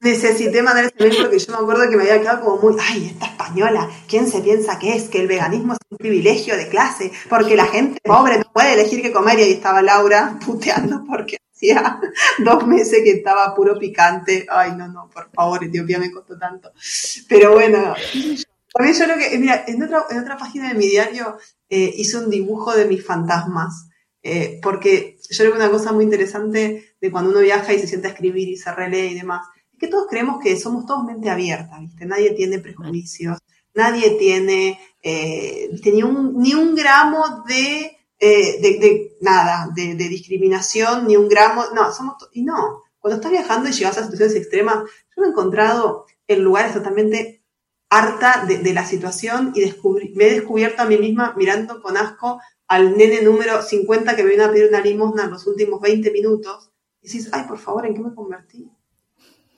necesité 0.00 0.62
mandar 0.62 0.84
ese 0.84 0.94
mail 1.00 1.16
porque 1.18 1.38
yo 1.38 1.52
me 1.52 1.58
acuerdo 1.58 1.90
que 1.90 1.96
me 1.96 2.02
había 2.02 2.20
quedado 2.20 2.44
como 2.44 2.60
muy, 2.60 2.76
ay, 2.78 3.06
esta 3.06 3.24
española, 3.24 3.88
¿quién 4.06 4.28
se 4.28 4.42
piensa 4.42 4.78
que 4.78 4.94
es? 4.94 5.08
Que 5.08 5.22
el 5.22 5.26
veganismo 5.26 5.72
es 5.72 5.78
un 5.88 5.96
privilegio 5.96 6.56
de 6.56 6.68
clase, 6.68 7.10
porque 7.28 7.56
la 7.56 7.66
gente 7.66 7.98
pobre 8.04 8.38
no 8.38 8.44
puede 8.52 8.74
elegir 8.74 9.00
qué 9.00 9.10
comer 9.10 9.38
y 9.38 9.42
ahí 9.44 9.52
estaba 9.52 9.80
Laura 9.80 10.38
puteando 10.44 11.04
porque 11.08 11.38
hacía 11.58 12.00
dos 12.44 12.66
meses 12.66 13.00
que 13.02 13.10
estaba 13.10 13.54
puro 13.54 13.78
picante. 13.78 14.46
Ay, 14.48 14.72
no, 14.76 14.88
no, 14.88 15.10
por 15.10 15.30
favor, 15.30 15.64
Etiopía 15.64 15.98
me 15.98 16.10
costó 16.10 16.38
tanto. 16.38 16.72
Pero 17.28 17.52
bueno, 17.54 17.94
también 18.72 18.96
yo 18.96 19.04
creo 19.04 19.18
que, 19.18 19.38
mira, 19.38 19.64
en 19.66 19.82
otra, 19.82 20.04
en 20.10 20.18
otra 20.20 20.36
página 20.36 20.68
de 20.68 20.78
mi 20.78 20.86
diario 20.86 21.36
eh, 21.68 21.92
hice 21.96 22.18
un 22.18 22.30
dibujo 22.30 22.74
de 22.74 22.86
mis 22.86 23.04
fantasmas. 23.04 23.88
Eh, 24.22 24.58
porque 24.62 25.18
yo 25.30 25.38
creo 25.38 25.52
que 25.52 25.58
una 25.58 25.70
cosa 25.70 25.92
muy 25.92 26.04
interesante 26.04 26.94
de 27.00 27.10
cuando 27.10 27.30
uno 27.30 27.40
viaja 27.40 27.72
y 27.72 27.78
se 27.78 27.86
sienta 27.86 28.08
a 28.08 28.10
escribir 28.12 28.48
y 28.48 28.56
se 28.56 28.72
relee 28.72 29.12
y 29.12 29.14
demás, 29.14 29.46
que 29.78 29.86
todos 29.86 30.06
creemos 30.08 30.42
que 30.42 30.56
somos 30.58 30.86
todos 30.86 31.04
mente 31.04 31.30
abierta. 31.30 31.78
Nadie 32.00 32.32
tiene 32.32 32.58
prejuicios, 32.58 33.38
nadie 33.74 34.10
tiene 34.18 34.78
eh, 35.02 35.70
ni, 35.84 36.02
un, 36.02 36.36
ni 36.42 36.54
un 36.54 36.74
gramo 36.74 37.44
de, 37.46 37.97
eh, 38.20 38.60
de, 38.60 39.16
nada, 39.20 39.68
de, 39.74 39.94
discriminación, 39.94 41.06
ni 41.06 41.16
un 41.16 41.28
gramo, 41.28 41.64
no, 41.74 41.92
somos, 41.92 42.16
y 42.32 42.42
no, 42.42 42.82
cuando 42.98 43.16
estás 43.16 43.30
viajando 43.30 43.68
y 43.68 43.72
llegas 43.72 43.98
a 43.98 44.02
situaciones 44.02 44.34
extremas, 44.34 44.84
yo 44.84 45.22
me 45.22 45.26
he 45.26 45.30
encontrado 45.30 46.06
en 46.26 46.42
lugares 46.42 46.74
totalmente 46.74 47.42
harta 47.90 48.44
de, 48.44 48.72
la 48.72 48.84
situación 48.84 49.52
y 49.54 49.60
me 50.14 50.26
he 50.26 50.34
descubierto 50.34 50.82
a 50.82 50.86
mí 50.86 50.98
misma 50.98 51.34
mirando 51.36 51.80
con 51.80 51.96
asco 51.96 52.40
al 52.66 52.96
nene 52.96 53.22
número 53.22 53.62
50 53.62 54.14
que 54.14 54.22
me 54.22 54.30
vino 54.30 54.44
a 54.44 54.50
pedir 54.50 54.68
una 54.68 54.80
limosna 54.80 55.24
en 55.24 55.30
los 55.30 55.46
últimos 55.46 55.80
20 55.80 56.10
minutos, 56.10 56.70
y 57.00 57.06
decís, 57.06 57.30
ay, 57.32 57.44
por 57.44 57.58
favor, 57.58 57.86
¿en 57.86 57.94
qué 57.94 58.00
me 58.00 58.14
convertí? 58.14 58.70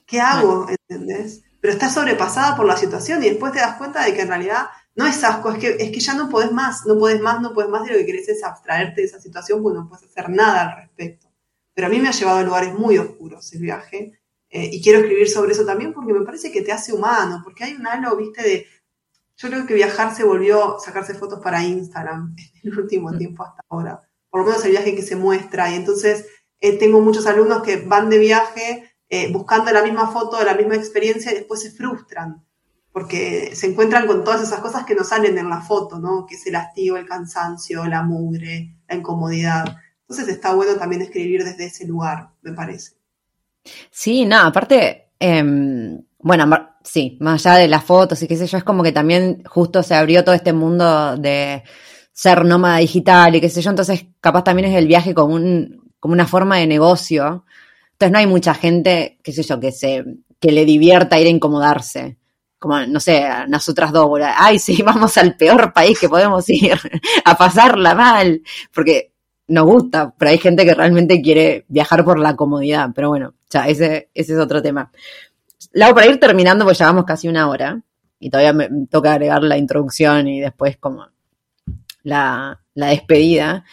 ¿Qué 0.05 0.21
hago? 0.21 0.67
¿Entendés? 0.69 1.43
Pero 1.59 1.73
estás 1.73 1.93
sobrepasada 1.93 2.55
por 2.55 2.65
la 2.65 2.77
situación 2.77 3.23
y 3.23 3.29
después 3.29 3.53
te 3.53 3.59
das 3.59 3.77
cuenta 3.77 4.05
de 4.05 4.13
que 4.13 4.21
en 4.21 4.27
realidad 4.27 4.67
no 4.95 5.05
es 5.05 5.23
asco, 5.23 5.51
es 5.51 5.57
que, 5.57 5.77
es 5.79 5.91
que 5.91 5.99
ya 5.99 6.13
no 6.13 6.29
podés 6.29 6.51
más, 6.51 6.85
no 6.85 6.97
podés 6.97 7.21
más, 7.21 7.41
no 7.41 7.53
podés 7.53 7.69
más 7.69 7.87
y 7.87 7.91
lo 7.91 7.97
que 7.97 8.05
querés 8.05 8.27
es 8.29 8.43
abstraerte 8.43 9.01
de 9.01 9.07
esa 9.07 9.21
situación 9.21 9.63
porque 9.63 9.79
no 9.79 9.87
puedes 9.87 10.05
hacer 10.05 10.29
nada 10.29 10.69
al 10.69 10.77
respecto. 10.81 11.31
Pero 11.73 11.87
a 11.87 11.89
mí 11.89 11.99
me 11.99 12.09
ha 12.09 12.11
llevado 12.11 12.39
a 12.39 12.43
lugares 12.43 12.73
muy 12.73 12.97
oscuros 12.97 13.53
el 13.53 13.61
viaje 13.61 14.19
eh, 14.49 14.69
y 14.71 14.81
quiero 14.81 14.99
escribir 14.99 15.29
sobre 15.29 15.53
eso 15.53 15.65
también 15.65 15.93
porque 15.93 16.13
me 16.13 16.25
parece 16.25 16.51
que 16.51 16.61
te 16.61 16.73
hace 16.73 16.91
humano, 16.91 17.41
porque 17.43 17.63
hay 17.63 17.73
un 17.73 17.87
halo, 17.87 18.15
viste, 18.17 18.41
de... 18.41 18.67
Yo 19.37 19.47
creo 19.47 19.65
que 19.65 19.73
viajar 19.73 20.13
se 20.13 20.23
volvió 20.23 20.77
sacarse 20.79 21.15
fotos 21.15 21.39
para 21.39 21.63
Instagram 21.63 22.35
en 22.63 22.71
el 22.71 22.77
último 22.77 23.17
tiempo 23.17 23.43
hasta 23.43 23.63
ahora, 23.69 24.01
por 24.29 24.41
lo 24.41 24.47
menos 24.47 24.63
el 24.65 24.71
viaje 24.71 24.93
que 24.93 25.01
se 25.01 25.15
muestra 25.15 25.71
y 25.71 25.75
entonces 25.75 26.25
eh, 26.59 26.77
tengo 26.77 26.99
muchos 26.99 27.25
alumnos 27.25 27.63
que 27.63 27.77
van 27.77 28.09
de 28.09 28.19
viaje 28.19 28.93
eh, 29.09 29.31
buscando 29.31 29.71
la 29.71 29.83
misma 29.83 30.11
foto, 30.11 30.43
la 30.43 30.53
misma 30.53 30.75
experiencia 30.75 31.31
y 31.31 31.35
después 31.35 31.61
se 31.61 31.71
frustran 31.71 32.45
porque 32.91 33.55
se 33.55 33.67
encuentran 33.67 34.07
con 34.07 34.23
todas 34.23 34.41
esas 34.41 34.59
cosas 34.59 34.85
que 34.85 34.95
no 34.95 35.03
salen 35.03 35.37
en 35.37 35.49
la 35.49 35.61
foto, 35.61 35.99
¿no? 35.99 36.25
Que 36.25 36.35
es 36.35 36.45
el 36.47 36.55
hastío, 36.55 36.97
el 36.97 37.07
cansancio, 37.07 37.85
la 37.85 38.03
mugre, 38.03 38.75
la 38.87 38.95
incomodidad. 38.95 39.77
Entonces 40.01 40.27
está 40.27 40.53
bueno 40.53 40.75
también 40.75 41.01
escribir 41.01 41.43
desde 41.43 41.65
ese 41.65 41.87
lugar, 41.87 42.29
me 42.41 42.53
parece. 42.53 42.93
Sí, 43.89 44.25
nada, 44.25 44.47
aparte, 44.47 45.11
em, 45.19 46.01
bueno, 46.19 46.75
sí, 46.83 47.17
más 47.21 47.45
allá 47.45 47.59
de 47.59 47.67
las 47.67 47.83
fotos 47.83 48.21
y 48.23 48.27
qué 48.27 48.35
sé 48.35 48.47
yo, 48.47 48.57
es 48.57 48.63
como 48.63 48.83
que 48.83 48.91
también 48.91 49.43
justo 49.45 49.83
se 49.83 49.95
abrió 49.95 50.23
todo 50.23 50.35
este 50.35 50.51
mundo 50.51 51.15
de 51.17 51.63
ser 52.11 52.43
nómada 52.43 52.77
digital 52.77 53.35
y 53.35 53.41
qué 53.41 53.49
sé 53.49 53.61
yo, 53.61 53.69
entonces 53.69 54.05
capaz 54.19 54.43
también 54.43 54.69
es 54.69 54.75
el 54.75 54.87
viaje 54.87 55.13
como, 55.13 55.35
un, 55.35 55.91
como 55.99 56.13
una 56.13 56.27
forma 56.27 56.57
de 56.57 56.67
negocio 56.67 57.45
entonces 58.01 58.13
no 58.13 58.17
hay 58.17 58.25
mucha 58.25 58.55
gente, 58.55 59.19
qué 59.21 59.31
sé 59.31 59.43
yo, 59.43 59.59
que 59.59 59.71
se, 59.71 60.03
que 60.39 60.51
le 60.51 60.65
divierta 60.65 61.19
ir 61.19 61.27
a 61.27 61.29
incomodarse. 61.29 62.17
Como, 62.61 62.79
no 62.85 62.99
sé, 62.99 63.27
nosotras 63.47 63.91
dos, 63.91 64.07
ay, 64.37 64.59
sí, 64.59 64.81
vamos 64.85 65.17
al 65.17 65.35
peor 65.35 65.73
país 65.73 65.99
que 65.99 66.07
podemos 66.07 66.47
ir, 66.47 66.77
a 67.25 67.35
pasarla 67.35 67.95
mal, 67.95 68.43
porque 68.71 69.13
nos 69.47 69.65
gusta, 69.65 70.13
pero 70.15 70.29
hay 70.29 70.37
gente 70.37 70.63
que 70.63 70.75
realmente 70.75 71.23
quiere 71.23 71.65
viajar 71.69 72.05
por 72.05 72.19
la 72.19 72.35
comodidad, 72.35 72.91
pero 72.93 73.09
bueno, 73.09 73.33
ya, 73.49 73.67
ese, 73.67 74.11
ese 74.13 74.33
es 74.33 74.39
otro 74.39 74.61
tema. 74.61 74.91
Lau, 75.71 75.95
para 75.95 76.05
ir 76.05 76.19
terminando, 76.19 76.63
pues 76.63 76.77
llevamos 76.77 77.03
casi 77.03 77.27
una 77.27 77.49
hora, 77.49 77.81
y 78.19 78.29
todavía 78.29 78.53
me 78.53 78.69
toca 78.91 79.13
agregar 79.13 79.41
la 79.41 79.57
introducción 79.57 80.27
y 80.27 80.39
después 80.39 80.77
como 80.77 81.07
la, 82.03 82.61
la 82.75 82.87
despedida. 82.89 83.65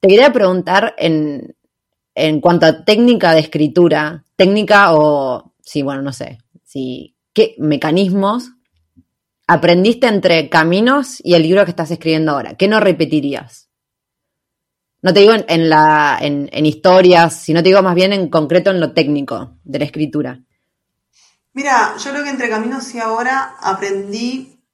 Te 0.00 0.08
quería 0.08 0.32
preguntar 0.32 0.94
en, 0.96 1.54
en 2.14 2.40
cuanto 2.40 2.64
a 2.64 2.86
técnica 2.86 3.32
de 3.32 3.40
escritura, 3.40 4.24
técnica 4.34 4.94
o, 4.94 5.52
sí, 5.60 5.82
bueno, 5.82 6.00
no 6.00 6.14
sé, 6.14 6.38
si, 6.64 7.13
¿qué 7.34 7.54
mecanismos 7.58 8.52
aprendiste 9.46 10.06
entre 10.06 10.48
Caminos 10.48 11.20
y 11.22 11.34
el 11.34 11.42
libro 11.42 11.64
que 11.64 11.70
estás 11.70 11.90
escribiendo 11.90 12.32
ahora? 12.32 12.56
¿Qué 12.56 12.68
no 12.68 12.80
repetirías? 12.80 13.68
No 15.02 15.12
te 15.12 15.20
digo 15.20 15.34
en, 15.34 15.68
la, 15.68 16.16
en, 16.18 16.48
en, 16.50 16.64
historias, 16.64 17.36
sino 17.36 17.62
te 17.62 17.68
digo 17.68 17.82
más 17.82 17.94
bien 17.94 18.14
en 18.14 18.30
concreto 18.30 18.70
en 18.70 18.80
lo 18.80 18.94
técnico 18.94 19.58
de 19.62 19.78
la 19.78 19.84
escritura. 19.84 20.40
Mira, 21.52 21.94
yo 21.98 22.10
creo 22.10 22.24
que 22.24 22.30
entre 22.30 22.48
Caminos 22.48 22.94
y 22.94 23.00
ahora 23.00 23.56
aprendí 23.60 24.64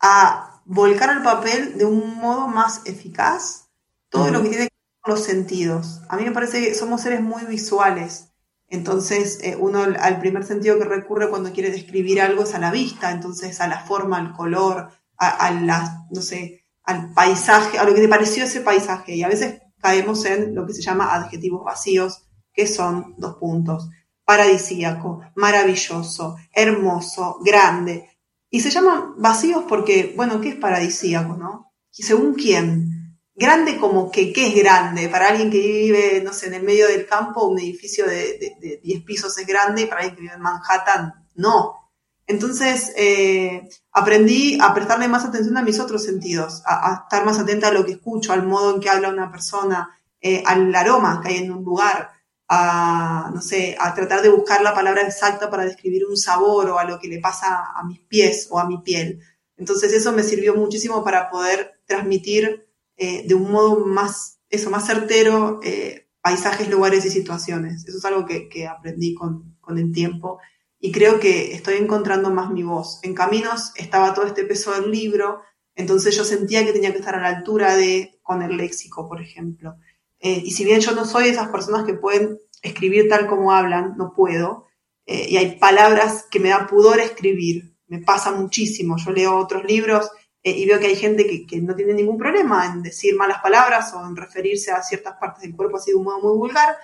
a 0.00 0.60
volcar 0.64 1.10
al 1.10 1.22
papel 1.22 1.78
de 1.78 1.84
un 1.84 2.16
modo 2.16 2.48
más 2.48 2.82
eficaz 2.84 3.68
todo 4.08 4.30
lo 4.30 4.42
que 4.42 4.48
tiene 4.48 4.68
los 5.04 5.22
sentidos. 5.22 6.00
A 6.08 6.16
mí 6.16 6.24
me 6.24 6.32
parece 6.32 6.60
que 6.60 6.74
somos 6.74 7.00
seres 7.00 7.20
muy 7.20 7.44
visuales. 7.44 8.33
Entonces, 8.74 9.38
eh, 9.42 9.56
uno 9.56 9.82
al 9.82 10.18
primer 10.18 10.44
sentido 10.44 10.78
que 10.78 10.84
recurre 10.84 11.30
cuando 11.30 11.52
quiere 11.52 11.70
describir 11.70 12.20
algo 12.20 12.42
es 12.42 12.54
a 12.54 12.58
la 12.58 12.72
vista, 12.72 13.12
entonces 13.12 13.60
a 13.60 13.68
la 13.68 13.78
forma, 13.78 14.18
al 14.18 14.32
color, 14.32 14.90
a, 15.16 15.50
la, 15.52 16.06
no 16.10 16.20
sé, 16.20 16.64
al 16.82 17.12
paisaje, 17.14 17.78
a 17.78 17.84
lo 17.84 17.94
que 17.94 18.00
te 18.00 18.08
pareció 18.08 18.44
ese 18.44 18.60
paisaje. 18.60 19.14
Y 19.14 19.22
a 19.22 19.28
veces 19.28 19.62
caemos 19.80 20.24
en 20.24 20.54
lo 20.56 20.66
que 20.66 20.74
se 20.74 20.82
llama 20.82 21.14
adjetivos 21.14 21.64
vacíos, 21.64 22.26
que 22.52 22.66
son 22.66 23.14
dos 23.16 23.36
puntos. 23.36 23.88
Paradisíaco, 24.24 25.20
maravilloso, 25.36 26.36
hermoso, 26.52 27.38
grande. 27.44 28.10
Y 28.50 28.60
se 28.60 28.70
llaman 28.70 29.14
vacíos 29.18 29.64
porque, 29.68 30.14
bueno, 30.16 30.40
¿qué 30.40 30.50
es 30.50 30.56
paradisíaco, 30.56 31.36
no? 31.36 31.72
Y 31.96 32.02
según 32.02 32.34
quién. 32.34 32.93
Grande 33.36 33.78
como 33.78 34.12
que, 34.12 34.32
¿qué 34.32 34.46
es 34.48 34.54
grande? 34.54 35.08
Para 35.08 35.28
alguien 35.28 35.50
que 35.50 35.58
vive, 35.58 36.22
no 36.22 36.32
sé, 36.32 36.46
en 36.46 36.54
el 36.54 36.62
medio 36.62 36.86
del 36.86 37.04
campo, 37.04 37.46
un 37.48 37.58
edificio 37.58 38.06
de, 38.06 38.56
de, 38.60 38.80
10 38.82 39.02
pisos 39.02 39.36
es 39.38 39.46
grande, 39.46 39.82
y 39.82 39.86
para 39.86 40.02
alguien 40.02 40.14
que 40.14 40.22
vive 40.22 40.34
en 40.34 40.40
Manhattan, 40.40 41.26
no. 41.34 41.90
Entonces, 42.26 42.92
eh, 42.96 43.68
aprendí 43.92 44.56
a 44.60 44.72
prestarle 44.72 45.08
más 45.08 45.24
atención 45.24 45.56
a 45.58 45.62
mis 45.62 45.80
otros 45.80 46.04
sentidos, 46.04 46.62
a, 46.64 47.02
estar 47.04 47.24
más 47.24 47.38
atenta 47.40 47.68
a 47.68 47.72
lo 47.72 47.84
que 47.84 47.92
escucho, 47.92 48.32
al 48.32 48.46
modo 48.46 48.74
en 48.74 48.80
que 48.80 48.88
habla 48.88 49.08
una 49.08 49.30
persona, 49.30 49.98
eh, 50.20 50.42
al 50.46 50.72
aroma 50.74 51.20
que 51.20 51.28
hay 51.30 51.38
en 51.38 51.52
un 51.52 51.64
lugar, 51.64 52.12
a, 52.48 53.30
no 53.34 53.40
sé, 53.40 53.76
a 53.80 53.94
tratar 53.94 54.22
de 54.22 54.28
buscar 54.28 54.62
la 54.62 54.74
palabra 54.74 55.02
exacta 55.02 55.50
para 55.50 55.64
describir 55.64 56.06
un 56.06 56.16
sabor 56.16 56.70
o 56.70 56.78
a 56.78 56.84
lo 56.84 56.98
que 57.00 57.08
le 57.08 57.18
pasa 57.18 57.72
a 57.74 57.84
mis 57.84 58.00
pies 58.00 58.46
o 58.50 58.58
a 58.60 58.66
mi 58.66 58.78
piel. 58.78 59.20
Entonces 59.56 59.92
eso 59.92 60.12
me 60.12 60.22
sirvió 60.22 60.54
muchísimo 60.54 61.02
para 61.02 61.30
poder 61.30 61.80
transmitir 61.86 62.66
eh, 62.96 63.26
de 63.26 63.34
un 63.34 63.50
modo 63.50 63.86
más, 63.86 64.40
eso, 64.48 64.70
más 64.70 64.86
certero 64.86 65.60
paisajes, 66.20 66.70
lugares 66.70 67.04
y 67.04 67.10
situaciones. 67.10 67.86
Eso 67.86 67.98
es 67.98 68.04
algo 68.06 68.24
que, 68.24 68.48
que 68.48 68.66
aprendí 68.66 69.14
con, 69.14 69.56
con 69.60 69.78
el 69.78 69.92
tiempo 69.92 70.38
y 70.84 70.92
creo 70.92 71.18
que 71.18 71.54
estoy 71.54 71.76
encontrando 71.76 72.30
más 72.30 72.50
mi 72.50 72.62
voz. 72.62 73.00
En 73.02 73.14
Caminos 73.14 73.72
estaba 73.76 74.12
todo 74.12 74.26
este 74.26 74.44
peso 74.44 74.70
del 74.72 74.90
libro, 74.90 75.40
entonces 75.74 76.14
yo 76.14 76.24
sentía 76.24 76.62
que 76.62 76.74
tenía 76.74 76.92
que 76.92 76.98
estar 76.98 77.14
a 77.14 77.22
la 77.22 77.28
altura 77.38 77.74
de 77.74 78.18
con 78.22 78.42
el 78.42 78.58
léxico, 78.58 79.08
por 79.08 79.22
ejemplo. 79.22 79.76
Eh, 80.20 80.42
y 80.44 80.50
si 80.50 80.62
bien 80.62 80.80
yo 80.80 80.92
no 80.92 81.06
soy 81.06 81.24
de 81.24 81.30
esas 81.30 81.48
personas 81.48 81.86
que 81.86 81.94
pueden 81.94 82.38
escribir 82.60 83.08
tal 83.08 83.26
como 83.26 83.52
hablan, 83.52 83.94
no 83.96 84.12
puedo, 84.14 84.66
eh, 85.06 85.26
y 85.30 85.38
hay 85.38 85.58
palabras 85.58 86.26
que 86.30 86.38
me 86.38 86.50
da 86.50 86.66
pudor 86.66 87.00
escribir, 87.00 87.74
me 87.86 88.00
pasa 88.00 88.32
muchísimo. 88.32 88.96
Yo 88.98 89.10
leo 89.10 89.38
otros 89.38 89.64
libros 89.64 90.10
eh, 90.44 90.52
y 90.52 90.66
veo 90.66 90.78
que 90.78 90.86
hay 90.86 90.96
gente 90.96 91.26
que, 91.26 91.44
que, 91.46 91.60
no 91.60 91.74
tiene 91.74 91.94
ningún 91.94 92.18
problema 92.18 92.66
en 92.66 92.82
decir 92.82 93.16
malas 93.16 93.42
palabras 93.42 93.92
o 93.94 94.06
en 94.06 94.14
referirse 94.14 94.70
a 94.70 94.82
ciertas 94.82 95.14
partes 95.18 95.42
del 95.42 95.56
cuerpo 95.56 95.78
así 95.78 95.90
de 95.90 95.96
un 95.96 96.04
modo 96.04 96.20
muy 96.20 96.36
vulgar, 96.36 96.76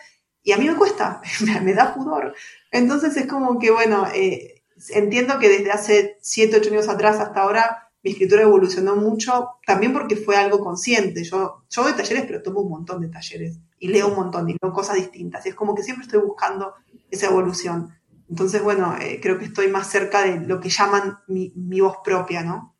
y 0.43 0.53
a 0.53 0.57
mí 0.57 0.66
me 0.66 0.74
cuesta, 0.74 1.20
me 1.62 1.74
da 1.74 1.95
pudor. 1.95 2.35
Entonces 2.73 3.16
es 3.16 3.27
como 3.27 3.59
que, 3.59 3.70
bueno, 3.70 4.07
eh, 4.12 4.65
entiendo 4.89 5.39
que 5.39 5.49
desde 5.49 5.70
hace 5.70 6.16
7, 6.20 6.57
8 6.57 6.70
años 6.70 6.89
atrás 6.89 7.20
hasta 7.20 7.43
ahora 7.43 7.91
mi 8.03 8.12
escritura 8.12 8.43
evolucionó 8.43 8.97
mucho, 8.97 9.51
también 9.66 9.93
porque 9.93 10.16
fue 10.16 10.37
algo 10.37 10.61
consciente. 10.61 11.23
Yo, 11.23 11.65
yo 11.69 11.82
doy 11.82 11.93
talleres, 11.93 12.24
pero 12.27 12.43
tomo 12.43 12.61
un 12.61 12.70
montón 12.70 13.03
de 13.03 13.09
talleres 13.09 13.59
y 13.78 13.89
leo 13.89 14.09
un 14.09 14.15
montón 14.15 14.49
y 14.49 14.57
leo 14.61 14.73
cosas 14.73 14.97
distintas. 14.97 15.45
Y 15.45 15.51
es 15.51 15.55
como 15.55 15.74
que 15.74 15.82
siempre 15.82 16.05
estoy 16.05 16.20
buscando 16.20 16.74
esa 17.11 17.27
evolución. 17.27 17.95
Entonces, 18.28 18.62
bueno, 18.62 18.97
eh, 19.01 19.19
creo 19.20 19.39
que 19.39 19.47
estoy 19.47 19.69
más 19.69 19.91
cerca 19.91 20.23
de 20.23 20.41
lo 20.41 20.61
que 20.61 20.70
llaman 20.70 21.19
mi, 21.27 21.53
voz 21.81 21.99
propia, 22.03 22.43
¿no? 22.43 22.77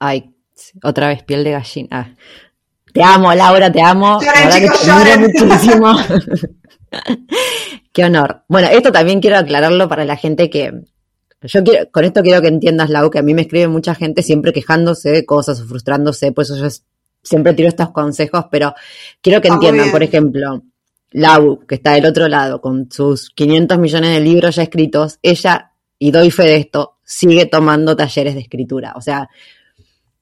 Ay, 0.00 0.34
otra 0.82 1.08
vez 1.08 1.22
piel 1.22 1.44
de 1.44 1.52
gallina. 1.52 1.88
Ah, 1.92 2.10
te 2.92 3.02
amo, 3.02 3.32
Laura, 3.34 3.70
te 3.70 3.80
amo. 3.80 4.18
te 4.18 5.18
muchísimo. 5.18 5.94
Qué 7.92 8.04
honor. 8.04 8.42
Bueno, 8.48 8.68
esto 8.68 8.90
también 8.90 9.20
quiero 9.20 9.36
aclararlo 9.36 9.88
para 9.88 10.04
la 10.04 10.16
gente 10.16 10.50
que. 10.50 10.72
Yo 11.42 11.64
quiero, 11.64 11.90
con 11.90 12.04
esto 12.04 12.22
quiero 12.22 12.42
que 12.42 12.48
entiendas, 12.48 12.90
Lau, 12.90 13.10
que 13.10 13.18
a 13.18 13.22
mí 13.22 13.32
me 13.32 13.42
escribe 13.42 13.68
mucha 13.68 13.94
gente 13.94 14.22
siempre 14.22 14.52
quejándose 14.52 15.10
de 15.10 15.24
cosas 15.24 15.60
o 15.60 15.66
frustrándose, 15.66 16.32
pues 16.32 16.48
yo 16.48 16.68
siempre 17.22 17.54
tiro 17.54 17.68
estos 17.68 17.90
consejos, 17.92 18.46
pero 18.50 18.74
quiero 19.22 19.40
que 19.40 19.48
ah, 19.48 19.54
entiendan, 19.54 19.90
por 19.90 20.02
ejemplo, 20.02 20.62
Lau, 21.12 21.64
que 21.66 21.76
está 21.76 21.92
del 21.92 22.04
otro 22.04 22.28
lado, 22.28 22.60
con 22.60 22.90
sus 22.90 23.30
500 23.30 23.78
millones 23.78 24.10
de 24.10 24.20
libros 24.20 24.56
ya 24.56 24.64
escritos, 24.64 25.18
ella, 25.22 25.72
y 25.98 26.10
doy 26.10 26.30
fe 26.30 26.44
de 26.44 26.56
esto, 26.56 26.98
sigue 27.04 27.46
tomando 27.46 27.96
talleres 27.96 28.34
de 28.34 28.40
escritura. 28.40 28.92
O 28.96 29.00
sea, 29.00 29.28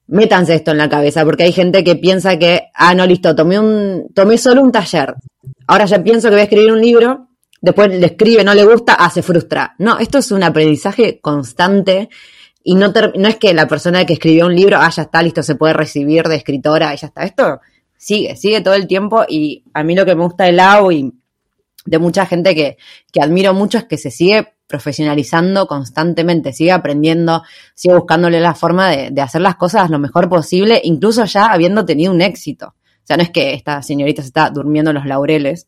métanse 0.09 0.55
esto 0.55 0.73
en 0.73 0.79
la 0.79 0.89
cabeza, 0.89 1.25
porque 1.25 1.45
hay 1.45 1.53
gente 1.53 1.85
que 1.85 1.95
piensa 1.95 2.39
que, 2.39 2.71
ah, 2.75 2.95
no, 2.95 3.07
listo, 3.07 3.35
tomé, 3.35 3.59
un, 3.59 4.09
tomé 4.15 4.39
solo 4.39 4.63
un 4.63 4.73
taller, 4.73 5.15
ahora 5.67 5.85
ya 5.85 6.03
pienso 6.03 6.29
que 6.29 6.35
voy 6.35 6.41
a 6.41 6.45
escribir 6.45 6.73
un 6.73 6.81
libro, 6.81 7.29
después 7.61 7.89
le 7.91 8.07
escribe, 8.07 8.43
no 8.43 8.55
le 8.55 8.65
gusta, 8.65 8.95
ah, 8.95 9.11
se 9.11 9.23
frustra. 9.23 9.75
No, 9.79 9.99
esto 9.99 10.19
es 10.19 10.31
un 10.33 10.43
aprendizaje 10.43 11.21
constante 11.21 12.09
y 12.65 12.75
no, 12.75 12.93
no 13.17 13.29
es 13.29 13.37
que 13.37 13.55
la 13.55 13.69
persona 13.69 14.05
que 14.07 14.15
escribió 14.15 14.47
un 14.47 14.57
libro, 14.57 14.79
ah, 14.81 14.91
ya 14.91 15.03
está, 15.03 15.23
listo, 15.23 15.43
se 15.43 15.55
puede 15.55 15.75
recibir 15.75 16.25
de 16.25 16.37
escritora 16.37 16.95
y 16.95 16.97
ya 16.97 17.09
está. 17.09 17.25
Esto 17.25 17.61
sigue, 17.97 18.35
sigue 18.37 18.61
todo 18.63 18.75
el 18.75 18.87
tiempo 18.87 19.25
y 19.29 19.65
a 19.75 19.83
mí 19.83 19.95
lo 19.95 20.07
que 20.07 20.15
me 20.15 20.25
gusta 20.25 20.45
de 20.45 20.53
Lau 20.53 20.91
y 20.91 21.13
de 21.85 21.99
mucha 21.99 22.27
gente 22.27 22.55
que, 22.55 22.79
que 23.13 23.21
admiro 23.21 23.55
mucho 23.55 23.79
es 23.79 23.85
que 23.85 23.99
se 23.99 24.11
sigue 24.11 24.55
profesionalizando 24.69 25.67
constantemente, 25.67 26.53
sigue 26.53 26.71
aprendiendo, 26.71 27.43
sigue 27.75 27.97
buscándole 27.97 28.39
la 28.39 28.55
forma 28.55 28.89
de, 28.91 29.11
de, 29.11 29.21
hacer 29.21 29.41
las 29.41 29.57
cosas 29.57 29.91
lo 29.91 29.99
mejor 29.99 30.29
posible, 30.29 30.81
incluso 30.85 31.25
ya 31.25 31.47
habiendo 31.47 31.85
tenido 31.85 32.13
un 32.13 32.21
éxito. 32.21 32.69
O 32.69 33.07
sea, 33.09 33.17
no 33.17 33.25
es 33.25 33.31
que 33.31 33.55
esta 33.55 33.83
señorita 33.83 34.23
se 34.23 34.29
está 34.29 34.51
durmiendo 34.51 34.91
en 34.91 34.97
los 34.97 35.07
laureles, 35.07 35.67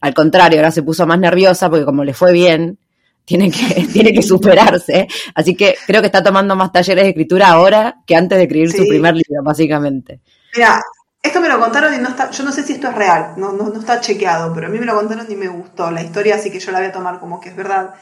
al 0.00 0.14
contrario, 0.14 0.58
ahora 0.58 0.70
se 0.70 0.82
puso 0.82 1.06
más 1.06 1.18
nerviosa 1.18 1.68
porque 1.68 1.84
como 1.84 2.04
le 2.04 2.14
fue 2.14 2.32
bien, 2.32 2.78
tiene 3.24 3.50
que, 3.50 3.86
tiene 3.92 4.12
que 4.12 4.22
superarse. 4.22 5.08
Así 5.34 5.54
que 5.54 5.76
creo 5.86 6.00
que 6.00 6.06
está 6.06 6.22
tomando 6.22 6.56
más 6.56 6.72
talleres 6.72 7.04
de 7.04 7.10
escritura 7.10 7.48
ahora 7.48 7.96
que 8.06 8.16
antes 8.16 8.38
de 8.38 8.44
escribir 8.44 8.72
su 8.72 8.86
primer 8.86 9.14
libro, 9.14 9.42
básicamente. 9.42 10.20
Mira, 10.54 10.80
esto 11.22 11.40
me 11.40 11.48
lo 11.48 11.58
contaron 11.58 11.92
y 11.94 11.98
no 11.98 12.08
está, 12.08 12.30
yo 12.30 12.44
no 12.44 12.52
sé 12.52 12.62
si 12.62 12.74
esto 12.74 12.88
es 12.88 12.94
real, 12.94 13.34
no, 13.36 13.52
no, 13.52 13.68
no 13.68 13.80
está 13.80 14.00
chequeado, 14.00 14.54
pero 14.54 14.68
a 14.68 14.70
mí 14.70 14.78
me 14.78 14.86
lo 14.86 14.94
contaron 14.94 15.26
y 15.28 15.34
me 15.34 15.48
gustó 15.48 15.90
la 15.90 16.02
historia, 16.02 16.36
así 16.36 16.50
que 16.50 16.60
yo 16.60 16.70
la 16.70 16.78
voy 16.78 16.88
a 16.88 16.92
tomar 16.92 17.18
como 17.18 17.40
que 17.40 17.48
es 17.50 17.56
verdad. 17.56 17.94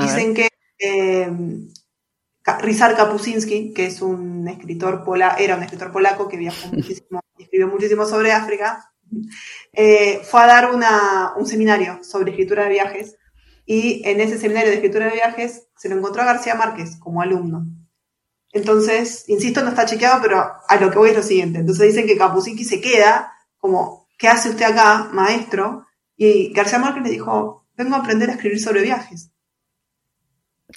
Dicen 0.00 0.34
que 0.34 0.48
eh, 0.78 1.30
Rizar 2.58 2.96
Kapuscinski, 2.96 3.72
que 3.72 3.86
es 3.86 4.02
un 4.02 4.46
escritor 4.48 5.04
polaco, 5.04 5.36
era 5.38 5.56
un 5.56 5.62
escritor 5.62 5.92
polaco 5.92 6.28
que 6.28 6.36
viajó 6.36 6.68
muchísimo, 6.72 7.20
escribió 7.38 7.68
muchísimo 7.68 8.06
sobre 8.06 8.32
África, 8.32 8.92
eh, 9.72 10.20
fue 10.24 10.42
a 10.42 10.46
dar 10.46 10.70
un 11.36 11.46
seminario 11.46 12.02
sobre 12.02 12.32
escritura 12.32 12.64
de 12.64 12.70
viajes 12.70 13.16
y 13.66 14.02
en 14.04 14.20
ese 14.20 14.38
seminario 14.38 14.70
de 14.70 14.76
escritura 14.76 15.06
de 15.06 15.12
viajes 15.12 15.68
se 15.76 15.88
lo 15.88 15.96
encontró 15.96 16.22
a 16.22 16.26
García 16.26 16.54
Márquez 16.54 16.96
como 16.98 17.22
alumno. 17.22 17.66
Entonces, 18.52 19.24
insisto, 19.28 19.62
no 19.62 19.70
está 19.70 19.84
chequeado, 19.84 20.22
pero 20.22 20.38
a 20.68 20.76
lo 20.76 20.90
que 20.90 20.98
voy 20.98 21.10
es 21.10 21.16
lo 21.16 21.22
siguiente. 21.22 21.58
Entonces 21.58 21.88
dicen 21.88 22.06
que 22.06 22.16
Kapuscinski 22.16 22.64
se 22.64 22.80
queda 22.80 23.32
como, 23.58 24.06
¿qué 24.16 24.28
hace 24.28 24.50
usted 24.50 24.66
acá, 24.66 25.08
maestro? 25.12 25.86
Y 26.16 26.52
García 26.52 26.78
Márquez 26.78 27.02
le 27.02 27.10
dijo, 27.10 27.66
vengo 27.74 27.96
a 27.96 27.98
aprender 27.98 28.30
a 28.30 28.34
escribir 28.34 28.60
sobre 28.60 28.82
viajes. 28.82 29.33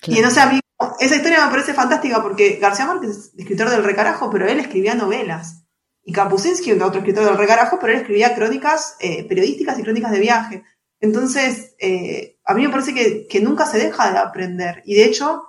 Y 0.05 0.21
no 0.21 0.29
sé, 0.29 0.39
a 0.41 0.45
mí 0.47 0.59
esa 0.99 1.15
historia 1.15 1.45
me 1.45 1.51
parece 1.51 1.73
fantástica 1.73 2.21
porque 2.21 2.57
García 2.61 2.85
Márquez 2.85 3.09
es 3.09 3.31
escritor 3.35 3.69
del 3.69 3.83
recarajo, 3.83 4.29
pero 4.29 4.47
él 4.47 4.59
escribía 4.59 4.95
novelas. 4.95 5.63
Y 6.03 6.13
Kapuscinski, 6.13 6.71
otro 6.71 6.99
escritor 6.99 7.25
del 7.25 7.37
recarajo, 7.37 7.79
pero 7.79 7.93
él 7.93 7.99
escribía 7.99 8.35
crónicas 8.35 8.95
eh, 8.99 9.25
periodísticas 9.27 9.77
y 9.77 9.83
crónicas 9.83 10.11
de 10.11 10.19
viaje. 10.19 10.63
Entonces, 10.99 11.75
eh, 11.79 12.37
a 12.45 12.53
mí 12.53 12.63
me 12.63 12.69
parece 12.69 12.93
que, 12.93 13.41
nunca 13.41 13.65
se 13.65 13.77
deja 13.77 14.11
de 14.11 14.17
aprender. 14.17 14.81
Y 14.85 14.95
de 14.95 15.05
hecho, 15.05 15.43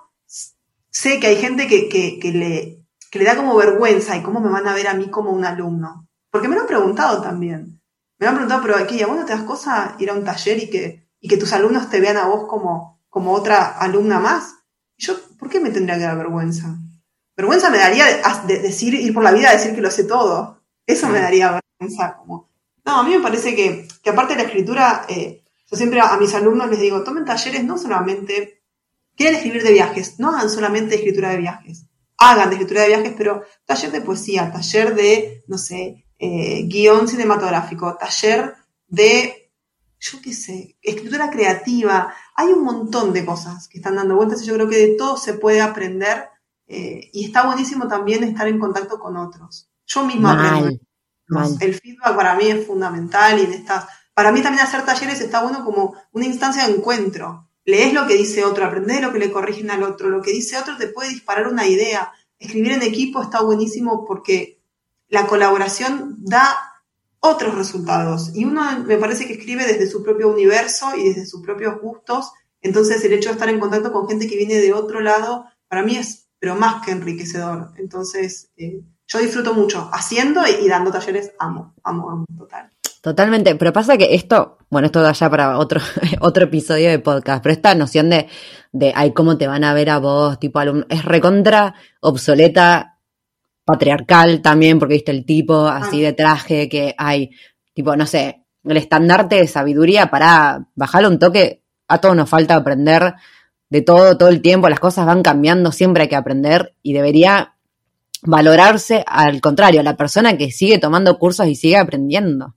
sé 0.89 1.19
que 1.19 1.27
hay 1.27 1.37
gente 1.37 1.67
que, 1.67 2.19
le, 2.33 2.83
le 3.11 3.25
da 3.25 3.35
como 3.35 3.55
vergüenza 3.55 4.17
y 4.17 4.21
cómo 4.21 4.41
me 4.41 4.49
van 4.49 4.67
a 4.67 4.73
ver 4.73 4.87
a 4.87 4.93
mí 4.93 5.09
como 5.09 5.31
un 5.31 5.45
alumno. 5.45 6.07
Porque 6.29 6.47
me 6.47 6.55
lo 6.55 6.61
han 6.61 6.67
preguntado 6.67 7.21
también. 7.21 7.81
Me 8.17 8.27
han 8.27 8.35
preguntado, 8.35 8.61
pero 8.61 8.75
aquí, 8.75 9.01
¿a 9.01 9.07
vos 9.07 9.15
no 9.15 9.25
te 9.25 9.33
das 9.33 9.43
cosa 9.43 9.95
ir 9.97 10.09
a 10.09 10.13
un 10.13 10.25
taller 10.25 10.61
y 10.61 10.69
que, 10.69 11.07
y 11.21 11.29
que 11.29 11.37
tus 11.37 11.53
alumnos 11.53 11.89
te 11.89 12.01
vean 12.01 12.17
a 12.17 12.27
vos 12.27 12.47
como, 12.47 12.98
como 13.09 13.33
otra 13.33 13.77
alumna 13.77 14.19
más. 14.19 14.55
yo, 14.97 15.15
¿por 15.37 15.49
qué 15.49 15.59
me 15.59 15.71
tendría 15.71 15.97
que 15.97 16.03
dar 16.03 16.17
vergüenza? 16.17 16.77
Vergüenza 17.35 17.69
me 17.69 17.77
daría 17.77 18.05
de 18.45 18.59
decir, 18.59 18.93
ir 18.93 19.13
por 19.13 19.23
la 19.23 19.31
vida 19.31 19.49
a 19.49 19.53
decir 19.53 19.73
que 19.73 19.81
lo 19.81 19.91
sé 19.91 20.03
todo. 20.03 20.61
Eso 20.85 21.07
me 21.07 21.19
daría 21.19 21.61
vergüenza. 21.79 22.17
Como... 22.17 22.49
No, 22.85 22.99
a 22.99 23.03
mí 23.03 23.15
me 23.15 23.21
parece 23.21 23.55
que, 23.55 23.87
que 24.03 24.09
aparte 24.09 24.33
de 24.33 24.41
la 24.41 24.47
escritura, 24.47 25.05
eh, 25.07 25.43
yo 25.69 25.77
siempre 25.77 26.01
a, 26.01 26.17
mis 26.17 26.33
alumnos 26.33 26.69
les 26.69 26.79
digo, 26.79 27.03
tomen 27.03 27.25
talleres 27.25 27.63
no 27.63 27.77
solamente, 27.77 28.63
quieren 29.15 29.35
escribir 29.35 29.63
de 29.63 29.73
viajes, 29.73 30.19
no 30.19 30.29
hagan 30.29 30.49
solamente 30.49 30.95
escritura 30.95 31.29
de 31.29 31.37
viajes. 31.37 31.85
Hagan 32.17 32.49
de 32.49 32.55
escritura 32.55 32.81
de 32.81 32.87
viajes, 32.89 33.13
pero 33.17 33.43
taller 33.65 33.91
de 33.91 34.01
poesía, 34.01 34.51
taller 34.51 34.93
de, 34.93 35.43
no 35.47 35.57
sé, 35.57 36.05
eh, 36.17 36.63
guion 36.65 37.07
cinematográfico, 37.07 37.95
taller 37.95 38.55
de 38.87 39.39
yo 39.99 40.21
qué 40.21 40.33
sé, 40.33 40.77
escritura 40.81 41.29
creativa, 41.29 42.13
hay 42.39 42.53
un 42.53 42.63
montón 42.63 43.11
de 43.11 43.25
cosas 43.25 43.67
que 43.67 43.79
están 43.79 43.97
dando 43.97 44.15
vueltas 44.15 44.41
y 44.41 44.45
yo 44.45 44.53
creo 44.53 44.69
que 44.69 44.77
de 44.77 44.95
todo 44.97 45.17
se 45.17 45.33
puede 45.33 45.59
aprender 45.59 46.29
eh, 46.67 47.09
y 47.11 47.25
está 47.25 47.45
buenísimo 47.45 47.85
también 47.89 48.23
estar 48.23 48.47
en 48.47 48.59
contacto 48.59 48.97
con 48.97 49.17
otros. 49.17 49.69
Yo 49.85 50.05
misma 50.05 50.53
aprendo. 50.53 50.79
El 51.59 51.73
feedback 51.75 52.15
para 52.15 52.35
mí 52.35 52.45
es 52.45 52.65
fundamental 52.65 53.37
y 53.39 53.43
en 53.43 53.51
estas, 53.51 53.87
para 54.13 54.31
mí 54.31 54.41
también 54.41 54.63
hacer 54.63 54.85
talleres 54.85 55.19
está 55.19 55.43
bueno 55.43 55.65
como 55.65 55.95
una 56.13 56.25
instancia 56.27 56.65
de 56.65 56.75
encuentro. 56.75 57.49
Lees 57.65 57.93
lo 57.93 58.07
que 58.07 58.15
dice 58.15 58.45
otro, 58.45 58.63
aprendes 58.63 59.01
lo 59.01 59.11
que 59.11 59.19
le 59.19 59.33
corrigen 59.33 59.69
al 59.69 59.83
otro, 59.83 60.07
lo 60.07 60.21
que 60.21 60.31
dice 60.31 60.57
otro 60.57 60.77
te 60.77 60.87
puede 60.87 61.09
disparar 61.09 61.45
una 61.49 61.67
idea. 61.67 62.13
Escribir 62.39 62.71
en 62.71 62.83
equipo 62.83 63.21
está 63.21 63.41
buenísimo 63.41 64.05
porque 64.05 64.61
la 65.09 65.27
colaboración 65.27 66.15
da 66.19 66.55
otros 67.19 67.55
resultados. 67.55 68.31
Y 68.35 68.45
uno 68.45 68.63
me 68.85 68.97
parece 68.97 69.25
que 69.25 69.33
escribe 69.33 69.65
desde 69.65 69.87
su 69.87 70.03
propio 70.03 70.29
universo 70.29 70.95
y 70.95 71.09
desde 71.09 71.25
sus 71.25 71.41
propios 71.41 71.79
gustos. 71.81 72.31
Entonces 72.61 73.03
el 73.03 73.13
hecho 73.13 73.29
de 73.29 73.33
estar 73.33 73.49
en 73.49 73.59
contacto 73.59 73.91
con 73.91 74.07
gente 74.07 74.27
que 74.27 74.37
viene 74.37 74.55
de 74.55 74.73
otro 74.73 75.01
lado, 75.01 75.45
para 75.67 75.83
mí 75.83 75.95
es, 75.95 76.29
pero 76.39 76.55
más 76.55 76.85
que 76.85 76.91
enriquecedor. 76.91 77.71
Entonces 77.77 78.51
eh, 78.57 78.81
yo 79.07 79.19
disfruto 79.19 79.53
mucho 79.53 79.89
haciendo 79.91 80.41
y, 80.47 80.67
dando 80.67 80.91
talleres, 80.91 81.31
amo, 81.39 81.73
amo, 81.83 82.09
amo, 82.09 82.25
total. 82.37 82.69
Totalmente, 83.01 83.55
pero 83.55 83.71
pasa 83.71 83.97
que 83.97 84.13
esto, 84.13 84.57
bueno, 84.69 84.87
esto 84.87 85.01
da 85.01 85.13
ya 85.13 85.29
para 85.29 85.57
otro, 85.57 85.79
otro 86.19 86.43
episodio 86.45 86.89
de 86.89 86.99
podcast, 86.99 87.41
pero 87.41 87.53
esta 87.53 87.73
noción 87.73 88.09
de, 88.09 88.27
de, 88.73 88.91
ay, 88.95 89.13
cómo 89.13 89.37
te 89.37 89.47
van 89.47 89.63
a 89.63 89.73
ver 89.73 89.89
a 89.89 89.99
vos, 89.99 90.39
tipo 90.39 90.59
alumno, 90.59 90.85
es 90.89 91.05
recontra 91.05 91.75
obsoleta 92.01 92.98
patriarcal 93.69 94.41
también, 94.41 94.79
porque 94.79 94.95
viste 94.95 95.11
el 95.11 95.25
tipo 95.25 95.67
así 95.67 96.03
ah. 96.03 96.07
de 96.07 96.13
traje 96.13 96.67
que 96.67 96.95
hay, 96.97 97.29
tipo, 97.75 97.95
no 97.95 98.07
sé, 98.07 98.43
el 98.63 98.77
estandarte 98.77 99.35
de 99.35 99.45
sabiduría 99.45 100.09
para 100.09 100.65
bajarle 100.73 101.07
un 101.07 101.19
toque, 101.19 101.61
a 101.87 101.99
todos 101.99 102.15
nos 102.15 102.27
falta 102.27 102.55
aprender 102.55 103.13
de 103.69 103.81
todo, 103.83 104.17
todo 104.17 104.29
el 104.29 104.41
tiempo, 104.41 104.69
las 104.69 104.79
cosas 104.79 105.05
van 105.05 105.21
cambiando, 105.21 105.71
siempre 105.71 106.03
hay 106.03 106.09
que 106.09 106.15
aprender 106.15 106.73
y 106.81 106.93
debería 106.93 107.53
valorarse 108.23 109.03
al 109.05 109.39
contrario, 109.39 109.83
la 109.83 109.95
persona 109.95 110.35
que 110.35 110.49
sigue 110.49 110.79
tomando 110.79 111.19
cursos 111.19 111.45
y 111.45 111.53
sigue 111.53 111.77
aprendiendo. 111.77 112.55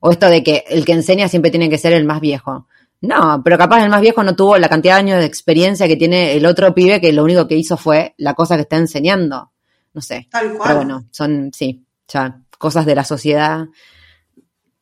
O 0.00 0.12
esto 0.12 0.30
de 0.30 0.42
que 0.42 0.64
el 0.70 0.86
que 0.86 0.92
enseña 0.92 1.28
siempre 1.28 1.50
tiene 1.50 1.68
que 1.68 1.76
ser 1.76 1.92
el 1.92 2.06
más 2.06 2.22
viejo. 2.22 2.68
No, 3.02 3.42
pero 3.44 3.58
capaz 3.58 3.84
el 3.84 3.90
más 3.90 4.00
viejo 4.00 4.24
no 4.24 4.34
tuvo 4.34 4.56
la 4.56 4.70
cantidad 4.70 4.94
de 4.94 5.00
años 5.00 5.18
de 5.18 5.26
experiencia 5.26 5.86
que 5.88 5.96
tiene 5.96 6.32
el 6.32 6.46
otro 6.46 6.74
pibe 6.74 7.02
que 7.02 7.12
lo 7.12 7.22
único 7.22 7.46
que 7.46 7.56
hizo 7.56 7.76
fue 7.76 8.14
la 8.16 8.32
cosa 8.32 8.56
que 8.56 8.62
está 8.62 8.76
enseñando 8.76 9.52
no 9.92 10.00
sé. 10.00 10.28
Tal 10.30 10.52
cual. 10.54 10.62
Pero 10.64 10.76
bueno, 10.76 11.04
son, 11.10 11.50
sí, 11.52 11.84
ya 12.08 12.40
cosas 12.58 12.86
de 12.86 12.94
la 12.94 13.04
sociedad 13.04 13.66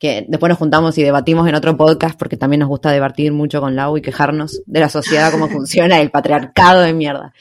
que 0.01 0.25
después 0.27 0.49
nos 0.49 0.57
juntamos 0.57 0.97
y 0.97 1.03
debatimos 1.03 1.47
en 1.47 1.53
otro 1.53 1.77
podcast 1.77 2.17
porque 2.17 2.35
también 2.35 2.61
nos 2.61 2.69
gusta 2.69 2.91
debatir 2.91 3.31
mucho 3.31 3.61
con 3.61 3.75
Lau 3.75 3.97
y 3.97 4.01
quejarnos 4.01 4.63
de 4.65 4.79
la 4.79 4.89
sociedad, 4.89 5.31
cómo 5.31 5.47
funciona 5.49 6.01
el 6.01 6.09
patriarcado 6.09 6.81
de 6.81 6.91
mierda. 6.91 7.35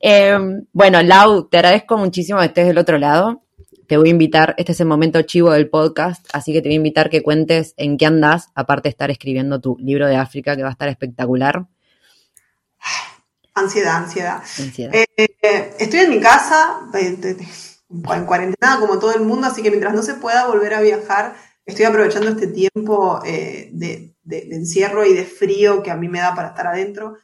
Eh, 0.00 0.36
bueno, 0.72 1.00
Lau, 1.04 1.48
te 1.48 1.58
agradezco 1.58 1.96
muchísimo 1.96 2.40
que 2.40 2.46
estés 2.46 2.66
del 2.66 2.78
otro 2.78 2.98
lado. 2.98 3.44
Te 3.86 3.96
voy 3.96 4.08
a 4.08 4.10
invitar, 4.10 4.56
este 4.58 4.72
es 4.72 4.80
el 4.80 4.88
momento 4.88 5.22
chivo 5.22 5.52
del 5.52 5.68
podcast, 5.68 6.26
así 6.32 6.52
que 6.52 6.60
te 6.62 6.68
voy 6.68 6.74
a 6.74 6.76
invitar 6.76 7.10
que 7.10 7.22
cuentes 7.22 7.74
en 7.76 7.96
qué 7.96 8.06
andas, 8.06 8.48
aparte 8.56 8.88
de 8.88 8.90
estar 8.90 9.12
escribiendo 9.12 9.60
tu 9.60 9.76
libro 9.78 10.08
de 10.08 10.16
África, 10.16 10.56
que 10.56 10.62
va 10.62 10.68
a 10.68 10.72
estar 10.72 10.88
espectacular. 10.88 11.66
Ansiedad, 13.54 13.96
ansiedad. 13.96 14.42
Eh, 14.92 15.74
estoy 15.78 16.00
en 16.00 16.10
mi 16.10 16.20
casa, 16.20 16.80
en 16.94 18.26
cuarentena 18.26 18.78
como 18.78 18.98
todo 18.98 19.14
el 19.14 19.22
mundo, 19.22 19.46
así 19.46 19.62
que 19.62 19.70
mientras 19.70 19.94
no 19.94 20.02
se 20.02 20.14
pueda 20.14 20.46
volver 20.46 20.74
a 20.74 20.80
viajar, 20.80 21.34
estoy 21.64 21.84
aprovechando 21.84 22.30
este 22.30 22.46
tiempo 22.46 23.20
eh, 23.24 23.70
de, 23.72 24.14
encierro 24.24 25.04
y 25.04 25.14
de 25.14 25.24
frío 25.24 25.82
que 25.82 25.90
a 25.90 25.96
mí 25.96 26.08
me 26.08 26.20
da 26.20 26.34
para 26.34 26.48
estar 26.48 26.66
adentro, 26.66 27.16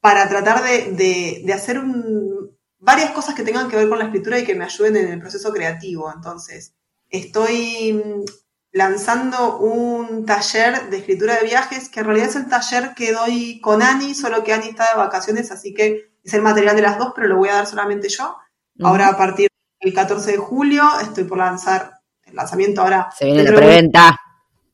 para 0.00 0.28
tratar 0.28 0.62
de, 0.62 1.52
hacer 1.54 1.80
varias 2.78 3.10
cosas 3.12 3.34
que 3.34 3.42
tengan 3.42 3.68
que 3.68 3.76
ver 3.76 3.88
con 3.88 3.98
la 3.98 4.06
escritura 4.06 4.38
y 4.38 4.44
que 4.44 4.54
me 4.54 4.64
ayuden 4.64 4.96
en 4.96 5.08
el 5.08 5.20
proceso 5.20 5.52
creativo. 5.52 6.12
Entonces, 6.14 6.74
estoy 7.08 8.02
lanzando 8.72 9.58
un 9.58 10.24
taller 10.24 10.90
de 10.90 10.98
escritura 10.98 11.36
de 11.36 11.46
viajes, 11.46 11.88
que 11.88 12.00
en 12.00 12.06
realidad 12.06 12.28
es 12.28 12.36
el 12.36 12.48
taller 12.48 12.94
que 12.94 13.12
doy 13.12 13.60
con 13.60 13.82
Ani, 13.82 14.14
solo 14.14 14.44
que 14.44 14.52
Ani 14.52 14.68
está 14.68 14.88
de 14.92 14.98
vacaciones, 14.98 15.50
así 15.50 15.74
que 15.74 16.12
es 16.22 16.34
el 16.34 16.42
material 16.42 16.76
de 16.76 16.82
las 16.82 16.98
dos, 16.98 17.12
pero 17.14 17.28
lo 17.28 17.36
voy 17.36 17.48
a 17.48 17.54
dar 17.54 17.66
solamente 17.66 18.08
yo. 18.08 18.36
Ahora 18.82 19.08
a 19.08 19.16
partir 19.16 19.48
del 19.80 19.92
14 19.92 20.32
de 20.32 20.38
julio 20.38 20.84
estoy 21.02 21.24
por 21.24 21.38
lanzar 21.38 22.00
el 22.24 22.34
lanzamiento 22.34 22.82
ahora. 22.82 23.10
Se 23.16 23.26
viene 23.26 23.42
la 23.42 23.54
preventa. 23.54 24.16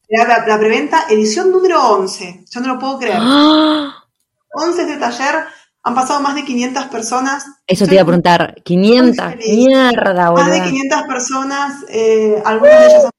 La, 0.08 0.58
preventa, 0.58 1.06
edición 1.08 1.50
número 1.50 1.82
11. 1.94 2.44
Yo 2.48 2.60
no 2.60 2.74
lo 2.74 2.78
puedo 2.78 2.98
creer. 2.98 3.18
11 3.18 4.84
de 4.86 4.96
taller, 4.98 5.46
han 5.82 5.94
pasado 5.94 6.20
más 6.20 6.34
de 6.34 6.44
500 6.44 6.84
personas. 6.86 7.46
Eso 7.66 7.86
te 7.86 7.94
iba 7.94 8.02
a 8.02 8.06
preguntar, 8.06 8.54
500, 8.64 9.36
mierda, 9.36 10.32
Más 10.32 10.50
de 10.50 10.62
500 10.62 11.02
personas, 11.02 11.84
eh, 11.88 12.40
algunas 12.44 12.78
de 12.78 12.86
ellas 12.86 13.04
han 13.04 13.10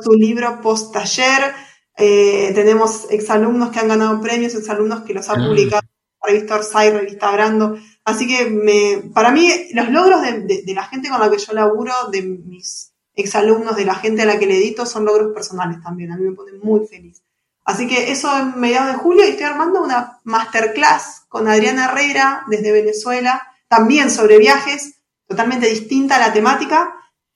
su 0.00 0.12
libro 0.12 0.60
post 0.60 0.92
taller. 0.92 1.54
Eh, 1.96 2.52
tenemos 2.54 3.06
exalumnos 3.10 3.70
que 3.70 3.80
han 3.80 3.88
ganado 3.88 4.20
premios, 4.20 4.54
exalumnos 4.54 5.02
que 5.02 5.14
los 5.14 5.28
ha 5.28 5.32
ah. 5.32 5.46
publicado 5.46 5.82
revista 6.22 6.56
Orsay, 6.56 6.90
revista 6.90 7.32
Brando. 7.32 7.76
Así 8.04 8.26
que 8.26 8.48
me, 8.48 9.10
para 9.12 9.30
mí 9.30 9.50
los 9.72 9.88
logros 9.90 10.22
de, 10.22 10.62
la 10.74 10.84
gente 10.84 11.08
con 11.08 11.20
la 11.20 11.30
que 11.30 11.38
yo 11.38 11.52
laburo, 11.52 11.92
de 12.10 12.22
mis 12.22 12.92
exalumnos, 13.14 13.76
de 13.76 13.84
la 13.84 13.94
gente 13.94 14.22
a 14.22 14.26
la 14.26 14.38
que 14.38 14.46
le 14.46 14.56
edito, 14.56 14.86
son 14.86 15.04
logros 15.04 15.32
personales 15.32 15.82
también. 15.82 16.12
A 16.12 16.16
mí 16.16 16.24
me 16.24 16.34
pone 16.34 16.52
muy 16.62 16.86
feliz. 16.86 17.22
Así 17.64 17.86
que 17.86 18.10
eso 18.10 18.36
en 18.36 18.58
mediados 18.58 18.92
de 18.92 18.98
julio 18.98 19.24
y 19.24 19.30
estoy 19.30 19.46
armando 19.46 19.82
una 19.82 20.20
masterclass 20.24 21.26
con 21.28 21.46
Adriana 21.46 21.86
Herrera 21.86 22.44
desde 22.48 22.72
Venezuela, 22.72 23.42
también 23.68 24.10
sobre 24.10 24.38
viajes, 24.38 24.96
totalmente 25.28 25.68
distinta 25.68 26.16
a 26.16 26.18
la 26.18 26.32
temática, 26.32 26.92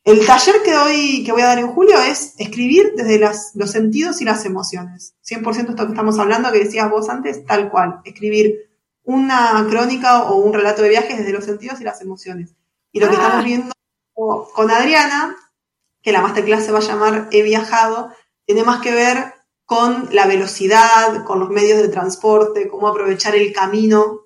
el 0.07 0.25
taller 0.25 0.63
que, 0.65 0.73
doy, 0.73 1.25
que 1.25 1.33
voy 1.33 1.43
a 1.43 1.47
dar 1.47 1.59
en 1.59 1.67
julio 1.67 2.01
es 2.01 2.35
escribir 2.39 2.93
desde 2.95 3.19
los 3.19 3.71
sentidos 3.73 4.21
y 4.21 4.25
las 4.25 4.45
emociones. 4.45 5.17
100% 5.29 5.71
esto 5.71 5.85
que 5.85 5.93
estamos 5.93 6.17
hablando, 6.21 6.53
que 6.53 6.61
decías 6.61 6.89
vos 6.89 7.09
antes, 7.09 7.45
tal 7.45 7.69
cual. 7.71 8.03
Escribir 8.05 8.71
una 9.03 9.67
crónica 9.69 10.23
o 10.23 10.37
un 10.37 10.53
relato 10.53 10.83
de 10.83 10.91
viajes 10.91 11.19
desde 11.19 11.33
los 11.33 11.45
sentidos 11.45 11.81
y 11.81 11.85
las 11.85 12.01
emociones. 12.03 12.55
Y 12.93 13.01
lo 13.01 13.09
que 13.09 13.15
estamos 13.15 13.41
ah. 13.41 13.43
viendo 13.43 13.73
con 14.15 14.71
Adriana, 14.71 15.37
que 16.01 16.13
la 16.13 16.23
masterclass 16.23 16.65
se 16.65 16.71
va 16.71 16.79
a 16.79 16.83
llamar 16.83 17.29
He 17.33 17.43
viajado, 17.43 18.13
tiene 18.45 18.63
más 18.63 18.81
que 18.81 18.93
ver 18.93 19.35
con 19.65 20.09
la 20.13 20.29
velocidad, 20.29 21.25
con 21.25 21.41
los 21.41 21.51
medios 21.51 21.83
de 21.83 21.89
transporte, 21.89 22.69
cómo 22.69 22.87
aprovechar 22.87 23.35
el 23.35 23.53
camino, 23.53 24.21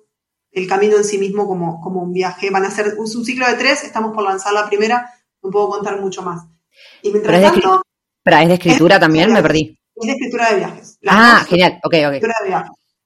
el 0.51 0.67
camino 0.67 0.97
en 0.97 1.05
sí 1.05 1.17
mismo 1.17 1.47
como, 1.47 1.81
como 1.81 2.03
un 2.03 2.13
viaje. 2.13 2.51
Van 2.51 2.65
a 2.65 2.69
ser 2.69 2.99
un, 2.99 3.05
un 3.05 3.25
ciclo 3.25 3.47
de 3.47 3.55
tres, 3.55 3.83
estamos 3.83 4.13
por 4.13 4.23
lanzar 4.23 4.53
la 4.53 4.69
primera 4.69 5.11
no 5.43 5.49
puedo 5.49 5.69
contar 5.69 5.99
mucho 5.99 6.21
más. 6.21 6.45
Y 7.01 7.11
mientras 7.11 7.39
pero 7.39 7.51
tanto... 7.51 7.81
¿Pero 8.23 8.37
es 8.37 8.47
de 8.47 8.53
escritura 8.53 8.99
también? 8.99 9.33
Me 9.33 9.41
perdí. 9.41 9.77
Es 9.95 10.05
de 10.05 10.11
escritura 10.11 10.51
de 10.51 10.55
viajes. 10.57 10.99
ah, 11.07 11.45
genial, 11.47 11.79
ok, 11.83 11.95
ok. 12.07 12.23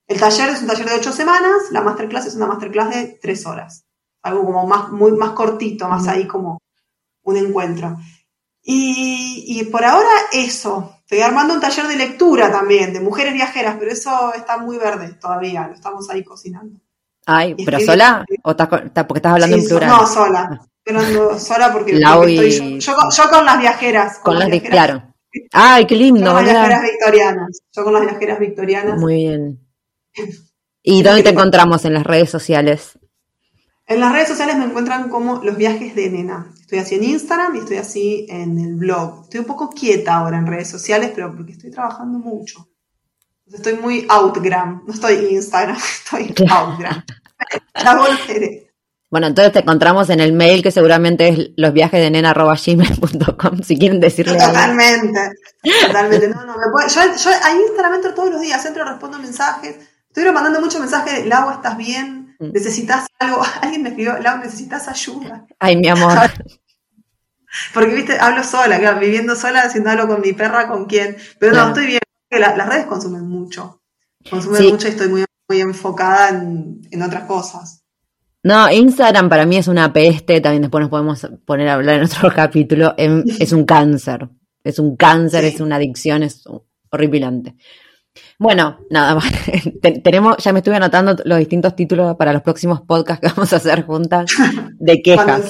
El 0.07 0.19
taller 0.19 0.49
es 0.49 0.61
un 0.61 0.67
taller 0.67 0.87
de 0.87 0.95
ocho 0.95 1.11
semanas, 1.11 1.71
la 1.71 1.81
masterclass 1.81 2.27
es 2.27 2.35
una 2.35 2.45
masterclass 2.45 2.89
de 2.91 3.19
tres 3.21 3.45
horas. 3.45 3.85
Algo 4.21 4.45
como 4.45 4.67
más, 4.67 4.91
muy, 4.91 5.13
más 5.13 5.31
cortito, 5.31 5.87
más 5.87 6.07
ahí 6.07 6.27
como 6.27 6.59
un 7.23 7.37
encuentro. 7.37 7.97
Y, 8.61 9.45
y, 9.47 9.63
por 9.65 9.83
ahora 9.83 10.09
eso. 10.31 10.91
Estoy 11.01 11.21
armando 11.21 11.53
un 11.53 11.59
taller 11.59 11.87
de 11.87 11.97
lectura 11.97 12.51
también, 12.51 12.91
de 12.91 12.99
mujeres 12.99 13.33
viajeras, 13.33 13.75
pero 13.77 13.91
eso 13.91 14.33
está 14.33 14.57
muy 14.57 14.77
verde 14.77 15.13
todavía, 15.13 15.67
lo 15.67 15.75
estamos 15.75 16.09
ahí 16.09 16.23
cocinando. 16.23 16.79
Ay, 17.27 17.55
¿pero 17.63 17.79
sola? 17.79 18.25
¿O 18.43 18.51
estás, 18.51 18.67
porque 18.67 19.19
estás 19.19 19.33
hablando 19.33 19.55
en 19.55 19.65
plural? 19.65 19.89
No, 19.89 20.07
sola. 20.07 20.67
Ah 20.87 20.99
ando 20.99 21.39
sola 21.39 21.73
porque, 21.73 21.93
estoy 21.93 22.79
yo, 22.79 22.93
yo, 23.09 23.29
con 23.29 23.45
las 23.45 23.59
viajeras. 23.59 24.19
Con, 24.19 24.37
las, 24.37 24.49
viajeras, 24.49 24.71
claro. 24.71 25.13
Ay, 25.51 25.85
qué 25.85 25.95
lindo. 25.95 26.33
con 26.33 26.45
las 26.45 26.53
viajeras 26.53 26.83
victorianas. 26.83 27.61
Yo 27.71 27.83
con 27.83 27.93
las 27.93 28.01
viajeras 28.03 28.39
victorianas. 28.39 28.99
Muy 28.99 29.15
bien. 29.15 29.59
¿Y 30.83 31.01
dónde 31.01 31.23
te 31.23 31.29
encontramos 31.29 31.83
en 31.85 31.95
las 31.95 32.03
redes 32.03 32.29
sociales? 32.29 32.99
En 33.87 33.99
las 33.99 34.11
redes 34.11 34.27
sociales 34.27 34.57
me 34.57 34.65
encuentran 34.65 35.09
como 35.09 35.43
los 35.43 35.57
viajes 35.57 35.95
de 35.95 36.09
nena. 36.09 36.51
Estoy 36.59 36.79
así 36.79 36.95
en 36.95 37.03
Instagram 37.03 37.55
y 37.55 37.59
estoy 37.59 37.77
así 37.77 38.25
en 38.29 38.59
el 38.59 38.75
blog. 38.75 39.23
Estoy 39.23 39.39
un 39.41 39.45
poco 39.45 39.69
quieta 39.69 40.15
ahora 40.15 40.37
en 40.37 40.47
redes 40.47 40.69
sociales, 40.69 41.11
pero 41.13 41.35
porque 41.35 41.53
estoy 41.53 41.71
trabajando 41.71 42.19
mucho. 42.19 42.67
Estoy 43.51 43.75
muy 43.75 44.05
outgram. 44.09 44.83
No 44.85 44.93
estoy 44.93 45.27
Instagram, 45.31 45.77
estoy 46.03 46.33
outgram. 46.49 47.03
ya 47.83 47.95
volveré. 47.95 48.64
Bueno, 49.11 49.27
entonces 49.27 49.53
te 49.53 49.59
encontramos 49.59 50.09
en 50.09 50.19
el 50.19 50.33
mail 50.33 50.63
que 50.63 50.71
seguramente 50.71 51.29
es 51.29 51.51
losviajesdenena.gmail.com 51.57 53.61
si 53.63 53.77
quieren 53.77 53.99
decirle 53.99 54.35
Totalmente, 54.37 55.33
totalmente. 55.85 56.29
No, 56.29 56.43
no, 56.45 56.57
me 56.57 56.71
puede, 56.71 56.89
yo, 56.89 57.01
yo 57.15 57.29
ahí 57.43 57.59
Instagram 57.67 57.93
entro 57.93 58.15
todos 58.15 58.31
los 58.31 58.41
días, 58.41 58.65
entro, 58.65 58.83
respondo 58.83 59.19
mensajes. 59.19 59.75
Estoy 60.09 60.31
mandando 60.31 60.59
muchos 60.59 60.79
mensajes 60.79 61.13
de 61.13 61.25
Lau, 61.25 61.51
¿estás 61.51 61.77
bien? 61.77 62.35
Mm. 62.39 62.51
¿Necesitas 62.51 63.05
algo? 63.19 63.43
Alguien 63.61 63.83
me 63.83 63.89
escribió, 63.89 64.17
Lau, 64.17 64.39
¿necesitas 64.39 64.87
ayuda? 64.87 65.45
Ay, 65.59 65.77
mi 65.77 65.87
amor. 65.87 66.17
Porque, 67.73 67.93
viste, 67.93 68.19
hablo 68.19 68.43
sola, 68.43 68.79
claro, 68.79 68.99
viviendo 68.99 69.35
sola, 69.35 69.61
haciendo 69.61 69.91
algo 69.91 70.07
con 70.07 70.21
mi 70.21 70.33
perra, 70.33 70.67
con 70.67 70.85
quién. 70.85 71.15
Pero 71.39 71.53
no, 71.53 71.67
estoy 71.67 71.85
bien. 71.85 72.01
las 72.31 72.67
redes 72.67 72.85
consumen 72.85 73.29
mucho. 73.29 73.81
Consumen 74.29 74.71
mucho 74.71 74.87
y 74.87 74.91
estoy 74.91 75.07
muy, 75.07 75.23
muy 75.47 75.61
enfocada 75.61 76.29
en, 76.29 76.81
en 76.91 77.01
otras 77.01 77.23
cosas. 77.25 77.84
No, 78.45 78.71
Instagram 78.71 79.27
para 79.27 79.47
mí 79.47 79.57
es 79.57 79.67
una 79.67 79.91
peste, 79.91 80.39
también 80.39 80.61
después 80.61 80.79
nos 80.79 80.91
podemos 80.91 81.27
poner 81.47 81.67
a 81.67 81.73
hablar 81.73 81.95
en 81.95 82.03
otro 82.03 82.31
capítulo, 82.35 82.93
es 82.95 83.51
un 83.51 83.65
cáncer, 83.65 84.29
es 84.63 84.77
un 84.77 84.95
cáncer, 84.95 85.45
es 85.45 85.59
una 85.61 85.77
adicción, 85.77 86.21
es 86.21 86.43
horripilante. 86.91 87.55
Bueno, 88.37 88.77
nada 88.91 89.15
más. 89.15 89.25
tenemos, 90.03 90.37
ya 90.37 90.53
me 90.53 90.59
estuve 90.59 90.75
anotando 90.75 91.15
los 91.25 91.39
distintos 91.39 91.75
títulos 91.75 92.15
para 92.17 92.33
los 92.33 92.43
próximos 92.43 92.81
podcasts 92.81 93.19
que 93.19 93.33
vamos 93.35 93.51
a 93.51 93.55
hacer 93.55 93.83
juntas 93.83 94.31
de 94.77 95.01
quejas 95.03 95.41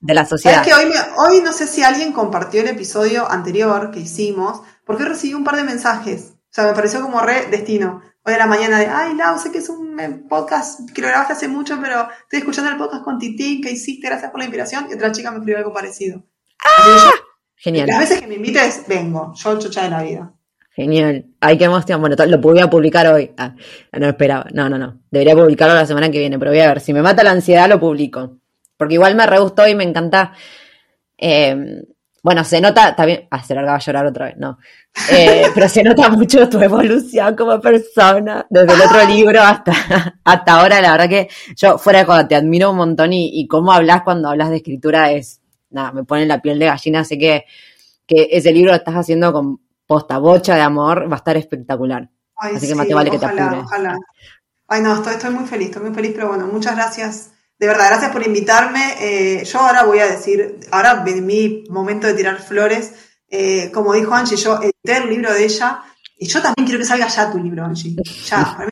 de 0.00 0.14
la 0.14 0.24
sociedad. 0.24 0.64
que 0.64 0.74
hoy, 0.74 0.92
hoy 1.26 1.40
no 1.40 1.52
sé 1.52 1.66
si 1.66 1.82
alguien 1.82 2.12
compartió 2.12 2.60
el 2.60 2.68
episodio 2.68 3.28
anterior 3.28 3.90
que 3.90 3.98
hicimos, 3.98 4.60
porque 4.86 5.04
recibí 5.04 5.34
un 5.34 5.42
par 5.42 5.56
de 5.56 5.64
mensajes. 5.64 6.34
O 6.34 6.54
sea, 6.54 6.66
me 6.66 6.72
pareció 6.74 7.02
como 7.02 7.20
re 7.20 7.46
destino. 7.50 8.00
Hoy 8.26 8.32
a 8.32 8.38
la 8.38 8.46
mañana 8.46 8.78
de, 8.78 8.86
ay, 8.86 9.14
Lau, 9.16 9.38
sé 9.38 9.52
que 9.52 9.58
es 9.58 9.68
un 9.68 10.00
eh, 10.00 10.22
podcast 10.30 10.90
que 10.94 11.02
lo 11.02 11.08
grabaste 11.08 11.34
hace 11.34 11.46
mucho, 11.46 11.78
pero 11.78 12.08
estoy 12.22 12.38
escuchando 12.38 12.70
el 12.70 12.78
podcast 12.78 13.04
con 13.04 13.18
Titín 13.18 13.60
que 13.60 13.70
hiciste, 13.70 14.08
gracias 14.08 14.30
por 14.30 14.40
la 14.40 14.46
inspiración. 14.46 14.86
Y 14.90 14.94
otra 14.94 15.12
chica 15.12 15.30
me 15.30 15.36
escribió 15.36 15.58
algo 15.58 15.74
parecido. 15.74 16.22
¡Ah! 16.64 17.10
Genial. 17.56 17.86
Las 17.86 17.98
veces 17.98 18.22
que 18.22 18.26
me 18.26 18.36
invites, 18.36 18.84
vengo. 18.88 19.34
Yo 19.34 19.58
chucha 19.58 19.82
de 19.82 19.90
la 19.90 20.02
vida. 20.02 20.32
Genial. 20.70 21.26
Ay, 21.38 21.58
qué 21.58 21.64
emoción. 21.64 22.00
Bueno, 22.00 22.16
lo 22.26 22.38
voy 22.38 22.60
a 22.60 22.70
publicar 22.70 23.06
hoy. 23.08 23.30
Ah, 23.36 23.54
no 23.92 24.08
esperaba. 24.08 24.46
No, 24.54 24.70
no, 24.70 24.78
no. 24.78 25.02
Debería 25.10 25.34
publicarlo 25.34 25.74
la 25.74 25.84
semana 25.84 26.10
que 26.10 26.18
viene, 26.18 26.38
pero 26.38 26.50
voy 26.50 26.60
a 26.60 26.68
ver. 26.68 26.80
Si 26.80 26.94
me 26.94 27.02
mata 27.02 27.22
la 27.22 27.32
ansiedad, 27.32 27.68
lo 27.68 27.78
publico. 27.78 28.38
Porque 28.78 28.94
igual 28.94 29.16
me 29.16 29.26
re 29.26 29.38
gustó 29.38 29.68
y 29.68 29.74
me 29.74 29.84
encanta. 29.84 30.32
Eh, 31.18 31.82
bueno, 32.24 32.42
se 32.42 32.58
nota 32.58 32.96
también. 32.96 33.28
Ah, 33.30 33.44
se 33.44 33.54
largaba 33.54 33.76
a 33.76 33.80
llorar 33.80 34.06
otra 34.06 34.24
vez, 34.24 34.36
no. 34.38 34.56
Eh, 35.10 35.44
pero 35.54 35.68
se 35.68 35.82
nota 35.82 36.08
mucho 36.08 36.48
tu 36.48 36.58
evolución 36.58 37.36
como 37.36 37.60
persona, 37.60 38.46
desde 38.48 38.72
el 38.72 38.80
otro 38.80 39.04
libro 39.04 39.42
hasta, 39.42 39.74
hasta 40.24 40.54
ahora. 40.54 40.80
La 40.80 40.92
verdad 40.92 41.08
que 41.10 41.28
yo, 41.54 41.76
fuera 41.76 41.98
de 41.98 42.06
joda, 42.06 42.26
te 42.26 42.34
admiro 42.34 42.70
un 42.70 42.78
montón 42.78 43.12
y, 43.12 43.28
y 43.38 43.46
cómo 43.46 43.72
hablas 43.72 44.04
cuando 44.04 44.30
hablas 44.30 44.48
de 44.48 44.56
escritura 44.56 45.12
es. 45.12 45.42
Nada, 45.68 45.92
me 45.92 46.04
pone 46.04 46.24
la 46.24 46.40
piel 46.40 46.58
de 46.58 46.64
gallina. 46.64 47.04
Sé 47.04 47.18
que, 47.18 47.44
que 48.06 48.28
ese 48.30 48.52
libro 48.52 48.70
lo 48.70 48.78
estás 48.78 48.94
haciendo 48.94 49.30
con 49.30 49.60
posta 49.86 50.16
bocha 50.16 50.54
de 50.54 50.62
amor, 50.62 51.06
va 51.10 51.16
a 51.16 51.18
estar 51.18 51.36
espectacular. 51.36 52.08
Así 52.36 52.66
que 52.66 52.74
más 52.74 52.88
te 52.88 52.94
vale 52.94 53.10
que 53.10 53.18
te 53.18 53.26
apures. 53.26 53.64
Ojalá. 53.64 53.98
Ay, 54.66 54.80
no, 54.80 54.94
estoy, 54.94 55.12
estoy 55.12 55.30
muy 55.30 55.44
feliz, 55.44 55.68
estoy 55.68 55.82
muy 55.82 55.94
feliz, 55.94 56.12
pero 56.14 56.28
bueno, 56.28 56.46
muchas 56.46 56.74
gracias. 56.74 57.32
De 57.58 57.66
verdad, 57.66 57.88
gracias 57.90 58.12
por 58.12 58.26
invitarme. 58.26 58.96
Eh, 58.98 59.44
yo 59.44 59.60
ahora 59.60 59.84
voy 59.84 60.00
a 60.00 60.06
decir, 60.06 60.60
ahora 60.70 61.04
en 61.06 61.26
mi 61.26 61.64
momento 61.70 62.06
de 62.06 62.14
tirar 62.14 62.40
flores, 62.40 62.92
eh, 63.28 63.70
como 63.72 63.94
dijo 63.94 64.14
Angie, 64.14 64.36
yo 64.36 64.60
edité 64.60 64.98
el 64.98 65.08
libro 65.08 65.32
de 65.32 65.44
ella 65.44 65.82
y 66.18 66.26
yo 66.26 66.42
también 66.42 66.66
quiero 66.66 66.80
que 66.80 66.86
salga 66.86 67.08
ya 67.08 67.30
tu 67.30 67.38
libro, 67.38 67.64
Angie. 67.64 67.96
Ya, 68.26 68.56
para 68.58 68.66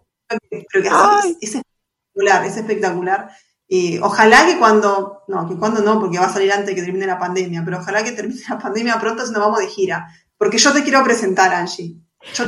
mí 0.50 0.64
creo 0.68 0.82
que 0.82 1.28
es, 1.28 1.36
es 1.40 1.54
espectacular, 1.56 2.44
es 2.44 2.56
espectacular. 2.56 3.30
Y 3.68 3.98
ojalá 3.98 4.44
que 4.44 4.58
cuando, 4.58 5.22
no, 5.28 5.48
que 5.48 5.56
cuando 5.56 5.80
no, 5.80 5.98
porque 5.98 6.18
va 6.18 6.26
a 6.26 6.32
salir 6.32 6.52
antes 6.52 6.74
que 6.74 6.82
termine 6.82 7.06
la 7.06 7.18
pandemia, 7.18 7.62
pero 7.64 7.78
ojalá 7.78 8.04
que 8.04 8.12
termine 8.12 8.40
la 8.48 8.58
pandemia 8.58 9.00
pronto 9.00 9.24
si 9.24 9.32
nos 9.32 9.40
vamos 9.40 9.60
de 9.60 9.68
gira. 9.68 10.08
Porque 10.36 10.58
yo 10.58 10.72
te 10.72 10.82
quiero 10.82 11.02
presentar, 11.02 11.54
Angie. 11.54 11.96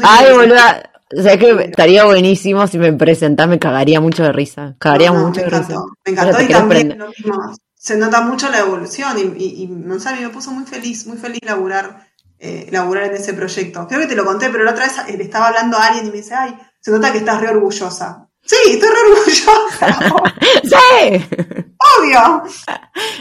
Ay, 0.02 0.32
boluda. 0.32 0.90
O 1.16 1.22
sea 1.22 1.38
que 1.38 1.50
estaría 1.70 2.04
buenísimo 2.04 2.66
si 2.66 2.78
me 2.78 2.92
presentás, 2.92 3.48
me 3.48 3.58
cagaría 3.58 4.00
mucho 4.00 4.22
de 4.22 4.32
risa. 4.32 4.74
Cagaría 4.78 5.12
mucho 5.12 5.40
de 5.40 5.50
risa. 5.50 5.82
Me 6.04 6.12
encantó 6.12 6.42
y 6.42 6.48
también 6.48 6.98
lo 6.98 7.08
mismo. 7.08 7.54
Se 7.74 7.98
nota 7.98 8.22
mucho 8.22 8.48
la 8.48 8.60
evolución 8.60 9.18
y, 9.36 9.62
y, 9.62 9.66
no 9.66 10.00
sé, 10.00 10.14
me 10.16 10.30
puso 10.30 10.50
muy 10.52 10.64
feliz, 10.64 11.06
muy 11.06 11.18
feliz 11.18 11.40
laburar, 11.44 12.08
eh, 12.38 12.68
laburar 12.70 13.04
en 13.04 13.16
ese 13.16 13.34
proyecto. 13.34 13.86
Creo 13.86 14.00
que 14.00 14.06
te 14.06 14.16
lo 14.16 14.24
conté, 14.24 14.48
pero 14.48 14.64
la 14.64 14.70
otra 14.70 14.86
vez 14.86 15.16
le 15.18 15.22
estaba 15.22 15.48
hablando 15.48 15.76
a 15.76 15.88
alguien 15.88 16.06
y 16.06 16.10
me 16.10 16.16
dice, 16.16 16.34
ay, 16.34 16.58
se 16.80 16.90
nota 16.90 17.12
que 17.12 17.18
estás 17.18 17.42
re 17.42 17.48
orgullosa. 17.48 18.26
Sí, 18.42 18.56
estoy 18.68 18.88
re 18.88 19.00
orgullosa. 19.10 20.32
sí. 20.62 21.63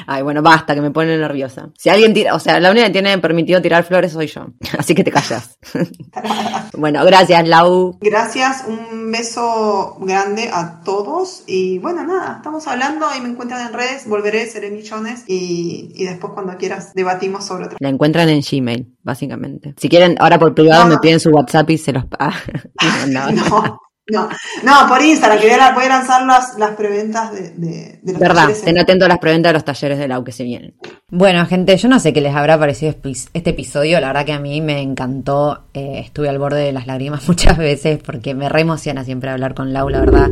Ay, 0.07 0.21
bueno, 0.21 0.41
basta, 0.41 0.75
que 0.75 0.81
me 0.81 0.91
pone 0.91 1.17
nerviosa. 1.17 1.69
Si 1.77 1.89
alguien 1.89 2.13
tira, 2.13 2.35
o 2.35 2.39
sea, 2.39 2.59
la 2.59 2.71
única 2.71 2.87
que 2.87 2.93
tiene 2.93 3.17
permitido 3.17 3.61
tirar 3.61 3.83
flores 3.83 4.11
soy 4.11 4.27
yo. 4.27 4.47
Así 4.77 4.95
que 4.95 5.03
te 5.03 5.11
callas. 5.11 5.57
bueno, 6.77 7.03
gracias, 7.05 7.47
Lau. 7.47 7.97
Gracias, 8.01 8.65
un 8.67 9.11
beso 9.11 9.97
grande 9.99 10.49
a 10.51 10.81
todos. 10.81 11.43
Y 11.47 11.79
bueno, 11.79 12.03
nada, 12.03 12.35
estamos 12.37 12.67
hablando 12.67 13.07
y 13.17 13.21
me 13.21 13.29
encuentran 13.29 13.67
en 13.67 13.73
redes, 13.73 14.07
volveré, 14.07 14.45
seré 14.47 14.69
millones. 14.71 15.23
Y, 15.27 15.91
y 15.95 16.05
después 16.05 16.33
cuando 16.33 16.57
quieras 16.57 16.93
debatimos 16.93 17.45
sobre 17.45 17.65
otro. 17.65 17.77
La 17.79 17.89
encuentran 17.89 18.29
en 18.29 18.41
Gmail, 18.41 18.95
básicamente. 19.03 19.73
Si 19.77 19.89
quieren, 19.89 20.15
ahora 20.19 20.39
por 20.39 20.53
privado 20.53 20.85
me 20.87 20.97
piden 20.97 21.19
su 21.19 21.29
WhatsApp 21.29 21.69
y 21.69 21.77
se 21.77 21.93
los... 21.93 22.05
Ah, 22.19 22.33
no. 23.07 23.31
no. 23.31 23.79
No, 24.11 24.27
no, 24.63 24.87
por 24.89 25.01
Instagram, 25.01 25.39
que 25.39 25.47
voy 25.47 25.85
a 25.85 25.89
lanzar 25.89 26.25
las, 26.25 26.57
las 26.57 26.71
preventas 26.71 27.31
de, 27.31 27.51
de, 27.51 27.99
de 28.01 28.11
los 28.11 28.19
Verdad, 28.19 28.49
estén 28.49 28.77
atentos 28.77 29.05
a 29.05 29.09
las 29.09 29.19
preventas 29.19 29.51
de 29.51 29.53
los 29.53 29.63
talleres 29.63 29.97
de 29.97 30.09
Lau 30.09 30.25
que 30.25 30.33
se 30.33 30.43
vienen. 30.43 30.73
Bueno, 31.09 31.45
gente, 31.45 31.77
yo 31.77 31.87
no 31.87 31.99
sé 32.01 32.11
qué 32.11 32.19
les 32.19 32.35
habrá 32.35 32.59
parecido 32.59 32.93
este 33.33 33.49
episodio. 33.51 34.01
La 34.01 34.07
verdad 34.07 34.25
que 34.25 34.33
a 34.33 34.39
mí 34.39 34.59
me 34.59 34.81
encantó. 34.81 35.63
Eh, 35.73 36.01
estuve 36.03 36.27
al 36.27 36.37
borde 36.37 36.65
de 36.65 36.73
las 36.73 36.85
lágrimas 36.85 37.25
muchas 37.29 37.57
veces 37.57 37.99
porque 38.05 38.33
me 38.33 38.49
re 38.49 38.61
emociona 38.61 39.05
siempre 39.05 39.29
hablar 39.29 39.53
con 39.53 39.71
Lau, 39.71 39.87
la 39.87 40.01
verdad. 40.01 40.31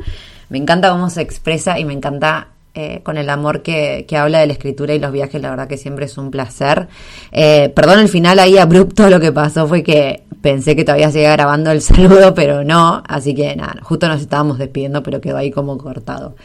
Me 0.49 0.57
encanta 0.57 0.91
cómo 0.91 1.09
se 1.09 1.21
expresa 1.21 1.79
y 1.79 1.85
me 1.85 1.93
encanta 1.93 2.49
eh, 2.73 2.99
con 3.03 3.17
el 3.17 3.29
amor 3.29 3.61
que, 3.61 4.05
que, 4.05 4.17
habla 4.17 4.39
de 4.39 4.47
la 4.47 4.53
escritura 4.53 4.93
y 4.93 4.99
los 4.99 5.11
viajes, 5.11 5.41
la 5.41 5.49
verdad 5.49 5.67
que 5.69 5.77
siempre 5.77 6.05
es 6.05 6.17
un 6.17 6.29
placer. 6.29 6.89
Eh, 7.31 7.71
perdón 7.73 7.99
el 7.99 8.09
final 8.09 8.39
ahí 8.39 8.57
abrupto, 8.57 9.09
lo 9.09 9.21
que 9.21 9.31
pasó 9.31 9.67
fue 9.67 9.81
que 9.81 10.23
pensé 10.41 10.75
que 10.75 10.83
todavía 10.83 11.11
seguía 11.11 11.31
grabando 11.31 11.71
el 11.71 11.81
saludo, 11.81 12.33
pero 12.33 12.63
no, 12.63 13.03
así 13.07 13.33
que 13.33 13.55
nada, 13.55 13.77
justo 13.83 14.07
nos 14.07 14.21
estábamos 14.21 14.57
despidiendo, 14.57 15.03
pero 15.03 15.21
quedó 15.21 15.37
ahí 15.37 15.51
como 15.51 15.77
cortado. 15.77 16.35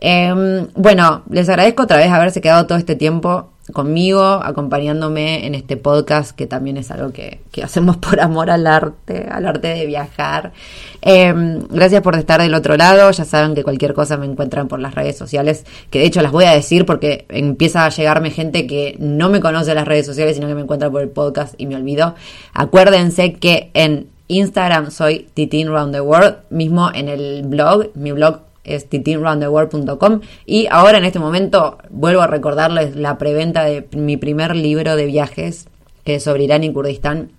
Eh, 0.00 0.66
bueno, 0.74 1.22
les 1.30 1.48
agradezco 1.48 1.84
otra 1.84 1.96
vez 1.96 2.10
haberse 2.10 2.40
quedado 2.40 2.66
todo 2.66 2.76
este 2.76 2.96
tiempo 2.96 3.51
conmigo, 3.72 4.22
acompañándome 4.22 5.46
en 5.46 5.54
este 5.54 5.76
podcast, 5.76 6.32
que 6.32 6.46
también 6.46 6.76
es 6.76 6.90
algo 6.90 7.12
que, 7.12 7.40
hacemos 7.62 7.96
por 7.98 8.20
amor 8.20 8.50
al 8.50 8.66
arte, 8.66 9.28
al 9.30 9.46
arte 9.46 9.68
de 9.68 9.86
viajar. 9.86 10.52
Em, 11.00 11.60
gracias 11.68 12.02
por 12.02 12.16
estar 12.16 12.40
del 12.40 12.54
otro 12.54 12.76
lado, 12.76 13.10
ya 13.10 13.24
saben 13.24 13.54
que 13.54 13.62
cualquier 13.62 13.94
cosa 13.94 14.16
me 14.16 14.26
encuentran 14.26 14.68
por 14.68 14.80
las 14.80 14.94
redes 14.94 15.16
sociales, 15.16 15.64
que 15.90 16.00
de 16.00 16.06
hecho 16.06 16.22
las 16.22 16.32
voy 16.32 16.44
a 16.44 16.52
decir 16.52 16.84
porque 16.86 17.26
empieza 17.28 17.84
a 17.84 17.90
llegarme 17.90 18.30
gente 18.30 18.66
que 18.66 18.96
no 18.98 19.28
me 19.28 19.40
conoce 19.40 19.74
las 19.74 19.86
redes 19.86 20.06
sociales, 20.06 20.34
sino 20.34 20.48
que 20.48 20.54
me 20.54 20.62
encuentra 20.62 20.90
por 20.90 21.02
el 21.02 21.08
podcast 21.08 21.54
y 21.58 21.66
me 21.66 21.76
olvido. 21.76 22.14
Acuérdense 22.54 23.34
que 23.34 23.70
en 23.74 24.08
Instagram 24.28 24.90
soy 24.90 25.28
Titin 25.34 25.68
Round 25.68 25.92
the 25.92 26.00
World, 26.00 26.36
mismo 26.50 26.90
en 26.92 27.08
el 27.08 27.42
blog, 27.44 27.90
mi 27.94 28.12
blog 28.12 28.51
es 28.64 28.88
titinroundtheworld.com 28.88 30.20
y 30.46 30.66
ahora 30.70 30.98
en 30.98 31.04
este 31.04 31.18
momento 31.18 31.78
vuelvo 31.90 32.22
a 32.22 32.26
recordarles 32.26 32.96
la 32.96 33.18
preventa 33.18 33.64
de 33.64 33.88
mi 33.92 34.16
primer 34.16 34.54
libro 34.54 34.96
de 34.96 35.06
viajes 35.06 35.68
que 36.04 36.16
es 36.16 36.24
sobre 36.24 36.44
Irán 36.44 36.64
y 36.64 36.72
Kurdistán 36.72 37.30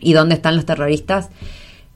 y 0.00 0.12
dónde 0.12 0.34
están 0.34 0.56
los 0.56 0.66
terroristas 0.66 1.30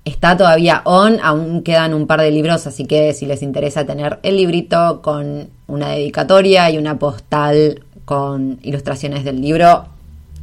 está 0.05 0.37
todavía 0.37 0.83
on, 0.85 1.19
aún 1.23 1.63
quedan 1.63 1.95
un 1.95 2.07
par 2.07 2.21
de 2.21 2.31
libros, 2.31 2.67
así 2.67 2.87
que 2.87 3.13
si 3.13 3.27
les 3.27 3.43
interesa 3.43 3.85
tener 3.85 4.19
el 4.23 4.37
librito 4.37 5.03
con 5.03 5.51
una 5.67 5.91
dedicatoria 5.91 6.71
y 6.71 6.79
una 6.79 6.99
postal 6.99 7.83
con 8.05 8.59
ilustraciones 8.63 9.25
del 9.25 9.41
libro, 9.41 9.87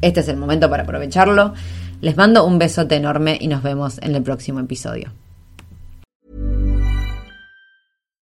este 0.01 0.19
es 0.19 0.27
el 0.29 0.37
momento 0.37 0.69
para 0.69 0.83
aprovecharlo. 0.83 1.53
Les 2.01 2.15
mando 2.15 2.45
un 2.45 2.59
besote 2.59 2.95
enorme 2.95 3.37
y 3.39 3.47
nos 3.47 3.63
vemos 3.63 3.99
en 4.01 4.15
el 4.15 4.21
próximo 4.21 4.59
episodio. 4.59 5.11